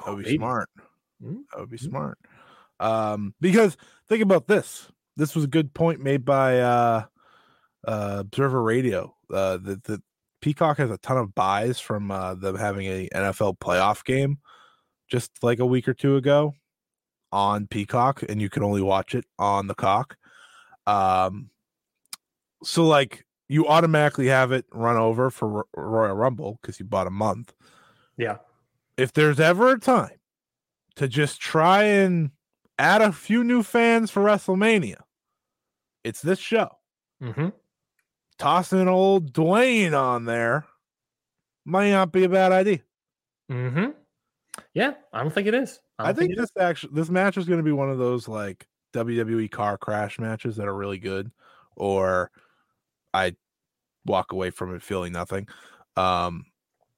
That 0.04 0.10
would 0.14 0.18
be 0.18 0.24
Maybe. 0.24 0.36
smart. 0.38 0.68
Hmm? 1.22 1.36
That 1.52 1.60
would 1.60 1.70
be 1.70 1.78
smart. 1.78 2.18
Um, 2.80 3.34
because 3.40 3.76
think 4.08 4.22
about 4.22 4.46
this. 4.46 4.90
This 5.16 5.34
was 5.34 5.44
a 5.44 5.48
good 5.48 5.72
point 5.72 6.00
made 6.00 6.24
by 6.24 6.58
uh, 6.60 7.04
uh, 7.86 8.16
Observer 8.20 8.62
Radio. 8.62 9.14
Uh, 9.32 9.56
the, 9.56 9.80
the 9.84 10.02
Peacock 10.44 10.76
has 10.76 10.90
a 10.90 10.98
ton 10.98 11.16
of 11.16 11.34
buys 11.34 11.80
from 11.80 12.10
uh, 12.10 12.34
them 12.34 12.54
having 12.54 12.84
a 12.86 13.08
NFL 13.14 13.56
playoff 13.60 14.04
game 14.04 14.40
just 15.08 15.30
like 15.42 15.58
a 15.58 15.64
week 15.64 15.88
or 15.88 15.94
two 15.94 16.16
ago 16.16 16.52
on 17.32 17.66
Peacock, 17.66 18.22
and 18.28 18.42
you 18.42 18.50
can 18.50 18.62
only 18.62 18.82
watch 18.82 19.14
it 19.14 19.24
on 19.38 19.68
the 19.68 19.74
cock. 19.74 20.18
Um, 20.86 21.48
so 22.62 22.86
like 22.86 23.24
you 23.48 23.66
automatically 23.66 24.26
have 24.26 24.52
it 24.52 24.66
run 24.70 24.98
over 24.98 25.30
for 25.30 25.48
Ro- 25.48 25.62
Royal 25.74 26.14
Rumble 26.14 26.58
because 26.60 26.78
you 26.78 26.84
bought 26.84 27.06
a 27.06 27.10
month 27.10 27.54
Yeah. 28.18 28.36
if 28.98 29.14
there's 29.14 29.40
ever 29.40 29.70
a 29.72 29.80
time 29.80 30.18
to 30.96 31.08
just 31.08 31.40
try 31.40 31.84
and 31.84 32.32
add 32.78 33.00
a 33.00 33.12
few 33.12 33.42
new 33.44 33.62
fans 33.62 34.10
for 34.10 34.22
WrestleMania, 34.22 35.00
it's 36.04 36.20
this 36.20 36.38
show. 36.38 36.68
Mm-hmm. 37.22 37.48
Tossing 38.38 38.88
old 38.88 39.32
Dwayne 39.32 39.98
on 39.98 40.24
there 40.24 40.66
might 41.64 41.90
not 41.90 42.12
be 42.12 42.24
a 42.24 42.28
bad 42.28 42.52
idea. 42.52 42.80
Mm-hmm. 43.50 43.90
Yeah, 44.72 44.94
I 45.12 45.22
don't 45.22 45.32
think 45.32 45.46
it 45.46 45.54
is. 45.54 45.80
I, 45.98 46.06
don't 46.06 46.16
think 46.16 46.32
is. 46.32 46.38
this 46.38 46.50
actually 46.58 46.94
this 46.94 47.10
match 47.10 47.36
is 47.36 47.46
going 47.46 47.58
to 47.58 47.64
be 47.64 47.72
one 47.72 47.90
of 47.90 47.98
those 47.98 48.26
like 48.26 48.66
WWE 48.94 49.50
car 49.50 49.78
crash 49.78 50.18
matches 50.18 50.56
that 50.56 50.68
are 50.68 50.74
really 50.74 50.98
good, 50.98 51.30
or 51.76 52.30
I 53.12 53.36
walk 54.06 54.32
away 54.32 54.50
from 54.50 54.74
it 54.74 54.82
feeling 54.82 55.12
nothing. 55.12 55.48
Um, 55.96 56.46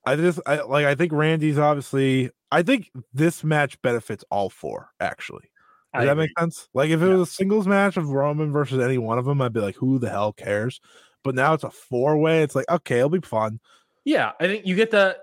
I 0.04 0.16
just 0.16 0.40
I 0.46 0.62
like 0.62 0.86
I 0.86 0.94
think 0.94 1.12
Randy's 1.12 1.58
obviously. 1.58 2.30
I 2.52 2.62
think 2.62 2.92
this 3.12 3.42
match 3.42 3.80
benefits 3.82 4.24
all 4.30 4.48
four 4.48 4.90
actually. 5.00 5.50
I 5.92 6.00
Does 6.00 6.06
that 6.06 6.12
agree. 6.12 6.24
make 6.24 6.38
sense? 6.38 6.68
Like 6.74 6.90
if 6.90 7.02
it 7.02 7.08
was 7.08 7.28
a 7.28 7.32
singles 7.32 7.66
match 7.66 7.96
of 7.96 8.10
Roman 8.10 8.52
versus 8.52 8.78
any 8.78 8.98
one 8.98 9.18
of 9.18 9.24
them, 9.24 9.42
I'd 9.42 9.52
be 9.52 9.60
like, 9.60 9.74
who 9.74 9.98
the 9.98 10.10
hell 10.10 10.32
cares? 10.32 10.80
But 11.26 11.34
now 11.34 11.52
it's 11.54 11.64
a 11.64 11.70
four 11.70 12.16
way. 12.16 12.42
It's 12.42 12.54
like 12.54 12.70
okay, 12.70 12.98
it'll 12.98 13.10
be 13.10 13.20
fun. 13.20 13.60
Yeah, 14.04 14.32
I 14.40 14.46
think 14.46 14.64
you 14.66 14.74
get 14.76 14.90
the 14.90 15.18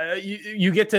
uh, 0.00 0.14
you, 0.14 0.36
you 0.36 0.70
get 0.72 0.90
to 0.90 0.98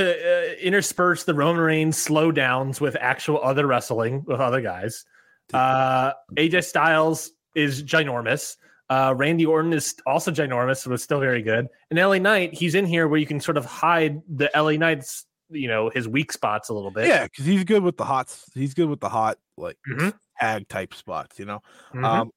uh, 0.51 0.53
intersperse 0.55 1.23
the 1.25 1.33
Roman 1.33 1.61
Reigns 1.61 1.97
slowdowns 1.97 2.81
with 2.81 2.95
actual 2.99 3.39
other 3.43 3.67
wrestling 3.67 4.23
with 4.25 4.39
other 4.39 4.61
guys. 4.61 5.05
Uh, 5.53 6.13
AJ 6.35 6.63
Styles 6.65 7.31
is 7.55 7.83
ginormous. 7.83 8.57
Uh, 8.89 9.13
Randy 9.15 9.45
Orton 9.45 9.71
is 9.73 9.95
also 10.05 10.31
ginormous, 10.31 10.87
but 10.87 10.99
still 10.99 11.19
very 11.19 11.41
good. 11.41 11.67
And 11.89 11.99
LA 11.99 12.17
Knight, 12.17 12.53
he's 12.53 12.75
in 12.75 12.85
here 12.85 13.07
where 13.07 13.19
you 13.19 13.25
can 13.25 13.39
sort 13.39 13.57
of 13.57 13.65
hide 13.65 14.21
the 14.27 14.49
LA 14.55 14.71
Knight's, 14.71 15.25
you 15.49 15.67
know, 15.67 15.89
his 15.93 16.07
weak 16.07 16.31
spots 16.31 16.69
a 16.69 16.73
little 16.73 16.91
bit. 16.91 17.07
Yeah, 17.07 17.23
because 17.23 17.45
he's 17.45 17.63
good 17.63 17.83
with 17.83 17.97
the 17.97 18.05
hot. 18.05 18.35
He's 18.53 18.73
good 18.73 18.89
with 18.89 18.99
the 18.99 19.09
hot 19.09 19.37
like 19.57 19.77
Mhm. 19.87 20.13
tag 20.39 20.67
type 20.69 20.93
spots. 20.93 21.37
You 21.39 21.45
know. 21.45 21.61
Mhm. 21.93 22.03
Um, 22.03 22.31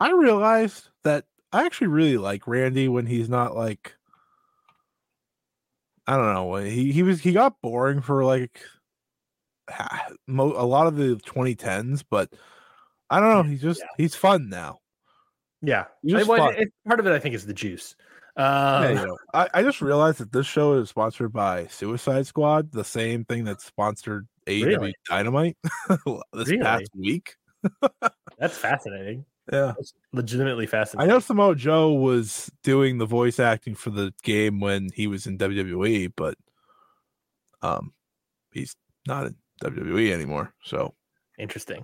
I 0.00 0.12
realized 0.12 0.88
that 1.04 1.24
I 1.52 1.64
actually 1.66 1.86
really 1.88 2.16
like 2.18 2.46
Randy 2.46 2.88
when 2.88 3.06
he's 3.06 3.28
not 3.28 3.56
like 3.56 3.94
I 6.06 6.16
don't 6.16 6.34
know. 6.34 6.54
He 6.56 6.92
he 6.92 7.02
was 7.02 7.20
he 7.20 7.32
got 7.32 7.60
boring 7.62 8.00
for 8.02 8.24
like 8.24 8.60
a 10.28 10.32
lot 10.32 10.86
of 10.86 10.96
the 10.96 11.16
2010s, 11.24 12.04
but 12.10 12.30
I 13.10 13.20
don't 13.20 13.30
know. 13.30 13.42
He's 13.50 13.62
just 13.62 13.80
Yeah. 13.80 13.86
he's 13.96 14.14
fun 14.14 14.48
now. 14.48 14.80
yeah. 15.62 15.84
Just 16.04 16.28
Well, 16.28 16.38
fun. 16.50 16.54
it- 16.56 16.72
part 16.86 17.00
of 17.00 17.06
it, 17.06 17.12
I 17.12 17.18
think, 17.18 17.34
is 17.34 17.46
the 17.46 17.54
juice. 17.54 17.96
Yeah, 18.36 18.78
Um, 18.88 18.88
you 18.98 19.06
know, 19.06 19.18
I, 19.32 19.48
I 19.54 19.62
just 19.62 19.80
realized 19.80 20.18
that 20.18 20.32
this 20.32 20.44
show 20.46 20.72
is 20.74 20.90
sponsored 20.90 21.32
by 21.32 21.68
Suicide 21.68 22.26
Squad, 22.26 22.72
the 22.72 22.84
same 22.84 23.24
thing 23.24 23.44
that 23.44 23.60
sponsored 23.60 24.26
AEW 24.48 24.66
Really? 24.66 24.94
Dynamite 25.08 25.56
this 26.34 26.48
Really? 26.48 26.58
past 26.58 26.90
week. 26.96 27.36
That's 28.38 28.58
fascinating. 28.58 29.24
Yeah. 29.52 29.72
That's 29.76 29.92
legitimately 30.12 30.66
fascinating. 30.66 31.10
I 31.10 31.12
know 31.12 31.20
Samoa 31.20 31.54
Joe 31.54 31.92
was 31.92 32.50
doing 32.62 32.98
the 32.98 33.06
voice 33.06 33.38
acting 33.38 33.74
for 33.74 33.90
the 33.90 34.12
game 34.22 34.60
when 34.60 34.88
he 34.94 35.06
was 35.06 35.26
in 35.26 35.36
WWE, 35.38 36.12
but 36.16 36.36
um, 37.62 37.92
he's 38.52 38.76
not 39.06 39.26
in 39.26 39.36
WWE 39.62 40.12
anymore. 40.12 40.54
So 40.62 40.94
Interesting. 41.38 41.82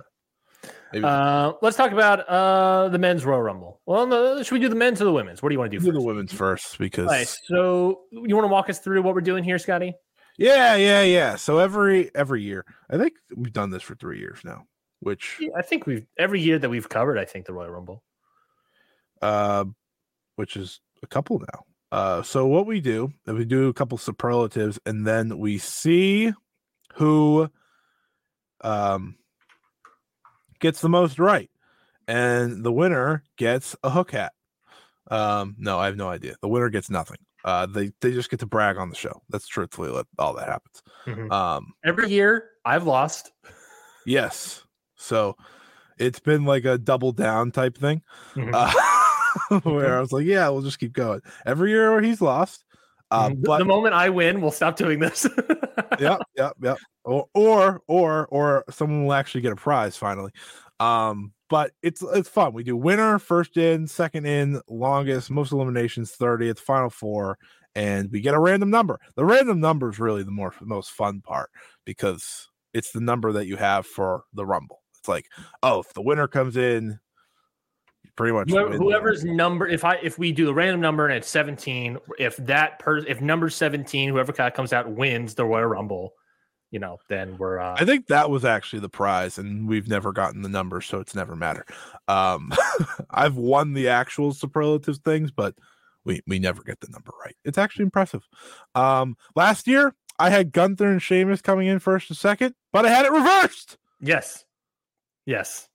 maybe 0.92 1.04
Uh, 1.04 1.52
let's 1.62 1.76
talk 1.76 1.92
about 1.92 2.20
uh, 2.28 2.88
the 2.88 2.98
men's 2.98 3.24
Royal 3.24 3.42
Rumble. 3.42 3.80
Well, 3.86 4.06
no, 4.06 4.42
should 4.42 4.52
we 4.54 4.60
do 4.60 4.68
the 4.68 4.74
men's 4.74 5.00
or 5.02 5.04
the 5.04 5.12
women's? 5.12 5.42
What 5.42 5.50
do 5.50 5.54
you 5.54 5.58
want 5.58 5.70
to 5.72 5.78
do 5.78 5.84
do 5.84 5.92
the 5.92 6.00
women's 6.00 6.32
first 6.32 6.78
because 6.78 7.06
All 7.06 7.12
right, 7.12 7.36
so 7.44 8.02
you 8.10 8.34
want 8.34 8.44
to 8.44 8.52
walk 8.52 8.70
us 8.70 8.78
through 8.78 9.02
what 9.02 9.14
we're 9.14 9.20
doing 9.20 9.44
here, 9.44 9.58
Scotty? 9.58 9.94
yeah, 10.38 10.76
yeah, 10.76 11.02
yeah. 11.02 11.36
So 11.36 11.58
every 11.58 12.10
every 12.14 12.42
year, 12.42 12.64
I 12.88 12.96
think 12.96 13.14
we've 13.36 13.52
done 13.52 13.70
this 13.70 13.82
for 13.82 13.94
three 13.94 14.18
years 14.18 14.40
now, 14.44 14.64
which 15.00 15.36
Yeah, 15.40 15.50
I 15.56 15.62
think 15.62 15.86
we've 15.86 16.06
every 16.18 16.40
year 16.40 16.58
that 16.58 16.68
we've 16.70 16.88
covered. 16.88 17.18
I 17.18 17.24
think 17.24 17.46
the 17.46 17.52
Royal 17.52 17.70
Rumble. 17.70 18.02
uh, 19.22 19.64
which 20.36 20.56
is 20.56 20.80
a 21.02 21.06
couple 21.06 21.38
now. 21.40 21.64
Uh, 21.92 22.22
so 22.22 22.46
what 22.46 22.66
we 22.66 22.80
do 22.80 23.12
is 23.26 23.34
we 23.34 23.44
do 23.44 23.68
a 23.68 23.74
couple 23.74 23.98
superlatives, 23.98 24.78
and 24.86 25.06
then 25.06 25.38
we 25.38 25.58
see 25.58 26.32
who 26.94 27.48
um 28.62 29.16
gets 30.60 30.80
the 30.80 30.88
most 30.88 31.18
right, 31.18 31.50
and 32.06 32.62
the 32.64 32.72
winner 32.72 33.24
gets 33.36 33.74
a 33.82 33.90
hook 33.90 34.12
hat. 34.12 34.32
Um, 35.10 35.56
no, 35.58 35.78
I 35.78 35.86
have 35.86 35.96
no 35.96 36.08
idea. 36.08 36.36
The 36.40 36.48
winner 36.48 36.68
gets 36.68 36.88
nothing. 36.90 37.18
Uh, 37.44 37.66
they 37.66 37.90
they 38.00 38.12
just 38.12 38.30
get 38.30 38.40
to 38.40 38.46
brag 38.46 38.76
on 38.76 38.90
the 38.90 38.94
show. 38.96 39.22
That's 39.30 39.48
truthfully 39.48 39.90
all 40.18 40.34
that 40.34 40.46
happens. 40.48 40.82
Mhm. 41.06 41.32
Um, 41.32 41.72
Every 41.84 42.08
year 42.10 42.50
I've 42.64 42.84
lost. 42.86 43.32
yes. 44.06 44.62
So 45.00 45.36
it's 45.98 46.20
been 46.20 46.44
like 46.44 46.64
a 46.64 46.78
double 46.78 47.12
down 47.12 47.50
type 47.50 47.76
thing. 47.76 48.02
Mhm. 48.34 48.52
uh, 48.54 49.60
where 49.62 49.96
I 49.96 50.00
was 50.00 50.12
like, 50.12 50.26
yeah, 50.26 50.48
we'll 50.48 50.62
just 50.62 50.78
keep 50.78 50.92
going. 50.92 51.20
Every 51.46 51.70
year 51.70 51.90
where 51.92 52.02
he's 52.02 52.20
lost, 52.20 52.64
uh, 53.10 53.28
Mhm. 53.28 53.42
The- 53.42 53.46
but 53.46 53.58
the 53.58 53.64
moment 53.64 53.94
I 53.94 54.10
win, 54.10 54.40
we'll 54.40 54.50
stop 54.50 54.76
doing 54.76 54.98
this. 54.98 55.26
yep, 55.98 56.20
yep, 56.36 56.52
yep. 56.62 56.78
Or 57.04 57.26
or 57.34 57.80
or 57.86 58.26
or 58.26 58.64
someone 58.70 59.04
will 59.04 59.12
actually 59.14 59.40
get 59.40 59.52
a 59.52 59.56
prize 59.56 59.96
finally. 59.96 60.32
Um, 60.80 61.32
but 61.48 61.72
it's 61.82 62.02
it's 62.02 62.28
fun. 62.28 62.52
We 62.52 62.62
do 62.62 62.76
winner, 62.76 63.18
first 63.18 63.56
in, 63.56 63.86
second 63.86 64.26
in, 64.26 64.60
longest, 64.68 65.30
most 65.30 65.52
eliminations, 65.52 66.14
30th, 66.16 66.58
final 66.60 66.90
four, 66.90 67.38
and 67.74 68.10
we 68.12 68.20
get 68.20 68.34
a 68.34 68.38
random 68.38 68.70
number. 68.70 69.00
The 69.16 69.24
random 69.24 69.60
number 69.60 69.90
is 69.90 69.98
really 69.98 70.22
the 70.22 70.30
more 70.30 70.54
most 70.60 70.90
fun 70.92 71.20
part 71.22 71.50
because 71.84 72.48
it's 72.72 72.92
the 72.92 73.00
number 73.00 73.32
that 73.32 73.46
you 73.46 73.56
have 73.56 73.86
for 73.86 74.24
the 74.32 74.46
rumble. 74.46 74.79
It's 75.00 75.08
like, 75.08 75.26
oh, 75.62 75.80
if 75.80 75.92
the 75.94 76.02
winner 76.02 76.28
comes 76.28 76.56
in, 76.56 77.00
pretty 78.16 78.32
much 78.32 78.50
Whoever, 78.50 78.76
whoever's 78.76 79.24
number, 79.24 79.66
if 79.66 79.84
I 79.84 79.96
if 80.02 80.18
we 80.18 80.30
do 80.30 80.44
the 80.44 80.54
random 80.54 80.80
number 80.80 81.06
and 81.06 81.16
it's 81.16 81.28
17, 81.28 81.98
if 82.18 82.36
that 82.36 82.78
person 82.78 83.08
if 83.08 83.20
number 83.20 83.48
17, 83.48 84.10
whoever 84.10 84.32
kind 84.32 84.46
of 84.46 84.54
comes 84.54 84.72
out 84.72 84.90
wins 84.90 85.34
the 85.34 85.44
Royal 85.44 85.66
Rumble, 85.66 86.12
you 86.70 86.78
know, 86.78 86.98
then 87.08 87.36
we're. 87.38 87.58
Uh, 87.58 87.76
I 87.78 87.84
think 87.84 88.06
that 88.06 88.30
was 88.30 88.44
actually 88.44 88.80
the 88.80 88.88
prize, 88.88 89.38
and 89.38 89.66
we've 89.66 89.88
never 89.88 90.12
gotten 90.12 90.42
the 90.42 90.48
number, 90.48 90.80
so 90.80 91.00
it's 91.00 91.14
never 91.14 91.34
mattered. 91.34 91.66
Um, 92.08 92.52
I've 93.10 93.36
won 93.36 93.72
the 93.72 93.88
actual 93.88 94.32
superlative 94.32 94.98
things, 94.98 95.30
but 95.30 95.54
we 96.04 96.20
we 96.26 96.38
never 96.38 96.62
get 96.62 96.80
the 96.80 96.88
number 96.90 97.12
right. 97.24 97.34
It's 97.44 97.58
actually 97.58 97.84
impressive. 97.84 98.28
Um, 98.74 99.16
last 99.34 99.66
year 99.66 99.94
I 100.18 100.30
had 100.30 100.52
Gunther 100.52 100.86
and 100.86 101.02
Sheamus 101.02 101.40
coming 101.40 101.66
in 101.66 101.78
first 101.78 102.10
and 102.10 102.16
second, 102.16 102.54
but 102.72 102.86
I 102.86 102.90
had 102.90 103.06
it 103.06 103.12
reversed. 103.12 103.78
yes, 104.00 104.44
yes, 105.26 105.68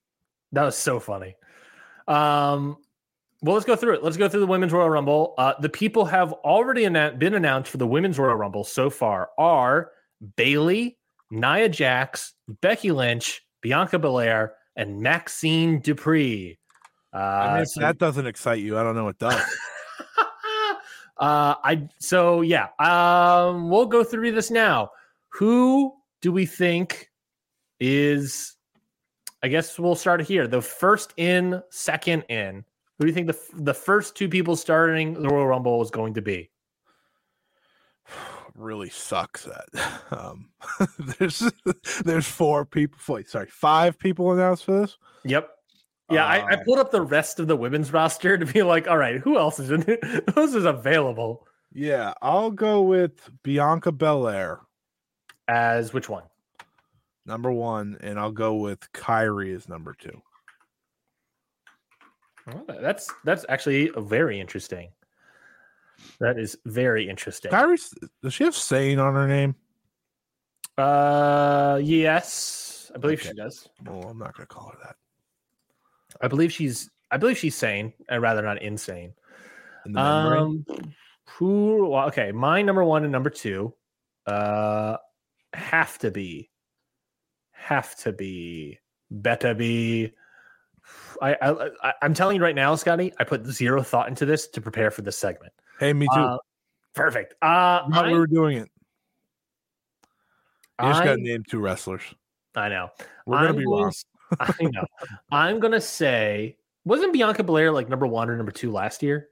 that 0.51 0.63
was 0.63 0.76
so 0.77 0.99
funny. 0.99 1.35
Um, 2.07 2.77
well, 3.41 3.53
let's 3.55 3.65
go 3.65 3.76
through 3.76 3.95
it. 3.95 4.03
Let's 4.03 4.17
go 4.17 4.30
through 4.30 4.39
the 4.39 4.47
women's 4.47 4.73
Royal 4.73 4.89
Rumble. 4.89 5.34
Uh, 5.38 5.53
the 5.59 5.69
people 5.69 6.05
have 6.05 6.34
already 6.34 6.88
been 6.88 7.34
announced 7.34 7.69
for 7.69 7.77
the 7.77 7.88
women's 7.88 8.17
Royal 8.17 8.35
Rumble 8.35 8.63
so 8.63 8.89
far 8.89 9.30
are 9.38 9.91
Bayley, 10.35 10.97
Nia 11.31 11.69
Jax, 11.69 12.34
Becky 12.61 12.91
Lynch, 12.91 13.41
Bianca 13.61 13.99
Belair, 13.99 14.53
and 14.76 14.99
Maxxine 15.01 15.81
Dupri. 15.81 16.57
Uh, 17.13 17.17
I 17.17 17.53
mean, 17.53 17.61
if 17.63 17.69
so- 17.69 17.81
that 17.81 17.97
doesn't 17.97 18.26
excite 18.26 18.59
you, 18.59 18.77
I 18.77 18.84
don't 18.84 18.95
know 18.95 19.05
what 19.05 19.17
does. 19.19 19.39
uh 21.17 21.55
I 21.63 21.88
so 21.99 22.41
yeah. 22.41 22.67
Um 22.80 23.69
we'll 23.69 23.85
go 23.85 24.03
through 24.03 24.31
this 24.34 24.51
now. 24.51 24.91
Who 25.30 25.93
do 26.22 26.31
we 26.31 26.45
think 26.45 27.09
is 27.80 28.55
I 29.45 29.47
guess 29.47 29.77
we'll 29.77 29.93
start 29.93 30.23
here. 30.23 30.47
The 30.47 30.59
first 30.59 31.13
in, 31.17 31.61
second 31.69 32.23
in. 32.30 32.65
Who 32.97 33.05
do 33.05 33.07
you 33.07 33.13
think 33.13 33.27
the 33.27 33.38
the 33.53 33.76
first 33.76 34.15
two 34.15 34.27
people 34.27 34.55
starting 34.55 35.13
the 35.13 35.30
Royal 35.30 35.45
Rumble 35.45 35.84
is 35.84 35.91
going 35.91 36.15
to 36.15 36.22
be? 36.23 36.49
really 38.55 38.89
sucks 38.89 39.43
that 39.43 40.01
um, 40.11 40.49
there's 41.19 41.43
there's 42.05 42.26
four 42.26 42.65
people. 42.65 42.97
Wait, 43.07 43.30
sorry, 43.30 43.45
five 43.45 43.99
people 43.99 44.31
announced 44.31 44.65
for 44.65 44.81
this. 44.81 44.97
Yep. 45.26 45.47
Yeah, 46.09 46.26
I, 46.26 46.38
I 46.38 46.53
Uh, 46.53 46.63
pulled 46.65 46.80
up 46.80 46.89
the 46.89 47.01
rest 47.03 47.39
of 47.39 47.45
the 47.45 47.55
women's 47.55 47.93
roster 47.93 48.39
to 48.39 48.47
be 48.47 48.63
like, 48.63 48.88
all 48.88 48.97
right, 48.97 49.19
who 49.19 49.38
else 49.38 49.59
is 49.59 49.69
in? 49.69 49.84
Who 49.84 50.41
else 50.41 50.55
is 50.55 50.65
available 50.65 51.45
Yeah, 51.72 52.15
I'll 52.19 52.49
go 52.49 52.81
with 52.81 53.30
Bianca 53.43 53.91
Belair, 53.91 54.61
as 55.47 55.93
which 55.93 56.09
one? 56.09 56.23
Number 57.26 57.52
one, 57.52 57.97
and 58.02 58.19
I'll 58.19 58.31
go 58.31 58.56
with 58.56 58.91
Kairi 58.93 59.56
as 59.56 59.68
number 59.68 59.95
two. 59.97 60.22
Oh, 62.47 62.64
that's 62.80 63.11
that's 63.23 63.45
actually 63.49 63.91
very 63.97 64.39
interesting. 64.39 64.89
That 66.19 66.38
is 66.38 66.57
very 66.65 67.10
interesting. 67.10 67.52
Kairi, 67.52 67.80
does 68.22 68.34
she 68.34 68.43
have 68.43 68.56
Sane 68.56 68.99
on 68.99 69.15
her 69.15 69.27
name? 69.27 69.56
Uh, 70.77 71.80
yes, 71.81 72.91
I 72.93 72.97
believe 72.97 73.22
she 73.22 73.34
does. 73.34 73.68
Well, 73.85 74.03
I'm 74.10 74.19
not 74.19 74.35
gonna 74.35 74.45
call 74.45 74.72
her 74.72 74.77
that. 74.84 74.95
I 76.22 76.27
believe 76.27 76.52
she's. 76.52 76.89
I 77.11 77.18
believe 77.18 77.38
she's 77.38 77.56
sane, 77.56 77.93
and 78.10 78.22
rather 78.22 78.41
not 78.41 78.61
insane. 78.61 79.14
In? 79.85 79.97
Um, 79.97 80.65
who? 81.30 81.88
Well, 81.88 82.07
okay, 82.07 82.31
my 82.31 82.61
number 82.61 82.84
one 82.84 83.03
and 83.03 83.11
number 83.11 83.30
two, 83.30 83.73
uh, 84.26 84.97
have 85.53 85.97
to 85.99 86.11
be, 86.11 86.49
have 87.56 87.95
to 87.98 88.11
be, 88.11 88.80
better 89.10 89.53
be. 89.53 90.14
I, 91.22 91.36
I, 91.82 91.94
I'm 92.02 92.14
telling 92.14 92.36
you 92.38 92.44
right 92.44 92.56
now, 92.56 92.76
Scotty. 92.76 93.11
I 93.19 93.23
put 93.23 93.45
zero 93.45 93.82
thought 93.82 94.07
into 94.07 94.26
this 94.26 94.48
to 94.49 94.61
prepare 94.61 94.91
for 94.91 95.02
this 95.02 95.18
segment. 95.18 95.53
hey, 95.80 95.94
me 95.94 96.07
too. 96.14 96.19
Uh, 96.19 96.38
perfect. 96.94 97.34
Uh, 97.41 97.90
Thought 97.90 98.06
I, 98.06 98.11
we 98.11 98.19
were 98.19 98.27
doing 98.27 98.57
it. 98.57 98.69
You 100.82 100.90
just 100.90 101.03
got 101.03 101.14
I- 101.14 101.15
to 101.15 101.22
name 101.22 101.44
two 101.49 101.60
wrestlers. 101.60 102.02
I 102.57 102.69
know. 102.69 102.90
We're 103.26 103.36
gonna 103.38 103.49
I'm 103.49 103.56
be 103.57 103.88
s- 103.88 104.06
I 104.40 104.53
know. 104.64 104.86
I'm 105.32 105.60
gonna 105.60 105.82
say, 105.82 106.56
wasn't 106.86 107.11
Bianca 107.11 107.44
Belair 107.44 107.72
like 107.72 107.90
number 107.90 108.07
one 108.07 108.30
or 108.30 108.38
number 108.38 108.52
two 108.53 108.72
last 108.72 109.03
year? 109.03 109.27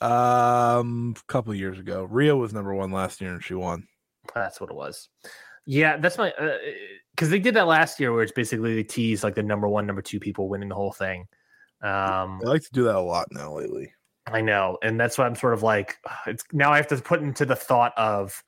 Um, 0.00 1.14
a 1.18 1.32
couple 1.32 1.54
years 1.54 1.78
ago, 1.78 2.04
Rhea 2.04 2.34
was 2.34 2.52
number 2.54 2.72
one 2.74 2.90
last 2.90 3.20
year, 3.20 3.32
and 3.32 3.44
she 3.44 3.52
won. 3.54 3.86
That's 4.34 4.58
what 4.60 4.70
it 4.70 4.76
was. 4.76 5.08
Yeah, 5.66 5.98
that's 5.98 6.16
my 6.16 6.32
because 7.22 7.30
they 7.30 7.38
did 7.38 7.54
that 7.54 7.68
last 7.68 8.00
year, 8.00 8.12
where 8.12 8.24
it's 8.24 8.32
basically 8.32 8.74
they 8.74 8.82
tease 8.82 9.22
like 9.22 9.36
the 9.36 9.44
number 9.44 9.68
one, 9.68 9.86
number 9.86 10.02
two 10.02 10.18
people 10.18 10.48
winning 10.48 10.68
the 10.68 10.74
whole 10.74 10.90
thing. 10.90 11.28
Um, 11.80 12.40
I 12.44 12.48
like 12.48 12.62
to 12.62 12.72
do 12.72 12.82
that 12.82 12.96
a 12.96 13.00
lot 13.00 13.28
now 13.30 13.56
lately. 13.56 13.92
I 14.26 14.40
know, 14.40 14.76
and 14.82 14.98
that's 14.98 15.18
why 15.18 15.26
I'm 15.26 15.36
sort 15.36 15.54
of 15.54 15.62
like, 15.62 15.98
it's 16.26 16.42
now 16.52 16.72
I 16.72 16.78
have 16.78 16.88
to 16.88 16.96
put 16.96 17.22
into 17.22 17.46
the 17.46 17.54
thought 17.54 17.92
of 17.96 18.42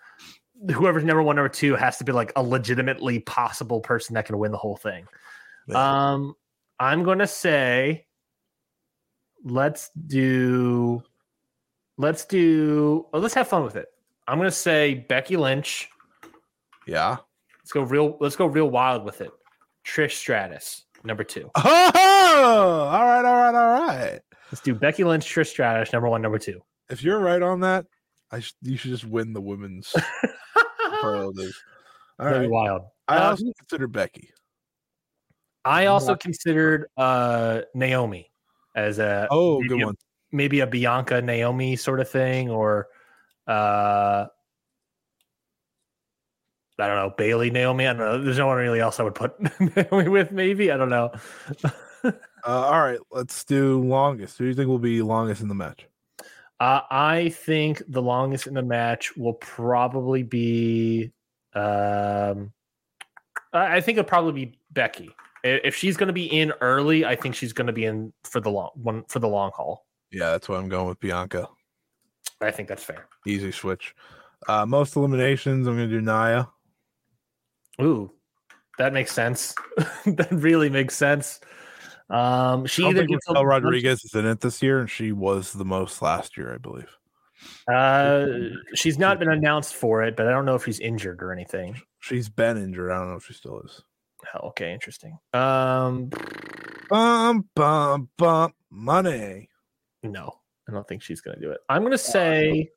whoever's 0.72 1.04
number 1.04 1.22
one, 1.22 1.36
number 1.36 1.48
two 1.48 1.76
has 1.76 1.98
to 1.98 2.04
be 2.04 2.10
like 2.10 2.32
a 2.34 2.42
legitimately 2.42 3.20
possible 3.20 3.80
person 3.80 4.14
that 4.14 4.26
can 4.26 4.38
win 4.38 4.50
the 4.50 4.58
whole 4.58 4.76
thing. 4.76 5.06
Yeah. 5.68 6.12
Um, 6.14 6.34
I'm 6.80 7.04
gonna 7.04 7.28
say, 7.28 8.06
let's 9.44 9.92
do, 10.08 11.00
let's 11.96 12.24
do, 12.24 13.06
oh, 13.12 13.20
let's 13.20 13.34
have 13.34 13.46
fun 13.46 13.62
with 13.62 13.76
it. 13.76 13.86
I'm 14.26 14.36
gonna 14.36 14.50
say 14.50 14.94
Becky 14.94 15.36
Lynch. 15.36 15.88
yeah. 16.88 17.18
Let's 17.64 17.72
go 17.72 17.82
real. 17.82 18.16
Let's 18.20 18.36
go 18.36 18.44
real 18.46 18.68
wild 18.70 19.04
with 19.04 19.22
it. 19.22 19.30
Trish 19.86 20.12
Stratus, 20.12 20.84
number 21.02 21.24
two. 21.24 21.50
Oh, 22.36 22.88
all 22.90 23.04
right, 23.04 23.24
all 23.24 23.52
right, 23.52 23.54
all 23.54 23.86
right. 23.86 24.20
Let's 24.50 24.60
do 24.60 24.74
Becky 24.74 25.04
Lynch, 25.04 25.24
Trish 25.24 25.46
Stratus, 25.48 25.92
number 25.92 26.08
one, 26.08 26.20
number 26.20 26.38
two. 26.38 26.60
If 26.90 27.02
you're 27.02 27.20
right 27.20 27.40
on 27.40 27.60
that, 27.60 27.86
I 28.32 28.40
sh- 28.40 28.54
you 28.62 28.76
should 28.76 28.90
just 28.90 29.04
win 29.04 29.32
the 29.32 29.40
women's. 29.40 29.94
All 31.04 31.32
Very 32.18 32.40
right. 32.40 32.50
wild. 32.50 32.82
I 33.08 33.18
Uh, 33.18 33.30
also 33.30 33.44
consider 33.58 33.86
Becky. 33.86 34.30
I 35.64 35.86
also 35.86 36.16
considered 36.16 36.86
uh 36.96 37.62
Naomi 37.74 38.30
as 38.74 38.98
a 38.98 39.28
Oh, 39.30 39.62
good 39.62 39.80
a- 39.82 39.86
one. 39.86 39.94
maybe 40.32 40.60
a 40.60 40.66
Bianca 40.66 41.22
Naomi 41.22 41.76
sort 41.76 42.00
of 42.00 42.08
thing, 42.10 42.50
or 42.50 42.88
uh 43.46 44.26
I 46.78 46.86
don't 46.88 46.96
know, 46.96 47.14
Bayley 47.16 47.50
Naomi. 47.50 47.86
I 47.86 47.92
don't 47.92 47.98
know. 47.98 48.22
There's 48.22 48.38
no 48.38 48.48
one 48.48 48.56
really 48.56 48.80
else 48.80 48.98
I 48.98 49.04
would 49.04 49.14
put 49.14 49.34
Naomi 49.76 50.08
with, 50.08 50.32
maybe. 50.32 50.70
I 50.70 50.76
don't 50.76 50.90
know. 50.90 51.12
Uh, 52.46 52.66
all 52.66 52.82
right, 52.82 52.98
let's 53.10 53.42
do 53.44 53.80
longest. 53.80 54.36
Who 54.36 54.44
do 54.44 54.48
you 54.48 54.54
think 54.54 54.68
will 54.68 54.78
be 54.78 55.00
longest 55.00 55.40
in 55.40 55.48
the 55.48 55.54
match? 55.54 55.88
Uh, 56.60 56.80
I 56.90 57.30
think 57.30 57.82
the 57.88 58.02
longest 58.02 58.46
in 58.46 58.52
the 58.52 58.62
match 58.62 59.16
will 59.16 59.32
probably 59.32 60.22
be. 60.22 61.10
Um, 61.54 62.52
I 63.52 63.80
think 63.80 63.96
it'll 63.96 64.08
probably 64.08 64.44
be 64.44 64.58
Becky. 64.70 65.10
If 65.42 65.74
she's 65.74 65.96
going 65.96 66.08
to 66.08 66.12
be 66.12 66.26
in 66.26 66.52
early, 66.60 67.04
I 67.04 67.16
think 67.16 67.34
she's 67.34 67.52
going 67.52 67.66
to 67.66 67.72
be 67.72 67.84
in 67.84 68.12
for 68.24 68.40
the 68.40 68.50
long 68.50 68.70
one 68.74 69.04
for 69.08 69.18
the 69.18 69.28
long 69.28 69.50
haul. 69.54 69.86
Yeah, 70.10 70.30
that's 70.30 70.48
why 70.48 70.56
I'm 70.56 70.68
going 70.68 70.88
with 70.88 71.00
Bianca. 71.00 71.48
I 72.40 72.50
think 72.50 72.68
that's 72.68 72.84
fair. 72.84 73.06
Easy 73.26 73.52
switch. 73.52 73.94
Uh, 74.48 74.66
most 74.66 74.96
eliminations, 74.96 75.66
I'm 75.66 75.76
going 75.76 75.88
to 75.88 75.94
do 75.94 76.02
Nia. 76.02 76.48
Ooh, 77.80 78.10
that 78.78 78.92
makes 78.92 79.12
sense. 79.12 79.54
that 80.06 80.28
really 80.30 80.68
makes 80.68 80.96
sense. 80.96 81.40
Um, 82.10 82.66
she 82.66 82.84
either 82.84 83.06
gets 83.06 83.26
Raquel 83.28 83.46
Rodriguez 83.46 84.04
is 84.04 84.14
in 84.14 84.26
it 84.26 84.40
this 84.40 84.62
year, 84.62 84.80
and 84.80 84.90
she 84.90 85.12
was 85.12 85.52
the 85.52 85.64
most 85.64 86.02
last 86.02 86.36
year, 86.36 86.54
I 86.54 86.58
believe. 86.58 86.96
Uh, 87.68 88.26
she's 88.74 88.98
not 88.98 89.18
been 89.18 89.30
announced 89.30 89.74
for 89.74 90.02
it, 90.02 90.16
but 90.16 90.26
I 90.26 90.30
don't 90.30 90.44
know 90.44 90.54
if 90.54 90.64
she's 90.64 90.80
injured 90.80 91.22
or 91.22 91.32
anything. 91.32 91.80
She's 92.00 92.28
been 92.28 92.56
injured. 92.56 92.90
I 92.90 92.98
don't 92.98 93.10
know 93.10 93.16
if 93.16 93.26
she 93.26 93.32
still 93.32 93.60
is. 93.60 93.82
Oh, 94.34 94.48
okay, 94.48 94.72
interesting. 94.72 95.18
Um, 95.32 96.10
Bum 96.88 97.48
bum 97.54 98.08
bum 98.18 98.52
money. 98.70 99.48
No, 100.02 100.38
I 100.68 100.72
don't 100.72 100.86
think 100.86 101.02
she's 101.02 101.20
going 101.20 101.36
to 101.36 101.40
do 101.40 101.50
it. 101.50 101.60
I'm 101.68 101.82
going 101.82 101.92
to 101.92 101.98
say, 101.98 102.68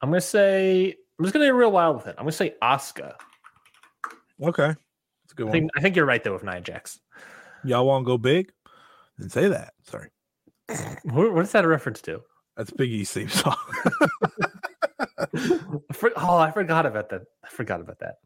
I'm 0.00 0.08
going 0.08 0.20
to 0.20 0.26
say, 0.26 0.94
I'm 1.18 1.24
just 1.24 1.34
going 1.34 1.44
to 1.44 1.48
get 1.48 1.54
real 1.54 1.72
wild 1.72 1.96
with 1.96 2.06
it. 2.06 2.14
I'm 2.18 2.24
going 2.24 2.32
to 2.32 2.36
say 2.36 2.54
Asuka. 2.62 3.14
Okay, 4.40 4.68
that's 4.68 5.32
a 5.32 5.34
good 5.34 5.42
I 5.42 5.44
one. 5.46 5.52
think, 5.52 5.70
I 5.76 5.80
think 5.80 5.96
you're 5.96 6.06
right 6.06 6.22
though 6.22 6.32
with 6.34 6.44
Nia 6.44 6.60
Jax. 6.60 7.00
Y'all 7.64 7.86
want 7.86 8.04
to 8.04 8.06
go 8.06 8.18
big? 8.18 8.52
Then 9.18 9.28
say 9.28 9.48
that. 9.48 9.74
Sorry, 9.84 10.08
What, 11.04 11.32
what 11.34 11.44
is 11.44 11.52
that 11.52 11.64
a 11.64 11.68
reference 11.68 12.00
to? 12.02 12.22
that's 12.56 12.70
Big 12.70 12.90
E's 12.90 13.10
theme 13.10 13.28
song. 13.28 13.56
I 14.98 15.26
for- 15.92 16.12
oh, 16.16 16.36
I 16.38 16.50
forgot 16.50 16.86
about 16.86 17.08
that. 17.10 17.22
I 17.44 17.48
forgot 17.48 17.80
about 17.80 17.98
that. 18.00 18.16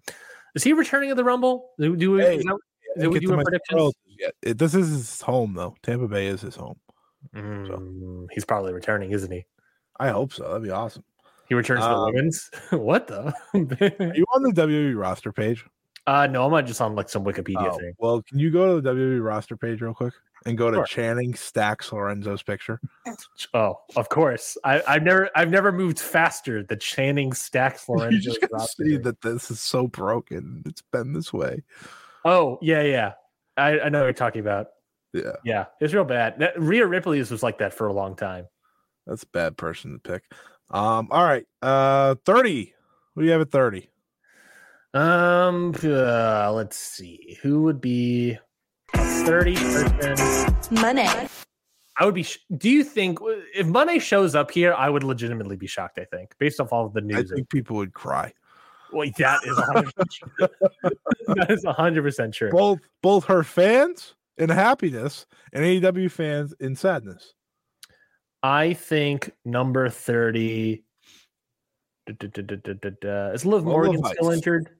Is 0.55 0.63
he 0.65 0.73
returning 0.73 1.11
at 1.11 1.17
the 1.17 1.25
Rumble? 1.25 1.71
Do, 1.79 1.95
do 1.97 2.13
we, 2.13 2.23
Hey, 2.23 2.37
is 2.39 2.45
that, 2.45 2.59
I 2.97 3.01
did 3.01 3.09
we 3.09 3.21
do 3.21 3.29
to 3.29 3.35
a 3.35 3.37
predictions? 3.45 3.63
superlatives 3.71 3.97
yet. 4.19 4.35
It- 4.43 4.59
this 4.59 4.75
is 4.75 4.89
his 4.89 5.21
home, 5.21 5.55
though. 5.55 5.75
Tampa 5.83 6.09
Bay 6.09 6.27
is 6.27 6.41
his 6.41 6.57
home. 6.57 6.77
Mm, 7.35 8.27
he's 8.33 8.45
probably 8.45 8.73
returning, 8.73 9.11
isn't 9.11 9.31
he? 9.31 9.45
I 9.99 10.09
hope 10.09 10.33
so. 10.33 10.45
That'd 10.49 10.63
be 10.63 10.71
awesome. 10.71 11.05
He 11.49 11.55
returns 11.55 11.83
to 11.83 11.89
the 11.89 11.95
Um, 11.95 12.13
women's. 12.15 12.51
what 12.71 13.11
Are 13.11 13.33
the? 13.53 14.13
you 14.17 14.25
on 14.35 14.43
the 14.43 14.51
WWE 14.53 14.97
roster 14.99 15.33
page? 15.33 15.65
Uh, 16.07 16.27
no, 16.27 16.45
I'm 16.45 16.51
not 16.53 16.67
just 16.67 16.81
on 16.81 16.95
like 16.95 17.09
some 17.09 17.25
Wikipedia 17.25 17.73
Oh, 17.73 17.79
thing. 17.79 17.93
well, 17.99 18.23
can 18.23 18.39
you 18.39 18.51
go 18.51 18.77
to 18.77 18.81
the 18.81 18.91
WWE 18.93 19.23
roster 19.25 19.57
page 19.57 19.81
real 19.81 19.95
quick? 19.95 20.15
and 20.45 20.57
go 20.57 20.71
to 20.71 20.77
Sure. 20.77 20.85
Channing 20.87 21.35
Stacks 21.35 21.93
Lorenzo's 21.93 22.43
picture? 22.43 22.81
Oh, 23.53 23.81
of 23.97 24.09
course. 24.09 24.57
I, 24.63 24.81
I've 24.87 25.03
never 25.03 25.29
I've 25.35 25.51
never 25.51 25.73
moved 25.73 25.99
faster. 25.99 26.63
The 26.63 26.77
Channing 26.77 27.33
Stacks 27.33 27.89
Lorenzo. 27.89 28.11
you 28.11 28.21
just 28.21 28.77
see 28.77 28.97
that 28.99 29.21
this 29.23 29.51
is 29.51 29.61
so 29.61 29.89
broken. 29.89 30.63
It's 30.67 30.83
been 30.93 31.13
this 31.13 31.33
way. 31.33 31.63
Oh 32.25 32.59
yeah, 32.63 32.83
yeah. 32.83 33.13
I, 33.57 33.81
I 33.81 33.89
know 33.89 34.01
what 34.01 34.05
you're 34.07 34.13
talking 34.13 34.41
about. 34.41 34.69
Yeah, 35.13 35.33
Yeah, 35.45 35.65
it's 35.81 35.95
real 35.95 36.05
bad. 36.05 36.39
That, 36.39 36.61
Rhea 36.61 36.87
Ripley's 36.87 37.31
was 37.31 37.43
like 37.43 37.59
that 37.59 37.73
for 37.75 37.87
a 37.89 37.93
long 37.93 38.15
time. 38.15 38.47
that's 39.07 39.23
a 39.25 39.29
bad 39.29 39.57
person 39.57 39.93
to 39.95 39.99
pick. 39.99 40.23
Um, 40.71 41.09
all 41.11 41.25
right. 41.25 41.47
Uh 41.63 42.15
30. 42.25 42.73
What 43.15 43.23
do 43.23 43.27
you 43.27 43.33
have 43.33 43.41
at 43.41 43.51
30? 43.51 43.89
Um, 44.97 45.75
uh, 45.85 46.51
let's 46.53 46.77
see. 46.79 47.39
Who 47.43 47.63
would 47.65 47.81
be 47.83 48.39
30 48.95 49.55
person? 49.57 50.57
Money. 50.71 51.07
I 51.99 52.05
would 52.05 52.15
be. 52.15 52.23
Sh- 52.23 52.39
do 52.57 52.71
you 52.71 52.83
think 52.83 53.19
if 53.55 53.67
Money 53.67 53.99
shows 53.99 54.35
up 54.35 54.51
here, 54.51 54.73
I 54.73 54.89
would 54.89 55.03
legitimately 55.03 55.57
be 55.57 55.67
shocked? 55.67 55.99
I 55.99 56.05
think 56.05 56.35
based 56.39 56.61
off 56.61 56.73
all 56.73 56.87
of 56.87 56.95
the 56.95 57.03
news, 57.03 57.17
I 57.17 57.21
news. 57.21 57.33
think 57.33 57.51
people 57.51 57.77
would 57.77 57.93
cry. 57.93 58.33
well, 58.93 59.09
that 59.19 59.41
is 59.45 59.57
100 59.57 59.93
true. 60.11 60.31
that 61.29 61.51
is 61.51 61.65
100 61.65 62.03
percent 62.03 62.33
true. 62.35 62.51
Both 62.51 62.81
both 63.03 63.25
her 63.27 63.43
fans 63.43 64.15
in 64.39 64.49
happiness 64.49 65.27
and 65.53 65.63
AEW 65.65 66.11
fans 66.11 66.55
in 66.59 66.75
sadness. 66.75 67.35
I 68.43 68.73
think 68.75 69.33
number 69.45 69.89
30 69.89 70.85
duh, 72.07 72.13
duh, 72.19 72.29
duh, 72.29 72.43
duh, 72.43 72.57
duh, 72.57 72.73
duh, 72.75 72.91
duh. 73.01 73.31
is 73.35 73.45
Liv 73.45 73.65
Morgan 73.65 74.03
still 74.05 74.29
Ice. 74.31 74.37
injured? 74.37 74.71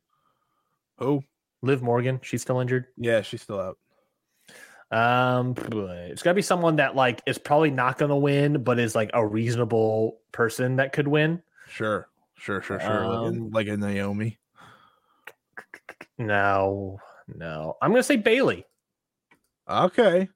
Oh, 0.99 1.23
Liv 1.63 1.83
Morgan, 1.83 2.21
she's 2.23 2.43
still 2.43 2.61
injured. 2.61 2.87
yeah, 2.97 3.23
she's 3.23 3.43
still 3.43 3.61
out. 3.61 3.79
Um, 4.89 5.55
it's 5.59 6.23
got 6.23 6.31
to 6.31 6.35
be 6.35 6.43
someone 6.43 6.77
that 6.77 6.95
like 6.95 7.21
is 7.27 7.39
probably 7.39 7.71
not 7.73 7.99
going 7.99 8.11
to 8.11 8.17
win, 8.17 8.63
but 8.63 8.79
is 8.79 8.95
like 8.95 9.11
a 9.15 9.27
reasonable 9.27 10.21
person 10.33 10.77
that 10.77 10.93
could 10.93 11.09
win. 11.09 11.43
Sure, 11.69 12.09
sure, 12.37 12.63
sure, 12.63 12.79
sure. 12.79 13.07
like, 13.09 13.09
a, 13.09 13.21
Um, 13.41 13.51
like 13.51 13.67
a 13.67 13.77
Naomi. 13.77 14.39
No, 16.19 16.99
no, 17.29 17.77
I'm 17.83 17.91
going 17.91 17.99
to 18.01 18.05
say 18.05 18.17
Bayley. 18.17 18.65
Okay. 19.69 20.29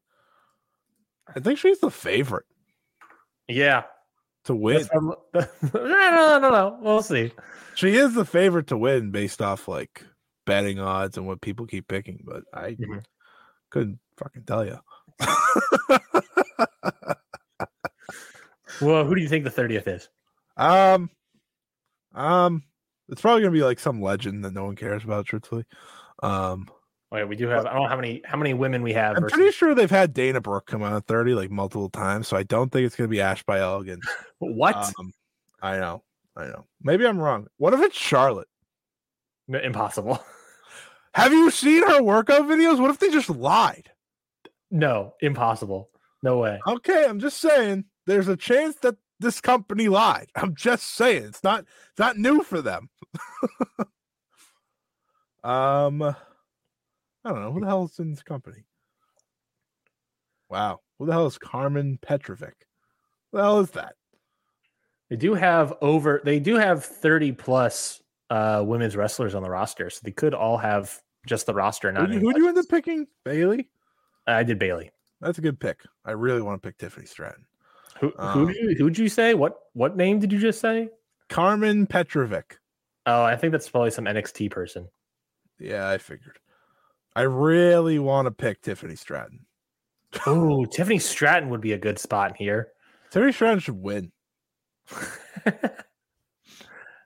I 1.34 1.40
think 1.40 1.58
she's 1.60 1.78
the 1.78 1.90
favorite 1.92 2.44
Yeah, 3.46 3.84
to 4.44 4.54
win. 4.56 4.88
no, 4.94 5.16
no, 5.72 6.38
no, 6.40 6.50
no. 6.50 6.78
We'll 6.82 7.02
see. 7.02 7.32
She 7.76 7.94
is 7.94 8.14
the 8.14 8.24
favorite 8.24 8.66
to 8.66 8.76
win 8.76 9.12
based 9.12 9.40
off 9.40 9.68
like 9.68 10.04
betting 10.50 10.80
odds 10.80 11.16
and 11.16 11.26
what 11.28 11.40
people 11.40 11.64
keep 11.66 11.86
picking, 11.86 12.24
but 12.26 12.42
I 12.52 12.72
Mhm. 12.72 13.04
couldn't 13.70 14.00
fucking 14.16 14.42
tell 14.44 14.66
you. 14.66 14.78
Well, 18.80 19.04
who 19.04 19.14
do 19.14 19.20
you 19.20 19.28
think 19.28 19.44
the 19.44 19.50
30th 19.50 19.86
is? 19.88 20.08
um, 20.56 21.10
um, 22.14 22.62
it's 23.08 23.20
probably 23.20 23.42
gonna 23.42 23.52
be 23.52 23.62
like 23.62 23.78
some 23.78 24.00
legend 24.02 24.44
that 24.44 24.52
no 24.52 24.64
one 24.64 24.74
cares 24.76 25.04
about. 25.04 25.26
Truthfully, 25.26 25.64
um, 26.22 26.68
Oh, 27.12 27.16
yeah, 27.18 27.24
we 27.24 27.34
do 27.36 27.48
have. 27.48 27.66
I 27.66 27.72
don't 27.72 27.82
know 27.82 27.88
how 27.88 27.96
many 27.96 28.22
how 28.24 28.36
many 28.38 28.54
women 28.54 28.82
we 28.82 28.92
have. 28.92 29.16
I'm 29.16 29.22
versus- 29.22 29.36
pretty 29.36 29.52
sure 29.52 29.74
they've 29.74 29.90
had 29.90 30.12
Dana 30.14 30.40
Brooke 30.40 30.66
come 30.66 30.82
out 30.82 30.92
at 30.94 31.06
30 31.06 31.34
like 31.34 31.50
multiple 31.50 31.88
times, 31.90 32.28
so 32.28 32.36
I 32.36 32.42
don't 32.44 32.70
think 32.70 32.86
it's 32.86 32.94
gonna 32.96 33.08
be 33.08 33.20
Ash 33.20 33.42
by 33.44 33.58
Elgin. 33.60 34.00
what? 34.38 34.76
Um, 34.76 35.12
I 35.62 35.78
know, 35.78 36.02
I 36.36 36.46
know. 36.46 36.66
Maybe 36.82 37.06
I'm 37.06 37.18
wrong. 37.18 37.48
What 37.58 37.74
if 37.74 37.80
it's 37.80 37.96
Charlotte? 37.96 38.48
No, 39.48 39.58
Impossible. 39.58 40.24
Have 41.14 41.32
you 41.32 41.50
seen 41.50 41.82
her 41.86 42.02
workout 42.02 42.42
videos? 42.42 42.80
What 42.80 42.90
if 42.90 42.98
they 42.98 43.10
just 43.10 43.30
lied? 43.30 43.90
No, 44.70 45.14
impossible. 45.20 45.90
No 46.22 46.38
way. 46.38 46.60
Okay, 46.66 47.04
I'm 47.06 47.18
just 47.18 47.38
saying 47.38 47.84
there's 48.06 48.28
a 48.28 48.36
chance 48.36 48.76
that 48.76 48.96
this 49.18 49.40
company 49.40 49.88
lied. 49.88 50.28
I'm 50.36 50.54
just 50.54 50.94
saying 50.94 51.24
it's 51.24 51.42
not 51.42 51.60
it's 51.60 51.98
not 51.98 52.18
new 52.18 52.42
for 52.42 52.62
them. 52.62 52.88
um 55.44 56.02
I 56.02 57.28
don't 57.28 57.42
know 57.42 57.52
who 57.52 57.60
the 57.60 57.66
hell 57.66 57.84
is 57.84 57.98
in 57.98 58.10
this 58.10 58.22
company. 58.22 58.64
Wow, 60.48 60.80
who 60.98 61.06
the 61.06 61.12
hell 61.12 61.26
is 61.26 61.38
Karmen 61.38 62.00
Petrovic? 62.00 62.54
Who 63.30 63.38
the 63.38 63.42
hell 63.42 63.60
is 63.60 63.70
that? 63.72 63.94
They 65.08 65.16
do 65.16 65.34
have 65.34 65.74
over. 65.80 66.20
They 66.24 66.38
do 66.38 66.56
have 66.56 66.84
thirty 66.84 67.32
plus 67.32 68.00
uh 68.30 68.62
women's 68.64 68.96
wrestlers 68.96 69.34
on 69.34 69.42
the 69.42 69.50
roster, 69.50 69.90
so 69.90 70.00
they 70.04 70.12
could 70.12 70.34
all 70.34 70.56
have 70.58 70.98
just 71.26 71.46
the 71.46 71.54
roster. 71.54 71.90
Not 71.92 72.10
who 72.10 72.32
do 72.32 72.40
you 72.40 72.48
end 72.48 72.56
up 72.58 72.66
picking? 72.68 73.06
Bayley. 73.24 73.68
I 74.26 74.42
did 74.44 74.58
Bayley. 74.58 74.90
That's 75.20 75.38
a 75.38 75.42
good 75.42 75.60
pick. 75.60 75.80
I 76.04 76.12
really 76.12 76.40
want 76.40 76.62
to 76.62 76.66
pick 76.66 76.78
Tiffany 76.78 77.06
Stratton. 77.06 77.44
Who 78.00 78.10
who 78.10 78.22
Um, 78.22 78.48
you, 78.50 78.74
who'd 78.78 78.96
you 78.96 79.08
say? 79.08 79.34
What 79.34 79.58
what 79.74 79.96
name 79.96 80.18
did 80.20 80.32
you 80.32 80.38
just 80.38 80.60
say? 80.60 80.88
Karmen 81.28 81.88
Petrovic. 81.88 82.56
Oh, 83.06 83.22
I 83.22 83.36
think 83.36 83.52
that's 83.52 83.68
probably 83.68 83.90
some 83.90 84.04
NXT 84.04 84.50
person. 84.50 84.88
Yeah, 85.58 85.88
I 85.88 85.98
figured. 85.98 86.38
I 87.14 87.22
really 87.22 87.98
want 87.98 88.26
to 88.26 88.30
pick 88.30 88.62
Tiffany 88.62 88.94
Stratton. 88.96 89.40
Oh, 90.26 90.64
Tiffany 90.70 90.98
Stratton 90.98 91.50
would 91.50 91.60
be 91.60 91.72
a 91.72 91.78
good 91.78 91.98
spot 91.98 92.30
in 92.30 92.36
here. 92.36 92.68
Tiffany 93.10 93.32
Stratton 93.32 93.58
should 93.58 93.82
win. 93.82 94.12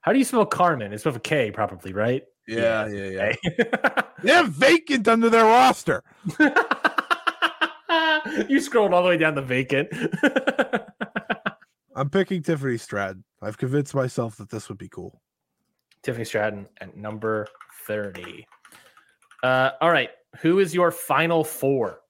How 0.05 0.12
do 0.12 0.18
you 0.18 0.24
spell 0.26 0.44
Carmen? 0.44 0.93
It's 0.93 1.06
with 1.06 1.16
a 1.16 1.20
K, 1.20 1.51
probably, 1.51 1.94
right? 1.94 2.22
Yeah, 2.47 2.86
yeah, 2.89 3.09
yeah. 3.09 3.32
Okay. 3.47 4.02
They 4.22 4.32
have 4.32 4.51
vacant 4.51 5.09
under 5.09 5.28
their 5.28 5.44
roster. 5.44 6.02
you 8.48 8.60
scrolled 8.60 8.94
all 8.94 9.02
the 9.02 9.09
way 9.09 9.18
down 9.18 9.35
the 9.35 9.43
vacant. 9.43 9.89
I'm 11.94 12.09
picking 12.09 12.43
Tiffany 12.43 12.78
Stratton. 12.78 13.24
I've 13.43 13.59
convinced 13.59 13.94
myself 13.94 14.36
that 14.36 14.48
this 14.48 14.70
would 14.70 14.78
be 14.78 14.89
cool. 14.89 15.20
Tiffany 16.02 16.24
Stratton 16.24 16.66
at 16.81 16.97
number 16.97 17.47
30. 17.86 18.47
Uh, 19.43 19.70
all 19.82 19.90
right. 19.90 20.09
Who 20.40 20.59
is 20.59 20.74
your 20.74 20.90
final 20.90 21.44
four? 21.44 22.01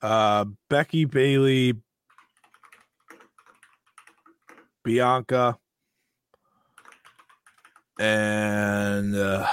Uh, 0.00 0.44
Becky 0.70 1.06
Bayley, 1.06 1.74
Bianca, 4.84 5.58
and 7.98 9.14
uh, 9.16 9.46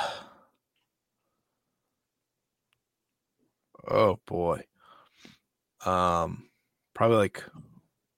oh 3.89 4.19
boy, 4.25 4.63
um, 5.85 6.49
probably 6.93 7.17
like 7.17 7.43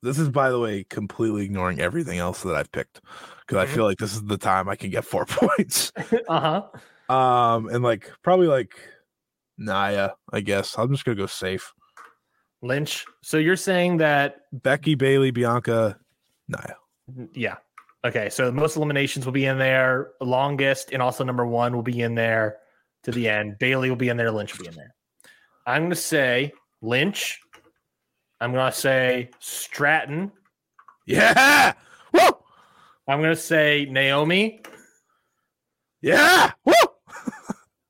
this 0.01 0.19
is 0.19 0.29
by 0.29 0.49
the 0.49 0.59
way 0.59 0.83
completely 0.83 1.43
ignoring 1.45 1.79
everything 1.79 2.19
else 2.19 2.43
that 2.43 2.55
I've 2.55 2.71
picked 2.71 3.01
because 3.41 3.57
I 3.57 3.65
Mhm. 3.65 3.75
feel 3.75 3.83
like 3.85 3.97
this 3.97 4.13
is 4.13 4.23
the 4.23 4.37
time 4.37 4.69
I 4.69 4.75
can 4.75 4.89
get 4.91 5.05
four 5.05 5.25
points. 5.29 5.91
Uh 6.27 6.39
huh. 7.09 7.13
Um, 7.13 7.67
and 7.69 7.83
like 7.83 8.11
probably 8.23 8.47
like 8.47 8.73
Nia, 9.57 10.15
I 10.33 10.41
guess. 10.41 10.75
I'm 10.77 10.91
just 10.91 11.05
gonna 11.05 11.15
go 11.15 11.27
safe. 11.27 11.71
Lynch. 12.63 13.05
So 13.21 13.37
you're 13.37 13.55
saying 13.55 13.97
that, 13.97 14.37
Becky 14.51 14.95
Bayley, 14.95 15.29
Bianca, 15.29 15.99
Nia. 16.47 16.77
yeah. 17.33 17.57
Okay. 18.05 18.29
So 18.29 18.45
the 18.45 18.51
most 18.51 18.77
eliminations 18.77 19.25
will 19.25 19.33
be 19.33 19.45
in 19.45 19.57
there. 19.57 20.11
Longest 20.21 20.91
and 20.91 21.01
also 21.01 21.23
number 21.23 21.45
one 21.45 21.75
will 21.75 21.83
be 21.83 22.01
in 22.01 22.13
there 22.13 22.57
to 23.03 23.11
the 23.11 23.27
end. 23.27 23.57
Bayley 23.57 23.89
will 23.89 23.97
be 23.97 24.09
in 24.09 24.17
there. 24.17 24.31
Lynch 24.31 24.55
will 24.55 24.63
be 24.63 24.69
in 24.69 24.75
there. 24.75 24.93
I'm 25.65 25.81
going 25.81 25.89
to 25.89 25.95
say 25.95 26.53
Lynch. 26.83 27.39
I'm 28.39 28.53
going 28.53 28.71
to 28.71 28.77
say 28.77 29.31
Stratton. 29.39 30.31
Yeah. 31.07 31.73
Woo! 32.13 32.29
I'm 33.07 33.21
going 33.21 33.35
to 33.35 33.41
say 33.41 33.87
Naomi. 33.89 34.61
Yeah. 36.01 36.51
Woo! 36.63 36.73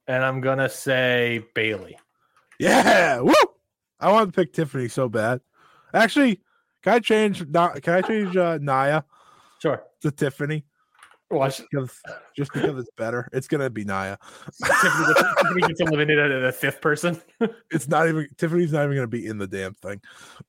And 0.08 0.24
I'm 0.24 0.40
going 0.40 0.60
to 0.60 0.70
say 0.70 1.44
Bayley. 1.56 1.98
Yeah. 2.60 3.22
Woo! 3.22 3.34
I 4.00 4.12
want 4.12 4.32
to 4.32 4.40
pick 4.40 4.54
Tiffany 4.54 4.88
so 4.88 5.10
bad. 5.10 5.42
Actually, 5.96 6.42
can 6.84 6.94
I 6.94 7.00
change 7.00 7.40
can 7.40 7.82
I 7.88 8.02
change 8.02 8.38
uh, 8.38 8.60
Nia 8.62 9.04
Sure. 9.66 9.84
To 10.06 10.12
Tiffany? 10.12 10.64
Watch. 11.32 11.60
Because 11.72 12.00
just 12.38 12.54
because 12.54 12.78
it's 12.78 12.92
better. 12.96 13.28
It's 13.34 13.48
gonna 13.48 13.72
be 13.72 13.84
Nia. 13.84 14.20
Tiffany 14.64 15.06
gets, 15.08 15.24
Tiffany 15.42 15.62
gets 15.62 15.82
eliminated 15.82 16.32
as 16.32 16.54
the 16.54 16.60
fifth 16.60 16.80
person. 16.80 17.20
It's 17.72 17.88
not 17.88 18.08
even 18.08 18.28
Tiffany's 18.38 18.72
not 18.72 18.84
even 18.84 18.96
gonna 18.96 19.08
be 19.08 19.26
in 19.26 19.40
the 19.40 19.48
damn 19.48 19.74
thing. 19.74 20.00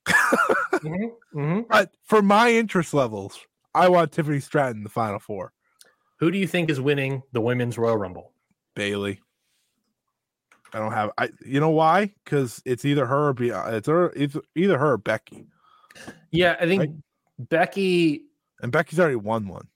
Mhm, 0.07 1.11
mhm. 1.35 1.69
But 1.70 1.95
for 2.05 2.20
my 2.20 2.53
interest 2.53 2.93
levels, 2.93 3.41
I 3.74 3.89
want 3.89 4.12
Tiffany 4.12 4.41
Stratton 4.41 4.77
in 4.77 4.83
the 4.83 4.91
final 4.91 5.19
four. 5.19 5.55
Who 6.19 6.31
do 6.31 6.37
you 6.37 6.47
think 6.47 6.69
is 6.69 6.78
winning 6.83 7.23
the 7.33 7.41
women's 7.41 7.78
Royal 7.78 7.97
Rumble? 7.97 8.33
Bayley. 8.74 9.20
I 10.74 10.78
don't 10.81 10.93
have 10.93 11.12
I 11.16 11.31
you 11.47 11.61
know 11.61 11.70
why? 11.70 12.12
Because 12.24 12.61
it's 12.66 12.85
either 12.85 13.07
her 13.07 13.28
or 13.28 13.33
be 13.33 13.49
it's 13.49 13.89
her 13.89 14.12
it's 14.15 14.37
either 14.55 14.77
her 14.77 14.93
or 14.93 14.99
Becky. 14.99 15.47
Yeah, 16.31 16.57
I 16.61 16.66
think 16.66 16.81
Right. 16.81 16.91
Becky 17.39 18.24
And 18.62 18.73
Becky's 18.73 18.99
already 19.01 19.16
won 19.16 19.49
one. 19.49 19.69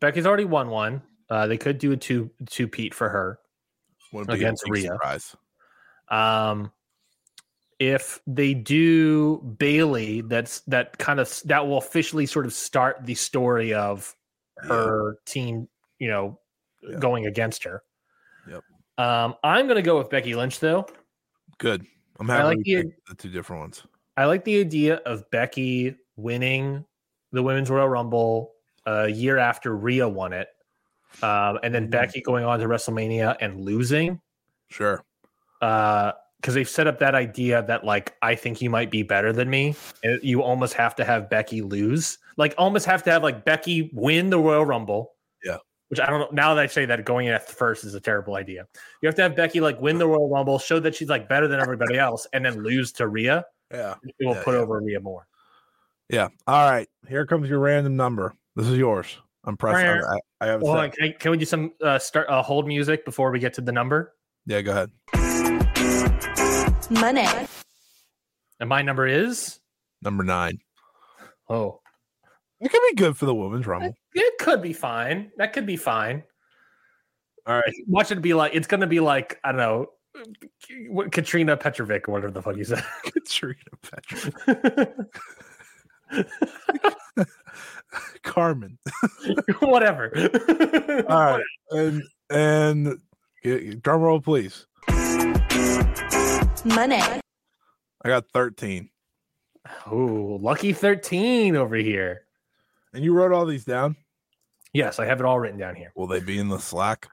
Becky's 0.00 0.26
already 0.26 0.44
won 0.44 0.68
one. 0.68 1.02
Uh, 1.30 1.46
they 1.46 1.56
could 1.56 1.78
do 1.78 1.92
a 1.92 1.96
two 1.96 2.30
two 2.46 2.68
Pete 2.68 2.94
for 2.94 3.08
her. 3.08 3.38
Wouldn't 4.12 4.28
be 4.28 4.34
a 4.34 4.36
Against 4.36 4.68
Rhea. 4.68 4.82
surprise. 4.88 5.36
Um, 6.08 6.70
if 7.78 8.20
they 8.26 8.54
do 8.54 9.38
Bayley, 9.58 10.20
that's 10.22 10.60
that 10.62 10.98
kind 10.98 11.18
of 11.20 11.42
that 11.46 11.66
will 11.66 11.78
officially 11.78 12.26
sort 12.26 12.46
of 12.46 12.52
start 12.52 13.04
the 13.04 13.14
story 13.14 13.74
of 13.74 14.14
her 14.58 15.16
team, 15.26 15.68
you 15.98 16.08
know, 16.08 16.38
Yeah. 16.82 16.98
going 16.98 17.26
against 17.26 17.64
her. 17.64 17.82
Yep. 18.48 18.62
Um, 18.98 19.34
I'm 19.42 19.66
gonna 19.66 19.82
go 19.82 19.98
with 19.98 20.10
Becky 20.10 20.34
Lynch 20.34 20.60
though. 20.60 20.86
Good. 21.58 21.86
I'm 22.20 22.30
I 22.30 22.34
happy 22.36 22.46
like 22.48 22.58
the- 22.64 22.92
the 23.08 23.14
two 23.16 23.30
different 23.30 23.60
ones. 23.60 23.82
I 24.16 24.26
like 24.26 24.44
the 24.44 24.60
idea 24.60 24.96
of 25.06 25.28
Becky 25.30 25.96
winning 26.16 26.84
the 27.34 27.42
Women's 27.42 27.68
Royal 27.70 27.88
Rumble 27.88 28.52
a 28.86 29.08
year 29.08 29.36
after 29.38 29.76
Rhea 29.76 30.08
won 30.08 30.32
it, 30.32 30.48
um, 31.22 31.58
and 31.62 31.74
then 31.74 31.86
Mhm. 31.88 31.90
Becky 31.90 32.20
going 32.20 32.44
on 32.44 32.58
to 32.60 32.66
WrestleMania 32.66 33.36
and 33.40 33.60
losing. 33.60 34.20
Sure. 34.70 35.02
because 35.60 36.54
they've 36.54 36.68
set 36.68 36.86
up 36.86 36.98
that 36.98 37.14
idea 37.14 37.62
that 37.62 37.84
like 37.84 38.14
I 38.20 38.34
think 38.34 38.60
you 38.60 38.68
might 38.68 38.90
be 38.90 39.02
better 39.02 39.32
than 39.32 39.48
me, 39.48 39.74
and 40.02 40.20
you 40.22 40.42
almost 40.42 40.74
have 40.74 40.94
to 40.96 41.04
have 41.04 41.30
Becky 41.30 41.62
lose, 41.62 42.18
like 42.36 42.54
almost 42.58 42.84
have 42.84 43.02
to 43.04 43.10
have 43.10 43.22
like 43.22 43.46
Becky 43.46 43.90
win 43.94 44.28
the 44.28 44.38
Royal 44.38 44.66
Rumble. 44.66 45.14
Yeah. 45.42 45.56
Which 45.88 46.00
I 46.00 46.06
don't 46.06 46.20
know. 46.20 46.28
Now 46.32 46.52
that 46.54 46.62
I 46.62 46.66
say 46.66 46.84
that 46.84 47.02
going 47.06 47.26
in 47.28 47.32
at 47.32 47.48
first 47.48 47.84
is 47.84 47.94
a 47.94 48.00
terrible 48.00 48.34
idea. 48.36 48.66
You 49.00 49.06
have 49.06 49.14
to 49.16 49.22
have 49.22 49.34
Becky 49.34 49.60
like 49.60 49.80
win 49.80 49.96
the 49.96 50.06
Royal 50.06 50.28
Rumble, 50.28 50.58
show 50.58 50.78
that 50.80 50.94
she's 50.94 51.08
like 51.08 51.30
better 51.30 51.48
than 51.48 51.60
everybody 51.60 51.96
else, 51.98 52.26
and 52.34 52.44
then 52.44 52.62
lose 52.62 52.92
to 52.92 53.08
Rhea. 53.08 53.46
Yeah. 53.72 53.94
It 54.18 54.26
will 54.26 54.34
Yeah, 54.34 54.42
put 54.44 54.54
yeah. 54.54 54.60
over 54.60 54.80
Rhea 54.80 55.00
more. 55.00 55.26
Yeah. 56.10 56.28
All 56.46 56.70
right. 56.70 56.88
Here 57.08 57.26
comes 57.26 57.48
your 57.48 57.58
random 57.58 57.96
number. 57.96 58.34
This 58.56 58.66
is 58.66 58.78
yours. 58.78 59.16
I'm 59.44 59.56
pressing. 59.56 59.86
I, 59.86 60.18
I 60.40 60.46
have. 60.46 60.60
it 60.62 60.64
Hold 60.64 60.76
set. 60.76 60.84
on, 60.84 60.90
can, 60.90 61.04
I- 61.04 61.12
can 61.18 61.30
we 61.30 61.36
do 61.38 61.44
some 61.44 61.72
uh, 61.82 61.98
start 61.98 62.28
uh, 62.28 62.42
hold 62.42 62.66
music 62.66 63.04
before 63.04 63.30
we 63.30 63.38
get 63.38 63.54
to 63.54 63.60
the 63.60 63.72
number? 63.72 64.14
Yeah. 64.46 64.60
Go 64.62 64.70
ahead. 64.72 64.90
money, 66.90 67.26
And 68.60 68.68
my 68.68 68.82
number 68.82 69.06
is 69.06 69.58
Number 70.02 70.22
nine. 70.22 70.58
oh, 71.48 71.80
It 72.60 72.70
could 72.70 72.82
be 72.90 72.94
good 72.96 73.16
for 73.16 73.24
the 73.26 73.34
women's 73.34 73.66
rumble. 73.66 73.94
it 74.12 74.38
could 74.38 74.60
be 74.62 74.72
fine. 74.74 75.30
That 75.38 75.52
could 75.54 75.66
be 75.66 75.76
fine. 75.76 76.22
All 77.46 77.54
right. 77.54 77.74
Watch 77.86 78.10
it 78.12 78.20
be 78.22 78.34
like 78.34 78.54
it's 78.54 78.66
gonna 78.66 78.86
be 78.86 79.00
like 79.00 79.38
I 79.44 79.52
don't 79.52 79.58
know, 79.58 79.86
what- 80.88 81.10
Katrina 81.12 81.56
Petrovic 81.56 82.08
or 82.08 82.12
whatever 82.12 82.32
the 82.32 82.42
fuck 82.42 82.56
you 82.56 82.64
said. 82.64 82.84
Katrina 83.04 83.56
Petra. 83.82 84.94
Karmen. 88.24 88.76
whatever. 89.60 90.10
All 91.08 91.38
right. 91.38 91.44
And 91.70 92.02
and 92.30 92.98
g- 93.42 93.74
drum 93.76 94.00
roll, 94.02 94.20
please. 94.20 94.66
money, 96.64 96.96
I 97.00 97.20
got 98.04 98.24
13. 98.32 98.88
Oh, 99.86 100.38
lucky 100.42 100.72
thirteen 100.72 101.56
over 101.56 101.76
here. 101.76 102.22
And 102.92 103.02
you 103.02 103.12
wrote 103.14 103.32
all 103.32 103.46
these 103.46 103.64
down. 103.64 103.96
Yes, 104.74 104.98
I 104.98 105.06
have 105.06 105.20
it 105.20 105.26
all 105.26 105.38
written 105.40 105.58
down 105.58 105.74
here. 105.74 105.90
Will 105.96 106.06
they 106.06 106.20
be 106.20 106.38
in 106.38 106.48
the 106.48 106.58
Slack? 106.58 107.08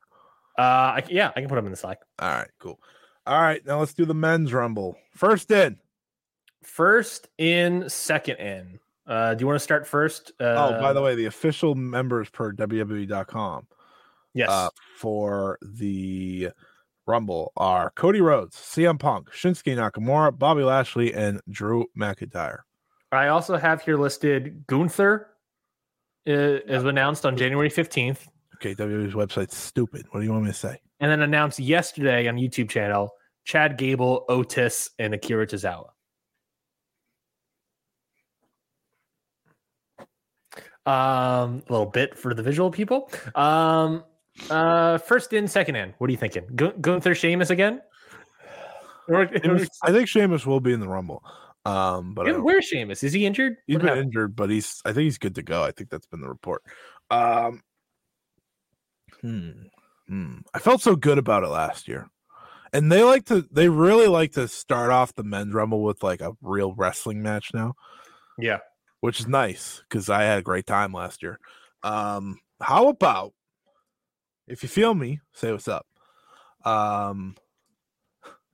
Uh, 0.59 0.61
I, 0.61 1.03
yeah, 1.09 1.31
I 1.35 1.39
can 1.39 1.47
put 1.47 1.55
them 1.55 1.65
in 1.65 1.71
the 1.71 1.77
Slack. 1.77 1.99
All 2.19 2.29
right. 2.29 2.49
Cool. 2.59 2.77
All 3.25 3.39
right. 3.41 3.65
Now 3.65 3.79
let's 3.79 3.93
do 3.93 4.03
the 4.05 4.13
men's 4.13 4.51
rumble. 4.53 4.97
First 5.15 5.49
in. 5.51 5.77
First 6.63 7.27
in, 7.37 7.89
second 7.89 8.37
in. 8.37 8.79
Uh, 9.07 9.33
do 9.33 9.41
you 9.41 9.47
want 9.47 9.55
to 9.55 9.63
start 9.63 9.87
first? 9.87 10.31
Uh, 10.39 10.73
oh, 10.75 10.81
by 10.81 10.93
the 10.93 11.01
way, 11.01 11.15
the 11.15 11.25
official 11.25 11.75
members 11.75 12.29
per 12.29 12.53
WWE.com 12.53 13.67
yes. 14.33 14.49
uh, 14.49 14.69
for 14.97 15.57
the 15.61 16.49
Rumble 17.07 17.51
are 17.57 17.91
Cody 17.91 18.21
Rhodes, 18.21 18.55
CM 18.55 18.99
Punk, 18.99 19.29
Shinsuke 19.31 19.75
Nakamura, 19.75 20.37
Bobby 20.37 20.63
Lashley, 20.63 21.13
and 21.13 21.41
Drew 21.49 21.87
McIntyre. 21.97 22.59
I 23.11 23.27
also 23.27 23.57
have 23.57 23.81
here 23.81 23.97
listed 23.97 24.65
Gunther 24.67 25.27
uh, 26.27 26.31
is 26.31 26.83
announced 26.83 27.25
on 27.25 27.35
January 27.35 27.69
fifteenth. 27.69 28.29
Okay, 28.55 28.75
WWE's 28.75 29.15
website's 29.15 29.57
stupid. 29.57 30.05
What 30.11 30.19
do 30.19 30.25
you 30.25 30.31
want 30.31 30.45
me 30.45 30.51
to 30.51 30.57
say? 30.57 30.79
and 31.01 31.11
then 31.11 31.21
announced 31.21 31.59
yesterday 31.59 32.27
on 32.27 32.35
YouTube 32.37 32.69
channel 32.69 33.11
Chad 33.43 33.77
Gable, 33.77 34.23
Otis, 34.29 34.91
and 34.99 35.13
Akira 35.13 35.47
Tozawa. 35.47 35.89
Um, 40.85 41.61
a 41.67 41.71
little 41.71 41.85
bit 41.85 42.17
for 42.17 42.33
the 42.33 42.41
visual 42.43 42.71
people. 42.71 43.11
Um, 43.35 44.03
uh, 44.49 44.97
first 44.97 45.31
in, 45.33 45.47
second 45.47 45.75
in. 45.75 45.93
What 45.99 46.09
are 46.09 46.11
you 46.11 46.17
thinking? 46.17 46.43
Gun- 46.55 46.79
Gunther 46.81 47.13
Sheamus 47.15 47.49
again? 47.51 47.81
Or, 49.07 49.29
I 49.83 49.91
think 49.91 50.07
Sheamus 50.07 50.45
will 50.45 50.59
be 50.61 50.73
in 50.73 50.79
the 50.79 50.87
Rumble. 50.87 51.23
Um, 51.65 52.13
but 52.13 52.41
where's 52.43 52.65
Sheamus? 52.65 53.03
Is 53.03 53.13
he 53.13 53.25
injured? 53.25 53.57
he's 53.67 53.75
What 53.75 53.81
been 53.81 53.87
happened? 53.89 54.05
injured, 54.07 54.35
but 54.35 54.49
he's 54.49 54.81
I 54.85 54.93
think 54.93 55.03
he's 55.03 55.17
good 55.19 55.35
to 55.35 55.43
go. 55.43 55.63
I 55.63 55.71
think 55.71 55.89
that's 55.89 56.07
been 56.07 56.21
the 56.21 56.29
report. 56.29 56.63
Um, 57.11 57.61
hmm, 59.21 59.49
hmm. 60.07 60.37
I 60.53 60.59
felt 60.59 60.81
so 60.81 60.95
good 60.95 61.17
about 61.17 61.43
it 61.43 61.49
last 61.49 61.87
year. 61.87 62.09
And 62.73 62.91
they 62.91 63.03
like 63.03 63.25
to 63.25 63.45
they 63.51 63.69
really 63.69 64.07
like 64.07 64.31
to 64.33 64.47
start 64.47 64.91
off 64.91 65.13
the 65.13 65.23
men's 65.23 65.53
rumble 65.53 65.83
with 65.83 66.01
like 66.03 66.21
a 66.21 66.31
real 66.41 66.73
wrestling 66.73 67.21
match 67.21 67.51
now, 67.53 67.73
Yeah. 68.39 68.59
Which 69.01 69.19
is 69.19 69.27
nice 69.27 69.81
because 69.87 70.09
I 70.09 70.23
had 70.23 70.39
a 70.39 70.43
great 70.43 70.65
time 70.65 70.93
last 70.93 71.21
year. 71.21 71.39
Um, 71.83 72.39
how 72.61 72.87
about 72.87 73.33
if 74.47 74.63
you 74.63 74.69
feel 74.69 74.93
me, 74.93 75.19
say 75.33 75.51
what's 75.51 75.67
up. 75.67 75.85
Um 76.63 77.35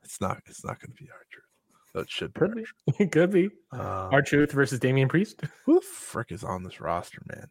it's 0.04 0.22
not 0.22 0.42
it's 0.46 0.64
not 0.64 0.80
gonna 0.80 0.94
be 0.98 1.10
R-Truth. 1.12 2.06
It 2.06 2.10
should 2.10 2.34
be. 2.34 2.40
Could 2.40 2.56
be. 2.56 2.66
It 3.04 3.12
could 3.12 3.32
be. 3.32 3.46
Um, 3.72 4.14
R-Truth 4.14 4.52
versus 4.54 4.80
Damian 4.80 5.10
Priest. 5.10 5.42
who 5.66 5.76
the 5.76 5.82
frick 5.82 6.32
is 6.32 6.44
on 6.44 6.64
this 6.64 6.80
roster, 6.80 7.22
man? 7.26 7.48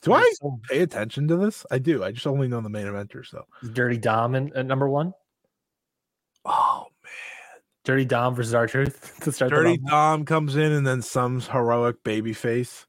Do 0.00 0.14
I 0.14 0.30
pay 0.68 0.80
attention 0.80 1.26
to 1.28 1.36
this? 1.36 1.66
I 1.70 1.78
do. 1.78 2.04
I 2.04 2.12
just 2.12 2.26
only 2.26 2.46
know 2.48 2.60
the 2.60 2.68
main 2.68 2.86
eventers, 2.86 3.30
though. 3.32 3.46
Dirty 3.72 3.98
Dom 3.98 4.34
at 4.36 4.64
number 4.64 4.88
one? 4.88 5.12
Dirty 7.88 8.04
Dom 8.04 8.34
versus 8.34 8.54
R-Truth 8.54 9.18
to 9.22 9.32
start 9.32 9.50
Dirty 9.50 9.78
Dom 9.78 10.26
comes 10.26 10.56
in, 10.56 10.72
and 10.72 10.86
then 10.86 11.00
some 11.00 11.40
heroic 11.40 12.04
baby 12.04 12.34
face, 12.34 12.84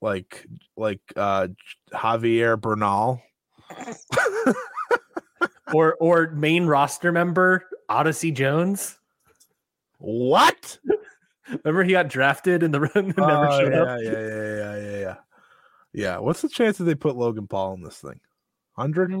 like 0.00 0.46
like 0.78 1.00
uh 1.14 1.48
Javier 1.92 2.58
Bernal. 2.58 3.20
or 5.74 5.96
or 6.00 6.30
main 6.30 6.64
roster 6.64 7.12
member 7.12 7.66
Odyssey 7.90 8.32
Jones. 8.32 8.98
what? 9.98 10.78
Remember 11.64 11.84
he 11.84 11.92
got 11.92 12.08
drafted 12.08 12.62
in 12.62 12.70
the 12.70 12.80
run 12.80 12.90
and 12.94 13.16
never 13.18 13.48
Oh, 13.48 13.58
showed 13.58 13.72
yeah, 13.74 13.82
up. 13.82 14.00
yeah, 14.02 14.10
yeah, 14.10 14.22
yeah, 14.22 14.76
yeah, 14.76 14.98
yeah. 15.00 15.14
Yeah. 15.92 16.18
What's 16.18 16.40
the 16.40 16.48
chance 16.48 16.78
that 16.78 16.84
they 16.84 16.94
put 16.94 17.16
Logan 17.16 17.46
Paul 17.46 17.74
in 17.74 17.82
this 17.82 17.98
thing? 17.98 18.20
Hundred? 18.72 19.12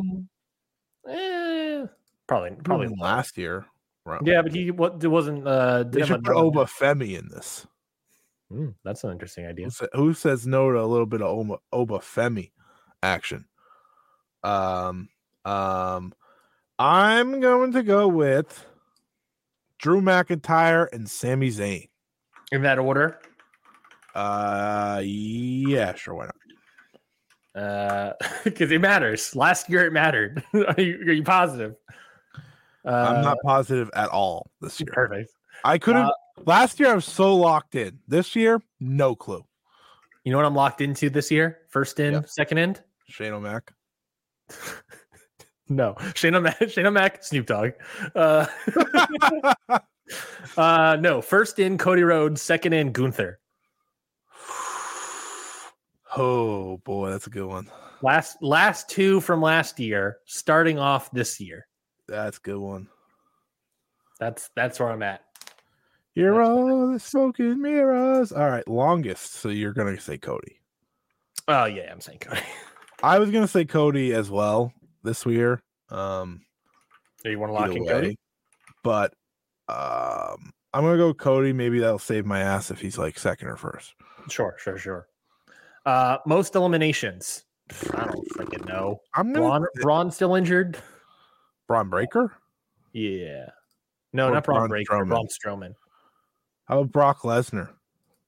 Eh, 1.06 1.84
probably 2.26 2.52
probably 2.64 2.88
last 2.98 3.36
year. 3.36 3.66
Right. 4.08 4.20
Yeah, 4.24 4.40
but 4.40 4.52
he 4.54 4.70
what 4.70 5.04
it 5.04 5.08
wasn't. 5.08 5.46
Uh, 5.46 5.82
They 5.82 5.90
didn't 6.00 6.06
should 6.06 6.14
have 6.16 6.24
put 6.24 6.34
a- 6.34 6.38
Oba 6.38 6.64
Femi 6.64 7.18
in 7.18 7.28
this. 7.28 7.66
Hmm, 8.50 8.68
that's 8.82 9.04
an 9.04 9.12
interesting 9.12 9.44
idea. 9.46 9.66
Who, 9.66 9.70
sa- 9.70 9.86
who 9.92 10.14
says 10.14 10.46
no 10.46 10.72
to 10.72 10.80
a 10.80 10.86
little 10.86 11.04
bit 11.04 11.20
of 11.20 11.28
Oma, 11.28 11.58
Oba 11.70 11.98
Femi 11.98 12.52
action? 13.02 13.44
Um, 14.42 15.10
um, 15.44 16.14
I'm 16.78 17.40
going 17.40 17.72
to 17.72 17.82
go 17.82 18.08
with 18.08 18.64
Drew 19.78 20.00
McIntyre 20.00 20.86
and 20.92 21.06
Sami 21.10 21.50
Zayn. 21.50 21.88
In 22.50 22.62
that 22.62 22.78
order, 22.78 23.18
Uh, 24.14 25.02
yeah, 25.04 25.94
sure, 25.94 26.14
why 26.14 26.26
not? 27.54 27.62
Uh, 27.62 28.12
because 28.44 28.70
it 28.70 28.80
matters. 28.80 29.36
Last 29.36 29.68
year 29.68 29.84
it 29.84 29.92
mattered. 29.92 30.42
are, 30.54 30.80
you, 30.80 30.96
are 31.06 31.12
you 31.12 31.22
positive? 31.22 31.74
Uh, 32.88 33.14
I'm 33.16 33.22
not 33.22 33.36
positive 33.44 33.90
at 33.94 34.08
all 34.08 34.50
this 34.60 34.80
year. 34.80 34.88
perfect. 34.92 35.30
I 35.64 35.76
couldn't. 35.76 36.06
Uh, 36.06 36.12
last 36.46 36.80
year, 36.80 36.90
I 36.90 36.94
was 36.94 37.04
so 37.04 37.36
locked 37.36 37.74
in. 37.74 37.98
This 38.08 38.34
year, 38.34 38.62
no 38.80 39.14
clue. 39.14 39.44
You 40.24 40.32
know 40.32 40.38
what 40.38 40.46
I'm 40.46 40.54
locked 40.54 40.80
into 40.80 41.10
this 41.10 41.30
year? 41.30 41.58
First 41.68 42.00
in, 42.00 42.26
second 42.26 42.58
in. 42.58 42.76
Shane 43.08 43.32
O'Mac. 43.32 43.72
No, 45.68 45.96
Shane 46.14 46.34
O'Mac, 46.34 46.56
Shane 46.70 46.86
O'Mac, 46.86 47.22
Snoop 47.22 47.46
Dogg. 47.46 47.72
Uh, 48.14 48.46
uh, 50.56 50.96
no, 50.98 51.20
first 51.20 51.58
in 51.58 51.76
Cody 51.76 52.02
Rhodes, 52.02 52.40
second 52.40 52.72
in 52.72 52.92
Gunther. 52.92 53.38
oh 56.16 56.78
boy, 56.84 57.10
that's 57.10 57.26
a 57.26 57.30
good 57.30 57.46
one. 57.46 57.70
Last 58.00 58.42
last 58.42 58.88
two 58.88 59.20
from 59.20 59.42
last 59.42 59.78
year, 59.78 60.18
starting 60.24 60.78
off 60.78 61.10
this 61.10 61.38
year. 61.38 61.66
That's 62.08 62.38
a 62.38 62.40
good 62.40 62.58
one. 62.58 62.88
That's 64.18 64.50
that's 64.56 64.80
where 64.80 64.90
I'm 64.90 65.02
at. 65.02 65.22
Hero, 66.14 66.92
the 66.92 66.98
smoking 66.98 67.62
mirrors. 67.62 68.32
All 68.32 68.48
right, 68.50 68.66
longest. 68.66 69.34
So 69.34 69.50
you're 69.50 69.72
gonna 69.72 70.00
say 70.00 70.18
Cody. 70.18 70.60
Oh 71.46 71.66
yeah, 71.66 71.90
I'm 71.92 72.00
saying 72.00 72.18
Cody. 72.20 72.40
I 73.02 73.18
was 73.18 73.30
gonna 73.30 73.46
say 73.48 73.64
Cody 73.64 74.12
as 74.12 74.30
well 74.30 74.72
this 75.04 75.24
year. 75.26 75.62
Um, 75.90 76.42
Do 77.22 77.30
you 77.30 77.38
want 77.38 77.50
to 77.50 77.54
lock 77.54 77.74
in 77.74 77.84
way. 77.84 77.92
Cody? 77.92 78.18
but 78.82 79.14
Um, 79.68 80.50
I'm 80.74 80.82
gonna 80.82 80.96
go 80.96 81.14
Cody. 81.14 81.52
Maybe 81.52 81.78
that'll 81.78 81.98
save 81.98 82.26
my 82.26 82.40
ass 82.40 82.70
if 82.70 82.80
he's 82.80 82.98
like 82.98 83.18
second 83.18 83.48
or 83.48 83.56
first. 83.56 83.94
Sure, 84.28 84.56
sure, 84.58 84.78
sure. 84.78 85.08
Uh, 85.86 86.18
most 86.26 86.54
eliminations. 86.56 87.44
I 87.94 88.06
don't 88.06 88.28
freaking 88.30 88.66
know. 88.66 89.00
I'm 89.14 89.32
gonna 89.32 89.46
Braun, 89.46 89.66
Braun 89.76 90.10
still 90.10 90.34
injured? 90.34 90.78
Bron 91.68 91.88
Breakker. 91.88 92.32
Yeah. 92.92 93.50
No, 94.12 94.28
Or 94.28 94.34
not 94.34 94.44
Braun 94.44 94.58
Bron 94.58 94.68
Breakker. 94.70 94.94
Strowman. 94.94 95.08
Braun 95.08 95.26
Strowman. 95.28 95.74
How 96.64 96.80
about 96.80 96.92
Brock 96.92 97.20
Lesnar? 97.20 97.70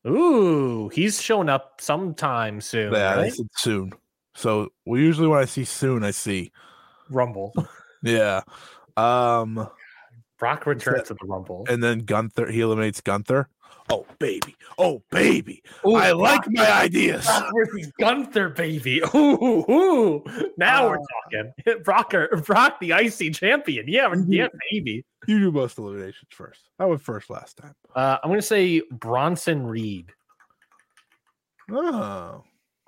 Ooh, 0.06 0.88
he's 0.90 1.20
showing 1.20 1.48
up 1.48 1.80
sometime 1.80 2.60
soon. 2.60 2.92
Yeah, 2.92 3.16
right? 3.16 3.32
said 3.32 3.46
soon. 3.56 3.92
So 4.34 4.68
well, 4.86 5.00
usually 5.00 5.26
when 5.28 5.40
I 5.40 5.44
see 5.46 5.64
soon, 5.64 6.04
I 6.04 6.10
see 6.12 6.52
Rumble. 7.10 7.52
yeah. 8.02 8.42
Um, 8.96 9.68
Brock 10.38 10.64
returns 10.66 11.08
to 11.08 11.14
the 11.14 11.26
Rumble. 11.26 11.66
and 11.68 11.82
then 11.82 12.00
Gunther 12.00 12.50
he 12.50 12.60
eliminates 12.60 13.00
Gunther. 13.00 13.48
Oh 13.92 14.06
baby, 14.20 14.54
oh 14.78 15.02
baby, 15.10 15.62
Ooh, 15.84 15.96
I 15.96 16.12
like 16.12 16.42
my 16.48 16.70
ideas. 16.70 17.28
Versus 17.52 17.90
Gunther, 17.98 18.50
baby. 18.50 19.00
Ooh, 19.14 19.64
ooh. 19.68 20.24
Now 20.56 20.88
we're 20.88 20.96
Uh, 20.98 21.04
talking. 21.32 21.52
Brocker, 21.82 22.46
Brock, 22.46 22.78
the 22.80 22.92
icy 22.92 23.30
champion. 23.30 23.86
Yeah, 23.88 24.14
yeah, 24.28 24.46
baby. 24.70 25.04
You 25.26 25.40
do 25.40 25.50
most 25.50 25.76
eliminations 25.78 26.28
first. 26.30 26.60
I 26.78 26.84
went 26.84 27.02
first 27.02 27.30
last 27.30 27.56
time. 27.56 27.74
Uh, 27.94 28.18
I'm 28.22 28.30
gonna 28.30 28.42
say 28.42 28.80
Bronson 28.92 29.66
Reed. 29.66 30.12
Oh, 31.70 32.44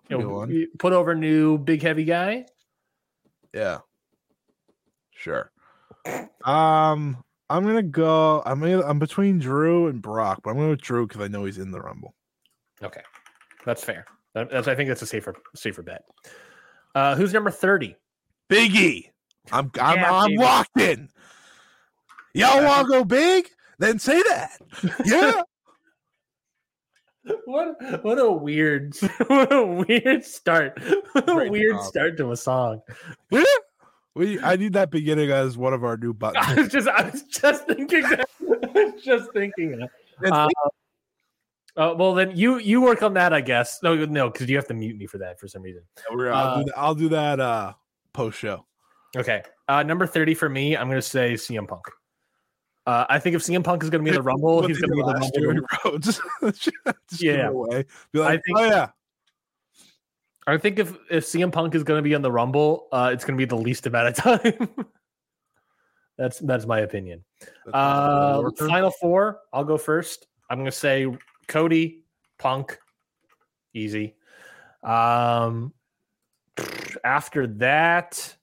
You 0.08 0.18
know, 0.18 0.46
put 0.78 0.92
over 0.92 1.14
new 1.14 1.58
big 1.58 1.82
heavy 1.82 2.04
guy. 2.04 2.46
yeah, 3.52 3.78
sure. 5.14 5.50
Um, 6.44 7.22
I'm 7.52 7.64
gonna 7.64 7.82
go. 7.82 8.42
I'm 8.46 8.60
gonna, 8.60 8.82
I'm 8.82 8.98
between 8.98 9.38
Drew 9.38 9.86
and 9.88 10.00
Brock, 10.00 10.40
but 10.42 10.50
I'm 10.50 10.56
going 10.56 10.70
with 10.70 10.80
Drew 10.80 11.06
because 11.06 11.20
I 11.20 11.28
know 11.28 11.44
he's 11.44 11.58
in 11.58 11.70
the 11.70 11.80
Rumble. 11.80 12.14
Okay, 12.82 13.02
that's 13.64 13.84
fair. 13.84 14.04
That- 14.34 14.50
That's 14.50 14.66
I 14.68 14.74
think 14.74 14.88
that's 14.88 15.02
a 15.02 15.06
safer 15.06 15.34
safer 15.54 15.82
bet. 15.82 16.04
Uh, 16.94 17.14
who's 17.16 17.32
number 17.34 17.50
thirty? 17.50 17.96
Biggie. 18.50 19.10
I'm 19.50 19.70
I'm 19.80 19.96
Yeah, 19.98 20.12
I'm 20.14 20.30
baby. 20.30 20.42
locked 20.42 20.80
in. 20.80 21.08
Y'all 22.34 22.64
want 22.64 22.86
to 22.86 22.90
go 22.92 23.04
big? 23.04 23.48
Then 23.78 23.98
say 23.98 24.22
that. 24.22 24.58
Yeah. 25.04 25.42
What 27.44 28.02
what 28.04 28.18
a 28.18 28.32
weird 28.32 28.96
what 29.28 29.52
a 29.52 29.64
weird 29.64 30.24
start. 30.24 30.80
What 31.12 31.28
a 31.28 31.32
Great 31.34 31.52
weird 31.52 31.76
job. 31.76 31.84
start 31.84 32.16
to 32.16 32.32
a 32.32 32.36
song. 32.36 32.82
yeah. 33.30 33.44
We 34.14 34.40
I 34.40 34.56
need 34.62 34.72
that 34.74 34.90
beginning 34.90 35.30
as 35.30 35.56
one 35.56 35.72
of 35.74 35.84
our 35.84 35.96
new 35.96 36.12
buttons. 36.12 36.44
I 36.46 36.54
was 36.54 36.68
just 36.68 36.88
I 36.88 37.08
was 37.10 37.22
just 37.24 37.66
thinking 37.66 38.02
that. 38.02 38.28
Just 39.02 39.32
thinking. 39.32 39.88
Uh, 40.24 40.48
uh, 41.76 41.94
well 41.96 42.14
then 42.14 42.36
you 42.36 42.58
you 42.58 42.80
work 42.80 43.02
on 43.02 43.14
that 43.14 43.32
I 43.32 43.40
guess. 43.40 43.80
No 43.82 43.94
no 44.06 44.30
because 44.30 44.48
you 44.48 44.56
have 44.56 44.66
to 44.68 44.74
mute 44.74 44.96
me 44.96 45.06
for 45.06 45.18
that 45.18 45.40
for 45.40 45.48
some 45.48 45.62
reason. 45.62 45.82
we're- 46.12 46.30
I'll, 46.30 46.46
uh, 46.46 46.58
do 46.58 46.64
that, 46.66 46.78
I'll 46.78 46.94
do 46.94 47.08
that 47.08 47.40
uh 47.40 47.72
post 48.12 48.38
show. 48.38 48.66
Okay. 49.16 49.42
Uh, 49.68 49.82
number 49.82 50.06
30 50.06 50.34
for 50.34 50.48
me, 50.48 50.76
I'm 50.76 50.86
going 50.88 50.98
to 50.98 51.02
say 51.02 51.34
CM 51.34 51.66
Punk. 51.68 51.84
Uh, 52.86 53.04
I 53.08 53.18
think 53.18 53.36
if 53.36 53.42
CM 53.42 53.62
Punk 53.64 53.82
is 53.82 53.90
going 53.90 54.04
to 54.04 54.10
be 54.10 54.10
in 54.10 54.16
the 54.16 54.22
Rumble, 54.30 54.66
he's 54.66 54.78
going 54.78 54.90
to 54.90 54.96
be 54.96 55.02
the 55.02 55.60
Rumble. 55.84 56.20
Rhodes. 56.42 56.70
Yeah. 57.20 57.48
away. 57.48 57.84
Be 58.12 58.18
like, 58.20 58.42
think- 58.44 58.58
oh 58.58 58.64
yeah. 58.64 58.88
I 60.46 60.58
think 60.58 60.78
if, 60.78 60.96
if 61.10 61.24
CM 61.24 61.52
Punk 61.52 61.74
is 61.74 61.84
going 61.84 61.98
to 61.98 62.02
be 62.02 62.14
in 62.14 62.22
the 62.22 62.32
Rumble, 62.32 62.88
uh, 62.92 63.10
it's 63.12 63.24
going 63.24 63.36
to 63.36 63.40
be 63.40 63.44
the 63.48 63.56
least 63.56 63.86
amount 63.86 64.08
of 64.08 64.14
time. 64.42 64.86
that's 66.18 66.38
that's 66.40 66.66
my 66.66 66.80
opinion. 66.80 67.24
Uh, 67.72 68.50
final 68.58 68.90
four, 68.90 69.40
I'll 69.52 69.64
go 69.64 69.78
first. 69.78 70.26
I'm 70.50 70.58
going 70.58 70.70
to 70.70 70.76
say 70.76 71.06
Cody, 71.48 72.04
Punk, 72.38 72.78
easy. 73.72 74.16
Um, 74.82 75.72
after 77.04 77.46
that, 77.46 78.36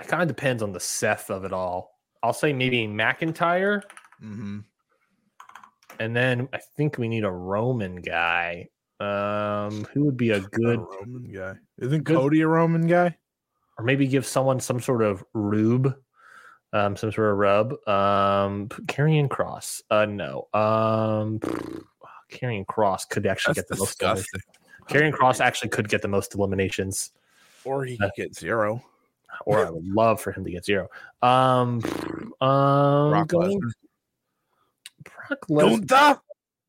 it 0.00 0.06
kind 0.06 0.22
of 0.22 0.28
depends 0.28 0.62
on 0.62 0.72
the 0.72 0.80
Seth 0.80 1.30
of 1.30 1.44
it 1.44 1.52
all. 1.52 1.98
I'll 2.22 2.32
say 2.32 2.52
maybe 2.52 2.86
McIntyre. 2.86 3.82
Mhm. 4.22 4.64
And 5.98 6.14
then 6.14 6.48
I 6.52 6.58
think 6.76 6.98
we 6.98 7.08
need 7.08 7.24
a 7.24 7.30
Roman 7.30 7.96
guy. 7.96 8.68
Um, 8.98 9.84
who 9.92 10.04
would 10.04 10.16
be 10.16 10.30
a 10.30 10.36
A 10.38 10.40
good, 10.40 10.78
Roman 10.80 11.30
guy. 11.32 11.54
Isn't 11.78 12.04
good- 12.04 12.16
Cody 12.16 12.40
a 12.42 12.48
Roman 12.48 12.86
guy? 12.86 13.16
or 13.78 13.84
maybe 13.84 14.06
give 14.06 14.24
someone 14.26 14.58
some 14.58 14.80
sort 14.80 15.02
of 15.02 15.22
rube, 15.34 15.94
um, 16.72 16.96
some 16.96 17.12
sort 17.12 17.30
of 17.30 17.36
rub. 17.36 17.72
Um, 17.86 18.68
Karrion 18.86 19.28
Kross. 19.28 19.82
Uh, 19.90 20.06
no. 20.06 20.48
Um, 20.54 21.38
Karrion 22.32 22.64
Kross 22.64 23.06
could 23.06 23.26
actually 23.26 23.52
That's 23.54 23.68
get 23.68 23.76
the 23.76 23.80
most. 23.82 23.98
disgusting. 23.98 24.40
Karrion 24.88 25.12
Kross 25.12 25.40
actually 25.40 25.68
could 25.68 25.88
get 25.90 26.00
the 26.00 26.08
most 26.08 26.34
eliminations, 26.34 27.10
Or 27.66 27.84
he 27.84 27.98
Uh, 28.00 28.06
could 28.06 28.12
get 28.16 28.34
zero. 28.34 28.82
or 29.44 29.66
I 29.66 29.68
would 29.68 29.84
love 29.86 30.22
for 30.22 30.32
him 30.32 30.42
to 30.44 30.50
get 30.50 30.64
zero. 30.64 30.88
Um, 31.20 31.82
um, 32.40 33.10
Brock 33.10 33.28
going- 33.28 33.60
Lesnar. 33.60 33.72
Brock 35.28 35.40
Lesnar. 35.50 36.20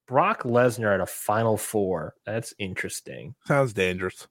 Brock 0.07 0.43
Lesnar 0.43 0.93
at 0.93 1.01
a 1.01 1.05
Final 1.05 1.57
Four. 1.57 2.15
That's 2.25 2.53
interesting. 2.59 3.35
Sounds 3.45 3.73
dangerous. 3.73 4.27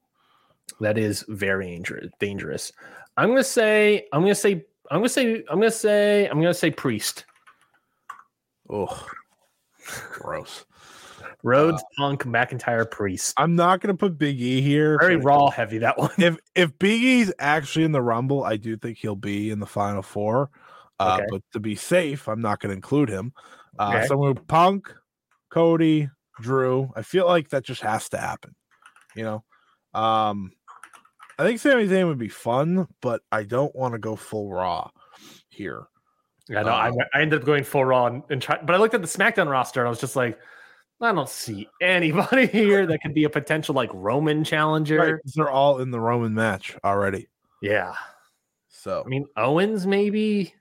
That 0.81 0.99
is 0.99 1.25
very 1.29 1.67
dangerous. 1.67 2.11
Dangerous. 2.19 2.73
I'm 3.17 3.29
gonna 3.29 3.45
say. 3.45 4.07
I'm 4.13 4.23
gonna 4.23 4.35
say. 4.35 4.65
I'm 4.91 4.99
gonna 5.01 5.09
say. 5.09 5.45
I'm 5.51 5.59
gonna 5.59 5.71
say. 5.71 6.27
I'm 6.29 6.41
gonna 6.41 6.55
say 6.55 6.71
Priest. 6.71 7.25
Oh, 8.69 9.07
gross. 10.13 10.65
Rhodes, 11.43 11.85
Punk, 11.97 12.25
McIntyre, 12.25 12.91
Priest. 12.91 13.35
I'm 13.37 13.55
not 13.55 13.81
gonna 13.81 13.95
put 13.95 14.19
Big 14.19 14.41
E 14.41 14.61
here. 14.61 14.99
Very 14.99 15.17
raw 15.17 15.49
heavy 15.51 15.79
that 15.79 15.97
one. 15.97 16.11
If 16.19 16.39
if 16.55 16.77
Big 16.79 17.01
E's 17.03 17.33
actually 17.39 17.85
in 17.85 17.93
the 17.93 18.03
Rumble, 18.03 18.43
I 18.43 18.57
do 18.57 18.77
think 18.77 18.99
he'll 18.99 19.15
be 19.15 19.51
in 19.51 19.61
the 19.61 19.67
Final 19.67 20.03
Four. 20.03 20.51
Uh, 20.99 21.19
Okay. 21.21 21.27
But 21.31 21.43
to 21.53 21.61
be 21.61 21.77
safe, 21.77 22.27
I'm 22.29 22.41
not 22.41 22.59
gonna 22.61 22.75
include 22.75 23.09
him. 23.09 23.33
Uh, 23.79 23.93
Okay. 23.95 24.07
So 24.09 24.15
I'm 24.15 24.35
gonna 24.35 24.47
Punk, 24.47 24.93
Cody, 25.57 26.11
Drew. 26.43 26.93
I 26.95 27.01
feel 27.01 27.27
like 27.27 27.49
that 27.49 27.65
just 27.65 27.81
has 27.81 28.11
to 28.11 28.19
happen. 28.19 28.55
You 29.15 29.25
know, 29.25 29.45
um, 29.99 30.53
I 31.39 31.45
think 31.45 31.61
Sami 31.61 31.87
Zayn 31.89 32.07
would 32.09 32.19
be 32.19 32.29
fun, 32.29 32.87
but 33.01 33.23
I 33.33 33.45
don't 33.45 33.75
want 33.75 33.95
to 33.95 33.99
go 33.99 34.17
full 34.17 34.51
Raw 34.53 34.91
here. 35.49 35.87
I 36.51 36.63
know. 36.63 36.69
I, 36.69 36.89
Um, 36.91 36.97
I 37.15 37.23
ended 37.23 37.41
up 37.41 37.47
going 37.47 37.65
full 37.65 37.87
raw 37.87 38.07
and, 38.07 38.23
and 38.29 38.43
try, 38.43 38.59
but 38.63 38.75
I 38.75 38.79
looked 38.79 38.93
at 38.93 39.01
the 39.01 39.09
SmackDown 39.09 39.51
roster 39.51 39.81
and 39.81 39.87
I 39.87 39.91
was 39.91 39.99
just 39.99 40.15
like, 40.15 40.39
I 41.01 41.11
don't 41.13 41.29
see 41.29 41.67
anybody 41.81 42.47
here 42.47 42.85
that 42.87 42.99
could 43.01 43.15
be 43.15 43.25
a 43.25 43.31
potential 43.31 43.75
like 43.75 43.91
Roman 43.95 44.45
challenger. 44.45 44.99
Right, 44.99 45.15
they're 45.35 45.51
all 45.51 45.79
in 45.79 45.91
the 45.91 45.99
Roman 45.99 46.35
match 46.35 46.77
already. 46.85 47.29
Yeah. 47.63 47.95
So 48.69 49.03
I 49.05 49.09
mean, 49.09 49.25
Owens 49.39 49.87
maybe. 49.87 50.55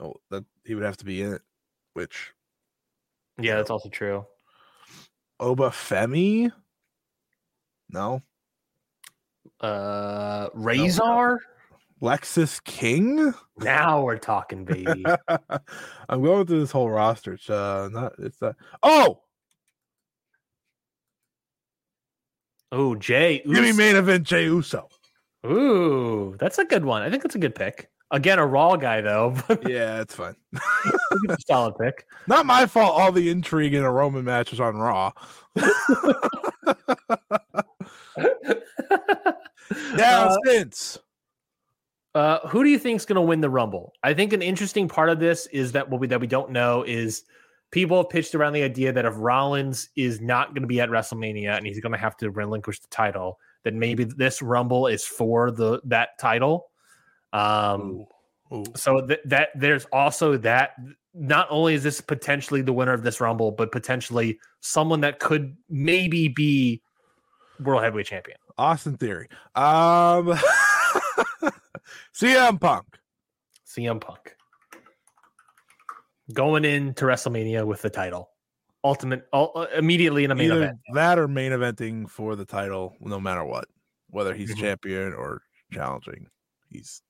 oh, 0.00 0.14
that 0.30 0.44
he 0.64 0.74
would 0.74 0.84
have 0.84 0.96
to 0.96 1.04
be 1.04 1.20
in 1.20 1.34
it. 1.34 1.42
Which 1.92 2.32
Yeah, 3.38 3.56
that's 3.56 3.70
also 3.70 3.88
true. 3.88 4.26
Oba 5.38 5.70
Femi? 5.70 6.50
No. 7.90 8.22
Uh, 9.60 10.48
Razor. 10.54 11.40
Lexis 12.02 12.62
King? 12.64 13.32
Now 13.58 14.02
we're 14.02 14.18
talking, 14.18 14.64
baby. 14.64 15.04
I'm 16.08 16.22
going 16.22 16.46
through 16.46 16.60
this 16.60 16.70
whole 16.70 16.90
roster. 16.90 17.34
It's 17.34 17.48
uh 17.48 17.88
not 17.90 18.12
it's 18.18 18.42
uh 18.42 18.52
oh 18.82 19.22
oh, 22.72 22.94
Jay. 22.96 23.38
give 23.38 23.46
me 23.46 23.68
Uso. 23.68 23.78
main 23.78 23.96
event 23.96 24.26
Jey 24.26 24.44
Uso. 24.44 24.88
Ooh, 25.46 26.36
that's 26.38 26.58
a 26.58 26.64
good 26.64 26.84
one. 26.84 27.02
I 27.02 27.10
think 27.10 27.22
that's 27.22 27.34
a 27.34 27.40
good 27.40 27.54
pick. 27.54 27.90
Again, 28.12 28.38
a 28.38 28.46
raw 28.46 28.76
guy 28.76 29.00
though. 29.00 29.34
Yeah, 29.66 30.00
it's 30.00 30.14
fine. 30.14 30.36
it's 30.52 30.62
a 31.28 31.36
solid 31.46 31.74
pick. 31.78 32.06
Not 32.28 32.46
my 32.46 32.66
fault 32.66 32.98
all 32.98 33.10
the 33.12 33.30
intrigue 33.30 33.74
in 33.74 33.82
a 33.82 33.90
Roman 33.90 34.24
match 34.24 34.50
was 34.50 34.60
on 34.60 34.76
Raw. 34.76 35.12
Now 39.96 40.28
Uh, 40.28 40.36
since 40.44 40.98
Uh, 42.14 42.38
who 42.48 42.62
do 42.64 42.70
you 42.70 42.78
think 42.78 42.96
is 43.00 43.06
going 43.06 43.16
to 43.16 43.20
win 43.22 43.40
the 43.40 43.50
Rumble? 43.50 43.92
I 44.02 44.14
think 44.14 44.32
an 44.32 44.40
interesting 44.42 44.88
part 44.88 45.10
of 45.10 45.18
this 45.20 45.46
is 45.46 45.72
that 45.72 45.88
what 45.90 46.00
we 46.00 46.06
that 46.06 46.20
we 46.20 46.26
don't 46.26 46.50
know 46.50 46.82
is 46.84 47.24
people 47.72 47.96
have 47.98 48.08
pitched 48.08 48.34
around 48.34 48.52
the 48.52 48.62
idea 48.62 48.92
that 48.92 49.04
if 49.04 49.14
Rollins 49.16 49.88
is 49.96 50.20
not 50.20 50.50
going 50.54 50.62
to 50.62 50.68
be 50.68 50.80
at 50.80 50.88
WrestleMania 50.88 51.56
and 51.56 51.66
he's 51.66 51.80
going 51.80 51.92
to 51.92 51.98
have 51.98 52.16
to 52.18 52.30
relinquish 52.30 52.80
the 52.80 52.88
title, 52.88 53.38
then 53.64 53.78
maybe 53.78 54.04
this 54.04 54.40
Rumble 54.40 54.86
is 54.86 55.04
for 55.04 55.50
the 55.50 55.80
that 55.84 56.10
title. 56.18 56.68
Um, 57.32 58.06
Ooh. 58.52 58.64
so 58.74 59.06
th- 59.06 59.20
that 59.26 59.48
there's 59.54 59.84
also 59.86 60.36
that. 60.38 60.70
Not 61.18 61.46
only 61.48 61.72
is 61.72 61.82
this 61.82 62.00
potentially 62.02 62.60
the 62.60 62.74
winner 62.74 62.92
of 62.92 63.02
this 63.02 63.20
Rumble, 63.22 63.50
but 63.50 63.72
potentially 63.72 64.38
someone 64.60 65.00
that 65.00 65.18
could 65.18 65.56
maybe 65.70 66.28
be 66.28 66.82
world 67.60 67.82
heavyweight 67.82 68.04
champion. 68.06 68.36
Austin 68.58 68.96
Theory. 68.98 69.28
Um 69.54 70.38
CM 72.14 72.60
Punk. 72.60 72.84
CM 73.66 74.00
Punk. 74.00 74.34
going 76.34 76.64
into 76.64 77.04
WrestleMania 77.04 77.64
with 77.66 77.82
the 77.82 77.90
title, 77.90 78.30
ultimate, 78.84 79.26
uh, 79.32 79.66
immediately 79.76 80.24
in 80.24 80.30
a 80.30 80.34
main 80.34 80.50
Either 80.50 80.62
event. 80.64 80.78
that 80.94 81.18
or 81.18 81.28
main 81.28 81.52
eventing 81.52 82.10
for 82.10 82.34
the 82.36 82.44
title, 82.44 82.94
no 83.00 83.20
matter 83.20 83.44
what, 83.44 83.66
whether 84.10 84.34
he's 84.34 84.54
Mhm. 84.54 84.58
champion 84.60 85.12
or 85.14 85.42
challenging. 85.72 86.26
He's 86.68 87.00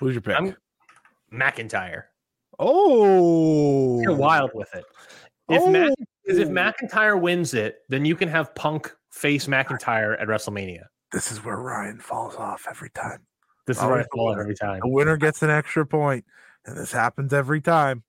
who's 0.00 0.14
your 0.14 0.22
pick? 0.22 0.34
I'm- 0.36 0.56
McIntyre. 1.32 2.04
oh, 2.58 4.00
You're 4.00 4.14
wild 4.16 4.50
with 4.54 4.72
it. 4.74 4.84
If 5.48 5.62
oh, 5.62 5.70
Mac, 5.70 5.92
because 6.24 6.38
if 6.38 6.48
McIntyre 6.48 7.20
wins 7.20 7.54
it, 7.54 7.78
then 7.88 8.04
you 8.04 8.16
can 8.16 8.28
have 8.28 8.54
Punk 8.54 8.94
face 9.10 9.46
McIntyre 9.46 10.20
at 10.20 10.28
WrestleMania. 10.28 10.84
this 11.12 11.30
is 11.30 11.44
where 11.44 11.56
Ryan 11.56 11.98
falls 12.00 12.36
off 12.36 12.66
every 12.68 12.90
time. 12.90 13.20
This 13.66 13.78
is 13.78 13.84
where 13.84 14.00
I 14.00 14.04
fall 14.14 14.28
winner. 14.28 14.40
every 14.42 14.54
time. 14.54 14.80
The 14.82 14.88
winner 14.88 15.16
gets 15.16 15.42
an 15.42 15.50
extra 15.50 15.84
point, 15.86 16.24
and 16.64 16.76
this 16.76 16.92
happens 16.92 17.32
every 17.32 17.60
time. 17.60 18.02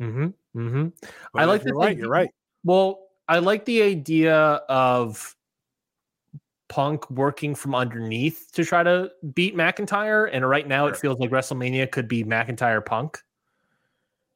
Mm-hmm. 0.00 0.26
Mm-hmm. 0.58 0.88
But 1.32 1.42
I 1.42 1.44
like 1.44 1.60
if 1.62 1.66
you're 1.66 1.76
right. 1.76 1.96
You're 1.96 2.08
right. 2.08 2.30
Well, 2.64 3.00
I 3.28 3.38
like 3.38 3.64
the 3.64 3.82
idea 3.82 4.34
of 4.36 5.34
Punk 6.72 7.10
working 7.10 7.54
from 7.54 7.74
underneath 7.74 8.50
to 8.52 8.64
try 8.64 8.82
to 8.82 9.10
beat 9.34 9.54
McIntyre, 9.54 10.30
and 10.32 10.48
right 10.48 10.66
now 10.66 10.86
it 10.86 10.96
feels 10.96 11.18
like 11.18 11.28
WrestleMania 11.28 11.90
could 11.90 12.08
be 12.08 12.24
McIntyre 12.24 12.82
Punk. 12.82 13.18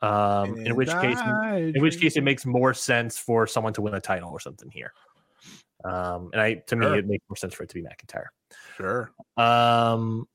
Um, 0.03 0.59
in 0.59 0.77
which 0.77 0.91
case, 0.91 1.19
in 1.19 1.81
which 1.81 1.99
case, 1.99 2.15
it 2.19 2.21
makes 2.21 2.45
more 2.45 2.75
sense 2.75 3.17
for 3.17 3.47
someone 3.47 3.73
to 3.73 3.81
win 3.81 3.95
a 3.95 4.03
title 4.03 4.29
or 4.31 4.39
something 4.39 4.71
here. 4.71 4.93
Um, 5.83 6.29
and 6.35 6.43
I, 6.43 6.55
to 6.67 6.77
me, 6.77 6.87
it 6.99 7.07
makes 7.07 7.25
more 7.27 7.37
sense 7.37 7.55
for 7.55 7.63
it 7.63 7.71
to 7.71 7.75
be 7.75 7.83
McIntyre. 7.83 8.27
sure. 8.77 9.13
Um, 9.39 10.29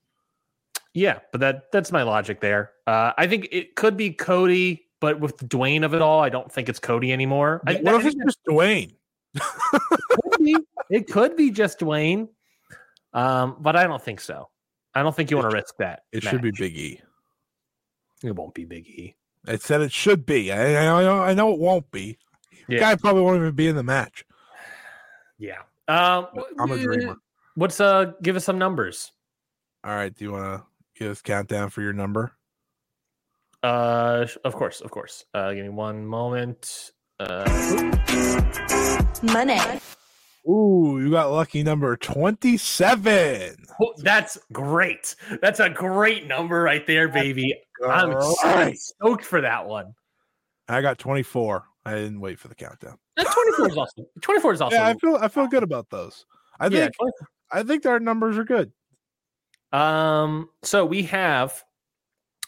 yeah, 0.94 1.20
but 1.30 1.40
that 1.40 1.70
that's 1.70 1.92
my 1.92 2.02
logic 2.02 2.40
there. 2.40 2.72
Uh, 2.84 3.12
I 3.16 3.28
think 3.28 3.46
it 3.52 3.76
could 3.76 3.96
be 3.96 4.10
Cody, 4.10 4.86
but 4.98 5.20
with 5.20 5.36
Dwayne 5.36 5.84
of 5.84 5.94
it 5.94 6.02
all, 6.02 6.18
I 6.18 6.30
don't 6.30 6.50
think 6.50 6.68
it's 6.68 6.80
Cody 6.80 7.12
anymore. 7.12 7.62
I, 7.64 7.74
what 7.74 7.94
if 7.94 8.06
it's 8.06 8.16
just 8.16 8.38
Dwayne? 8.48 8.96
could 10.44 10.64
be. 10.90 10.96
It 10.96 11.06
could 11.08 11.36
be 11.36 11.50
just 11.50 11.78
Dwayne, 11.80 12.28
um, 13.12 13.56
but 13.60 13.76
I 13.76 13.84
don't 13.84 14.02
think 14.02 14.20
so. 14.20 14.48
I 14.94 15.02
don't 15.02 15.14
think 15.14 15.30
you 15.30 15.36
want 15.38 15.50
to 15.50 15.56
risk 15.56 15.76
that. 15.78 16.02
It 16.12 16.22
should 16.22 16.42
be. 16.42 16.50
Big 16.50 16.76
E. 16.76 17.00
It 18.22 18.36
won't 18.36 18.54
be 18.54 18.64
Big 18.64 18.86
E. 18.86 19.16
It 19.46 19.62
said 19.62 19.80
it 19.80 19.90
should 19.92 20.24
be. 20.26 20.52
I, 20.52 20.86
I, 20.86 21.02
know- 21.02 21.22
I 21.22 21.34
know 21.34 21.52
it 21.52 21.58
won't 21.58 21.90
be. 21.90 22.18
Yeah. 22.68 22.78
Guy 22.78 22.96
probably 22.96 23.22
won't 23.22 23.38
even 23.38 23.54
be 23.54 23.66
in 23.68 23.74
the 23.76 23.82
match. 23.82 24.24
Yeah. 25.38 25.62
Um, 25.88 26.28
I'm 26.60 26.70
a 26.70 26.78
dreamer. 26.78 27.16
What's 27.56 27.80
uh? 27.80 28.12
Give 28.22 28.36
us 28.36 28.44
some 28.44 28.58
numbers. 28.58 29.10
All 29.84 29.94
right. 29.94 30.14
Do 30.14 30.24
you 30.24 30.32
want 30.32 30.44
to 30.44 30.66
give 30.96 31.10
us 31.10 31.20
countdown 31.20 31.70
for 31.70 31.82
your 31.82 31.92
number? 31.92 32.32
Uh, 33.62 34.26
of 34.44 34.54
course, 34.54 34.80
of 34.80 34.90
course. 34.90 35.24
Uh, 35.34 35.52
give 35.52 35.64
me 35.64 35.68
one 35.70 36.06
moment. 36.06 36.92
Uh, 37.18 37.44
Money. 39.22 39.58
Ooh, 40.48 40.98
you 41.00 41.10
got 41.10 41.30
lucky 41.30 41.62
number 41.62 41.96
27. 41.96 43.56
oh, 43.80 43.92
that's 43.98 44.38
great. 44.52 45.14
That's 45.40 45.60
a 45.60 45.70
great 45.70 46.26
number 46.26 46.62
right 46.62 46.86
there, 46.86 47.08
baby. 47.08 47.54
I'm 47.88 48.10
right. 48.10 48.76
stoked 48.76 49.24
for 49.24 49.40
that 49.40 49.66
one. 49.66 49.94
I 50.68 50.82
got 50.82 50.98
24. 50.98 51.64
I 51.84 51.94
didn't 51.94 52.20
wait 52.20 52.38
for 52.38 52.48
the 52.48 52.54
countdown. 52.54 52.98
And 53.16 53.26
24 53.26 53.68
is 53.68 53.76
awesome. 53.76 54.06
24 54.20 54.52
is 54.52 54.60
awesome. 54.60 54.78
Yeah, 54.78 54.88
I 54.88 54.94
feel 54.94 55.16
I 55.16 55.28
feel 55.28 55.46
good 55.46 55.62
about 55.62 55.90
those. 55.90 56.24
I 56.58 56.66
yeah, 56.66 56.88
think 56.88 56.94
I 57.50 57.62
think 57.62 57.86
our 57.86 58.00
numbers 58.00 58.38
are 58.38 58.44
good. 58.44 58.72
Um, 59.72 60.50
so 60.62 60.84
we 60.84 61.02
have 61.04 61.62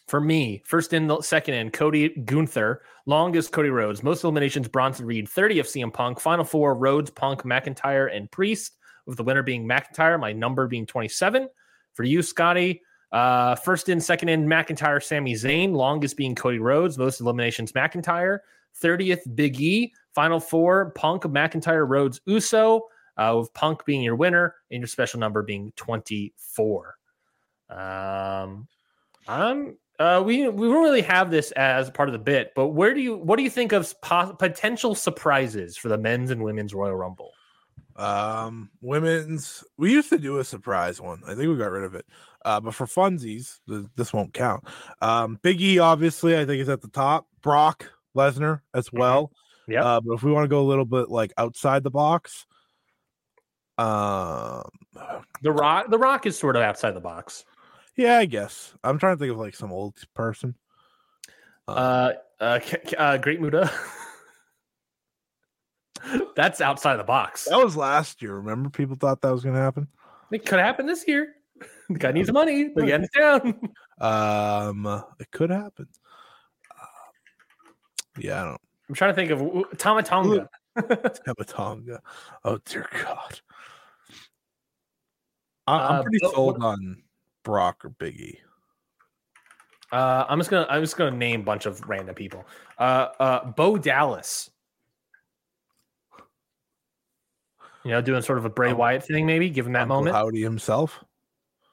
for 0.06 0.20
me, 0.20 0.62
first 0.66 0.92
in 0.92 1.06
the 1.06 1.20
second 1.22 1.54
in, 1.54 1.70
Cody 1.70 2.10
Gunther, 2.10 2.82
longest 3.06 3.52
Cody 3.52 3.70
Rhodes, 3.70 4.02
most 4.02 4.22
eliminations, 4.22 4.68
Bronson 4.68 5.06
Reed, 5.06 5.28
30 5.28 5.60
of 5.60 5.66
CM 5.66 5.92
Punk, 5.92 6.20
final 6.20 6.44
four, 6.44 6.74
Rhodes, 6.74 7.10
Punk, 7.10 7.42
McIntyre, 7.42 8.14
and 8.14 8.30
Priest, 8.30 8.76
with 9.06 9.16
the 9.16 9.24
winner 9.24 9.42
being 9.42 9.66
McIntyre, 9.66 10.20
my 10.20 10.32
number 10.32 10.66
being 10.66 10.86
27. 10.86 11.48
For 11.94 12.04
you, 12.04 12.22
Scotty, 12.22 12.82
uh, 13.12 13.54
first 13.54 13.88
in, 13.88 14.00
second 14.00 14.28
in, 14.28 14.46
McIntyre, 14.46 15.02
Sami 15.02 15.34
Zayn, 15.34 15.72
longest 15.72 16.16
being 16.16 16.34
Cody 16.34 16.58
Rhodes, 16.58 16.98
most 16.98 17.20
eliminations, 17.20 17.72
McIntyre, 17.72 18.40
30th, 18.82 19.34
Big 19.34 19.60
E, 19.60 19.92
final 20.14 20.40
four, 20.40 20.90
Punk, 20.90 21.22
McIntyre, 21.22 21.88
Rhodes, 21.88 22.20
Uso, 22.26 22.82
uh, 23.16 23.36
with 23.38 23.54
Punk 23.54 23.84
being 23.84 24.02
your 24.02 24.16
winner 24.16 24.56
and 24.70 24.80
your 24.80 24.88
special 24.88 25.20
number 25.20 25.42
being 25.42 25.72
24. 25.76 26.96
Um, 27.70 28.66
I'm 29.26 29.76
uh, 29.98 30.22
we 30.24 30.48
we 30.48 30.68
don't 30.68 30.82
really 30.82 31.02
have 31.02 31.30
this 31.30 31.52
as 31.52 31.90
part 31.90 32.08
of 32.08 32.12
the 32.12 32.18
bit, 32.18 32.52
but 32.54 32.68
where 32.68 32.94
do 32.94 33.00
you 33.00 33.16
what 33.16 33.36
do 33.36 33.42
you 33.42 33.50
think 33.50 33.72
of 33.72 34.00
po- 34.00 34.34
potential 34.34 34.94
surprises 34.94 35.76
for 35.76 35.88
the 35.88 35.98
men's 35.98 36.30
and 36.30 36.42
women's 36.42 36.74
Royal 36.74 36.96
Rumble? 36.96 37.32
Um, 37.96 38.70
women's 38.80 39.62
we 39.76 39.92
used 39.92 40.08
to 40.10 40.18
do 40.18 40.38
a 40.38 40.44
surprise 40.44 41.00
one. 41.00 41.22
I 41.24 41.34
think 41.34 41.48
we 41.48 41.56
got 41.56 41.70
rid 41.70 41.84
of 41.84 41.94
it. 41.94 42.06
Uh, 42.44 42.60
but 42.60 42.74
for 42.74 42.86
funsies, 42.86 43.60
th- 43.68 43.86
this 43.96 44.12
won't 44.12 44.34
count. 44.34 44.64
Um, 45.00 45.38
Big 45.42 45.60
E 45.62 45.78
obviously 45.78 46.36
I 46.36 46.44
think 46.44 46.60
is 46.60 46.68
at 46.68 46.82
the 46.82 46.88
top. 46.88 47.26
Brock 47.40 47.90
Lesnar 48.16 48.60
as 48.74 48.92
well. 48.92 49.30
Yeah. 49.68 49.84
Uh, 49.84 50.00
but 50.00 50.14
if 50.14 50.22
we 50.22 50.32
want 50.32 50.44
to 50.44 50.48
go 50.48 50.60
a 50.60 50.66
little 50.68 50.84
bit 50.84 51.08
like 51.08 51.32
outside 51.38 51.84
the 51.84 51.90
box, 51.90 52.46
um, 53.78 54.62
The 55.42 55.52
Rock, 55.52 55.90
The 55.90 55.98
Rock 55.98 56.26
is 56.26 56.38
sort 56.38 56.56
of 56.56 56.62
outside 56.62 56.94
the 56.94 57.00
box. 57.00 57.44
Yeah, 57.96 58.18
I 58.18 58.24
guess 58.26 58.74
I'm 58.82 58.98
trying 58.98 59.16
to 59.16 59.20
think 59.20 59.32
of 59.32 59.38
like 59.38 59.54
some 59.54 59.72
old 59.72 59.96
person. 60.14 60.54
Uh, 61.68 62.12
uh, 62.40 62.58
K- 62.62 62.94
uh 62.96 63.16
Great 63.18 63.40
Muta. 63.40 63.70
That's 66.36 66.60
outside 66.60 66.96
the 66.96 67.04
box. 67.04 67.46
that 67.46 67.56
was 67.62 67.76
last 67.76 68.20
year. 68.20 68.34
Remember, 68.34 68.68
people 68.68 68.96
thought 68.96 69.22
that 69.22 69.30
was 69.30 69.42
going 69.42 69.54
to 69.54 69.60
happen. 69.60 69.88
It 70.30 70.44
could 70.44 70.58
happen 70.58 70.86
this 70.86 71.06
year. 71.08 71.34
The 71.88 71.98
guy 71.98 72.12
needs 72.12 72.32
money. 72.32 72.70
The 72.74 72.92
end 72.92 73.04
is 73.04 73.10
down. 73.16 73.60
Um, 74.00 74.86
it 75.20 75.30
could 75.30 75.50
happen. 75.50 75.86
Uh, 76.68 76.84
yeah, 78.18 78.42
I 78.42 78.44
don't. 78.46 78.60
I'm 78.88 78.94
trying 78.96 79.10
to 79.10 79.14
think 79.14 79.30
of 79.30 79.78
Tama 79.78 80.02
Tonga. 80.02 80.48
Tamatonga. 80.76 82.00
Oh 82.44 82.58
dear 82.64 82.88
God. 83.04 83.38
I'm 85.68 85.80
Uh, 85.80 86.02
pretty 86.02 86.18
but 86.22 86.32
sold 86.32 86.60
on 86.60 87.03
Brock 87.44 87.84
or 87.84 87.90
Biggie. 87.90 88.38
Uh, 89.92 90.24
I'm 90.28 90.38
just 90.40 90.50
gonna 90.50 90.66
I'm 90.68 90.82
just 90.82 90.96
gonna 90.96 91.16
name 91.16 91.42
a 91.42 91.44
bunch 91.44 91.66
of 91.66 91.80
random 91.88 92.14
people. 92.16 92.44
Uh, 92.78 93.08
uh, 93.20 93.44
Bo 93.52 93.78
Dallas. 93.78 94.50
You 97.84 97.90
know, 97.90 98.00
doing 98.00 98.22
sort 98.22 98.38
of 98.38 98.46
a 98.46 98.50
Bray 98.50 98.70
Um, 98.70 98.78
Wyatt 98.78 99.04
thing, 99.04 99.26
maybe 99.26 99.50
give 99.50 99.66
him 99.66 99.74
that 99.74 99.82
Uncle 99.82 99.98
moment. 99.98 100.16
Howdy 100.16 100.42
himself. 100.42 101.04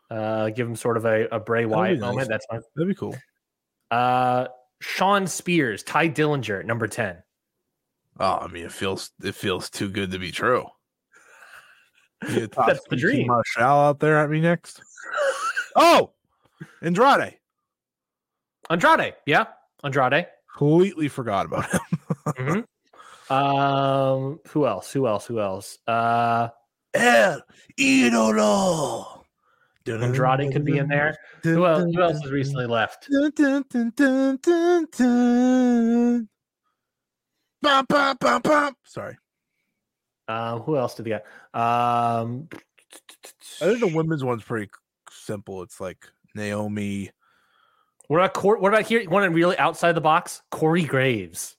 Uh, 0.10 0.50
give 0.50 0.68
him 0.68 0.76
sort 0.76 0.98
of 0.98 1.06
a, 1.06 1.28
a 1.32 1.40
Bray 1.40 1.66
would 1.66 1.74
Wyatt 1.76 2.00
nice. 2.00 2.02
moment. 2.02 2.30
That's 2.30 2.46
fine. 2.48 2.62
That'd 2.76 2.90
be 2.90 2.96
cool. 2.96 3.16
Uh, 3.90 4.48
Shawn 4.82 5.26
Spears, 5.26 5.84
Tye 5.84 6.10
Dillinger, 6.10 6.66
number 6.66 6.88
ten. 6.88 7.24
Oh, 8.20 8.40
I 8.42 8.48
mean, 8.48 8.66
it 8.66 8.74
feels 8.74 9.12
it 9.24 9.36
feels 9.36 9.70
too 9.70 9.90
good 9.90 10.12
to 10.12 10.20
be 10.20 10.32
true. 10.32 10.68
That's 12.28 12.84
the 12.90 12.98
dream. 12.98 13.28
Marshall 13.28 13.64
out 13.64 14.00
there 14.00 14.18
at 14.18 14.30
me 14.30 14.42
next. 14.42 14.82
Oh, 15.76 16.12
Andrade. 16.82 17.38
Andrade, 18.70 19.16
yeah, 19.26 19.46
Andrade. 19.84 20.28
Completely 20.58 21.08
forgot 21.08 21.46
about 21.46 21.70
him. 21.72 21.80
Mhm. 22.28 22.66
Um, 23.34 24.40
who 24.50 24.68
else? 24.68 24.92
Who 24.92 25.08
else? 25.08 25.26
Who 25.26 25.40
else? 25.40 25.78
Uh, 25.88 26.50
El 26.94 27.42
Idolo. 27.80 29.24
Andrade 29.88 30.52
could 30.52 30.66
be 30.66 30.78
in 30.78 30.88
there. 30.88 31.18
Who 31.44 31.66
else? 31.66 31.84
Who 31.96 32.02
else 32.02 32.22
has 32.22 32.30
recently 32.32 32.68
left? 32.68 33.08
Bum, 37.62 37.86
bum, 37.88 38.18
bum, 38.20 38.42
bum. 38.42 38.76
Sorry. 38.86 39.18
Um, 40.28 40.60
who 40.62 40.78
else 40.78 40.96
did 40.96 41.06
we 41.06 41.10
get? 41.10 41.26
Um, 41.54 42.48
I 43.62 43.66
think 43.66 43.80
the 43.80 43.92
women's 43.94 44.24
one's 44.24 44.44
pretty 44.44 44.70
simple. 45.22 45.62
It's 45.64 45.80
like 45.80 46.08
Naomi. 46.36 47.12
What 48.08 48.18
about 48.18 48.34
Cor- 48.34 48.60
what 48.60 48.74
about 48.74 48.86
here? 48.86 49.10
One 49.10 49.32
really 49.34 49.58
outside 49.58 49.94
the 49.94 50.02
box? 50.02 50.42
Corey 50.52 50.84
Graves. 50.84 51.56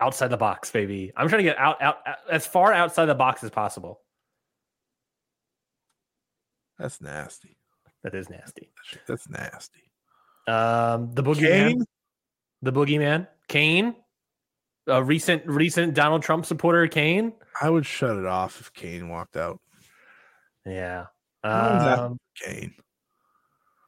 Outside 0.00 0.28
the 0.28 0.36
box, 0.36 0.70
baby. 0.70 1.12
I'm 1.16 1.28
trying 1.28 1.40
to 1.40 1.50
get 1.50 1.58
out, 1.58 1.80
out, 1.80 1.98
out 2.06 2.16
as 2.30 2.46
far 2.46 2.72
outside 2.72 3.06
the 3.06 3.14
box 3.14 3.42
as 3.42 3.50
possible. 3.50 4.00
That's 6.78 7.00
nasty. 7.00 7.56
That 8.02 8.14
is 8.14 8.28
nasty. 8.28 8.70
That's 9.06 9.28
nasty. 9.28 9.90
Um, 10.46 11.10
the 11.12 11.22
boogeyman, 11.22 11.68
Kane? 11.68 11.84
the 12.62 12.72
boogeyman, 12.72 13.26
Kane, 13.48 13.96
a 14.86 15.02
recent 15.02 15.46
recent 15.46 15.94
Donald 15.94 16.22
Trump 16.22 16.46
supporter, 16.46 16.86
Kane. 16.88 17.32
I 17.60 17.70
would 17.70 17.86
shut 17.86 18.16
it 18.16 18.26
off 18.26 18.60
if 18.60 18.72
Kane 18.72 19.08
walked 19.08 19.36
out. 19.36 19.60
Yeah. 20.64 21.06
Um, 21.46 22.18
Kane. 22.34 22.74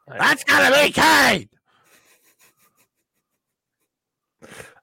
That's 0.06 0.44
gonna 0.44 0.74
be 0.74 0.92
Kane. 0.92 1.48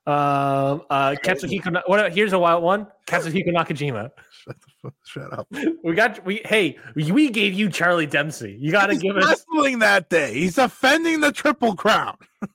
Um, 0.07 0.83
uh, 0.89 1.15
Katsuhiko. 1.23 1.81
What? 1.87 2.13
Here's 2.13 2.33
a 2.33 2.39
wild 2.39 2.63
one. 2.63 2.87
Katsuhiko 3.07 3.49
Nakajima. 3.49 4.11
Shut, 4.45 4.55
the 4.61 4.67
fuck, 4.83 4.93
shut 5.03 5.33
up. 5.33 5.47
We 5.83 5.95
got. 5.95 6.23
We 6.23 6.41
hey. 6.45 6.77
We 6.93 7.29
gave 7.31 7.53
you 7.53 7.69
Charlie 7.69 8.05
Dempsey. 8.05 8.55
You 8.59 8.71
got 8.71 8.87
to 8.87 8.95
give 8.95 9.17
us. 9.17 9.25
wrestling 9.25 9.79
that 9.79 10.09
day. 10.09 10.35
He's 10.35 10.55
defending 10.55 11.21
the 11.21 11.31
triple 11.31 11.75
crown. 11.75 12.17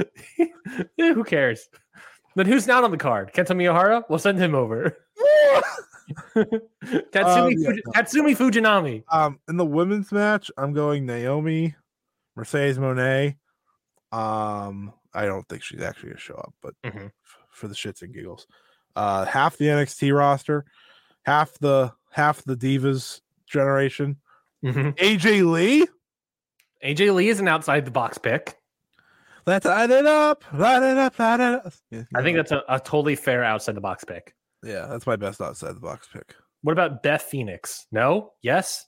Who 0.98 1.24
cares? 1.24 1.68
Then 2.34 2.46
who's 2.46 2.66
not 2.66 2.84
on 2.84 2.90
the 2.90 2.96
card? 2.96 3.32
Kento 3.32 3.54
Miyahara? 3.54 4.04
We'll 4.08 4.18
send 4.18 4.38
him 4.38 4.54
over. 4.54 4.96
Tatsumi, 6.36 7.36
Um, 7.46 7.50
yeah. 7.56 7.68
Fuji- 7.70 7.82
Tatsumi 7.94 8.36
Fujinami. 8.36 9.04
Um, 9.10 9.38
in 9.48 9.56
the 9.56 9.64
women's 9.64 10.10
match, 10.12 10.50
I'm 10.56 10.72
going 10.72 11.06
Naomi, 11.06 11.74
Mercedes 12.36 12.78
Moné. 12.78 13.36
Um, 14.10 14.92
I 15.14 15.26
don't 15.26 15.46
think 15.48 15.62
she's 15.62 15.80
actually 15.82 16.10
gonna 16.10 16.20
show 16.20 16.34
up, 16.34 16.54
but 16.62 16.74
Mhm. 16.84 17.06
f- 17.06 17.38
for 17.50 17.68
the 17.68 17.74
shits 17.74 18.02
and 18.02 18.12
giggles, 18.14 18.46
uh, 18.96 19.24
half 19.24 19.56
the 19.56 19.68
NXT 19.68 20.12
roster, 20.12 20.64
half 21.24 21.52
the 21.58 21.92
half 22.10 22.42
the 22.44 22.56
divas 22.56 23.20
generation. 23.46 24.16
Mhm. 24.64 24.94
AJ 24.98 25.42
Lee, 25.42 25.86
AJ 26.82 27.10
Lee 27.14 27.28
is 27.28 27.40
an 27.40 27.48
outside 27.48 27.84
the 27.84 27.90
box 27.90 28.18
pick. 28.18 28.56
let's 29.46 29.66
light 29.66 29.90
it 29.90 30.06
up, 30.06 30.44
light 30.52 30.82
it 30.84 30.96
up, 30.98 31.18
light 31.18 31.40
it 31.40 31.66
up. 31.66 31.72
Yeah, 31.90 32.04
I 32.14 32.22
think 32.22 32.36
that's 32.36 32.52
a, 32.52 32.62
a 32.68 32.78
totally 32.78 33.16
fair 33.16 33.42
outside 33.42 33.74
the 33.74 33.80
box 33.80 34.04
pick. 34.04 34.34
Yeah, 34.62 34.86
that's 34.86 35.06
my 35.06 35.16
best 35.16 35.40
outside 35.40 35.74
the 35.74 35.80
box 35.80 36.08
pick. 36.12 36.34
What 36.62 36.72
about 36.72 37.02
Beth 37.02 37.22
Phoenix? 37.22 37.86
No? 37.90 38.32
Yes? 38.42 38.86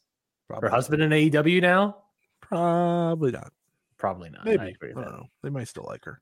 Probably, 0.48 0.68
Her 0.68 0.74
husband 0.74 1.02
in 1.02 1.10
AEW 1.10 1.60
now? 1.60 1.96
probably 2.40 3.32
not. 3.32 3.52
Probably 3.96 4.28
not. 4.30 4.44
Maybe 4.44 4.60
I 4.60 4.66
agree 4.68 4.90
I 4.90 4.94
don't 4.94 5.12
know. 5.12 5.26
They 5.42 5.48
might 5.50 5.66
still 5.68 5.86
like 5.88 6.04
her. 6.04 6.20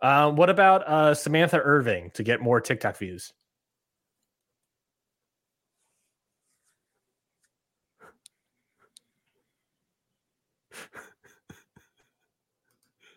Um, 0.00 0.36
what 0.36 0.48
about 0.50 0.86
uh, 0.88 1.14
Samantha 1.14 1.58
Irvin 1.58 2.10
to 2.14 2.22
get 2.22 2.40
more 2.40 2.60
TikTok 2.60 2.96
views? 2.96 3.32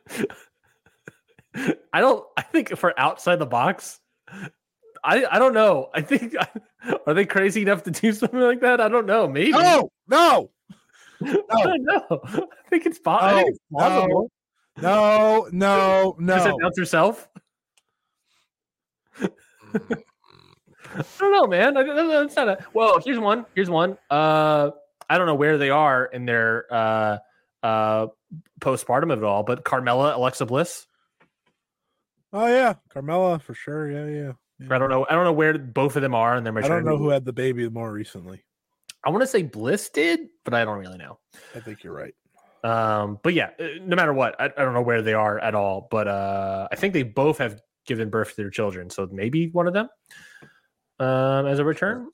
I 1.94 2.00
don't. 2.00 2.26
I 2.38 2.42
think 2.44 2.76
for 2.78 2.98
outside 3.00 3.38
the 3.38 3.46
box, 3.46 4.00
I 5.04 5.26
I 5.26 5.40
don't 5.40 5.54
know. 5.54 5.90
I 5.94 6.02
think 6.02 6.36
are 7.08 7.14
they 7.14 7.26
crazy 7.26 7.62
enough 7.64 7.84
to 7.84 7.92
do 7.92 8.14
something 8.14 8.40
like 8.40 8.62
that? 8.62 8.80
I 8.82 8.88
don't 8.88 9.06
know. 9.06 9.28
Maybe. 9.28 9.52
No, 9.52 9.90
no, 10.08 10.50
I 11.24 11.64
don't 11.64 11.84
know. 11.84 12.22
I 12.24 12.70
think 12.70 12.86
it's, 12.86 13.00
po- 13.00 13.12
I 13.20 13.34
think 13.36 13.50
it's 13.50 13.60
No, 13.72 13.78
possible. 13.80 14.32
no, 14.82 15.48
no, 15.52 16.16
Just 16.36 16.46
no. 16.48 16.56
announce 16.58 16.78
herself. 16.78 17.28
I 20.94 21.04
don't 21.20 21.32
know, 21.32 21.48
man. 21.48 21.78
I, 21.78 21.82
I- 21.82 22.08
that's 22.24 22.36
not 22.36 22.50
a. 22.50 22.66
Well, 22.74 23.00
here's 23.04 23.20
one. 23.20 23.46
Here's 23.56 23.70
one. 23.70 23.98
Uh, 24.10 24.72
I 25.10 25.18
don't 25.18 25.28
know 25.28 25.36
where 25.36 25.58
they 25.58 25.70
are 25.70 26.06
in 26.06 26.26
their 26.26 26.66
uh 26.74 27.18
uh 27.64 28.08
postpartum 28.60 29.12
of 29.12 29.20
it 29.20 29.24
all, 29.26 29.44
but 29.44 29.64
Carmella, 29.64 30.16
Alexa 30.16 30.46
Bliss. 30.46 30.86
Oh 32.34 32.48
yeah, 32.48 32.76
Carmella 32.94 33.42
for 33.42 33.54
sure. 33.54 33.90
Yeah, 33.92 34.06
yeah. 34.08 34.32
Yeah. 34.62 34.76
I 34.76 34.80
don't 34.80 34.90
know. 34.90 35.06
I 35.10 35.14
don't 35.14 35.24
know 35.24 35.34
where 35.34 35.58
both 35.58 35.96
of 35.96 36.02
them 36.02 36.16
are 36.16 36.38
in 36.38 36.44
their 36.44 36.58
I 36.58 36.68
don't 36.68 36.86
know 36.86 36.98
who 36.98 37.10
had 37.10 37.26
the 37.26 37.34
baby 37.34 37.68
more 37.70 37.92
recently. 37.92 38.44
I 39.04 39.10
want 39.10 39.22
to 39.22 39.28
say 39.28 39.44
Bliss 39.44 39.90
did, 39.90 40.30
but 40.44 40.54
I 40.54 40.64
don't 40.64 40.78
really 40.78 40.98
know. 40.98 41.18
I 41.56 41.60
think 41.60 41.84
you're 41.84 41.94
right. 41.94 42.14
Um, 42.64 43.20
but 43.24 43.34
yeah, 43.34 43.50
uh, 43.60 43.68
no 43.82 43.96
matter 43.96 44.14
what, 44.14 44.40
I, 44.40 44.46
I 44.46 44.64
don't 44.64 44.74
know 44.74 44.84
where 44.84 45.02
they 45.02 45.16
are 45.16 45.40
at 45.40 45.56
all. 45.56 45.88
But 45.90 46.08
uh, 46.08 46.68
I 46.72 46.76
think 46.76 46.94
they 46.94 47.04
both 47.04 47.40
have 47.40 47.60
given 47.86 48.10
birth 48.10 48.30
to 48.30 48.36
their 48.36 48.52
children, 48.52 48.90
so 48.90 49.10
maybe 49.12 49.50
one 49.50 49.68
of 49.68 49.74
them 49.74 49.90
um, 51.00 51.48
as 51.48 51.60
a 51.60 51.66
return. 51.66 52.10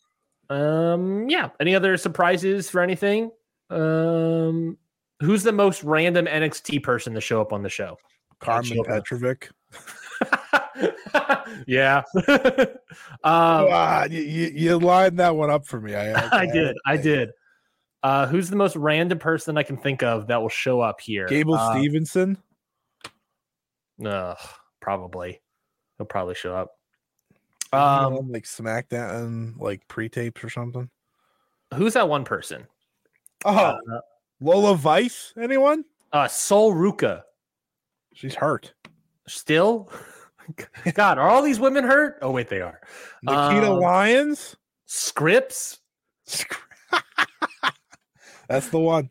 Um, 0.50 1.30
yeah. 1.30 1.50
Any 1.60 1.76
other 1.76 1.98
surprises 1.98 2.70
for 2.70 2.82
anything? 2.82 3.32
Um, 3.70 4.78
who's 5.22 5.44
the 5.44 5.52
most 5.52 5.84
random 5.84 6.26
NXT 6.26 6.84
person 6.84 7.14
to 7.14 7.22
show 7.22 7.42
up 7.42 7.52
on 7.52 7.64
the 7.64 7.70
show? 7.70 7.98
Karmen 8.40 8.86
Petrovic. 8.86 9.50
yeah. 11.68 12.04
um, 13.24 14.12
you, 14.12 14.22
you, 14.22 14.78
lined 14.80 15.20
that 15.20 15.36
one 15.36 15.50
up 15.50 15.66
for 15.66 15.80
me. 15.80 15.96
I, 15.96 16.14
I 16.42 16.46
did. 16.46 16.76
I 16.86 16.98
did. 16.98 17.30
Uh, 18.04 18.28
who's 18.28 18.50
the 18.50 18.56
most 18.56 18.76
random 18.76 19.20
person 19.20 19.58
I 19.58 19.64
can 19.64 19.78
think 19.78 20.04
of 20.04 20.28
that 20.28 20.42
will 20.42 20.50
show 20.50 20.82
up 20.82 21.02
here? 21.02 21.28
Gable 21.28 21.56
Uh, 21.56 21.76
Steveson. 21.76 22.38
Ugh, 24.06 24.38
probably. 24.80 25.42
He'll 25.98 26.06
probably 26.06 26.36
show 26.36 26.56
up. 26.56 26.72
Um, 27.74 28.32
like 28.32 28.44
SmackDown, 28.46 29.60
like 29.60 29.88
pre-tapes 29.88 30.44
or 30.44 30.50
something. 30.50 30.90
who's 31.74 31.94
that 31.94 32.08
one 32.08 32.24
person? 32.24 32.66
Oh, 33.44 33.56
Uh, 33.56 34.00
Lola 34.40 34.76
Vice. 34.76 35.34
Anyone? 35.38 35.84
uh 36.14 36.28
Sol 36.28 36.74
Ruka. 36.74 37.24
She's 38.14 38.36
hurt. 38.36 38.74
Still? 39.28 39.92
God, 40.94 41.18
are 41.18 41.30
all 41.30 41.42
these 41.42 41.60
women 41.60 41.84
hurt? 41.84 42.18
Oh, 42.22 42.32
wait, 42.32 42.50
they 42.50 42.62
are. 42.62 42.80
Nikita 43.24 43.72
Um, 43.72 43.80
Lyons. 43.80 44.56
Scripps? 44.86 45.80
That's 48.48 48.70
the 48.70 48.80
one. 48.80 49.10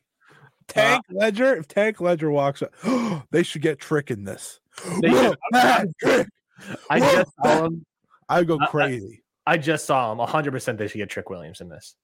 Tank 0.68 1.04
Ledger. 1.10 1.56
If 1.56 1.68
Tank 1.68 2.00
Ledger 2.00 2.30
walks 2.30 2.62
up, 2.62 2.72
they 3.30 3.42
should 3.42 3.62
get 3.62 3.78
Trick 3.78 4.10
in 4.10 4.24
this. 4.24 4.60
They 5.00 5.10
Whoa, 5.10 5.22
should. 5.30 5.36
man, 5.52 5.92
Trick. 6.02 6.28
I 6.90 7.00
Whoa, 7.00 7.12
just 7.12 7.30
saw 7.42 7.64
him. 7.66 7.84
I 8.28 8.44
go 8.44 8.58
I- 8.60 8.64
I- 8.64 8.68
crazy. 8.68 9.22
I 9.48 9.58
just 9.58 9.84
saw 9.86 10.10
him. 10.10 10.18
100% 10.18 10.76
they 10.76 10.88
should 10.88 10.98
get 10.98 11.08
Trick 11.08 11.30
Williams 11.30 11.60
in 11.60 11.68
this. 11.68 11.94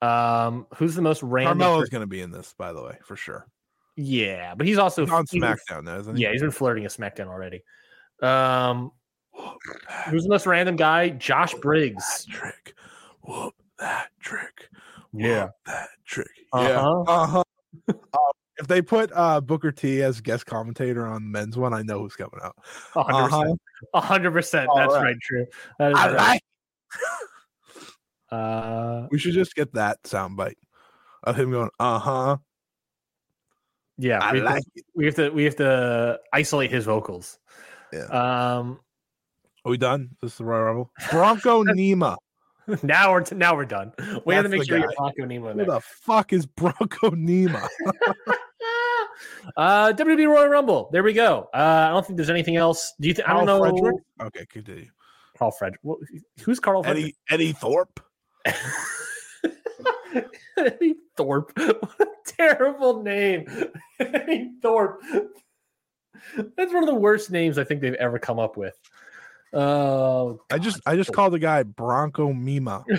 Um, 0.00 0.66
who's 0.76 0.94
the 0.94 1.02
most 1.02 1.20
random? 1.24 1.58
Carmelo's 1.58 1.88
going 1.88 2.02
to 2.02 2.06
be 2.06 2.20
in 2.20 2.30
this, 2.30 2.54
by 2.56 2.72
the 2.72 2.80
way, 2.82 2.96
for 3.04 3.16
sure. 3.16 3.48
yeah, 3.96 4.54
but 4.54 4.64
he's 4.64 4.78
also 4.78 5.02
He's 5.04 5.12
on 5.12 5.26
SmackDown 5.26 5.82
now, 5.84 5.98
isn't 5.98 6.14
he? 6.16 6.22
Yeah, 6.22 6.30
he's 6.30 6.42
been 6.42 6.52
flirting 6.52 6.84
at 6.84 6.92
SmackDown 6.92 7.26
already. 7.26 7.64
Um, 8.22 8.92
who's 10.08 10.22
the 10.24 10.28
most 10.30 10.46
random 10.46 10.76
guy? 10.76 11.10
Josh 11.10 11.54
Briggs. 11.54 12.24
That 12.26 12.32
trick. 12.32 12.74
Whoop 13.22 13.54
that 13.78 14.08
trick. 14.20 14.68
Whoop 15.12 15.22
Yeah. 15.24 15.48
that 15.66 15.88
trick. 16.04 16.28
Uh-huh. 16.52 16.68
Yeah. 16.68 17.12
Uh-huh. 17.12 17.42
Uh, 17.88 18.18
if 18.58 18.66
they 18.68 18.80
put 18.80 19.10
uh, 19.14 19.40
Booker 19.42 19.70
T 19.70 20.02
as 20.02 20.20
guest 20.22 20.46
commentator 20.46 21.06
on 21.06 21.24
the 21.24 21.28
men's 21.28 21.58
one, 21.58 21.74
I 21.74 21.82
know 21.82 21.98
who's 22.00 22.16
coming 22.16 22.40
out. 22.42 22.56
100%. 22.94 23.04
Uh-huh. 23.24 23.54
A 23.92 24.00
hundred 24.00 24.30
percent. 24.32 24.68
All 24.70 24.76
That's 24.76 24.94
right. 24.94 25.02
right. 25.02 25.16
True. 25.20 25.46
That 25.78 25.92
is 25.92 25.98
I 25.98 26.06
right. 26.06 26.16
like. 26.16 26.40
Uh, 28.28 29.06
We 29.12 29.18
should 29.20 29.34
just 29.34 29.54
get 29.54 29.72
that 29.74 30.02
soundbite 30.02 30.56
of 31.22 31.36
him 31.38 31.52
going, 31.52 31.70
uh 31.78 31.98
huh. 32.00 32.36
yeah. 33.98 34.18
I 34.18 34.32
we, 34.32 34.38
have 34.38 34.46
like 34.46 34.62
to, 34.64 34.70
it. 34.74 34.84
we 34.96 35.04
have 35.06 35.14
to. 35.14 35.30
We 35.30 35.44
have 35.44 35.56
to 35.56 36.18
isolate 36.32 36.72
his 36.72 36.84
vocals. 36.86 37.38
Yeah. 37.96 38.56
Um. 38.58 38.80
Are 39.64 39.70
we 39.70 39.78
done? 39.78 40.10
This 40.22 40.32
is 40.32 40.38
the 40.38 40.44
Royal 40.44 40.62
Rumble. 40.64 40.90
Bronco 41.10 41.64
Nima. 41.64 42.16
Now 42.82 43.12
we're 43.12 43.22
now 43.30 43.54
we're 43.54 43.64
done. 43.64 43.92
We 44.24 44.34
have 44.34 44.42
to 44.42 44.48
make 44.48 44.58
the 44.62 44.66
sure 44.66 44.78
you 44.78 44.82
guy. 44.82 44.88
get 44.88 44.96
Blanco 44.98 45.24
Nemo 45.24 45.48
in 45.50 45.58
Who 45.60 45.64
there. 45.66 45.74
the 45.76 45.80
fuck 45.80 46.32
is 46.32 46.46
Bronco 46.46 47.10
Nima? 47.10 47.64
uh, 49.56 49.92
WWE 49.92 50.26
Royal 50.28 50.48
Rumble. 50.48 50.88
There 50.90 51.04
we 51.04 51.12
go. 51.12 51.48
Uh, 51.54 51.58
I 51.58 51.88
don't 51.90 52.04
think 52.04 52.16
there's 52.16 52.28
anything 52.28 52.56
else. 52.56 52.94
Do 53.00 53.06
you? 53.06 53.14
Th- 53.14 53.24
I 53.28 53.34
don't 53.34 53.46
know. 53.46 53.60
Carl 53.60 53.76
Frederick? 53.78 54.02
Okay, 54.20 54.46
continue. 54.46 54.90
Carl 55.38 55.52
Frederick. 55.52 55.80
Wh- 55.86 56.40
Who's 56.42 56.58
Carl 56.58 56.82
Frederick? 56.82 57.14
Eddie 57.30 57.44
Eddie 57.50 57.52
Thorpe. 57.52 58.00
Eddie 60.56 60.94
Thorpe. 61.16 61.52
What 61.56 62.00
a 62.00 62.06
terrible 62.26 63.02
name. 63.04 63.46
Eddie 64.00 64.50
Thorpe. 64.60 65.02
That's 66.56 66.72
one 66.72 66.82
of 66.82 66.88
the 66.88 66.94
worst 66.94 67.30
names 67.30 67.58
I 67.58 67.64
think 67.64 67.80
they've 67.80 67.94
ever 67.94 68.18
come 68.18 68.38
up 68.38 68.56
with. 68.56 68.78
Oh, 69.52 70.40
I 70.50 70.58
just 70.58 70.80
I 70.86 70.96
just 70.96 71.12
called 71.12 71.32
the 71.32 71.38
guy 71.38 71.62
Bronco 71.62 72.32
Mima. 72.32 72.84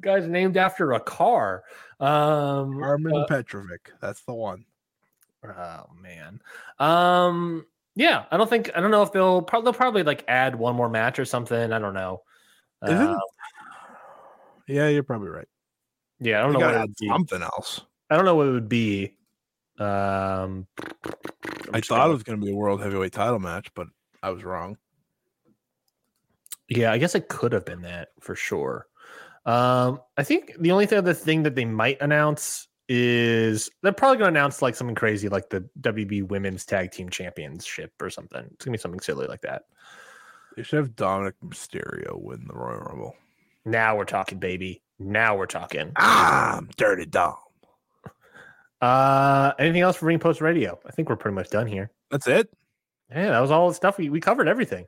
guy's 0.00 0.26
named 0.26 0.56
after 0.56 0.92
a 0.92 1.00
car. 1.00 1.62
Um, 1.98 2.82
Armin 2.82 3.14
uh, 3.14 3.26
Petrovic. 3.26 3.90
That's 4.00 4.22
the 4.22 4.34
one. 4.34 4.64
oh 5.44 5.84
man. 6.00 6.40
Um, 6.78 7.66
yeah, 7.94 8.24
I 8.30 8.36
don't 8.36 8.48
think 8.48 8.70
I 8.74 8.80
don't 8.80 8.90
know 8.90 9.02
if 9.02 9.12
they'll 9.12 9.42
probably 9.42 9.64
they'll 9.66 9.78
probably 9.78 10.02
like 10.02 10.24
add 10.28 10.54
one 10.54 10.74
more 10.74 10.88
match 10.88 11.18
or 11.18 11.24
something. 11.24 11.72
I 11.72 11.78
don't 11.78 11.94
know. 11.94 12.22
Uh, 12.82 13.16
Yeah, 14.66 14.88
you're 14.88 15.02
probably 15.02 15.28
right. 15.28 15.48
yeah, 16.20 16.38
I 16.38 16.42
don't 16.42 16.52
You 16.52 16.60
know 16.60 16.66
what 16.66 16.74
add 16.76 16.94
something 17.08 17.42
else. 17.42 17.82
I 18.08 18.16
don't 18.16 18.24
know 18.24 18.36
what 18.36 18.48
it 18.48 18.52
would 18.52 18.68
be. 18.68 19.16
Um, 19.80 20.66
I 21.72 21.80
thought 21.80 21.88
gonna- 21.98 22.10
it 22.10 22.12
was 22.14 22.22
going 22.22 22.38
to 22.40 22.44
be 22.46 22.52
a 22.52 22.56
world 22.56 22.82
heavyweight 22.82 23.12
title 23.12 23.38
match, 23.38 23.72
but 23.74 23.86
I 24.22 24.30
was 24.30 24.44
wrong. 24.44 24.76
Yeah, 26.68 26.92
I 26.92 26.98
guess 26.98 27.14
it 27.14 27.28
could 27.28 27.52
have 27.52 27.64
been 27.64 27.82
that 27.82 28.10
for 28.20 28.36
sure. 28.36 28.86
Um, 29.46 30.00
I 30.16 30.22
think 30.22 30.52
the 30.60 30.70
only 30.70 30.86
thing 30.86 30.98
other 30.98 31.14
thing 31.14 31.42
that 31.44 31.54
they 31.56 31.64
might 31.64 32.00
announce 32.00 32.68
is 32.88 33.70
they're 33.82 33.92
probably 33.92 34.18
going 34.18 34.32
to 34.34 34.38
announce 34.38 34.62
like 34.62 34.74
something 34.74 34.94
crazy 34.94 35.28
like 35.28 35.48
the 35.48 35.64
WB 35.80 36.24
Women's 36.28 36.64
Tag 36.66 36.90
Team 36.90 37.08
Championship 37.08 37.92
or 38.00 38.10
something. 38.10 38.44
It's 38.52 38.64
gonna 38.64 38.72
be 38.74 38.78
something 38.78 39.00
silly 39.00 39.26
like 39.26 39.40
that. 39.42 39.62
They 40.56 40.62
should 40.64 40.78
have 40.78 40.96
Dominic 40.96 41.34
Mysterio 41.44 42.20
win 42.20 42.44
the 42.46 42.54
Royal 42.54 42.80
Rumble. 42.80 43.16
Now 43.64 43.96
we're 43.96 44.04
talking, 44.04 44.38
baby. 44.38 44.82
Now 44.98 45.36
we're 45.36 45.46
talking. 45.46 45.92
I'm 45.96 46.68
Dirty 46.76 47.06
Dom. 47.06 47.36
Uh, 48.80 49.52
anything 49.58 49.82
else 49.82 49.96
for 49.96 50.06
Ring 50.06 50.18
Post 50.18 50.40
Radio? 50.40 50.78
I 50.86 50.90
think 50.92 51.08
we're 51.08 51.16
pretty 51.16 51.34
much 51.34 51.50
done 51.50 51.66
here. 51.66 51.90
That's 52.10 52.26
it. 52.26 52.50
Yeah, 53.10 53.30
that 53.30 53.40
was 53.40 53.50
all 53.50 53.68
the 53.68 53.74
stuff 53.74 53.98
we 53.98 54.08
we 54.08 54.20
covered. 54.20 54.48
Everything. 54.48 54.86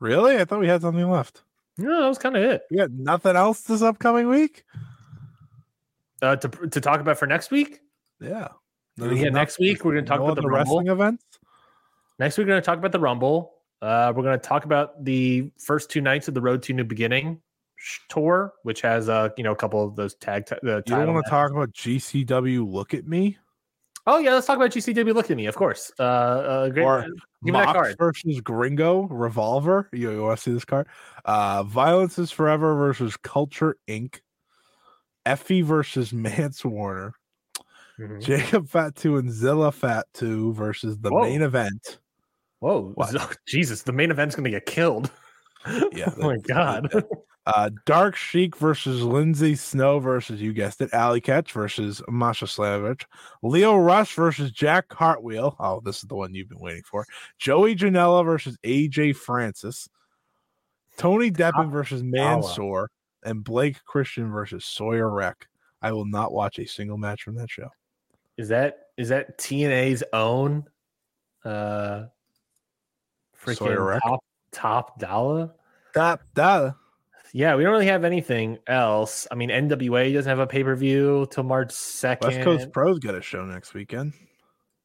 Really? 0.00 0.36
I 0.36 0.44
thought 0.44 0.60
we 0.60 0.68
had 0.68 0.82
something 0.82 1.10
left. 1.10 1.42
No, 1.78 2.00
that 2.02 2.08
was 2.08 2.18
kind 2.18 2.36
of 2.36 2.42
it. 2.42 2.62
We 2.70 2.76
got 2.78 2.90
nothing 2.90 3.36
else 3.36 3.62
this 3.62 3.82
upcoming 3.82 4.28
week. 4.28 4.64
Uh, 6.22 6.36
to 6.36 6.48
to 6.48 6.80
talk 6.80 7.00
about 7.00 7.18
for 7.18 7.26
next 7.26 7.50
week. 7.50 7.80
Yeah. 8.20 8.48
Yeah, 8.98 9.28
next 9.28 9.58
week 9.58 9.84
we're 9.84 9.94
gonna 9.94 10.06
talk 10.06 10.20
no 10.20 10.26
about 10.26 10.36
the 10.36 10.48
Rumble. 10.48 10.58
wrestling 10.58 10.86
events. 10.88 11.24
Next 12.18 12.38
week 12.38 12.46
we're 12.46 12.52
going 12.52 12.62
to 12.62 12.66
talk 12.66 12.78
about 12.78 12.92
the 12.92 13.00
Rumble. 13.00 13.52
Uh, 13.82 14.10
we're 14.16 14.22
going 14.22 14.38
to 14.40 14.46
talk 14.48 14.64
about 14.64 15.04
the 15.04 15.50
first 15.58 15.90
two 15.90 16.00
nights 16.00 16.28
of 16.28 16.34
the 16.34 16.40
Road 16.40 16.62
to 16.62 16.72
New 16.72 16.84
Beginning 16.84 17.42
tour, 18.08 18.52
which 18.62 18.80
has 18.82 19.08
uh 19.08 19.28
you 19.36 19.44
know 19.44 19.52
a 19.52 19.56
couple 19.56 19.84
of 19.84 19.96
those 19.96 20.14
tag. 20.16 20.46
T- 20.46 20.56
the 20.62 20.82
You 20.86 20.96
don't 20.96 21.14
want 21.14 21.24
to 21.26 21.30
talk 21.30 21.50
about 21.50 21.72
GCW? 21.72 22.70
Look 22.70 22.94
at 22.94 23.06
me. 23.06 23.38
Oh 24.06 24.18
yeah, 24.18 24.34
let's 24.34 24.46
talk 24.46 24.56
about 24.56 24.70
GCW. 24.70 25.14
Look 25.14 25.30
at 25.30 25.36
me, 25.36 25.46
of 25.46 25.56
course. 25.56 25.90
Uh, 25.98 26.02
uh 26.02 26.68
great. 26.68 26.84
Or 26.84 27.02
give 27.02 27.10
me 27.42 27.52
that 27.52 27.64
Mox 27.66 27.72
card. 27.72 27.96
versus 27.98 28.40
Gringo 28.40 29.02
Revolver. 29.08 29.88
You, 29.92 30.10
you 30.12 30.22
want 30.22 30.38
to 30.38 30.42
see 30.42 30.52
this 30.52 30.64
card? 30.64 30.86
Uh, 31.24 31.64
Violence 31.64 32.18
is 32.18 32.30
Forever 32.30 32.74
versus 32.76 33.16
Culture 33.16 33.76
Inc. 33.88 34.20
Effie 35.24 35.62
versus 35.62 36.12
Mance 36.12 36.64
Warner. 36.64 37.14
Mhm. 37.98 38.22
Jacob 38.22 38.68
Fatu 38.68 39.16
and 39.16 39.32
Zilla 39.32 39.72
Fatu 39.72 40.52
versus 40.52 40.98
the 40.98 41.10
Whoa. 41.10 41.22
main 41.22 41.42
event. 41.42 41.98
Whoa, 42.60 42.92
What? 42.94 43.38
Jesus! 43.48 43.82
The 43.82 43.92
main 43.92 44.10
event's 44.10 44.34
to 44.36 44.42
get 44.42 44.66
killed. 44.66 45.10
Yeah, 45.92 46.12
oh 46.20 46.28
my 46.28 46.36
God. 46.46 46.88
Uh, 47.46 47.70
Dark 47.84 48.16
Sheik 48.16 48.56
versus 48.56 49.02
Lindsay 49.02 49.54
Snow 49.54 50.00
versus 50.00 50.40
you 50.40 50.52
guessed 50.52 50.80
it, 50.80 50.92
Allie 50.92 51.20
Katch 51.20 51.52
versus 51.52 52.02
Masha 52.08 52.46
Slamovich, 52.46 53.04
Leo 53.40 53.76
Rush 53.76 54.14
versus 54.14 54.50
Jack 54.50 54.88
Cartwheel. 54.88 55.54
Oh, 55.60 55.80
this 55.84 55.98
is 55.98 56.08
the 56.08 56.16
one 56.16 56.34
you've 56.34 56.48
been 56.48 56.58
waiting 56.58 56.82
for. 56.82 57.06
Joey 57.38 57.76
Janela 57.76 58.24
versus 58.24 58.58
AJ 58.64 59.14
Francis, 59.14 59.88
Tony 60.96 61.30
Deppen 61.30 61.70
versus 61.70 62.02
Mansoor, 62.02 62.90
and 63.22 63.44
Blake 63.44 63.76
Christian 63.84 64.32
versus 64.32 64.64
Sawyer 64.64 65.08
Wreck. 65.08 65.46
I 65.80 65.92
will 65.92 66.06
not 66.06 66.32
watch 66.32 66.58
a 66.58 66.66
single 66.66 66.98
match 66.98 67.22
from 67.22 67.36
that 67.36 67.48
show. 67.48 67.68
Is 68.36 68.48
that 68.48 68.88
is 68.96 69.08
that 69.10 69.38
TNA's 69.38 70.02
own 70.12 70.64
uh 71.44 72.06
freaking 73.40 74.00
top 74.02 74.24
top 74.50 74.98
dollar? 74.98 75.52
That 75.94 76.20
that 76.34 76.74
Yeah, 77.32 77.54
we 77.56 77.62
don't 77.62 77.72
really 77.72 77.86
have 77.86 78.04
anything 78.04 78.58
else. 78.66 79.26
I 79.30 79.34
mean, 79.34 79.50
NWA 79.50 80.12
doesn't 80.12 80.28
have 80.28 80.38
a 80.38 80.46
pay 80.46 80.64
per 80.64 80.74
view 80.74 81.26
till 81.30 81.44
March 81.44 81.72
second. 81.72 82.28
West. 82.28 82.44
Coast 82.44 82.72
Pros 82.72 82.98
got 82.98 83.14
a 83.14 83.22
show 83.22 83.44
next 83.44 83.74
weekend. 83.74 84.12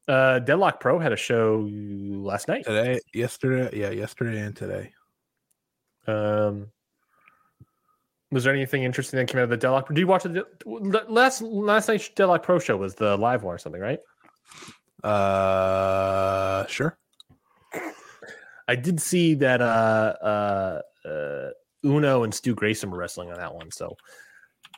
Uh, 0.08 0.40
Deadlock 0.40 0.80
Pro 0.80 0.98
had 0.98 1.12
a 1.12 1.16
show 1.16 1.68
last 1.70 2.48
night. 2.48 2.64
Today, 2.64 3.00
yesterday, 3.14 3.70
yeah, 3.78 3.90
yesterday 3.90 4.40
and 4.40 4.56
today. 4.56 4.92
Um, 6.06 6.68
was 8.32 8.44
there 8.44 8.54
anything 8.54 8.82
interesting 8.82 9.18
that 9.18 9.28
came 9.28 9.38
out 9.38 9.44
of 9.44 9.50
the 9.50 9.56
Deadlock? 9.56 9.88
Did 9.88 9.98
you 9.98 10.06
watch 10.06 10.24
the 10.24 10.44
last 11.08 11.42
last 11.42 11.88
night's 11.88 12.08
Deadlock 12.08 12.42
Pro 12.42 12.58
show? 12.58 12.76
Was 12.76 12.94
the 12.94 13.16
live 13.16 13.44
one 13.44 13.54
or 13.54 13.58
something, 13.58 13.80
right? 13.80 14.00
Uh, 15.04 16.66
sure. 16.66 16.98
I 18.68 18.76
did 18.76 19.00
see 19.00 19.34
that 19.34 19.60
uh 19.60 20.14
uh 20.22 21.08
uh 21.08 21.50
Uno 21.84 22.22
and 22.24 22.34
Stu 22.34 22.54
Grayson 22.54 22.90
were 22.90 22.98
wrestling 22.98 23.30
on 23.30 23.36
that 23.38 23.54
one, 23.54 23.70
so 23.70 23.96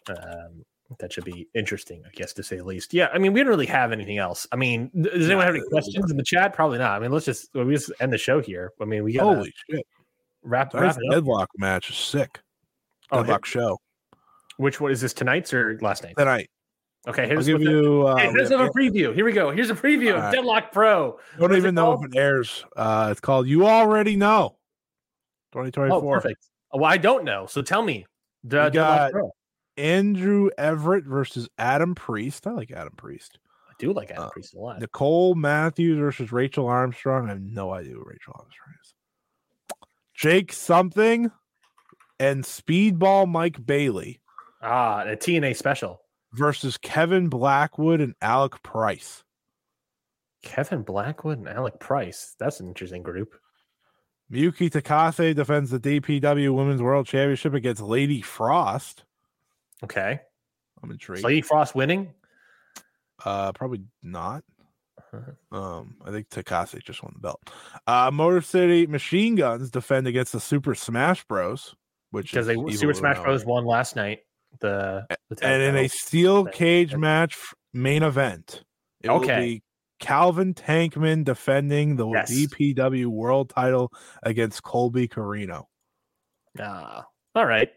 um 0.09 0.65
that 1.01 1.13
should 1.13 1.25
be 1.25 1.49
interesting, 1.55 2.03
I 2.07 2.11
guess 2.15 2.33
to 2.35 2.43
say 2.43 2.57
the 2.57 2.65
least. 2.65 2.93
Yeah, 2.95 3.09
I 3.13 3.19
mean 3.19 3.33
we 3.33 3.41
don't 3.41 3.49
really 3.49 3.67
have 3.67 3.91
anything 3.93 4.19
else. 4.19 4.47
I 4.53 4.57
mean, 4.57 4.91
does 5.01 5.27
anyone 5.27 5.47
have 5.47 5.55
any 5.55 5.65
questions 5.71 6.11
in 6.11 6.17
the 6.17 6.23
chat? 6.23 6.53
Probably 6.53 6.79
not. 6.79 6.93
I 6.93 6.99
mean, 6.99 7.11
let's 7.11 7.25
just 7.27 7.49
we 7.55 7.75
just 7.75 7.91
end 8.01 8.13
the 8.13 8.19
show 8.19 8.41
here. 8.41 8.73
I 8.81 8.85
mean, 8.85 9.03
we 9.03 9.13
got 9.15 9.25
Holy 9.25 9.53
shit! 9.71 9.87
wrap, 10.43 10.75
wrap 10.75 10.97
it 10.97 11.03
up. 11.09 11.13
deadlock 11.13 11.49
match 11.57 11.89
is 11.91 11.97
sick. 11.97 12.41
Oh, 13.11 13.23
Deadlock 13.23 13.45
show 13.47 13.79
Which 14.59 14.81
one 14.81 14.91
is 14.93 15.01
this 15.01 15.13
tonight's 15.15 15.53
or 15.55 15.79
last 15.81 16.03
night? 16.05 16.15
tonight. 16.19 16.51
Okay, 17.07 17.27
here's 17.29 17.47
give 17.47 17.61
you. 17.63 18.07
Uh, 18.07 18.17
Hey, 18.17 18.31
here's 18.33 18.49
we- 18.51 18.57
a 18.57 18.69
preview. 18.71 19.15
Here 19.15 19.25
we 19.27 19.33
go. 19.33 19.51
Here's 19.51 19.69
a 19.71 19.75
preview 19.75 20.11
of 20.11 20.17
Alright. 20.17 20.33
Deadlock 20.35 20.73
Pro. 20.73 21.19
don't 21.39 21.55
even 21.57 21.75
know 21.75 21.97
called? 21.97 22.05
if 22.07 22.13
it 22.15 22.19
airs. 22.19 22.65
Uh, 22.77 23.09
it's 23.11 23.21
called 23.21 23.47
"You 23.47 23.67
Already 23.67 24.17
Know." 24.17 24.57
2024. 25.53 25.97
Oh, 25.97 26.21
perfect. 26.21 26.47
Well, 26.75 26.85
I 26.91 26.97
don't 26.97 27.25
know. 27.25 27.47
So 27.47 27.63
tell 27.63 27.83
me. 27.83 28.07
The 28.43 28.65
We 28.65 28.71
got- 28.71 29.13
Andrew 29.77 30.51
Everett 30.59 31.05
versus 31.05 31.49
Adam 31.59 31.95
Priest. 31.95 32.47
I 32.47 32.51
like 32.51 32.71
Adam 32.71 32.93
Priest. 32.97 33.39
I 33.69 33.73
do 33.79 33.93
like 33.93 34.11
Adam 34.11 34.25
uh, 34.25 34.31
Priest 34.31 34.55
a 34.55 34.59
lot. 34.59 34.81
Nicole 34.81 35.35
Matthews 35.35 35.99
versus 35.99 36.31
Rachel 36.31 36.67
Armstrong. 36.69 37.27
I 37.27 37.31
have 37.31 37.41
no 37.41 37.73
idea 37.73 37.95
who 37.95 38.05
Rachel 38.05 38.35
Armstrong 38.39 38.75
is. 38.83 38.95
Jake 40.15 40.53
something 40.53 41.31
and 42.21 42.45
Speedball 42.45 43.29
Mike 43.29 43.65
Bailey 43.67 44.21
Ah, 44.63 45.03
a 45.03 45.17
TNA 45.17 45.57
special. 45.57 46.01
versus 46.35 46.77
Kevin 46.79 47.29
Blackwood 47.29 48.01
and 48.01 48.15
Alec 48.23 48.63
Price. 48.63 49.25
Kevin 50.43 50.83
Blackwood 50.83 51.39
and 51.39 51.49
Alec 51.49 51.81
Price. 51.81 52.37
That's 52.39 52.61
an 52.61 52.69
interesting 52.69 53.03
group. 53.03 53.35
Miyuki 54.33 54.71
Takase 54.71 55.35
defends 55.35 55.71
the 55.71 55.79
DPW 55.81 56.55
Women's 56.55 56.83
World 56.83 57.07
Championship 57.07 57.55
against 57.55 57.83
Lady 57.83 58.21
Frost. 58.23 59.05
Okay. 59.83 60.19
I'm 60.83 60.91
Is 60.91 60.95
intrigued. 60.95 61.25
Lady 61.25 61.41
Frost 61.43 61.75
winning? 61.75 62.13
Uh, 63.25 63.53
probably 63.53 63.83
not. 64.03 64.43
Uh-huh. 65.13 65.57
Um, 65.57 65.97
I 66.05 66.11
think 66.11 66.29
Takase 66.29 66.83
just 66.83 67.03
won 67.03 67.13
the 67.15 67.21
belt. 67.21 67.41
Uh, 67.87 68.11
Motor 68.13 68.41
City 68.41 68.87
Machine 68.87 69.35
Guns 69.37 69.71
defend 69.71 70.07
against 70.07 70.33
the 70.33 70.41
Super 70.41 70.75
Smash 70.75 71.25
Bros. 71.25 71.75
Which 72.11 72.31
Because 72.31 72.47
they 72.47 72.55
Super 72.77 72.95
Smash. 72.95 73.19
Bros. 73.21 73.45
won 73.45 73.65
last 73.65 73.97
night. 73.97 74.21
The, 74.61 75.05
the 75.31 75.45
and 75.45 75.63
in 75.63 75.77
a 75.77 75.89
steel 75.89 76.45
cage 76.45 76.95
match 76.97 77.37
main 77.73 78.03
event. 78.05 78.63
It 79.03 79.11
will 79.11 79.17
Okay. 79.17 79.41
be 79.41 79.63
Calvin 80.05 80.53
Tankman 80.55 81.25
defending 81.25 81.97
the 81.97 82.07
Yes. 82.09 82.31
DPW 82.31 83.07
World 83.07 83.51
Title 83.51 83.91
against 84.23 84.63
Colby 84.63 85.09
Corino. 85.09 85.65
Ah, 86.61 87.07
all 87.35 87.47
right. 87.47 87.71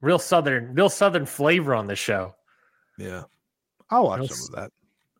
Real 0.00 0.18
southern, 0.18 0.74
real 0.74 0.88
southern 0.90 1.24
flavor 1.26 1.74
on 1.74 1.86
the 1.86 1.96
show. 1.96 2.34
Yeah, 2.98 3.24
I'll 3.90 4.04
watch 4.04 4.20
That's- 4.20 4.46
some 4.46 4.54
of 4.54 4.60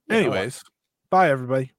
that. 0.08 0.14
Anyways, 0.14 0.62
bye 1.08 1.30
everybody. 1.30 1.72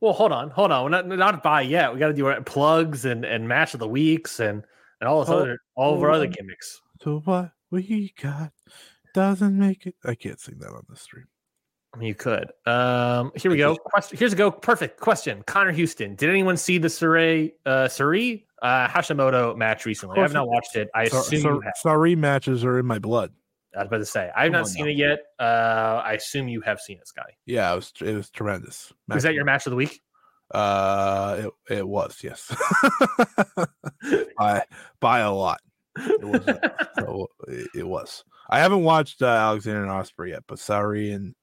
Well, 0.00 0.12
hold 0.12 0.30
on, 0.30 0.50
hold 0.50 0.70
on. 0.70 0.84
We're 0.84 0.90
not 0.90 1.06
not 1.08 1.42
by 1.42 1.62
yet. 1.62 1.92
We 1.92 1.98
got 1.98 2.08
to 2.08 2.14
do 2.14 2.26
our 2.26 2.40
plugs 2.42 3.04
and 3.04 3.24
and 3.24 3.48
match 3.48 3.74
of 3.74 3.80
the 3.80 3.88
weeks 3.88 4.38
and 4.38 4.62
and 5.00 5.08
all 5.08 5.20
this 5.20 5.30
Oh, 5.30 5.38
other 5.38 5.58
all 5.74 5.94
of 5.96 6.02
our 6.02 6.10
other 6.10 6.26
gimmicks. 6.28 6.80
So 7.02 7.18
what 7.24 7.50
we 7.70 8.12
got 8.20 8.52
doesn't 9.14 9.58
make 9.58 9.86
it. 9.86 9.96
I 10.04 10.14
can't 10.14 10.38
sing 10.38 10.58
that 10.60 10.68
on 10.70 10.84
the 10.88 10.96
stream. 10.96 11.26
You 12.00 12.14
could. 12.14 12.50
Um, 12.66 13.32
here 13.34 13.50
we 13.50 13.56
go. 13.56 13.74
Question. 13.76 14.18
Here's 14.18 14.32
a 14.32 14.36
go. 14.36 14.50
Perfect 14.50 15.00
question. 15.00 15.42
Connor 15.46 15.72
Houston. 15.72 16.14
Did 16.16 16.28
anyone 16.30 16.56
see 16.56 16.78
the 16.78 16.90
Sarai 16.90 17.54
uh 17.64 17.88
Suri 17.88 18.44
uh 18.62 18.86
Hashimoto 18.88 19.56
match 19.56 19.86
recently? 19.86 20.18
I 20.18 20.22
have 20.22 20.32
not 20.34 20.48
watched 20.48 20.76
it. 20.76 20.88
I 20.94 21.08
So, 21.08 21.18
assume 21.20 21.62
so, 21.76 22.04
you 22.04 22.16
matches 22.16 22.64
are 22.64 22.78
in 22.78 22.86
my 22.86 22.98
blood. 22.98 23.32
I 23.74 23.80
was 23.80 23.86
about 23.88 23.98
to 23.98 24.06
say 24.06 24.30
I 24.36 24.44
have 24.44 24.52
Come 24.52 24.60
not 24.60 24.68
seen 24.68 24.84
now. 24.84 24.90
it 24.90 24.96
yet. 24.96 25.18
Uh, 25.38 26.02
I 26.04 26.12
assume 26.14 26.48
you 26.48 26.60
have 26.60 26.78
seen 26.80 26.98
it, 26.98 27.08
Scotty. 27.08 27.32
Yeah, 27.46 27.72
it 27.72 27.76
was 27.76 27.92
it 28.02 28.14
was 28.14 28.30
tremendous. 28.30 28.92
Is 29.14 29.22
that 29.22 29.34
your 29.34 29.44
match 29.44 29.66
of 29.66 29.70
the 29.70 29.76
week? 29.76 30.00
Uh, 30.50 31.48
it, 31.68 31.74
it 31.78 31.88
was 31.88 32.18
yes, 32.22 32.54
by 34.38 34.62
by 35.00 35.20
a 35.20 35.32
lot. 35.32 35.60
It 35.96 36.24
was. 36.24 36.44
so 36.98 37.26
it, 37.48 37.68
it 37.74 37.86
was. 37.86 38.24
I 38.50 38.60
haven't 38.60 38.82
watched 38.82 39.20
uh, 39.20 39.26
Alexander 39.26 39.82
and 39.82 39.90
Ospreay 39.90 40.30
yet, 40.30 40.44
but 40.46 40.58
Sari 40.58 41.10
and 41.12 41.34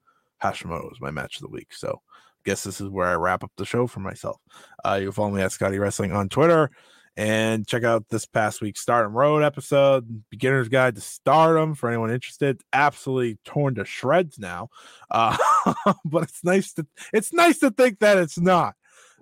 Hashimoto 0.54 0.90
was 0.90 1.02
my 1.02 1.12
match 1.12 1.38
of 1.38 1.44
the 1.44 1.50
week. 1.50 1.74
So 1.74 2.02
I 2.10 2.42
guess 2.44 2.64
this 2.64 2.82
is 2.82 2.90
where 2.90 3.08
I 3.08 3.16
wrap 3.16 3.44
up 3.44 3.52
the 3.58 3.66
show 3.66 3.88
for 3.88 4.00
myself. 4.00 4.40
Uh, 4.84 4.98
you 5.00 5.08
can 5.08 5.14
follow 5.14 5.32
me 5.32 5.42
at 5.42 5.52
Scotty 5.52 5.80
Wrestling 5.80 6.12
on 6.12 6.30
Twitter 6.30 6.70
and 7.18 7.66
check 7.66 7.84
out 7.84 8.06
this 8.10 8.26
past 8.26 8.62
week's 8.62 8.82
Stardom 8.82 9.14
Road 9.14 9.44
episode, 9.44 10.24
Beginner's 10.30 10.68
Guide 10.68 10.96
to 10.96 11.02
Stardom 11.02 11.74
for 11.74 11.90
anyone 11.90 12.12
interested. 12.12 12.62
Absolutely 12.74 13.38
torn 13.46 13.76
to 13.76 13.86
shreds 13.86 14.38
now, 14.38 14.70
uh, 15.10 15.38
but 16.06 16.24
it's 16.24 16.44
nice 16.44 16.74
to 16.74 16.86
it's 17.14 17.34
nice 17.34 17.60
to 17.60 17.72
think 17.72 18.00
that 18.00 18.18
it's 18.18 18.40
not. 18.40 18.76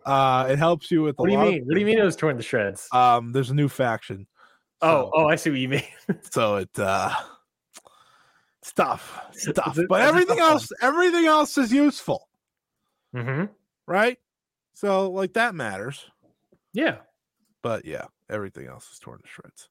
Uh, 0.05 0.47
it 0.49 0.57
helps 0.57 0.91
you 0.91 1.03
with. 1.03 1.15
a 1.19 1.21
What 1.21 1.27
do 1.27 1.33
you 1.33 1.39
mean? 1.39 1.63
What 1.65 1.75
do 1.75 1.79
you 1.79 1.85
mean 1.85 1.99
it 1.99 2.03
was 2.03 2.15
torn 2.15 2.35
to 2.35 2.43
shreds? 2.43 2.87
Um, 2.91 3.31
there's 3.31 3.51
a 3.51 3.55
new 3.55 3.69
faction. 3.69 4.27
oh, 4.81 5.11
oh, 5.13 5.27
I 5.27 5.35
see 5.35 5.51
what 5.51 5.59
you 5.59 5.69
mean. 5.69 5.83
so 6.31 6.57
it 6.57 6.69
uh 6.77 7.13
stuff, 8.63 9.19
stuff. 9.33 9.77
it- 9.77 9.87
But 9.87 10.01
everything 10.01 10.37
the 10.37 10.43
else, 10.43 10.71
everything 10.81 11.25
else 11.25 11.57
is 11.57 11.71
useful, 11.71 12.27
Mm-hmm. 13.15 13.45
right? 13.87 14.17
So 14.73 15.11
like 15.11 15.33
that 15.33 15.53
matters. 15.55 16.05
Yeah. 16.73 16.97
But 17.61 17.85
yeah, 17.85 18.05
everything 18.29 18.67
else 18.67 18.91
is 18.91 18.99
torn 18.99 19.19
to 19.19 19.27
shreds. 19.27 19.69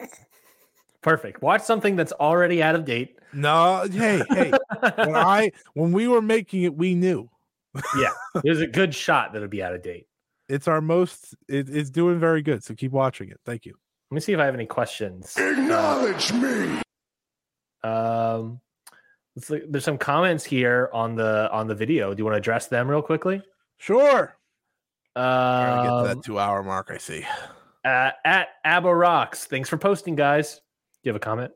Perfect. 1.02 1.42
Watch 1.42 1.62
something 1.62 1.96
that's 1.96 2.12
already 2.12 2.62
out 2.62 2.74
of 2.74 2.84
date. 2.84 3.18
No, 3.32 3.86
hey, 3.90 4.22
hey. 4.30 4.52
when 4.96 5.14
I 5.16 5.50
when 5.74 5.92
we 5.92 6.08
were 6.08 6.22
making 6.22 6.62
it, 6.62 6.74
we 6.76 6.94
knew 6.94 7.28
yeah, 7.98 8.10
There's 8.42 8.60
a 8.60 8.66
good 8.66 8.94
shot 8.94 9.32
that 9.32 9.38
it'll 9.38 9.48
be 9.48 9.62
out 9.62 9.74
of 9.74 9.82
date. 9.82 10.06
it's 10.48 10.66
our 10.68 10.80
most. 10.80 11.34
It, 11.48 11.68
it's 11.68 11.90
doing 11.90 12.18
very 12.18 12.40
good. 12.42 12.64
So 12.64 12.74
keep 12.74 12.92
watching 12.92 13.28
it. 13.28 13.38
Thank 13.44 13.66
you. 13.66 13.74
Let 14.10 14.14
me 14.14 14.20
see 14.20 14.32
if 14.32 14.38
I 14.40 14.44
have 14.46 14.54
any 14.54 14.66
questions. 14.66 15.36
Acknowledge 15.36 16.32
me. 16.32 16.80
Um, 17.82 18.60
let's 19.34 19.50
look- 19.50 19.62
there's 19.68 19.84
some 19.84 19.98
comments 19.98 20.44
here 20.44 20.90
on 20.92 21.14
the 21.16 21.50
on 21.52 21.66
the 21.66 21.74
video. 21.74 22.12
Do 22.14 22.20
you 22.20 22.24
want 22.24 22.34
to 22.34 22.38
address 22.38 22.66
them 22.68 22.88
real 22.88 23.02
quickly? 23.02 23.42
Sure. 23.78 24.36
Trying 25.14 25.76
to 25.76 25.82
get 25.82 25.88
to 25.88 25.94
Um, 25.96 26.06
that 26.06 26.22
two 26.24 26.38
hour 26.38 26.62
mark. 26.62 26.90
I 26.90 26.98
see. 26.98 27.24
uh, 27.84 28.10
at 28.24 28.48
Abba 28.64 28.94
Rocks, 28.94 29.46
thanks 29.46 29.68
for 29.68 29.76
posting, 29.78 30.14
guys. 30.16 30.56
Do 30.56 30.60
you 31.04 31.10
have 31.10 31.16
a 31.16 31.20
comment? 31.20 31.52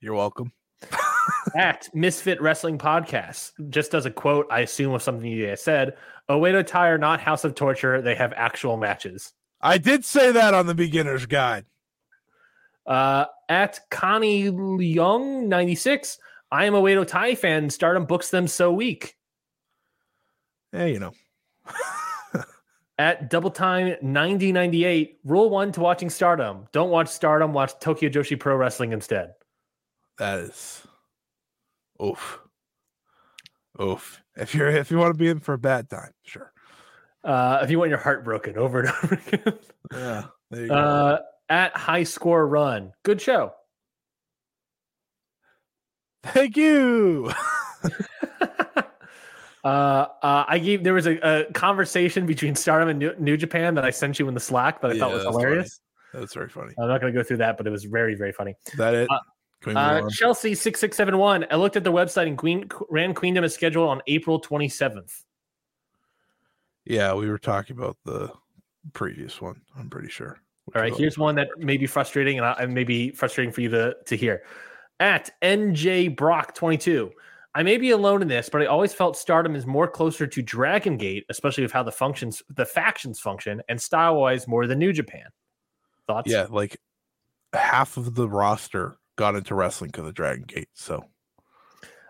You're 0.00 0.14
welcome. 0.14 0.52
at 1.56 1.88
Misfit 1.94 2.40
Wrestling 2.40 2.78
Podcast 2.78 3.52
just 3.70 3.90
does 3.90 4.06
a 4.06 4.10
quote, 4.10 4.46
I 4.50 4.60
assume 4.60 4.92
of 4.94 5.02
something 5.02 5.26
you 5.30 5.46
guys 5.46 5.62
said. 5.62 5.96
Oedo 6.28 6.64
Tai 6.66 6.88
are 6.88 6.98
not 6.98 7.20
House 7.20 7.44
of 7.44 7.54
Torture. 7.54 8.02
They 8.02 8.14
have 8.14 8.32
actual 8.34 8.76
matches. 8.76 9.32
I 9.60 9.78
did 9.78 10.04
say 10.04 10.32
that 10.32 10.54
on 10.54 10.66
the 10.66 10.74
beginner's 10.74 11.26
guide. 11.26 11.64
Uh, 12.86 13.24
at 13.48 13.80
Connie 13.90 14.50
Young 14.84 15.48
96, 15.48 16.18
I 16.50 16.64
am 16.64 16.74
a 16.74 16.80
Oedo 16.80 17.06
Tai 17.06 17.34
fan. 17.34 17.70
Stardom 17.70 18.04
books 18.04 18.30
them 18.30 18.46
so 18.46 18.72
weak. 18.72 19.16
Hey, 20.72 20.92
you 20.92 20.98
know. 20.98 21.12
At 22.98 23.28
Double 23.28 23.50
Time 23.50 23.96
9098, 24.00 25.18
rule 25.24 25.50
one 25.50 25.70
to 25.72 25.80
watching 25.80 26.08
Stardom. 26.08 26.66
Don't 26.72 26.90
watch 26.90 27.08
Stardom, 27.08 27.52
watch 27.52 27.78
Tokyo 27.78 28.08
Joshi 28.08 28.40
Pro 28.40 28.56
Wrestling 28.56 28.92
instead. 28.92 29.34
That 30.18 30.38
is 30.38 30.82
oof. 32.02 32.40
Oof. 33.80 34.22
If 34.34 34.54
you're 34.54 34.68
if 34.68 34.90
you 34.90 34.96
want 34.96 35.12
to 35.12 35.18
be 35.18 35.28
in 35.28 35.40
for 35.40 35.52
a 35.52 35.58
bad 35.58 35.90
time, 35.90 36.12
sure. 36.24 36.52
Uh, 37.22 37.60
if 37.62 37.70
you 37.70 37.78
want 37.78 37.90
your 37.90 37.98
heart 37.98 38.24
broken 38.24 38.56
over 38.56 38.80
and 38.80 38.88
over 38.88 39.14
again. 39.14 39.58
Yeah. 39.92 40.24
There 40.50 40.62
you 40.62 40.68
go. 40.68 40.74
Uh, 40.74 41.18
at 41.48 41.76
High 41.76 42.04
Score 42.04 42.46
Run, 42.46 42.92
good 43.02 43.20
show. 43.20 43.52
Thank 46.24 46.56
you. 46.56 47.30
uh, 49.64 49.66
uh, 49.66 50.06
I 50.22 50.58
gave 50.58 50.82
there 50.82 50.94
was 50.94 51.06
a, 51.06 51.18
a 51.22 51.52
conversation 51.52 52.26
between 52.26 52.54
Stardom 52.54 52.88
and 52.88 52.98
New, 52.98 53.14
New 53.18 53.36
Japan 53.36 53.74
that 53.74 53.84
I 53.84 53.90
sent 53.90 54.18
you 54.18 54.28
in 54.28 54.34
the 54.34 54.40
Slack 54.40 54.80
that 54.80 54.90
I 54.90 54.98
thought 54.98 55.12
was 55.12 55.22
that's 55.22 55.36
hilarious. 55.36 55.80
That's 56.12 56.34
very 56.34 56.48
funny. 56.48 56.72
I'm 56.78 56.88
not 56.88 57.00
going 57.00 57.12
to 57.12 57.18
go 57.18 57.22
through 57.22 57.38
that, 57.38 57.56
but 57.56 57.66
it 57.66 57.70
was 57.70 57.84
very 57.84 58.14
very 58.14 58.32
funny. 58.32 58.54
Is 58.72 58.78
that 58.78 58.94
it? 58.94 59.08
Uh, 59.10 59.18
Can 59.62 59.74
we 59.74 59.74
move 59.74 60.04
Uh. 60.06 60.10
Chelsea 60.10 60.54
six 60.54 60.80
six 60.80 60.96
seven 60.96 61.18
one. 61.18 61.46
I 61.50 61.56
looked 61.56 61.76
at 61.76 61.84
the 61.84 61.92
website 61.92 62.26
and 62.26 62.36
Queen 62.38 62.68
ran 62.90 63.14
Queendom 63.14 63.44
is 63.44 63.54
scheduled 63.54 63.88
on 63.88 64.02
April 64.06 64.40
27th. 64.40 65.22
Yeah, 66.84 67.14
we 67.14 67.28
were 67.28 67.38
talking 67.38 67.76
about 67.76 67.96
the 68.04 68.32
previous 68.92 69.40
one. 69.40 69.60
I'm 69.76 69.90
pretty 69.90 70.08
sure. 70.08 70.40
All 70.74 70.82
right, 70.82 70.94
here's 70.94 71.16
one 71.16 71.36
that 71.36 71.48
may 71.58 71.76
be 71.76 71.86
frustrating 71.86 72.38
and, 72.38 72.46
I, 72.46 72.52
and 72.54 72.74
may 72.74 72.84
be 72.84 73.10
frustrating 73.12 73.52
for 73.52 73.60
you 73.60 73.68
to, 73.70 73.96
to 74.04 74.16
hear. 74.16 74.42
At 74.98 75.30
NJ 75.42 76.16
Brock 76.16 76.54
22, 76.54 77.10
I 77.54 77.62
may 77.62 77.78
be 77.78 77.90
alone 77.90 78.20
in 78.20 78.28
this, 78.28 78.48
but 78.48 78.62
I 78.62 78.66
always 78.66 78.92
felt 78.92 79.16
Stardom 79.16 79.54
is 79.54 79.64
more 79.64 79.88
closer 79.88 80.26
to 80.26 80.42
Dragon 80.42 80.96
Gate, 80.96 81.24
especially 81.30 81.62
with 81.62 81.72
how 81.72 81.82
the 81.82 81.92
functions, 81.92 82.42
the 82.50 82.66
factions 82.66 83.20
function, 83.20 83.62
and 83.68 83.80
style 83.80 84.16
wise 84.16 84.48
more 84.48 84.66
than 84.66 84.78
New 84.78 84.92
Japan. 84.92 85.26
Thoughts? 86.06 86.30
Yeah, 86.30 86.46
like 86.50 86.76
half 87.52 87.96
of 87.96 88.14
the 88.14 88.28
roster 88.28 88.98
got 89.16 89.36
into 89.36 89.54
wrestling 89.54 89.90
because 89.90 90.08
of 90.08 90.14
Dragon 90.14 90.44
Gate. 90.46 90.68
So 90.74 91.04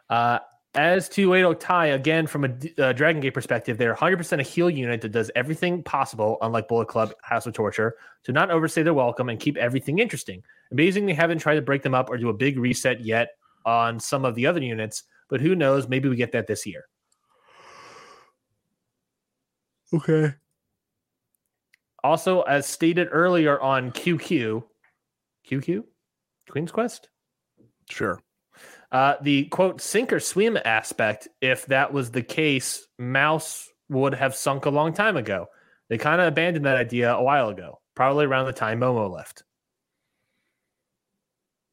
Uh, 0.09 0.39
as 0.77 1.09
to 1.11 1.29
Oedo 1.31 1.59
Tai, 1.59 1.87
again, 1.87 2.27
from 2.27 2.45
a 2.45 2.83
uh, 2.83 2.93
Dragon 2.93 3.21
Gate 3.21 3.35
perspective, 3.35 3.79
they're 3.79 3.95
100% 3.95 4.39
a 4.39 4.43
heel 4.43 4.71
unit 4.71 5.01
that 5.01 5.11
does 5.11 5.31
everything 5.35 5.83
possible, 5.83 6.39
unlike 6.43 6.69
Bullet 6.69 6.89
Club, 6.89 7.13
House 7.23 7.47
of 7.47 7.55
Torture, 7.55 7.97
to 8.25 8.33
not 8.33 8.51
overstay 8.51 8.83
their 8.83 8.95
welcome 8.95 9.29
and 9.29 9.41
keep 9.41 9.57
everything 9.57 9.99
interesting. 9.99 10.43
Amazing 10.71 11.07
they 11.07 11.15
haven't 11.15 11.39
tried 11.39 11.55
to 11.57 11.63
break 11.63 11.83
them 11.83 11.95
up 11.95 12.11
or 12.11 12.19
do 12.19 12.29
a 12.29 12.35
big 12.35 12.59
reset 12.59 13.01
yet 13.01 13.31
on 13.65 13.99
some 13.99 14.25
of 14.25 14.35
the 14.35 14.47
other 14.47 14.61
units, 14.63 15.05
but 15.29 15.41
who 15.41 15.55
knows? 15.55 15.89
Maybe 15.89 16.09
we 16.09 16.17
get 16.17 16.33
that 16.33 16.47
this 16.47 16.67
year. 16.67 16.85
okay. 19.95 20.35
Also, 22.05 22.43
as 22.43 22.67
stated 22.67 23.09
earlier 23.11 23.61
on 23.61 23.91
QQ, 23.91 24.63
QQ, 25.51 25.85
Queen's 26.49 26.71
Quest, 26.71 27.09
Sure. 27.89 28.21
Uh, 28.93 29.15
the 29.23 29.45
quote 29.47 29.81
sink 29.81 30.13
or 30.13 30.21
swim 30.21 30.57
aspect, 30.65 31.29
if 31.41 31.67
that 31.67 31.93
was 31.93 32.11
the 32.11 32.23
case, 32.23 32.87
Mouse 32.99 33.69
would 33.89 34.15
have 34.15 34.35
sunk 34.35 34.67
a 34.67 34.71
long 34.71 34.93
time 34.93 35.17
ago. 35.17 35.47
They 35.89 35.99
kind 35.99 36.21
of 36.21 36.27
abandoned 36.29 36.65
that 36.67 36.77
idea 36.77 37.15
a 37.15 37.23
while 37.23 37.49
ago, 37.49 37.81
probably 37.95 38.27
around 38.27 38.47
the 38.47 38.53
time 38.53 38.81
Momo 38.81 39.11
left. 39.11 39.45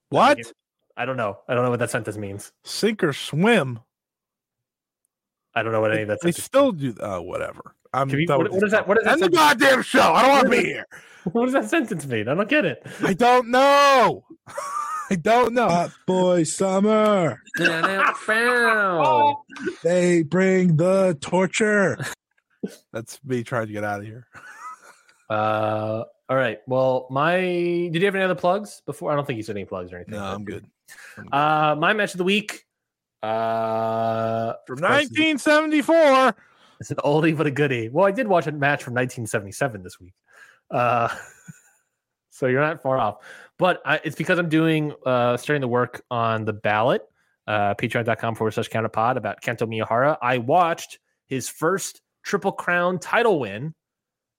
What? 0.10 0.40
I 0.96 1.06
don't 1.06 1.18
know. 1.18 1.40
I 1.48 1.56
don't 1.56 1.64
know 1.64 1.72
what 1.72 1.80
that 1.80 1.90
sentence 1.90 2.18
means. 2.18 2.52
Sink 2.64 3.04
or 3.04 3.14
swim? 3.14 3.80
I 5.56 5.64
don't 5.64 5.72
know 5.72 5.82
what 5.82 5.92
any 5.92 6.04
of 6.04 6.08
that 6.10 6.20
They 6.22 6.32
still 6.32 6.72
do. 6.72 6.96
Uh, 7.00 7.20
whatever. 7.20 7.76
I'm. 7.94 8.10
You- 8.10 8.26
what- 8.28 8.52
what 8.52 8.64
is 8.64 8.72
that- 8.72 8.88
what 8.88 8.98
is 8.98 9.04
that 9.06 9.14
End 9.14 9.22
the 9.24 9.30
goddamn 9.30 9.82
show. 9.82 10.02
I 10.14 10.22
don't 10.22 10.32
want 10.32 10.44
to 10.46 10.50
be 10.50 10.64
here. 10.64 10.86
What 11.32 11.46
does 11.46 11.54
that 11.54 11.70
sentence 11.70 12.06
mean? 12.06 12.28
I 12.28 12.36
don't 12.36 12.50
get 12.50 12.66
it. 12.66 12.86
I 13.02 13.14
don't 13.14 13.50
know. 13.50 14.26
I 15.10 15.16
don't 15.16 15.54
know. 15.54 15.68
Hot 15.68 15.92
boy 16.08 16.44
summer. 16.44 17.42
They 19.84 20.24
bring 20.24 20.78
the 20.78 21.18
torture. 21.20 21.98
That's 22.94 23.20
me 23.24 23.44
trying 23.44 23.68
to 23.68 23.74
get 23.74 23.84
out 23.84 24.00
of 24.00 24.06
here. 24.06 24.28
Uh, 25.30 26.04
all 26.30 26.36
right. 26.36 26.60
Well, 26.68 27.08
my 27.10 27.40
did 27.40 27.96
you 27.96 28.06
have 28.06 28.14
any 28.14 28.26
other 28.26 28.36
plugs 28.36 28.84
before? 28.86 29.12
I 29.12 29.16
don't 29.16 29.26
think 29.26 29.38
you 29.38 29.44
said 29.44 29.56
any 29.56 29.66
plugs 29.66 29.92
or 29.92 29.96
anything. 29.96 30.16
No, 30.16 30.24
I'm 30.24 30.44
good. 30.44 30.66
I'm 31.18 31.24
good. 31.24 31.34
Uh, 31.34 31.76
my 31.80 31.94
match 31.94 32.14
of 32.14 32.20
the 32.20 32.24
week. 32.24 32.66
Uh, 33.24 34.54
From 34.68 34.82
1974. 34.82 36.36
It's 36.82 36.92
an 36.92 36.98
oldie 36.98 37.36
but 37.36 37.48
a 37.48 37.52
goodie. 37.52 37.90
Well, 37.90 38.06
I 38.06 38.12
did 38.12 38.28
watch 38.28 38.46
a 38.46 38.52
match 38.52 38.84
from 38.84 38.94
1977 38.94 39.82
this 39.82 40.00
week. 40.00 40.14
Uh, 40.70 41.08
so 42.34 42.48
you're 42.48 42.62
not 42.62 42.82
far 42.82 42.98
off. 42.98 43.18
But 43.60 43.82
I, 43.86 44.00
it's 44.04 44.16
because 44.16 44.40
I'm 44.40 44.50
doing, 44.50 44.92
uh, 45.06 45.38
starting 45.38 45.62
to 45.62 45.68
work 45.68 46.04
on 46.10 46.46
the 46.46 46.54
ballot, 46.54 47.04
uh, 47.46 47.76
patreon.com 47.76 48.34
forward 48.36 48.52
slash 48.52 48.70
counterpod 48.70 49.18
about 49.18 49.42
Kento 49.42 49.68
Miyahara. 49.68 50.18
I 50.22 50.40
watched 50.40 50.98
his 51.28 51.48
first 51.48 52.02
Triple 52.24 52.52
Crown 52.52 52.98
title 52.98 53.40
win 53.40 53.76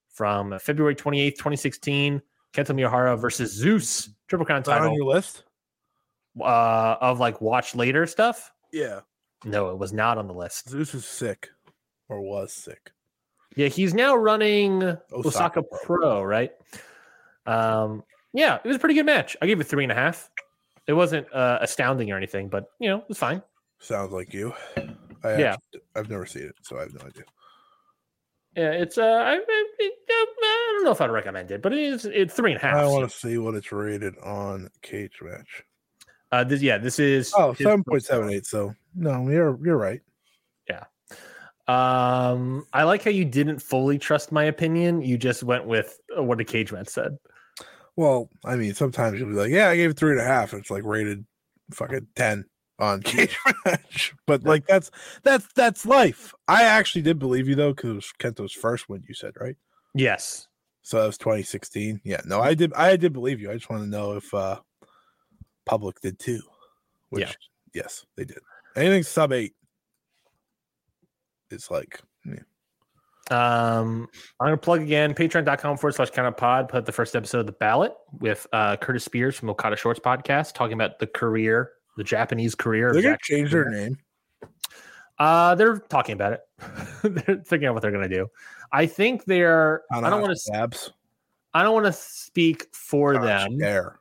from 0.09 0.59
February 0.59 0.95
28th, 0.95 1.35
2016. 1.35 2.21
Kento 2.53 2.67
Miyahara 2.75 3.17
versus 3.19 3.53
Zeus 3.53 4.09
Triple 4.27 4.45
Crown 4.45 4.61
Is 4.61 4.65
that 4.67 4.81
on 4.81 4.93
your 4.93 5.05
list? 5.05 5.43
uh, 6.41 6.97
of 6.99 7.19
like 7.19 7.39
watch 7.39 7.75
later 7.75 8.05
stuff. 8.05 8.51
Yeah. 8.73 9.01
No, 9.45 9.69
it 9.69 9.77
was 9.77 9.93
not 9.93 10.17
on 10.17 10.27
the 10.27 10.33
list. 10.33 10.69
Zeus 10.69 10.93
is 10.93 11.05
sick 11.05 11.49
or 12.09 12.21
was 12.21 12.51
sick. 12.51 12.91
Yeah, 13.55 13.67
he's 13.67 13.93
now 13.93 14.15
running 14.17 14.83
Osaka, 14.83 15.27
Osaka 15.27 15.63
Pro. 15.63 15.97
Pro. 15.97 16.23
right? 16.23 16.51
Um, 17.45 18.03
yeah, 18.33 18.55
it 18.63 18.67
was 18.67 18.75
a 18.77 18.79
pretty 18.79 18.95
good 18.95 19.05
match. 19.05 19.37
I 19.41 19.45
gave 19.45 19.59
it 19.59 19.65
three 19.65 19.83
and 19.83 19.91
a 19.91 19.95
half. 19.95 20.29
It 20.87 20.93
wasn't 20.93 21.31
uh, 21.33 21.59
astounding 21.61 22.11
or 22.11 22.17
anything, 22.17 22.49
but 22.49 22.65
you 22.79 22.89
know, 22.89 22.97
it 22.99 23.09
was 23.09 23.17
fine. 23.17 23.41
Sounds 23.79 24.11
like 24.11 24.33
you. 24.33 24.53
I 25.23 25.37
Yeah. 25.37 25.53
actually- 25.53 25.81
I've 25.95 26.09
never 26.09 26.25
seen 26.25 26.43
it, 26.43 26.55
so 26.61 26.77
I 26.77 26.81
have 26.81 26.93
no 26.93 27.05
idea. 27.05 27.23
Yeah, 28.55 28.71
it's 28.71 28.97
uh, 28.97 29.03
I, 29.03 29.33
I, 29.35 29.65
I 29.79 30.71
don't 30.75 30.85
know 30.85 30.91
if 30.91 31.01
I'd 31.01 31.11
recommend 31.11 31.51
it, 31.51 31.61
but 31.61 31.73
it 31.73 31.79
is 31.79 32.05
it's 32.05 32.33
three 32.33 32.51
and 32.53 32.61
a 32.61 32.65
half. 32.65 32.75
I 32.77 32.87
want 32.87 33.09
to 33.09 33.17
see 33.17 33.37
what 33.37 33.53
it's 33.55 33.71
rated 33.71 34.17
on 34.19 34.69
Cage 34.81 35.19
Match. 35.21 35.63
Uh, 36.31 36.43
this, 36.45 36.61
yeah, 36.61 36.77
this 36.77 36.97
is 36.99 37.33
Oh, 37.35 37.53
7.78. 37.53 38.45
So 38.45 38.73
no, 38.95 39.27
you're 39.29 39.59
you're 39.65 39.77
right. 39.77 39.99
Yeah. 40.69 40.83
Um, 41.67 42.65
I 42.73 42.83
like 42.83 43.03
how 43.03 43.09
you 43.11 43.25
didn't 43.25 43.59
fully 43.59 43.97
trust 43.97 44.31
my 44.31 44.45
opinion. 44.45 45.01
You 45.01 45.17
just 45.17 45.43
went 45.43 45.65
with 45.65 45.99
uh, 46.17 46.23
what 46.23 46.37
the 46.37 46.45
cage 46.45 46.71
match 46.71 46.87
said. 46.87 47.17
Well, 47.97 48.29
I 48.43 48.55
mean, 48.55 48.73
sometimes 48.73 49.19
you'll 49.19 49.29
be 49.29 49.35
like, 49.35 49.51
yeah, 49.51 49.69
I 49.69 49.75
gave 49.75 49.91
it 49.91 49.97
three 49.97 50.11
and 50.11 50.19
a 50.21 50.25
half. 50.25 50.51
And 50.51 50.61
it's 50.61 50.71
like 50.71 50.83
rated 50.83 51.25
fucking 51.71 52.07
10 52.15 52.45
on 52.79 53.01
Cage 53.03 53.37
Match. 53.65 54.13
But 54.27 54.43
like 54.43 54.67
that's 54.67 54.91
that's 55.23 55.47
that's 55.55 55.85
life. 55.85 56.33
I 56.47 56.63
actually 56.63 57.03
did 57.03 57.19
believe 57.19 57.47
you 57.47 57.55
though, 57.55 57.73
because 57.73 57.89
it 57.89 57.93
was 57.93 58.13
Kento's 58.19 58.51
first 58.51 58.89
win, 58.89 59.03
you 59.07 59.13
said, 59.13 59.33
right? 59.39 59.55
Yes. 59.93 60.47
So 60.81 60.99
that 60.99 61.07
was 61.07 61.17
2016. 61.17 62.01
Yeah, 62.03 62.21
no, 62.25 62.41
I 62.41 62.53
did 62.53 62.73
I 62.73 62.95
did 62.97 63.13
believe 63.13 63.39
you. 63.39 63.49
I 63.49 63.53
just 63.55 63.69
want 63.69 63.83
to 63.83 63.89
know 63.89 64.13
if 64.13 64.33
uh 64.33 64.59
Public 65.65 65.99
did 66.01 66.19
too. 66.19 66.41
Which 67.09 67.21
Yeah. 67.23 67.31
yes, 67.73 68.05
they 68.17 68.25
did. 68.25 68.39
Anything 68.75 69.03
sub 69.03 69.31
eight 69.31 69.53
is 71.49 71.71
like. 71.71 72.01
Um, 73.31 74.07
I'm 74.39 74.47
gonna 74.47 74.57
plug 74.57 74.81
again 74.81 75.13
patreon.com 75.15 75.77
forward 75.77 75.95
slash 75.95 76.11
count 76.11 76.37
pod. 76.37 76.69
Put 76.69 76.85
the 76.85 76.91
first 76.91 77.15
episode 77.15 77.39
of 77.39 77.45
the 77.47 77.53
ballot 77.53 77.93
with 78.19 78.45
uh 78.53 78.77
Curtis 78.77 79.03
Spears 79.03 79.35
from 79.35 79.49
Okada 79.49 79.75
Shorts 79.75 79.99
podcast 79.99 80.53
talking 80.53 80.73
about 80.73 80.99
the 80.99 81.07
career, 81.07 81.71
the 81.97 82.03
Japanese 82.03 82.53
career. 82.53 82.93
they're 82.93 83.01
gonna 83.01 83.17
change 83.21 83.51
their 83.51 83.69
name. 83.69 83.97
Uh, 85.17 85.55
they're 85.55 85.77
talking 85.77 86.13
about 86.13 86.33
it. 86.33 86.41
they're 87.03 87.43
figuring 87.45 87.65
out 87.65 87.73
what 87.73 87.81
they're 87.81 87.91
gonna 87.91 88.09
do. 88.09 88.27
I 88.71 88.85
think 88.85 89.25
they're. 89.25 89.83
I 89.91 90.01
don't 90.01 90.21
want 90.21 90.37
to. 90.37 90.91
I 91.53 91.63
don't 91.63 91.73
want 91.73 91.85
to 91.85 91.93
speak 91.93 92.67
for 92.73 93.13
Gosh, 93.13 93.23
them. 93.23 93.57
There. 93.57 93.97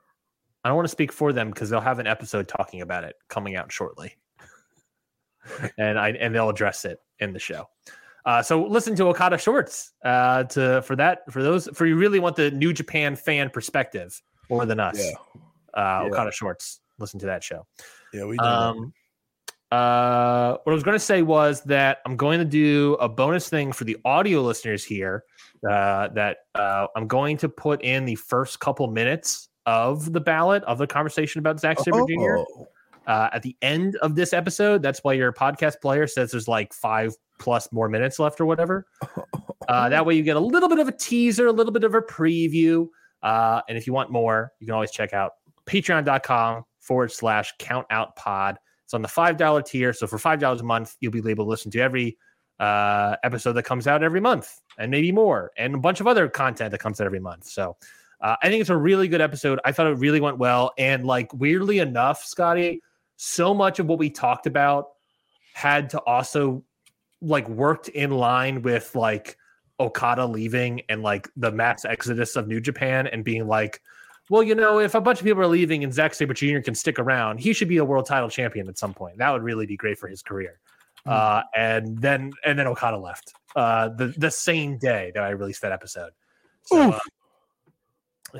I 0.64 0.68
don't 0.68 0.76
want 0.76 0.86
to 0.86 0.92
speak 0.92 1.12
for 1.12 1.32
them 1.32 1.50
because 1.50 1.70
they'll 1.70 1.80
have 1.80 1.98
an 1.98 2.06
episode 2.06 2.48
talking 2.48 2.80
about 2.80 3.04
it 3.04 3.16
coming 3.28 3.54
out 3.54 3.70
shortly, 3.70 4.16
and 5.78 5.98
I 5.98 6.10
and 6.10 6.34
they'll 6.34 6.50
address 6.50 6.84
it 6.84 6.98
in 7.20 7.32
the 7.32 7.38
show. 7.38 7.68
Uh, 8.26 8.42
so 8.42 8.64
listen 8.64 8.94
to 8.96 9.04
Okada 9.08 9.36
Shorts 9.36 9.92
uh, 10.04 10.44
to 10.44 10.82
for 10.82 10.96
that 10.96 11.30
for 11.30 11.42
those 11.42 11.68
for 11.74 11.86
you 11.86 11.96
really 11.96 12.18
want 12.18 12.36
the 12.36 12.50
New 12.50 12.72
Japan 12.72 13.16
fan 13.16 13.50
perspective 13.50 14.20
more 14.48 14.64
than 14.66 14.80
us. 14.80 14.98
Yeah. 14.98 15.12
Uh, 15.74 16.04
Yeah. 16.04 16.10
Okada 16.10 16.32
Shorts. 16.32 16.80
Listen 16.98 17.20
to 17.20 17.26
that 17.26 17.42
show. 17.42 17.66
Yeah, 18.12 18.24
we 18.24 18.36
do. 18.36 18.44
Um, 18.44 18.92
uh, 19.72 20.58
what 20.62 20.72
I 20.72 20.74
was 20.74 20.84
going 20.84 20.94
to 20.94 21.04
say 21.04 21.22
was 21.22 21.62
that 21.62 21.98
I'm 22.06 22.16
going 22.16 22.38
to 22.38 22.44
do 22.44 22.94
a 23.00 23.08
bonus 23.08 23.48
thing 23.48 23.72
for 23.72 23.82
the 23.84 23.96
audio 24.04 24.40
listeners 24.42 24.84
here. 24.84 25.24
Uh, 25.68 26.08
that 26.08 26.38
uh, 26.54 26.86
I'm 26.94 27.08
going 27.08 27.36
to 27.38 27.48
put 27.48 27.82
in 27.82 28.04
the 28.04 28.14
first 28.14 28.60
couple 28.60 28.86
minutes 28.86 29.48
of 29.66 30.12
the 30.12 30.20
ballot 30.20 30.62
of 30.64 30.78
the 30.78 30.86
conversation 30.86 31.38
about 31.40 31.58
Zack 31.58 31.80
Sabre 31.80 32.04
Jr. 32.06 32.44
Uh, 33.06 33.28
at 33.32 33.42
the 33.42 33.56
end 33.60 33.96
of 33.96 34.14
this 34.14 34.32
episode. 34.32 34.82
That's 34.82 35.04
why 35.04 35.12
your 35.12 35.32
podcast 35.32 35.80
player 35.82 36.06
says 36.06 36.30
there's 36.30 36.48
like 36.48 36.72
five 36.72 37.14
plus 37.38 37.70
more 37.70 37.88
minutes 37.88 38.18
left 38.18 38.40
or 38.40 38.46
whatever. 38.46 38.86
Uh, 39.66 39.88
that 39.88 40.04
way 40.04 40.14
you 40.14 40.22
get 40.22 40.36
a 40.36 40.40
little 40.40 40.68
bit 40.68 40.78
of 40.78 40.88
a 40.88 40.92
teaser, 40.92 41.46
a 41.46 41.52
little 41.52 41.72
bit 41.72 41.84
of 41.84 41.94
a 41.94 42.02
preview. 42.02 42.86
Uh, 43.22 43.62
and 43.66 43.78
if 43.78 43.86
you 43.86 43.94
want 43.94 44.10
more, 44.10 44.52
you 44.60 44.66
can 44.66 44.74
always 44.74 44.90
check 44.90 45.14
out 45.14 45.32
patreon.com 45.66 46.64
forward 46.80 47.10
slash 47.10 47.50
count 47.58 47.86
out 47.88 48.14
pod. 48.16 48.58
It's 48.84 48.92
on 48.92 49.00
the 49.00 49.08
$5 49.08 49.64
tier. 49.64 49.94
So 49.94 50.06
for 50.06 50.18
$5 50.18 50.60
a 50.60 50.62
month, 50.62 50.96
you'll 51.00 51.12
be 51.12 51.18
able 51.30 51.46
to 51.46 51.48
listen 51.48 51.70
to 51.70 51.80
every 51.80 52.18
uh, 52.60 53.16
episode 53.24 53.54
that 53.54 53.64
comes 53.64 53.86
out 53.86 54.02
every 54.02 54.20
month 54.20 54.60
and 54.78 54.90
maybe 54.90 55.10
more 55.10 55.50
and 55.56 55.74
a 55.74 55.78
bunch 55.78 56.00
of 56.00 56.06
other 56.06 56.28
content 56.28 56.70
that 56.70 56.78
comes 56.78 57.00
out 57.00 57.06
every 57.06 57.20
month. 57.20 57.46
So 57.46 57.76
uh, 58.20 58.36
I 58.42 58.48
think 58.48 58.60
it's 58.60 58.70
a 58.70 58.76
really 58.76 59.08
good 59.08 59.20
episode. 59.20 59.60
I 59.64 59.72
thought 59.72 59.86
it 59.86 59.98
really 59.98 60.20
went 60.20 60.38
well. 60.38 60.72
And 60.78 61.04
like, 61.04 61.32
weirdly 61.32 61.78
enough, 61.78 62.22
Scotty, 62.22 62.80
so 63.16 63.54
much 63.54 63.78
of 63.78 63.86
what 63.86 63.98
we 63.98 64.10
talked 64.10 64.46
about 64.46 64.88
had 65.54 65.90
to 65.90 66.00
also 66.00 66.64
like 67.20 67.48
worked 67.48 67.88
in 67.88 68.10
line 68.10 68.62
with 68.62 68.94
like 68.94 69.36
Okada 69.80 70.26
leaving 70.26 70.82
and 70.88 71.02
like 71.02 71.28
the 71.36 71.50
mass 71.50 71.84
exodus 71.84 72.36
of 72.36 72.46
New 72.46 72.60
Japan 72.60 73.06
and 73.06 73.24
being 73.24 73.46
like, 73.46 73.80
well, 74.30 74.42
you 74.42 74.54
know, 74.54 74.78
if 74.78 74.94
a 74.94 75.00
bunch 75.00 75.20
of 75.20 75.24
people 75.24 75.42
are 75.42 75.46
leaving 75.46 75.84
and 75.84 75.92
Zack 75.92 76.14
Sabre 76.14 76.34
Jr. 76.34 76.60
can 76.60 76.74
stick 76.74 76.98
around, 76.98 77.38
he 77.38 77.52
should 77.52 77.68
be 77.68 77.76
a 77.78 77.84
world 77.84 78.06
title 78.06 78.30
champion 78.30 78.68
at 78.68 78.78
some 78.78 78.94
point. 78.94 79.18
That 79.18 79.30
would 79.30 79.42
really 79.42 79.66
be 79.66 79.76
great 79.76 79.98
for 79.98 80.08
his 80.08 80.22
career. 80.22 80.60
Uh, 81.06 81.42
and 81.54 81.98
then 81.98 82.32
and 82.46 82.58
then 82.58 82.66
Okada 82.66 82.96
left 82.96 83.34
uh, 83.56 83.88
the 83.90 84.14
the 84.16 84.30
same 84.30 84.78
day 84.78 85.12
that 85.14 85.22
I 85.22 85.30
released 85.30 85.60
that 85.60 85.72
episode. 85.72 86.12
So, 86.62 86.92
uh, 86.92 86.98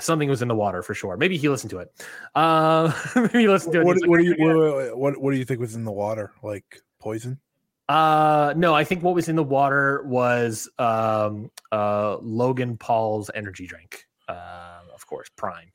something 0.01 0.29
was 0.29 0.43
in 0.43 0.49
the 0.49 0.55
water 0.55 0.83
for 0.83 0.95
sure. 0.95 1.17
Maybe 1.17 1.37
he 1.37 1.49
listened 1.49 1.71
to 1.71 1.79
it. 1.79 1.93
Uh, 2.35 2.93
maybe 3.17 3.41
he 3.41 3.49
listened 3.49 3.73
to 3.75 3.81
it. 3.81 3.85
what, 3.85 3.97
like, 4.07 4.19
do 4.21 4.25
you 4.25 4.33
forget." 4.35 4.47
what, 4.57 4.67
what- 4.67 4.99
what 4.99 5.21
what 5.21 5.31
do 5.33 5.37
you 5.39 5.45
think 5.45 5.61
was 5.61 5.75
in 5.75 5.85
the 5.85 5.93
water? 5.93 6.33
Like 6.43 6.81
poison? 7.01 7.39
Uh 7.89 8.55
no, 8.57 8.73
I 8.75 8.83
think 8.85 9.03
what 9.03 9.15
was 9.15 9.29
in 9.29 9.37
the 9.37 9.43
water 9.45 10.03
was 10.07 10.71
um 10.79 11.51
uh 11.71 12.17
Logan 12.23 12.79
Paul's 12.79 13.31
energy 13.35 13.67
drink. 13.67 14.07
Um 14.29 14.37
of 14.95 15.07
course, 15.07 15.29
Prime. 15.37 15.71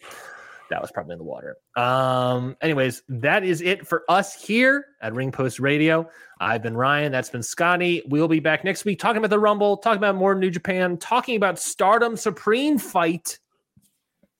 That 0.71 0.81
was 0.81 0.91
probably 0.91 1.13
in 1.13 1.19
the 1.19 1.25
water. 1.25 1.57
Um 1.75 2.57
anyways, 2.61 3.03
that 3.09 3.43
is 3.43 3.61
it 3.61 3.85
for 3.85 4.05
us 4.09 4.33
here 4.33 4.85
at 5.01 5.13
Ring 5.13 5.31
Post 5.31 5.59
Radio. 5.59 6.09
I've 6.39 6.63
been 6.63 6.75
Ryan, 6.75 7.11
that's 7.11 7.29
been 7.29 7.43
Scotty. 7.43 8.01
We'll 8.07 8.27
be 8.27 8.39
back 8.39 8.63
next 8.63 8.85
week 8.85 8.97
talking 8.97 9.17
about 9.19 9.29
the 9.29 9.39
Rumble, 9.39 9.77
talking 9.77 9.99
about 9.99 10.15
more 10.15 10.33
New 10.33 10.49
Japan, 10.49 10.97
talking 10.97 11.35
about 11.35 11.59
Stardom 11.59 12.17
Supreme 12.17 12.79
fight. 12.79 13.37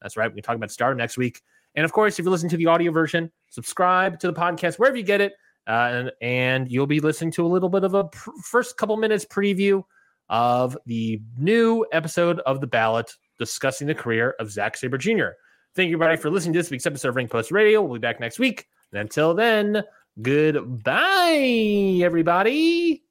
That's 0.02 0.18
right, 0.18 0.30
we 0.30 0.36
can 0.36 0.44
talk 0.44 0.56
about 0.56 0.72
Stardom 0.72 0.98
next 0.98 1.18
week. 1.18 1.42
And 1.76 1.86
of 1.86 1.92
course, 1.92 2.20
if 2.20 2.26
you 2.26 2.32
listen 2.32 2.50
to 2.50 2.58
the 2.58 2.66
audio 2.66 2.92
version, 2.92 3.32
subscribe 3.50 4.20
to 4.20 4.28
the 4.28 4.34
podcast 4.34 4.80
wherever 4.80 4.98
you 4.98 5.04
get 5.04 5.22
it. 5.22 5.34
Uh, 5.68 5.72
and, 5.72 6.12
and 6.22 6.72
you'll 6.72 6.88
be 6.88 7.00
listening 7.00 7.32
to 7.32 7.46
a 7.46 7.48
little 7.48 7.70
bit 7.70 7.84
of 7.84 7.94
a 7.94 8.06
pr- 8.06 8.32
first 8.44 8.76
couple 8.78 8.98
minutes 8.98 9.26
preview 9.26 9.84
of 10.30 10.78
the 10.86 11.22
new 11.38 11.86
episode 11.92 12.40
of 12.42 12.62
the 12.62 12.68
ballot 12.68 13.12
discussing 13.38 13.88
the 13.88 13.96
career 13.96 14.36
of 14.40 14.52
Zack 14.52 14.78
Sabre 14.78 14.98
Jr. 14.98 15.30
Thank 15.76 15.90
you, 15.90 15.96
everybody, 15.96 16.18
for 16.18 16.30
listening 16.30 16.54
to 16.54 16.60
this 16.60 16.72
week's 16.72 16.86
episode 16.86 17.10
of 17.10 17.16
Ring 17.16 17.28
Post 17.28 17.52
Radio. 17.52 17.82
We'll 17.82 17.94
be 17.94 18.00
back 18.00 18.20
next 18.20 18.40
week. 18.40 18.68
And 18.92 19.02
until 19.02 19.34
then, 19.34 19.84
goodbye, 20.22 22.02
everybody. 22.04 23.04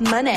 Money. 0.00 0.36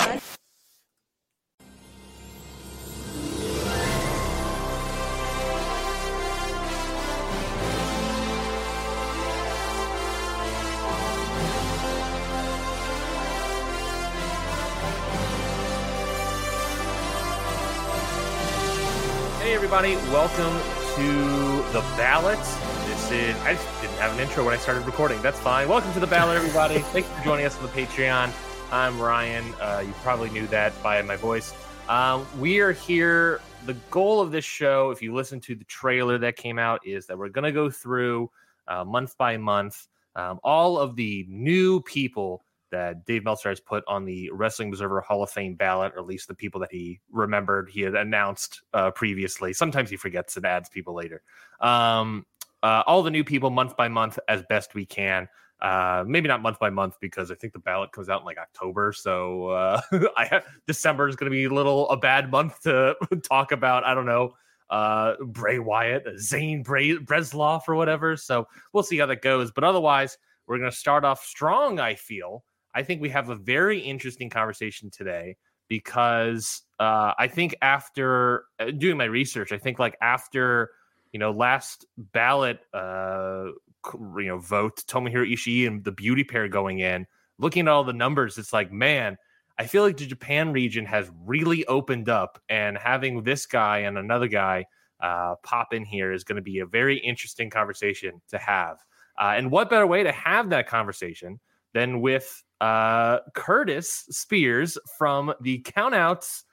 Everybody, 19.75 20.09
welcome 20.09 20.57
to 20.95 21.73
the 21.73 21.81
ballot. 21.97 22.39
This 22.87 23.11
is, 23.11 23.35
I 23.41 23.55
just 23.55 23.81
didn't 23.81 23.97
have 23.97 24.13
an 24.13 24.21
intro 24.21 24.45
when 24.45 24.53
I 24.53 24.57
started 24.57 24.85
recording. 24.85 25.21
That's 25.21 25.37
fine. 25.39 25.67
Welcome 25.67 25.91
to 25.91 25.99
the 25.99 26.07
ballot, 26.07 26.37
everybody. 26.37 26.79
Thanks 26.93 27.09
for 27.09 27.23
joining 27.25 27.45
us 27.45 27.57
on 27.57 27.63
the 27.63 27.71
Patreon. 27.73 28.31
I'm 28.71 28.97
Ryan. 29.01 29.43
Uh, 29.59 29.83
you 29.85 29.91
probably 30.01 30.29
knew 30.29 30.47
that 30.47 30.81
by 30.81 31.01
my 31.01 31.17
voice. 31.17 31.53
Um, 31.89 32.25
we 32.39 32.61
are 32.61 32.71
here. 32.71 33.41
The 33.65 33.73
goal 33.91 34.21
of 34.21 34.31
this 34.31 34.45
show, 34.45 34.91
if 34.91 35.01
you 35.01 35.13
listen 35.13 35.41
to 35.41 35.55
the 35.55 35.65
trailer 35.65 36.17
that 36.19 36.37
came 36.37 36.57
out, 36.57 36.79
is 36.87 37.05
that 37.07 37.17
we're 37.17 37.27
going 37.27 37.43
to 37.43 37.51
go 37.51 37.69
through 37.69 38.31
uh, 38.69 38.85
month 38.85 39.17
by 39.17 39.35
month 39.35 39.87
um, 40.15 40.39
all 40.41 40.79
of 40.79 40.95
the 40.95 41.25
new 41.27 41.81
people 41.81 42.44
that 42.75 43.05
Dave 43.05 43.23
Meltzer 43.23 43.49
has 43.49 43.61
put 43.61 43.83
on 43.87 44.03
the 44.03 44.29
Wrestling 44.31 44.69
Observer 44.69 44.99
Hall 44.99 45.23
of 45.23 45.29
Fame 45.29 45.55
ballot, 45.55 45.93
or 45.95 45.99
at 45.99 46.05
least 46.05 46.27
the 46.27 46.35
people 46.35 46.59
that 46.59 46.71
he 46.71 46.99
remembered 47.09 47.69
he 47.69 47.81
had 47.81 47.95
announced 47.95 48.61
uh, 48.73 48.91
previously. 48.91 49.53
Sometimes 49.53 49.89
he 49.89 49.95
forgets 49.95 50.35
and 50.35 50.45
adds 50.45 50.67
people 50.67 50.93
later. 50.93 51.21
Um, 51.61 52.25
uh, 52.61 52.83
all 52.85 53.01
the 53.01 53.11
new 53.11 53.23
people 53.23 53.49
month 53.49 53.77
by 53.77 53.87
month 53.87 54.19
as 54.27 54.43
best 54.49 54.75
we 54.75 54.85
can. 54.85 55.29
Uh, 55.61 56.03
maybe 56.05 56.27
not 56.27 56.41
month 56.41 56.59
by 56.59 56.69
month 56.69 56.97
because 56.99 57.31
I 57.31 57.35
think 57.35 57.53
the 57.53 57.59
ballot 57.59 57.93
comes 57.93 58.09
out 58.09 58.21
in 58.21 58.25
like 58.25 58.37
October. 58.37 58.91
So 58.91 59.47
uh, 59.47 59.81
have, 60.17 60.45
December 60.67 61.07
is 61.07 61.15
going 61.15 61.31
to 61.31 61.35
be 61.35 61.45
a 61.45 61.49
little 61.49 61.89
a 61.89 61.97
bad 61.97 62.29
month 62.29 62.61
to 62.63 62.95
talk 63.23 63.51
about. 63.51 63.85
I 63.85 63.93
don't 63.93 64.05
know 64.05 64.33
uh 64.71 65.13
Bray 65.23 65.59
Wyatt, 65.59 66.05
Zane 66.17 66.63
Bray 66.63 66.97
Bresloff 66.97 67.67
or 67.67 67.75
whatever. 67.75 68.17
So 68.17 68.47
we'll 68.73 68.83
see 68.83 68.97
how 68.97 69.05
that 69.05 69.21
goes. 69.21 69.51
But 69.51 69.63
otherwise, 69.63 70.17
we're 70.47 70.57
going 70.57 70.71
to 70.71 70.75
start 70.75 71.05
off 71.05 71.23
strong. 71.23 71.79
I 71.79 71.95
feel. 71.95 72.43
I 72.75 72.83
think 72.83 73.01
we 73.01 73.09
have 73.09 73.29
a 73.29 73.35
very 73.35 73.79
interesting 73.79 74.29
conversation 74.29 74.91
today 74.91 75.37
because 75.67 76.61
uh, 76.79 77.13
I 77.17 77.27
think 77.27 77.55
after 77.61 78.43
uh, 78.59 78.71
doing 78.71 78.97
my 78.97 79.05
research, 79.05 79.51
I 79.51 79.57
think 79.57 79.79
like 79.79 79.97
after 80.01 80.71
you 81.13 81.19
know 81.19 81.31
last 81.31 81.85
ballot 81.97 82.59
uh, 82.73 83.45
you 83.93 84.27
know 84.27 84.39
vote, 84.39 84.83
Tomohiro 84.87 85.31
Ishii 85.31 85.65
and 85.65 85.83
the 85.83 85.91
beauty 85.91 86.25
pair 86.25 86.47
going 86.49 86.79
in, 86.79 87.07
looking 87.39 87.67
at 87.67 87.67
all 87.69 87.83
the 87.83 87.93
numbers, 87.93 88.37
it's 88.37 88.53
like 88.53 88.71
man. 88.71 89.17
I 89.57 89.67
feel 89.67 89.83
like 89.83 89.95
the 89.95 90.05
Japan 90.05 90.51
region 90.51 90.85
has 90.85 91.09
really 91.23 91.65
opened 91.67 92.09
up, 92.09 92.41
and 92.49 92.77
having 92.77 93.23
this 93.23 93.45
guy 93.45 93.79
and 93.79 93.97
another 93.97 94.27
guy 94.27 94.65
uh, 94.99 95.35
pop 95.43 95.73
in 95.73 95.85
here 95.85 96.11
is 96.11 96.25
going 96.25 96.35
to 96.35 96.41
be 96.41 96.59
a 96.59 96.65
very 96.65 96.97
interesting 96.97 97.49
conversation 97.49 98.21
to 98.31 98.37
have. 98.37 98.79
Uh, 99.17 99.33
and 99.37 99.49
what 99.49 99.69
better 99.69 99.87
way 99.87 100.03
to 100.03 100.11
have 100.11 100.49
that 100.49 100.67
conversation 100.67 101.39
than 101.73 102.01
with 102.01 102.43
uh, 102.61 103.19
Curtis 103.33 104.05
Spears 104.09 104.77
from 104.97 105.33
the 105.41 105.61
Countouts 105.61 106.43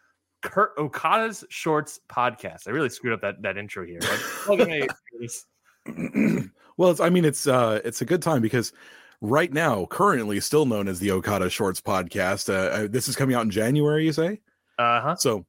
Kurt 0.43 0.73
Okada's 0.77 1.45
Shorts 1.49 2.01
podcast. 2.09 2.66
I 2.66 2.70
really 2.70 2.89
screwed 2.89 3.12
up 3.12 3.20
that 3.23 3.43
that 3.43 3.57
intro 3.57 3.87
here. 3.87 4.01
but 4.01 4.20
welcome, 4.49 4.69
hey, 4.69 4.89
Curtis. 5.12 5.47
well, 6.77 6.91
it's, 6.91 7.01
I 7.01 7.09
mean, 7.11 7.24
it's 7.24 7.47
uh, 7.47 7.81
it's 7.85 8.03
a 8.03 8.05
good 8.05 8.23
time 8.23 8.43
because 8.43 8.73
right 9.20 9.53
now, 9.53 9.87
currently 9.87 10.41
still 10.41 10.66
known 10.66 10.89
as 10.89 10.99
the 10.99 11.12
Okada 11.12 11.49
Shorts 11.49 11.81
podcast. 11.81 12.53
Uh, 12.53 12.85
uh, 12.85 12.89
this 12.91 13.09
is 13.09 13.16
coming 13.16 13.37
out 13.37 13.43
in 13.43 13.51
January, 13.51 14.05
you 14.05 14.12
say? 14.12 14.41
Uh-huh. 14.79 15.15
So 15.16 15.47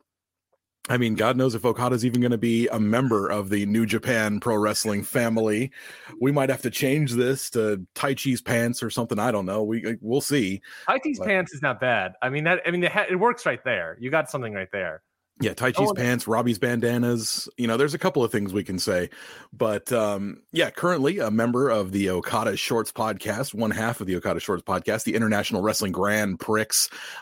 I 0.89 0.97
mean, 0.97 1.15
God 1.15 1.38
knows 1.38 1.55
if 1.55 1.64
Okada's 1.64 2.05
even 2.05 2.19
going 2.19 2.31
to 2.31 2.38
be 2.38 2.68
a 2.68 2.80
member 2.80 3.30
of 3.30 3.49
the 3.49 3.65
New 3.65 3.85
Japan 3.85 4.41
Pro 4.41 4.57
Wrestling 4.57 5.03
family. 5.03 5.72
We 6.19 6.34
might 6.34 6.49
have 6.49 6.61
to 6.64 6.69
change 6.69 7.14
this 7.14 7.49
to 7.51 7.85
Taichi's 7.95 8.41
pants 8.41 8.84
or 8.84 8.89
something. 8.89 9.18
I 9.18 9.31
don't 9.31 9.45
know. 9.45 9.64
We 9.64 9.97
we'll 10.01 10.19
see. 10.19 10.61
Taichi's 10.89 11.19
But- 11.19 11.27
pants 11.30 11.53
is 11.53 11.61
not 11.61 11.80
bad. 11.80 12.14
I 12.22 12.30
mean 12.30 12.43
that. 12.43 12.61
I 12.65 12.72
mean 12.72 12.84
it, 12.84 12.91
ha- 12.91 13.05
it 13.10 13.15
works 13.15 13.45
right 13.45 13.64
there. 13.64 13.97
You 14.01 14.10
got 14.11 14.30
something 14.30 14.53
right 14.53 14.72
there. 14.73 15.01
Yeah, 15.43 15.53
Taichi's 15.53 15.89
Oh, 15.89 15.93
pants, 15.93 16.25
Robbie's 16.25 16.57
bandanas. 16.57 17.49
You 17.57 17.67
know, 17.67 17.75
there's 17.75 17.93
a 17.93 17.97
couple 17.99 18.23
of 18.23 18.31
things 18.31 18.53
we 18.53 18.63
can 18.63 18.79
say, 18.79 19.09
but 19.51 19.91
um, 19.91 20.41
yeah, 20.53 20.69
currently 20.69 21.19
a 21.19 21.29
member 21.29 21.69
of 21.69 21.91
the 21.91 22.09
Okada 22.11 22.55
Shorts 22.55 22.93
podcast, 22.93 23.53
one 23.53 23.71
half 23.71 23.99
of 23.99 24.07
the 24.07 24.15
Okada 24.15 24.39
Shorts 24.39 24.63
podcast, 24.63 25.03
the 25.03 25.15
International 25.15 25.61
Wrestling 25.61 25.91
Grand 25.91 26.39
Prix. 26.39 26.65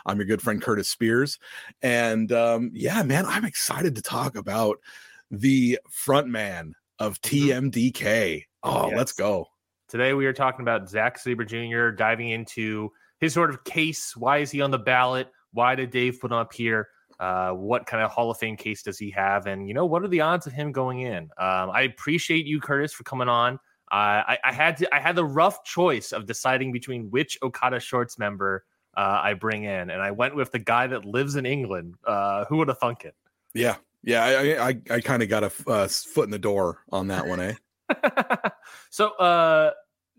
I'm 0.06 0.18
your 0.18 0.26
good 0.26 0.40
friend 0.40 0.62
Curtis 0.62 0.88
Spears, 0.88 1.40
and 1.82 2.30
um, 2.30 2.70
yeah, 2.74 3.02
man, 3.02 3.26
I'm 3.26 3.44
excited 3.44 3.96
to 3.96 4.02
talk 4.02 4.36
about 4.36 4.78
the 5.32 5.80
front 5.90 6.28
man 6.28 6.74
of 7.00 7.20
TMDK. 7.22 8.44
Oh, 8.62 8.88
Yes. 8.88 8.96
let's 8.96 9.12
go. 9.12 9.48
Today 9.88 10.14
we 10.14 10.26
are 10.26 10.32
talking 10.32 10.62
about 10.62 10.88
Zack 10.88 11.18
Sabre 11.18 11.44
Jr. 11.44 11.88
diving 11.90 12.30
into 12.30 12.92
his 13.18 13.34
sort 13.34 13.50
of 13.50 13.64
case. 13.64 14.16
Why 14.16 14.38
is 14.38 14.50
he 14.52 14.60
on 14.60 14.70
the 14.70 14.78
ballot? 14.78 15.28
Why 15.52 15.74
did 15.74 15.90
Dave 15.90 16.18
put 16.20 16.30
him 16.30 16.38
up 16.38 16.52
here? 16.52 16.88
Uh, 17.20 17.52
what 17.52 17.86
kind 17.86 18.02
of 18.02 18.10
Hall 18.10 18.30
of 18.30 18.38
Fame 18.38 18.56
case 18.56 18.82
does 18.82 18.98
he 18.98 19.10
have? 19.10 19.46
And 19.46 19.68
you 19.68 19.74
know, 19.74 19.86
what 19.86 20.02
are 20.02 20.08
the 20.08 20.20
odds 20.20 20.46
of 20.46 20.52
him 20.52 20.72
going 20.72 21.00
in? 21.00 21.24
Um, 21.38 21.70
I 21.70 21.82
appreciate 21.82 22.46
you, 22.46 22.60
Curtis, 22.60 22.92
for 22.92 23.04
coming 23.04 23.28
on. 23.28 23.54
Uh, 23.90 24.24
I, 24.26 24.38
I 24.44 24.52
had 24.52 24.76
to. 24.78 24.94
I 24.94 25.00
had 25.00 25.16
the 25.16 25.24
rough 25.24 25.64
choice 25.64 26.12
of 26.12 26.26
deciding 26.26 26.72
between 26.72 27.10
which 27.10 27.38
Okada 27.42 27.78
Shorts 27.78 28.18
member 28.18 28.64
uh, 28.96 29.20
I 29.22 29.34
bring 29.34 29.64
in, 29.64 29.90
and 29.90 30.00
I 30.00 30.10
went 30.10 30.34
with 30.34 30.52
the 30.52 30.58
guy 30.58 30.86
that 30.86 31.04
lives 31.04 31.36
in 31.36 31.46
England. 31.46 31.96
Uh, 32.06 32.44
who 32.46 32.56
would 32.58 32.68
have 32.68 32.78
thunk 32.78 33.04
it? 33.04 33.14
Yeah, 33.54 33.76
yeah, 34.02 34.24
I 34.24 34.68
I, 34.68 34.80
I 34.90 35.00
kind 35.00 35.22
of 35.22 35.28
got 35.28 35.44
a 35.44 35.52
uh, 35.66 35.88
foot 35.88 36.24
in 36.24 36.30
the 36.30 36.38
door 36.38 36.78
on 36.90 37.08
that 37.08 37.26
one, 37.26 37.40
eh? 37.40 37.54
so 38.90 39.10
uh 39.16 39.70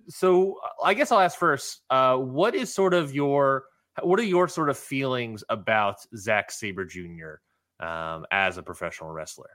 so 0.10 0.58
i 0.84 0.94
guess 0.94 1.12
i'll 1.12 1.20
ask 1.20 1.38
first 1.38 1.82
uh 1.90 2.16
what 2.16 2.56
is 2.56 2.74
sort 2.74 2.94
of 2.94 3.14
your 3.14 3.66
what 4.02 4.20
are 4.20 4.24
your 4.24 4.48
sort 4.48 4.70
of 4.70 4.78
feelings 4.78 5.44
about 5.50 5.98
Zack 6.16 6.52
Sabre 6.52 6.86
Jr. 6.86 7.36
Um, 7.80 8.26
as 8.32 8.58
a 8.58 8.64
professional 8.64 9.12
wrestler? 9.12 9.50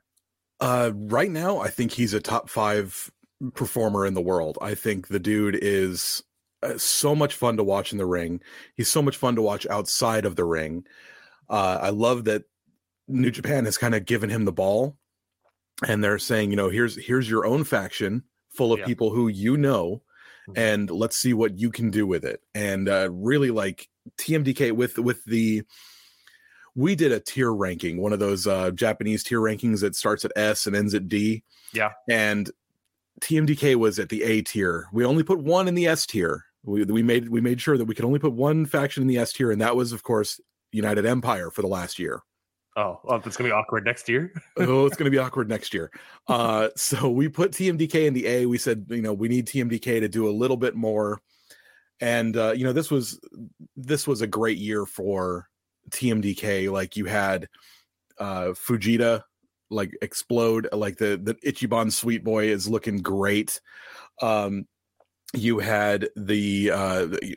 Uh, 0.60 0.92
right 0.94 1.30
now, 1.30 1.58
I 1.58 1.68
think 1.68 1.92
he's 1.92 2.14
a 2.14 2.20
top 2.20 2.48
five 2.48 3.10
performer 3.54 4.04
in 4.06 4.14
the 4.14 4.20
world. 4.20 4.58
I 4.60 4.74
think 4.74 5.08
the 5.08 5.20
dude 5.20 5.58
is 5.60 6.22
uh, 6.62 6.76
so 6.78 7.14
much 7.14 7.34
fun 7.34 7.56
to 7.56 7.64
watch 7.64 7.92
in 7.92 7.98
the 7.98 8.06
ring. 8.06 8.40
He's 8.74 8.90
so 8.90 9.00
much 9.02 9.16
fun 9.16 9.36
to 9.36 9.42
watch 9.42 9.66
outside 9.68 10.24
of 10.24 10.36
the 10.36 10.44
ring. 10.44 10.84
Uh, 11.48 11.78
I 11.80 11.90
love 11.90 12.24
that 12.24 12.44
New 13.06 13.30
Japan 13.30 13.64
has 13.64 13.78
kind 13.78 13.94
of 13.94 14.04
given 14.04 14.28
him 14.30 14.44
the 14.44 14.52
ball, 14.52 14.96
and 15.86 16.02
they're 16.02 16.18
saying, 16.18 16.50
you 16.50 16.56
know, 16.56 16.68
here's 16.68 16.96
here's 16.96 17.30
your 17.30 17.46
own 17.46 17.64
faction 17.64 18.24
full 18.50 18.72
of 18.72 18.80
Yeah. 18.80 18.86
people 18.86 19.10
who 19.10 19.28
you 19.28 19.56
know. 19.56 20.02
And 20.56 20.90
let's 20.90 21.16
see 21.16 21.34
what 21.34 21.58
you 21.58 21.70
can 21.70 21.90
do 21.90 22.06
with 22.06 22.24
it. 22.24 22.40
And 22.54 22.88
uh, 22.88 23.10
really, 23.10 23.50
like 23.50 23.88
TMDK 24.18 24.72
with 24.72 24.98
with 24.98 25.24
the 25.24 25.62
we 26.74 26.94
did 26.94 27.10
a 27.10 27.20
tier 27.20 27.52
ranking, 27.52 28.00
one 28.00 28.12
of 28.12 28.20
those 28.20 28.46
uh, 28.46 28.70
Japanese 28.70 29.24
tier 29.24 29.40
rankings 29.40 29.80
that 29.80 29.96
starts 29.96 30.24
at 30.24 30.32
S 30.36 30.66
and 30.66 30.76
ends 30.76 30.94
at 30.94 31.08
D. 31.08 31.42
Yeah. 31.72 31.90
And 32.08 32.50
TMDK 33.20 33.74
was 33.74 33.98
at 33.98 34.10
the 34.10 34.22
A 34.22 34.42
tier. 34.42 34.86
We 34.92 35.04
only 35.04 35.24
put 35.24 35.40
one 35.40 35.66
in 35.66 35.74
the 35.74 35.88
S 35.88 36.06
tier. 36.06 36.44
We, 36.64 36.84
we 36.84 37.02
made 37.02 37.28
we 37.30 37.40
made 37.40 37.60
sure 37.60 37.76
that 37.76 37.86
we 37.86 37.94
could 37.94 38.04
only 38.04 38.18
put 38.18 38.32
one 38.32 38.66
faction 38.66 39.02
in 39.02 39.08
the 39.08 39.18
S 39.18 39.32
tier, 39.32 39.50
and 39.50 39.60
that 39.60 39.76
was, 39.76 39.92
of 39.92 40.02
course, 40.02 40.40
United 40.72 41.06
Empire 41.06 41.50
for 41.50 41.62
the 41.62 41.68
last 41.68 41.98
year. 41.98 42.22
Oh, 42.78 43.00
well, 43.02 43.20
it's 43.26 43.36
gonna 43.36 43.48
be 43.48 43.52
awkward 43.52 43.84
next 43.84 44.08
year. 44.08 44.32
oh, 44.56 44.86
it's 44.86 44.96
going 44.96 45.06
to 45.06 45.10
be 45.10 45.18
awkward 45.18 45.48
next 45.48 45.74
year. 45.74 45.90
Uh, 46.28 46.68
so 46.76 47.10
we 47.10 47.28
put 47.28 47.50
TMDK 47.50 48.06
in 48.06 48.14
the 48.14 48.26
A. 48.26 48.46
We 48.46 48.56
said, 48.56 48.86
you 48.88 49.02
know, 49.02 49.12
we 49.12 49.26
need 49.26 49.48
TMDK 49.48 49.98
to 50.00 50.08
do 50.08 50.28
a 50.28 50.30
little 50.30 50.56
bit 50.56 50.76
more. 50.76 51.20
And 52.00 52.36
uh, 52.36 52.52
you 52.52 52.62
know, 52.62 52.72
this 52.72 52.88
was 52.88 53.20
this 53.76 54.06
was 54.06 54.20
a 54.20 54.28
great 54.28 54.58
year 54.58 54.86
for 54.86 55.48
TMDK. 55.90 56.70
Like 56.70 56.96
you 56.96 57.06
had 57.06 57.48
uh 58.18 58.52
Fujita 58.54 59.22
like 59.70 59.90
explode, 60.00 60.68
like 60.72 60.98
the 60.98 61.20
the 61.20 61.34
Ichiban 61.44 61.90
Sweet 61.90 62.22
Boy 62.22 62.44
is 62.46 62.68
looking 62.68 62.98
great. 62.98 63.60
Um 64.22 64.68
you 65.34 65.58
had 65.58 66.08
the 66.14 66.70
uh 66.70 67.06
the, 67.06 67.34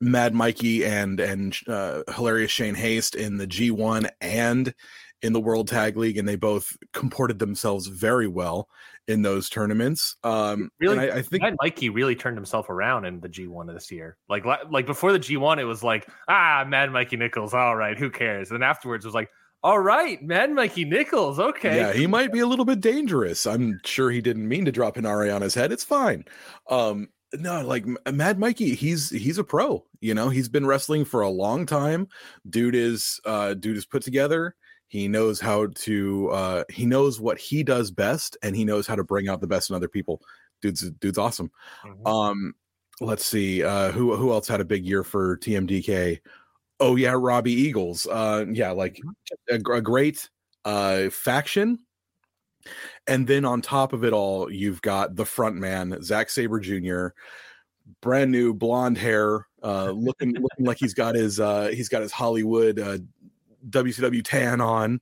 Mad 0.00 0.34
Mikey 0.34 0.84
and 0.84 1.20
and 1.20 1.56
uh, 1.68 2.02
hilarious 2.14 2.50
Shane 2.50 2.74
Haste 2.74 3.14
in 3.14 3.36
the 3.36 3.46
G1 3.46 4.08
and 4.20 4.74
in 5.22 5.32
the 5.32 5.40
World 5.40 5.68
Tag 5.68 5.96
League, 5.96 6.16
and 6.16 6.26
they 6.26 6.36
both 6.36 6.76
comported 6.92 7.38
themselves 7.38 7.86
very 7.86 8.26
well 8.26 8.68
in 9.06 9.22
those 9.22 9.50
tournaments. 9.50 10.16
Um, 10.24 10.70
Really? 10.80 10.96
and 10.98 11.12
I, 11.12 11.18
I 11.18 11.22
think 11.22 11.42
Mad 11.42 11.56
Mikey 11.60 11.90
really 11.90 12.14
turned 12.14 12.36
himself 12.36 12.70
around 12.70 13.04
in 13.04 13.20
the 13.20 13.28
G1 13.28 13.72
this 13.72 13.90
year. 13.90 14.16
Like, 14.28 14.44
like 14.70 14.86
before 14.86 15.12
the 15.12 15.18
G1, 15.18 15.58
it 15.58 15.64
was 15.64 15.82
like, 15.82 16.08
ah, 16.28 16.64
Mad 16.66 16.90
Mikey 16.90 17.16
Nichols, 17.16 17.52
all 17.52 17.76
right, 17.76 17.98
who 17.98 18.08
cares? 18.08 18.50
And 18.50 18.64
afterwards, 18.64 19.04
it 19.04 19.08
was 19.08 19.14
like, 19.14 19.28
all 19.62 19.78
right, 19.78 20.22
Mad 20.22 20.52
Mikey 20.52 20.86
Nichols, 20.86 21.38
okay. 21.38 21.76
Yeah, 21.76 21.92
he 21.92 22.06
might 22.06 22.32
be 22.32 22.38
a 22.38 22.46
little 22.46 22.64
bit 22.64 22.80
dangerous. 22.80 23.46
I'm 23.46 23.78
sure 23.84 24.10
he 24.10 24.22
didn't 24.22 24.48
mean 24.48 24.64
to 24.64 24.72
drop 24.72 24.96
an 24.96 25.04
RA 25.04 25.34
on 25.34 25.42
his 25.42 25.54
head. 25.54 25.70
It's 25.70 25.84
fine. 25.84 26.24
Um, 26.70 27.08
no, 27.34 27.64
like 27.64 27.84
Mad 28.10 28.38
Mikey, 28.38 28.74
he's 28.74 29.10
he's 29.10 29.38
a 29.38 29.44
pro. 29.44 29.84
You 30.00 30.14
know, 30.14 30.28
he's 30.28 30.48
been 30.48 30.66
wrestling 30.66 31.04
for 31.04 31.20
a 31.20 31.28
long 31.28 31.66
time. 31.66 32.08
Dude 32.48 32.74
is 32.74 33.20
uh 33.24 33.54
dude 33.54 33.76
is 33.76 33.86
put 33.86 34.02
together. 34.02 34.56
He 34.88 35.06
knows 35.06 35.40
how 35.40 35.68
to 35.76 36.30
uh 36.30 36.64
he 36.70 36.86
knows 36.86 37.20
what 37.20 37.38
he 37.38 37.62
does 37.62 37.90
best 37.90 38.36
and 38.42 38.56
he 38.56 38.64
knows 38.64 38.86
how 38.86 38.96
to 38.96 39.04
bring 39.04 39.28
out 39.28 39.40
the 39.40 39.46
best 39.46 39.70
in 39.70 39.76
other 39.76 39.88
people. 39.88 40.20
Dude's 40.62 40.90
dude's 40.92 41.18
awesome. 41.18 41.50
Mhm. 41.84 42.06
Um, 42.06 42.54
let's 43.00 43.24
see. 43.24 43.62
Uh, 43.62 43.92
who 43.92 44.16
who 44.16 44.32
else 44.32 44.48
had 44.48 44.60
a 44.60 44.64
big 44.64 44.84
year 44.84 45.04
for 45.04 45.36
TMDK? 45.38 46.20
Oh 46.80 46.96
yeah, 46.96 47.14
Robbie 47.16 47.52
Eagles. 47.52 48.06
Uh, 48.06 48.46
yeah, 48.50 48.70
like 48.72 49.00
a, 49.48 49.54
a 49.72 49.80
great 49.80 50.28
uh 50.64 51.10
faction. 51.10 51.78
And 53.10 53.26
then 53.26 53.44
on 53.44 53.60
top 53.60 53.92
of 53.92 54.04
it 54.04 54.12
all, 54.12 54.50
you've 54.50 54.80
got 54.82 55.16
the 55.16 55.26
front 55.26 55.56
man, 55.56 56.00
Zack 56.00 56.30
Sabre 56.30 56.60
Jr., 56.60 57.08
brand 58.00 58.30
new 58.30 58.54
blonde 58.54 58.98
hair, 58.98 59.48
uh, 59.64 59.90
looking 59.94 60.32
looking 60.34 60.64
like 60.64 60.78
he's 60.78 60.94
got 60.94 61.16
his 61.16 61.40
uh, 61.40 61.72
he's 61.74 61.88
got 61.88 62.02
his 62.02 62.12
Hollywood 62.12 62.78
uh, 62.78 62.98
WCW 63.68 64.22
tan 64.24 64.60
on, 64.60 65.00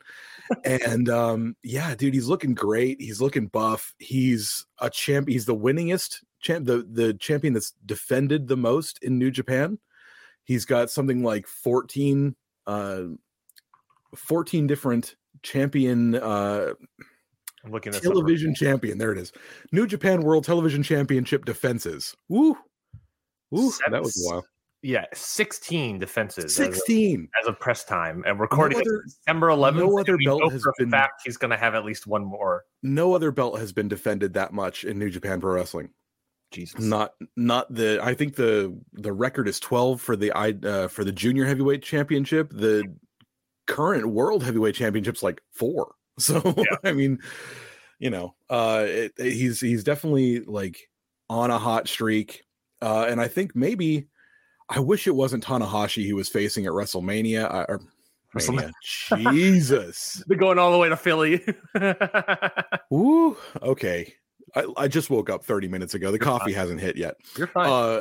and 0.65 1.11
um, 1.11 1.55
yeah, 1.63 1.95
dude, 1.95 2.15
he's 2.15 2.29
looking 2.29 2.55
great. 2.55 2.99
He's 2.99 3.21
looking 3.21 3.47
buff. 3.47 3.95
He's 3.99 4.65
a 4.79 4.89
champ. 4.89 5.29
He's 5.29 5.45
the 5.45 5.55
winningest 5.55 6.23
champ, 6.41 6.65
the 6.65 6.89
the 6.91 7.13
champion 7.13 7.53
that's 7.53 7.75
defended 7.85 8.49
the 8.49 8.57
most 8.57 9.03
in 9.03 9.19
New 9.19 9.31
Japan. 9.31 9.79
He's 10.45 10.65
got 10.65 10.91
something 10.91 11.23
like 11.23 11.47
fourteen, 11.47 12.37
uh, 12.67 13.03
fourteen 14.17 14.67
different 14.67 15.15
champion 15.43 16.17
uh 16.17 16.73
I'm 17.65 17.73
looking 17.73 17.95
at 17.95 18.03
television 18.03 18.55
champion. 18.55 18.99
There 18.99 19.13
it 19.13 19.19
is. 19.19 19.33
New 19.73 19.87
Japan 19.87 20.23
World 20.23 20.45
Television 20.45 20.83
Championship 20.83 21.45
defenses. 21.45 22.17
Woo. 22.29 22.57
Woo. 23.51 23.73
That 23.91 24.03
was 24.03 24.25
a 24.25 24.29
while. 24.35 24.45
Yeah, 24.83 25.07
16 25.13 25.99
defenses 25.99 26.45
as 26.45 26.69
of- 26.69 26.75
16. 26.77 27.29
as 27.43 27.49
of 27.49 27.59
press 27.59 27.85
time 27.85 28.23
and 28.27 28.39
recording 28.39 28.79
other- 28.79 29.03
December 29.05 29.49
11th. 29.49 29.77
no 29.89 29.99
other 29.99 30.17
belt 30.25 30.53
has 30.53 30.65
been- 30.79 30.91
fact 30.91 31.23
he's 31.25 31.37
going 31.37 31.51
to 31.51 31.57
have 31.57 31.75
at 31.75 31.85
least 31.85 32.07
one 32.07 32.25
more. 32.25 32.65
No 32.85 33.13
other 33.13 33.33
belt 33.33 33.59
has 33.59 33.73
been 33.73 33.89
defended 33.89 34.35
that 34.35 34.53
much 34.53 34.85
in 34.85 34.97
New 34.99 35.11
Japan 35.11 35.41
Pro 35.41 35.55
Wrestling. 35.55 35.91
Jesus. 36.53 36.81
Not 36.81 37.15
not 37.37 37.75
the 37.75 37.99
I 38.03 38.15
think 38.15 38.37
the 38.37 38.75
the 38.95 39.13
record 39.13 39.49
is 39.49 39.61
12 39.61 40.01
for 40.01 40.17
the 40.17 40.31
I 40.33 40.51
uh, 40.63 40.89
for 40.89 41.05
the 41.05 41.13
junior 41.13 41.45
heavyweight 41.45 41.83
championship. 41.83 42.51
The 42.51 42.85
current 43.67 44.07
world 44.07 44.43
heavyweight 44.45 44.75
championship's 44.77 45.23
like 45.23 45.43
4. 45.53 45.93
So 46.23 46.55
I 46.85 46.93
mean, 46.93 47.19
you 47.99 48.11
know, 48.11 48.35
uh 48.51 48.85
it, 48.87 49.13
it- 49.19 49.33
he's 49.33 49.61
he's 49.61 49.85
definitely 49.85 50.41
like 50.41 50.89
on 51.31 51.51
a 51.51 51.59
hot 51.59 51.89
streak. 51.89 52.43
Uh 52.83 53.07
and 53.09 53.21
I 53.21 53.29
think 53.29 53.55
maybe 53.57 54.07
I 54.69 54.81
wish 54.81 55.07
it 55.07 55.15
wasn't 55.15 55.45
Tanahashi 55.45 56.05
he 56.05 56.13
was 56.13 56.29
facing 56.29 56.67
at 56.67 56.73
WrestleMania. 56.73 57.45
uh, 57.53 57.65
Or, 57.69 57.81
WrestleMania. 58.37 58.73
Mania. 59.11 59.33
Jesus. 59.33 60.23
They're 60.27 60.37
going 60.37 60.59
all 60.59 60.73
the 60.73 60.79
way 60.79 60.91
to 60.91 60.97
Philly. 60.97 61.43
Woo. 62.91 63.37
Okay. 63.63 64.13
I, 64.55 64.67
I 64.77 64.89
just 64.89 65.11
woke 65.11 65.31
up 65.31 65.45
30 65.45 65.69
minutes 65.69 65.95
ago. 65.95 66.11
The 66.11 66.19
You're 66.19 66.25
coffee 66.25 66.53
fine. 66.53 66.61
hasn't 66.61 66.81
hit 66.81 66.97
yet. 66.97 67.17
You're 67.37 67.47
fine. 67.47 67.71
Uh, 67.71 68.01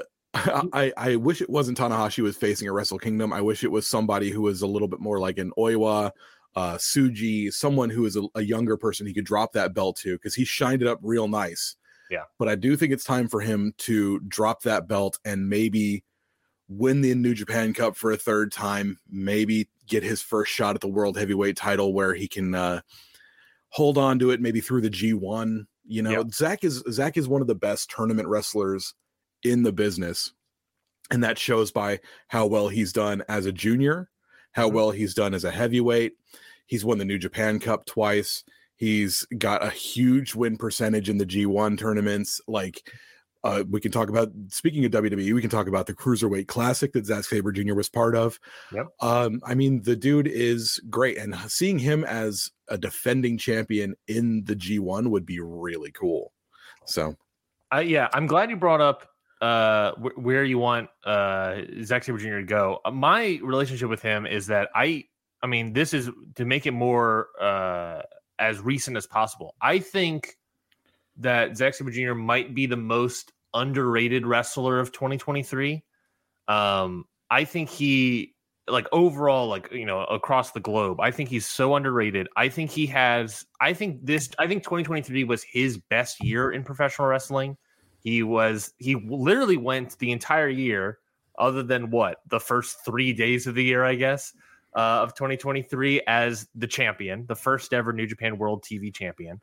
I, 0.73 0.93
I 0.97 1.15
wish 1.15 1.41
it 1.41 1.49
wasn't 1.49 1.77
Tanahashi 1.77 2.21
was 2.21 2.37
facing 2.37 2.67
a 2.67 2.73
Wrestle 2.73 2.99
Kingdom. 2.99 3.33
I 3.33 3.41
wish 3.41 3.63
it 3.63 3.71
was 3.71 3.87
somebody 3.87 4.29
who 4.29 4.41
was 4.41 4.61
a 4.61 4.67
little 4.67 4.87
bit 4.87 4.99
more 4.99 5.19
like 5.19 5.37
an 5.39 5.51
Oiwa, 5.57 6.11
uh, 6.55 6.75
Tsuji, 6.75 7.53
someone 7.53 7.89
who 7.89 8.05
is 8.05 8.15
a, 8.15 8.23
a 8.35 8.41
younger 8.41 8.77
person 8.77 9.05
he 9.05 9.13
could 9.13 9.25
drop 9.25 9.53
that 9.53 9.73
belt 9.73 9.97
to 9.97 10.15
because 10.15 10.35
he 10.35 10.45
shined 10.45 10.81
it 10.81 10.87
up 10.87 10.99
real 11.01 11.27
nice. 11.27 11.75
Yeah. 12.09 12.23
But 12.39 12.47
I 12.47 12.55
do 12.55 12.75
think 12.75 12.93
it's 12.93 13.03
time 13.03 13.27
for 13.27 13.41
him 13.41 13.73
to 13.79 14.19
drop 14.21 14.61
that 14.63 14.87
belt 14.87 15.19
and 15.25 15.49
maybe 15.49 16.03
win 16.69 17.01
the 17.01 17.13
New 17.15 17.33
Japan 17.33 17.73
Cup 17.73 17.95
for 17.95 18.11
a 18.11 18.17
third 18.17 18.51
time, 18.51 18.99
maybe 19.09 19.69
get 19.87 20.03
his 20.03 20.21
first 20.21 20.51
shot 20.51 20.75
at 20.75 20.81
the 20.81 20.87
World 20.87 21.17
Heavyweight 21.17 21.55
title 21.55 21.93
where 21.93 22.13
he 22.13 22.27
can 22.27 22.55
uh, 22.55 22.81
hold 23.69 23.97
on 23.97 24.19
to 24.19 24.31
it 24.31 24.41
maybe 24.41 24.61
through 24.61 24.81
the 24.81 24.89
G1. 24.89 25.65
You 25.85 26.01
know, 26.01 26.11
Yep. 26.11 26.33
Zack 26.33 26.63
is 26.63 26.83
Zack 26.91 27.17
is 27.17 27.27
one 27.27 27.41
of 27.41 27.47
the 27.47 27.55
best 27.55 27.89
tournament 27.89 28.27
wrestlers 28.27 28.93
in 29.43 29.63
the 29.63 29.71
business. 29.71 30.33
And 31.09 31.23
that 31.23 31.37
shows 31.37 31.71
by 31.71 32.01
how 32.27 32.47
well 32.47 32.67
he's 32.67 32.91
done 32.91 33.23
as 33.29 33.45
a 33.45 33.53
junior, 33.53 34.09
how 34.51 34.67
well 34.67 34.91
he's 34.91 35.13
done 35.13 35.33
as 35.33 35.43
a 35.43 35.51
heavyweight. 35.51 36.13
He's 36.65 36.83
won 36.83 36.97
the 36.97 37.05
New 37.05 37.17
Japan 37.17 37.59
Cup 37.59 37.85
twice. 37.85 38.43
He's 38.75 39.25
got 39.37 39.65
a 39.65 39.69
huge 39.69 40.35
win 40.35 40.57
percentage 40.57 41.09
in 41.09 41.17
the 41.17 41.25
G1 41.25 41.79
tournaments. 41.79 42.39
Like, 42.47 42.87
uh, 43.43 43.63
we 43.69 43.79
can 43.79 43.91
talk 43.91 44.09
about 44.09 44.29
speaking 44.49 44.83
of 44.85 44.91
WWE, 44.91 45.33
we 45.33 45.41
can 45.41 45.49
talk 45.49 45.67
about 45.67 45.85
the 45.85 45.93
Cruiserweight 45.93 46.47
Classic 46.47 46.91
that 46.93 47.05
Zack 47.05 47.23
Sabre 47.23 47.51
Jr. 47.51 47.75
was 47.75 47.89
part 47.89 48.15
of. 48.15 48.39
Yep. 48.73 48.87
Um, 49.01 49.41
I 49.45 49.55
mean, 49.55 49.81
the 49.83 49.95
dude 49.95 50.27
is 50.27 50.79
great, 50.89 51.17
and 51.17 51.35
seeing 51.47 51.79
him 51.79 52.03
as 52.03 52.51
a 52.67 52.77
defending 52.77 53.37
champion 53.37 53.95
in 54.07 54.43
the 54.43 54.55
G1 54.55 55.07
would 55.07 55.25
be 55.25 55.39
really 55.39 55.91
cool. 55.91 56.33
So, 56.85 57.15
I, 57.71 57.81
yeah, 57.81 58.09
I'm 58.13 58.27
glad 58.27 58.49
you 58.49 58.57
brought 58.57 58.81
up 58.81 59.07
uh 59.41 59.91
wh- 59.93 60.17
where 60.17 60.43
you 60.43 60.57
want 60.57 60.89
uh 61.05 61.61
Zack 61.83 62.03
Sabre 62.03 62.17
Jr. 62.17 62.37
to 62.37 62.43
go. 62.43 62.79
Uh, 62.85 62.91
My 62.91 63.39
relationship 63.43 63.89
with 63.89 64.01
him 64.01 64.25
is 64.25 64.47
that 64.47 64.69
I 64.75 65.05
I 65.43 65.47
mean 65.47 65.73
this 65.73 65.93
is 65.93 66.09
to 66.35 66.45
make 66.45 66.65
it 66.65 66.71
more 66.71 67.27
uh 67.39 68.01
as 68.39 68.59
recent 68.59 68.97
as 68.97 69.07
possible. 69.07 69.55
I 69.61 69.79
think 69.79 70.37
that 71.17 71.57
Zack 71.57 71.73
Sabre 71.73 71.91
Jr. 71.91 72.13
might 72.13 72.53
be 72.53 72.65
the 72.65 72.77
most 72.77 73.31
underrated 73.53 74.25
wrestler 74.25 74.79
of 74.79 74.91
2023. 74.91 75.83
Um 76.47 77.05
I 77.29 77.43
think 77.43 77.69
he 77.69 78.35
like 78.69 78.87
overall 78.91 79.47
like 79.47 79.71
you 79.71 79.85
know 79.85 80.01
across 80.05 80.51
the 80.51 80.59
globe 80.59 80.99
i 80.99 81.09
think 81.09 81.29
he's 81.29 81.45
so 81.45 81.75
underrated 81.75 82.27
i 82.35 82.49
think 82.49 82.69
he 82.69 82.85
has 82.85 83.45
i 83.61 83.71
think 83.73 84.05
this 84.05 84.29
i 84.39 84.47
think 84.47 84.63
2023 84.63 85.23
was 85.23 85.43
his 85.43 85.77
best 85.89 86.21
year 86.23 86.51
in 86.51 86.63
professional 86.63 87.07
wrestling 87.07 87.55
he 88.07 88.23
was 88.23 88.73
he 88.77 88.95
literally 88.95 89.57
went 89.57 89.99
the 89.99 90.11
entire 90.11 90.47
year 90.47 90.99
other 91.37 91.61
than 91.61 91.89
what 91.89 92.19
the 92.29 92.39
first 92.39 92.77
three 92.85 93.11
days 93.11 93.47
of 93.47 93.55
the 93.55 93.63
year 93.63 93.83
i 93.83 93.95
guess 93.95 94.33
uh, 94.75 95.01
of 95.01 95.13
2023 95.15 96.01
as 96.07 96.47
the 96.55 96.67
champion 96.67 97.25
the 97.27 97.35
first 97.35 97.73
ever 97.73 97.91
new 97.91 98.07
japan 98.07 98.37
world 98.37 98.63
tv 98.63 98.93
champion. 98.93 99.41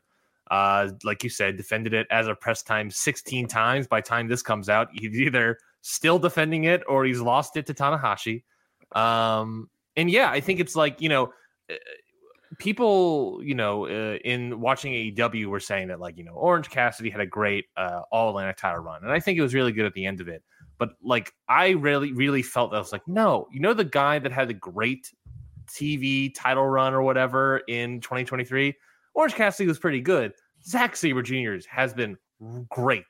Uh, 0.51 0.89
like 1.03 1.23
you 1.23 1.29
said 1.29 1.57
defended 1.57 1.93
it 1.93 2.05
as 2.11 2.27
a 2.27 2.35
press 2.35 2.61
time 2.61 2.91
16 2.91 3.47
times. 3.47 3.87
By 3.87 3.99
time 3.99 4.27
this 4.27 4.43
comes 4.43 4.69
out 4.69 4.89
he's 4.93 5.19
either 5.19 5.57
still 5.81 6.19
defending 6.19 6.65
it 6.65 6.83
or 6.87 7.03
he's 7.03 7.19
lost 7.19 7.57
it 7.57 7.65
to 7.67 7.73
tanahashi. 7.73 8.43
Um, 8.91 9.69
and 9.95 10.09
yeah, 10.09 10.29
I 10.29 10.39
think 10.39 10.59
it's 10.59 10.75
like, 10.75 11.01
you 11.01 11.09
know, 11.09 11.33
uh, 11.69 11.75
people, 12.59 13.39
you 13.43 13.55
know, 13.55 13.87
uh, 13.87 14.17
in 14.23 14.59
watching 14.59 14.93
AEW 14.93 15.47
were 15.47 15.59
saying 15.59 15.87
that 15.89 15.99
like, 15.99 16.17
you 16.17 16.23
know, 16.23 16.33
Orange 16.33 16.69
Cassidy 16.69 17.09
had 17.09 17.21
a 17.21 17.25
great 17.25 17.65
uh, 17.77 18.01
all 18.11 18.29
Atlantic 18.29 18.57
title 18.57 18.83
run. 18.83 19.03
And 19.03 19.11
I 19.11 19.19
think 19.19 19.37
it 19.37 19.41
was 19.41 19.53
really 19.53 19.71
good 19.71 19.85
at 19.85 19.93
the 19.93 20.05
end 20.05 20.21
of 20.21 20.27
it. 20.27 20.43
But 20.77 20.89
like, 21.03 21.33
I 21.47 21.69
really, 21.69 22.11
really 22.11 22.41
felt 22.41 22.71
that 22.71 22.77
I 22.77 22.79
was 22.79 22.91
like, 22.91 23.07
no, 23.07 23.47
you 23.51 23.59
know, 23.59 23.73
the 23.73 23.85
guy 23.85 24.19
that 24.19 24.31
had 24.31 24.47
the 24.47 24.53
great 24.53 25.11
TV 25.67 26.33
title 26.35 26.67
run 26.67 26.93
or 26.93 27.01
whatever 27.01 27.59
in 27.67 28.01
2023, 28.01 28.73
Orange 29.13 29.35
Cassidy 29.35 29.67
was 29.67 29.79
pretty 29.79 30.01
good. 30.01 30.33
Zack 30.63 30.95
Sabre 30.95 31.21
Jr. 31.21 31.55
has 31.69 31.93
been 31.93 32.17
great 32.69 33.03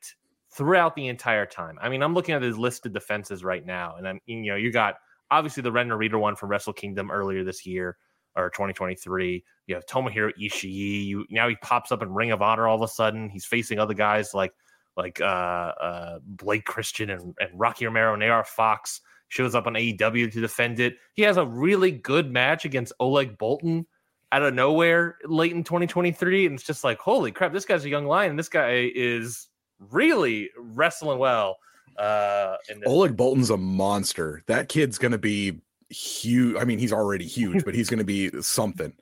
throughout 0.53 0.95
the 0.95 1.07
entire 1.07 1.45
time. 1.45 1.77
I 1.81 1.89
mean, 1.89 2.01
I'm 2.01 2.13
looking 2.13 2.35
at 2.35 2.41
his 2.41 2.57
listed 2.57 2.93
defenses 2.93 3.43
right 3.43 3.65
now, 3.65 3.95
and 3.97 4.07
I'm, 4.07 4.19
you 4.25 4.51
know, 4.51 4.55
you 4.55 4.71
got 4.71 4.95
obviously 5.31 5.63
the 5.63 5.71
Ren 5.71 5.89
Narita 5.89 6.19
one 6.19 6.35
from 6.35 6.49
Wrestle 6.49 6.73
Kingdom 6.73 7.11
earlier 7.11 7.43
this 7.43 7.65
year 7.65 7.97
or 8.35 8.49
2023. 8.49 9.43
You 9.67 9.75
have 9.75 9.85
Tomohiro 9.85 10.31
Ishii. 10.39 11.05
You 11.05 11.25
now 11.29 11.47
he 11.47 11.55
pops 11.57 11.91
up 11.91 12.01
in 12.01 12.13
Ring 12.13 12.31
of 12.31 12.41
Honor 12.41 12.67
all 12.67 12.75
of 12.75 12.81
a 12.81 12.87
sudden. 12.87 13.29
He's 13.29 13.45
facing 13.45 13.79
other 13.79 13.93
guys 13.93 14.33
like 14.33 14.53
like 14.97 15.19
uh, 15.19 15.23
uh, 15.23 16.19
Blake 16.23 16.65
Christian 16.65 17.09
and, 17.09 17.35
and 17.39 17.49
Rocky 17.53 17.85
Romero 17.85 18.13
and 18.13 18.23
AR 18.23 18.43
Fox. 18.43 19.01
Shows 19.27 19.55
up 19.55 19.65
on 19.65 19.73
AEW 19.73 20.31
to 20.31 20.41
defend 20.41 20.79
it. 20.79 20.97
He 21.13 21.23
has 21.23 21.37
a 21.37 21.45
really 21.45 21.91
good 21.91 22.31
match 22.31 22.63
against 22.63 22.93
Oleg 22.99 23.37
Boltin 23.37 23.85
out 24.31 24.43
of 24.43 24.53
nowhere 24.53 25.17
late 25.25 25.51
in 25.51 25.63
2023, 25.63 26.45
and 26.45 26.55
it's 26.55 26.63
just 26.63 26.83
like, 26.83 26.99
holy 26.99 27.31
crap, 27.31 27.53
this 27.53 27.65
guy's 27.65 27.85
a 27.85 27.89
young 27.89 28.05
lion, 28.05 28.35
this 28.35 28.49
guy 28.49 28.91
is 28.93 29.47
really 29.79 30.49
wrestling 30.57 31.19
well. 31.19 31.57
Uh, 31.97 32.55
Oleg 32.85 33.15
Boltin's 33.15 33.49
a 33.49 33.57
monster. 33.57 34.43
That 34.47 34.67
kid's 34.67 34.97
going 34.97 35.13
to 35.13 35.17
be 35.17 35.61
huge. 35.89 36.55
I 36.57 36.63
mean, 36.65 36.79
he's 36.79 36.93
already 36.93 37.25
huge, 37.25 37.63
but 37.65 37.75
he's 37.75 37.89
going 37.89 37.99
to 37.99 38.03
be 38.05 38.29
something. 38.41 38.93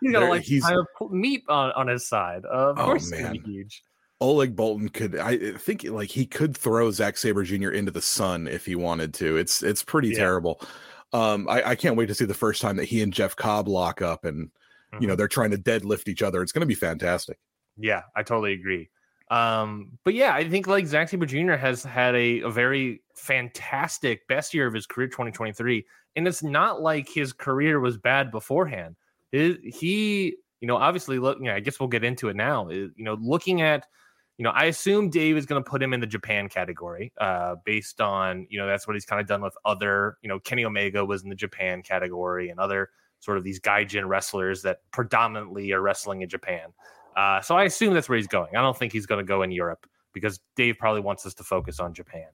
He's 0.00 0.12
got 0.12 0.28
like 0.28 0.42
he's- 0.42 0.62
kind 0.64 0.78
of 0.78 0.86
pl- 0.98 1.10
meat 1.10 1.42
on, 1.48 1.72
on 1.72 1.88
his 1.88 2.06
side. 2.08 2.44
Of 2.44 2.78
Oh, 2.78 2.84
course, 2.84 3.10
man. 3.10 3.36
huge. 3.44 3.82
Oleg 4.20 4.54
Boltin 4.54 4.92
could, 4.92 5.18
I 5.18 5.52
think, 5.54 5.82
like 5.84 6.08
he 6.08 6.26
could 6.26 6.56
throw 6.56 6.90
Zack 6.92 7.16
Sabre 7.16 7.42
Jr. 7.42 7.70
into 7.70 7.90
the 7.90 8.00
sun 8.02 8.46
if 8.46 8.64
he 8.64 8.76
wanted 8.76 9.14
to. 9.14 9.36
It's 9.36 9.62
it's 9.64 9.82
pretty 9.82 10.10
Yeah. 10.10 10.18
terrible. 10.18 10.60
Um, 11.12 11.48
I, 11.48 11.70
I 11.70 11.74
can't 11.74 11.96
wait 11.96 12.06
to 12.06 12.14
see 12.14 12.24
the 12.24 12.32
first 12.32 12.62
time 12.62 12.76
that 12.76 12.84
he 12.84 13.02
and 13.02 13.12
Jeff 13.12 13.34
Cobb 13.36 13.66
lock 13.68 14.00
up, 14.00 14.24
and 14.24 14.38
you 14.38 14.98
Mm-hmm. 14.98 15.06
know 15.06 15.16
they're 15.16 15.26
trying 15.28 15.50
to 15.52 15.56
deadlift 15.58 16.06
each 16.06 16.22
other. 16.22 16.40
It's 16.42 16.52
going 16.52 16.60
to 16.60 16.66
be 16.66 16.74
fantastic. 16.74 17.38
Yeah, 17.76 18.02
I 18.14 18.22
totally 18.22 18.52
agree. 18.52 18.90
Um, 19.32 19.92
but 20.04 20.12
yeah, 20.12 20.34
I 20.34 20.46
think 20.46 20.66
like 20.66 20.86
Zack 20.86 21.08
Sabre 21.08 21.24
Jr. 21.24 21.54
has 21.54 21.82
had 21.82 22.14
a, 22.14 22.40
a 22.40 22.50
very 22.50 23.02
fantastic 23.14 24.28
best 24.28 24.52
year 24.52 24.66
of 24.66 24.74
his 24.74 24.86
career, 24.86 25.08
2023. 25.08 25.86
And 26.16 26.28
it's 26.28 26.42
not 26.42 26.82
like 26.82 27.08
his 27.08 27.32
career 27.32 27.80
was 27.80 27.96
bad 27.96 28.30
beforehand. 28.30 28.94
It, 29.32 29.60
he, 29.64 30.36
you 30.60 30.68
know, 30.68 30.76
obviously, 30.76 31.18
look, 31.18 31.38
you 31.38 31.46
know, 31.46 31.54
I 31.54 31.60
guess 31.60 31.80
we'll 31.80 31.88
get 31.88 32.04
into 32.04 32.28
it 32.28 32.36
now. 32.36 32.68
Is, 32.68 32.90
you 32.94 33.04
know, 33.04 33.16
looking 33.22 33.62
at, 33.62 33.86
you 34.36 34.42
know, 34.42 34.50
I 34.50 34.64
assume 34.66 35.08
Dave 35.08 35.38
is 35.38 35.46
going 35.46 35.64
to 35.64 35.70
put 35.70 35.82
him 35.82 35.94
in 35.94 36.00
the 36.00 36.06
Japan 36.06 36.50
category, 36.50 37.10
uh, 37.18 37.56
based 37.64 38.02
on, 38.02 38.46
you 38.50 38.58
know, 38.58 38.66
that's 38.66 38.86
what 38.86 38.96
he's 38.96 39.06
kind 39.06 39.18
of 39.18 39.26
done 39.26 39.40
with 39.40 39.56
other, 39.64 40.18
you 40.20 40.28
know, 40.28 40.40
Kenny 40.40 40.66
Omega 40.66 41.06
was 41.06 41.22
in 41.22 41.30
the 41.30 41.34
Japan 41.34 41.82
category 41.82 42.50
and 42.50 42.60
other 42.60 42.90
sort 43.20 43.38
of 43.38 43.44
these 43.44 43.60
gaijin 43.60 44.06
wrestlers 44.06 44.60
that 44.62 44.80
predominantly 44.90 45.72
are 45.72 45.80
wrestling 45.80 46.20
in 46.20 46.28
Japan. 46.28 46.74
Uh, 47.16 47.40
so 47.40 47.56
I 47.56 47.64
assume 47.64 47.94
that's 47.94 48.08
where 48.08 48.16
he's 48.16 48.26
going. 48.26 48.56
I 48.56 48.60
don't 48.60 48.76
think 48.76 48.92
he's 48.92 49.06
going 49.06 49.24
to 49.24 49.28
go 49.28 49.42
in 49.42 49.50
Europe 49.50 49.86
because 50.12 50.40
Dave 50.56 50.76
probably 50.78 51.00
wants 51.00 51.26
us 51.26 51.34
to 51.34 51.44
focus 51.44 51.80
on 51.80 51.94
Japan. 51.94 52.28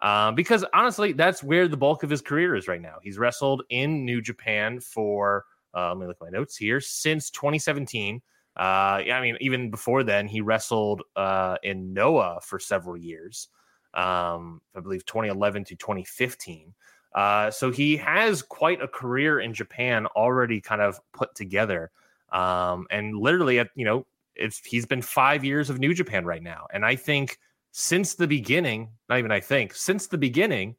Uh, 0.00 0.32
because 0.32 0.64
honestly, 0.74 1.12
that's 1.12 1.42
where 1.42 1.68
the 1.68 1.76
bulk 1.76 2.02
of 2.02 2.10
his 2.10 2.20
career 2.20 2.56
is 2.56 2.66
right 2.66 2.82
now. 2.82 2.96
He's 3.02 3.18
wrestled 3.18 3.62
in 3.70 4.04
New 4.04 4.20
Japan 4.20 4.80
for, 4.80 5.44
uh, 5.74 5.90
let 5.90 5.98
me 5.98 6.06
look 6.06 6.16
at 6.20 6.32
my 6.32 6.36
notes 6.36 6.56
here, 6.56 6.80
since 6.80 7.30
2017. 7.30 8.20
Uh, 8.56 8.60
I 8.60 9.20
mean, 9.22 9.36
even 9.40 9.70
before 9.70 10.02
then, 10.02 10.26
he 10.26 10.40
wrestled 10.40 11.02
uh, 11.14 11.56
in 11.62 11.92
Noah 11.92 12.40
for 12.42 12.58
several 12.58 12.96
years. 12.96 13.48
Um, 13.94 14.60
I 14.74 14.80
believe 14.80 15.06
2011 15.06 15.64
to 15.66 15.76
2015. 15.76 16.74
Uh, 17.14 17.50
so 17.50 17.70
he 17.70 17.96
has 17.98 18.42
quite 18.42 18.82
a 18.82 18.88
career 18.88 19.40
in 19.40 19.54
Japan 19.54 20.06
already 20.16 20.60
kind 20.60 20.80
of 20.80 20.98
put 21.12 21.34
together. 21.34 21.90
Um, 22.32 22.86
and 22.90 23.16
literally 23.16 23.58
at, 23.58 23.70
you 23.74 23.84
know, 23.84 24.06
it's 24.34 24.60
he's 24.64 24.86
been 24.86 25.02
five 25.02 25.44
years 25.44 25.70
of 25.70 25.78
New 25.78 25.94
Japan 25.94 26.24
right 26.24 26.42
now. 26.42 26.66
And 26.72 26.84
I 26.84 26.96
think 26.96 27.38
since 27.72 28.14
the 28.14 28.26
beginning, 28.26 28.90
not 29.08 29.18
even 29.18 29.32
I 29.32 29.40
think, 29.40 29.74
since 29.74 30.06
the 30.06 30.18
beginning, 30.18 30.76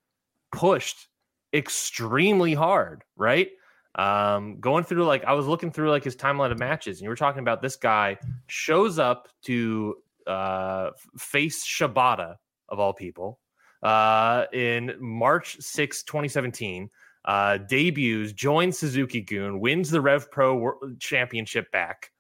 pushed 0.51 1.07
extremely 1.53 2.53
hard, 2.53 3.03
right? 3.15 3.49
Um, 3.95 4.59
going 4.59 4.84
through 4.84 5.05
like 5.05 5.23
I 5.25 5.34
was 5.34 5.45
looking 5.45 5.71
through 5.71 5.91
like 5.91 6.03
his 6.03 6.15
timeline 6.15 6.51
of 6.51 6.59
matches, 6.59 6.97
and 6.97 7.03
you 7.03 7.09
were 7.09 7.15
talking 7.15 7.41
about 7.41 7.61
this 7.61 7.75
guy 7.75 8.17
shows 8.47 8.99
up 8.99 9.27
to 9.43 9.95
uh 10.25 10.91
face 11.17 11.65
Shibata 11.65 12.38
of 12.69 12.80
all 12.80 12.93
people 12.93 13.39
uh 13.84 14.45
in 14.53 14.95
March 14.99 15.57
6, 15.59 16.03
2017 16.03 16.89
uh, 17.25 17.57
debuts, 17.57 18.34
joins 18.34 18.77
Suzuki-gun, 18.77 19.59
wins 19.59 19.89
the 19.89 20.01
Rev 20.01 20.30
Pro 20.31 20.55
Wor- 20.55 20.80
Championship 20.99 21.71
back, 21.71 22.11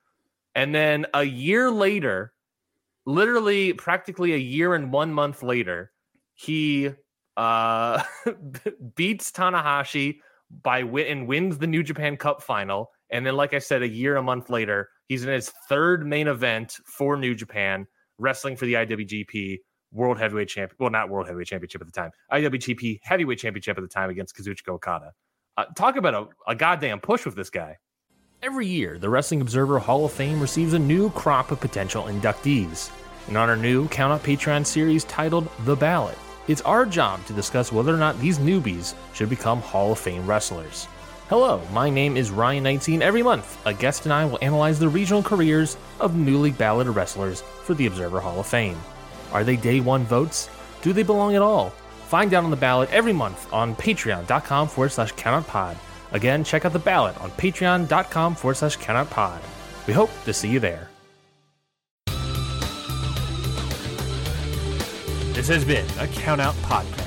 and 0.55 0.73
then 0.73 1.05
a 1.13 1.23
year 1.23 1.71
later, 1.71 2.33
literally 3.05 3.73
practically 3.73 4.33
a 4.33 4.37
year 4.37 4.75
and 4.75 4.91
one 4.91 5.13
month 5.13 5.43
later, 5.43 5.91
he 6.35 6.91
uh, 7.37 8.03
beats 8.95 9.31
Tanahashi 9.31 10.19
by 10.61 10.83
win 10.83 11.07
and 11.07 11.27
wins 11.27 11.57
the 11.57 11.67
New 11.67 11.83
Japan 11.83 12.17
Cup 12.17 12.41
final. 12.41 12.91
And 13.09 13.25
then, 13.25 13.35
like 13.35 13.53
I 13.53 13.59
said, 13.59 13.81
a 13.81 13.87
year, 13.87 14.17
a 14.17 14.23
month 14.23 14.49
later, 14.49 14.89
he's 15.07 15.23
in 15.23 15.31
his 15.31 15.49
third 15.69 16.05
main 16.05 16.27
event 16.27 16.77
for 16.85 17.17
New 17.17 17.35
Japan, 17.35 17.87
wrestling 18.17 18.55
for 18.55 18.65
the 18.65 18.73
IWGP 18.73 19.59
World 19.91 20.17
Heavyweight 20.17 20.49
Champion. 20.49 20.75
Well, 20.79 20.89
not 20.89 21.09
World 21.09 21.27
Heavyweight 21.27 21.47
Championship 21.47 21.81
at 21.81 21.87
the 21.87 21.93
time, 21.93 22.11
IWGP 22.31 22.99
Heavyweight 23.03 23.39
Championship 23.39 23.77
at 23.77 23.81
the 23.81 23.87
time 23.87 24.09
against 24.09 24.35
Kazuchika 24.35 24.69
Okada. 24.69 25.11
Uh, 25.55 25.65
talk 25.75 25.97
about 25.97 26.13
a, 26.15 26.51
a 26.51 26.55
goddamn 26.55 26.99
push 26.99 27.25
with 27.25 27.35
this 27.35 27.51
guy. 27.51 27.77
Every 28.43 28.67
year, 28.67 28.97
the 28.97 29.07
Wrestling 29.07 29.39
Observer 29.39 29.79
Hall 29.79 30.03
of 30.03 30.11
Fame 30.11 30.41
receives 30.41 30.73
a 30.73 30.77
new 30.77 31.09
crop 31.11 31.51
of 31.51 31.61
potential 31.61 32.03
inductees. 32.03 32.91
And 33.29 33.37
on 33.37 33.47
our 33.47 33.55
new 33.55 33.87
Count 33.87 34.11
Up 34.11 34.21
Patreon 34.21 34.65
series 34.65 35.05
titled 35.05 35.47
The 35.63 35.77
Ballot, 35.77 36.17
It's 36.49 36.59
our 36.63 36.85
job 36.85 37.25
to 37.27 37.31
discuss 37.31 37.71
whether 37.71 37.95
or 37.95 37.97
not 37.97 38.19
these 38.19 38.39
newbies 38.39 38.95
should 39.13 39.29
become 39.29 39.61
Hall 39.61 39.93
of 39.93 39.99
Fame 39.99 40.27
wrestlers. 40.27 40.89
Hello, 41.29 41.61
my 41.71 41.89
name 41.89 42.17
is 42.17 42.31
Ryan 42.31 42.63
19. 42.63 43.01
Every 43.01 43.23
month, 43.23 43.65
a 43.65 43.73
guest 43.73 44.03
and 44.03 44.11
I 44.11 44.25
will 44.25 44.39
analyze 44.41 44.77
the 44.77 44.89
regional 44.89 45.23
careers 45.23 45.77
of 46.01 46.17
newly 46.17 46.51
balloted 46.51 46.97
wrestlers 46.97 47.39
for 47.63 47.75
the 47.75 47.85
Observer 47.85 48.19
Hall 48.19 48.41
of 48.41 48.45
Fame. 48.45 48.77
Are 49.31 49.45
they 49.45 49.55
day 49.55 49.79
one 49.79 50.03
votes? 50.03 50.49
Do 50.81 50.91
they 50.91 51.03
belong 51.03 51.35
at 51.35 51.41
all? 51.41 51.69
Find 52.09 52.33
out 52.33 52.43
on 52.43 52.51
the 52.51 52.57
ballot 52.57 52.91
every 52.91 53.13
month 53.13 53.47
on 53.53 53.73
patreon.com 53.77 54.67
forward 54.67 54.91
slash 54.91 55.13
countoutpod. 55.13 55.77
Again, 56.13 56.43
check 56.43 56.63
out 56.63 56.73
the 56.73 56.79
ballot 56.79 57.19
on 57.21 57.31
patreon.com 57.31 58.35
forward 58.35 58.55
slash 58.55 58.77
countoutpod. 58.77 59.39
We 59.87 59.93
hope 59.93 60.09
to 60.25 60.33
see 60.33 60.49
you 60.49 60.59
there. 60.59 60.89
This 65.33 65.47
has 65.47 65.65
been 65.65 65.85
a 65.99 66.07
Count 66.07 66.39
Out 66.39 66.55
Podcast. 66.61 67.02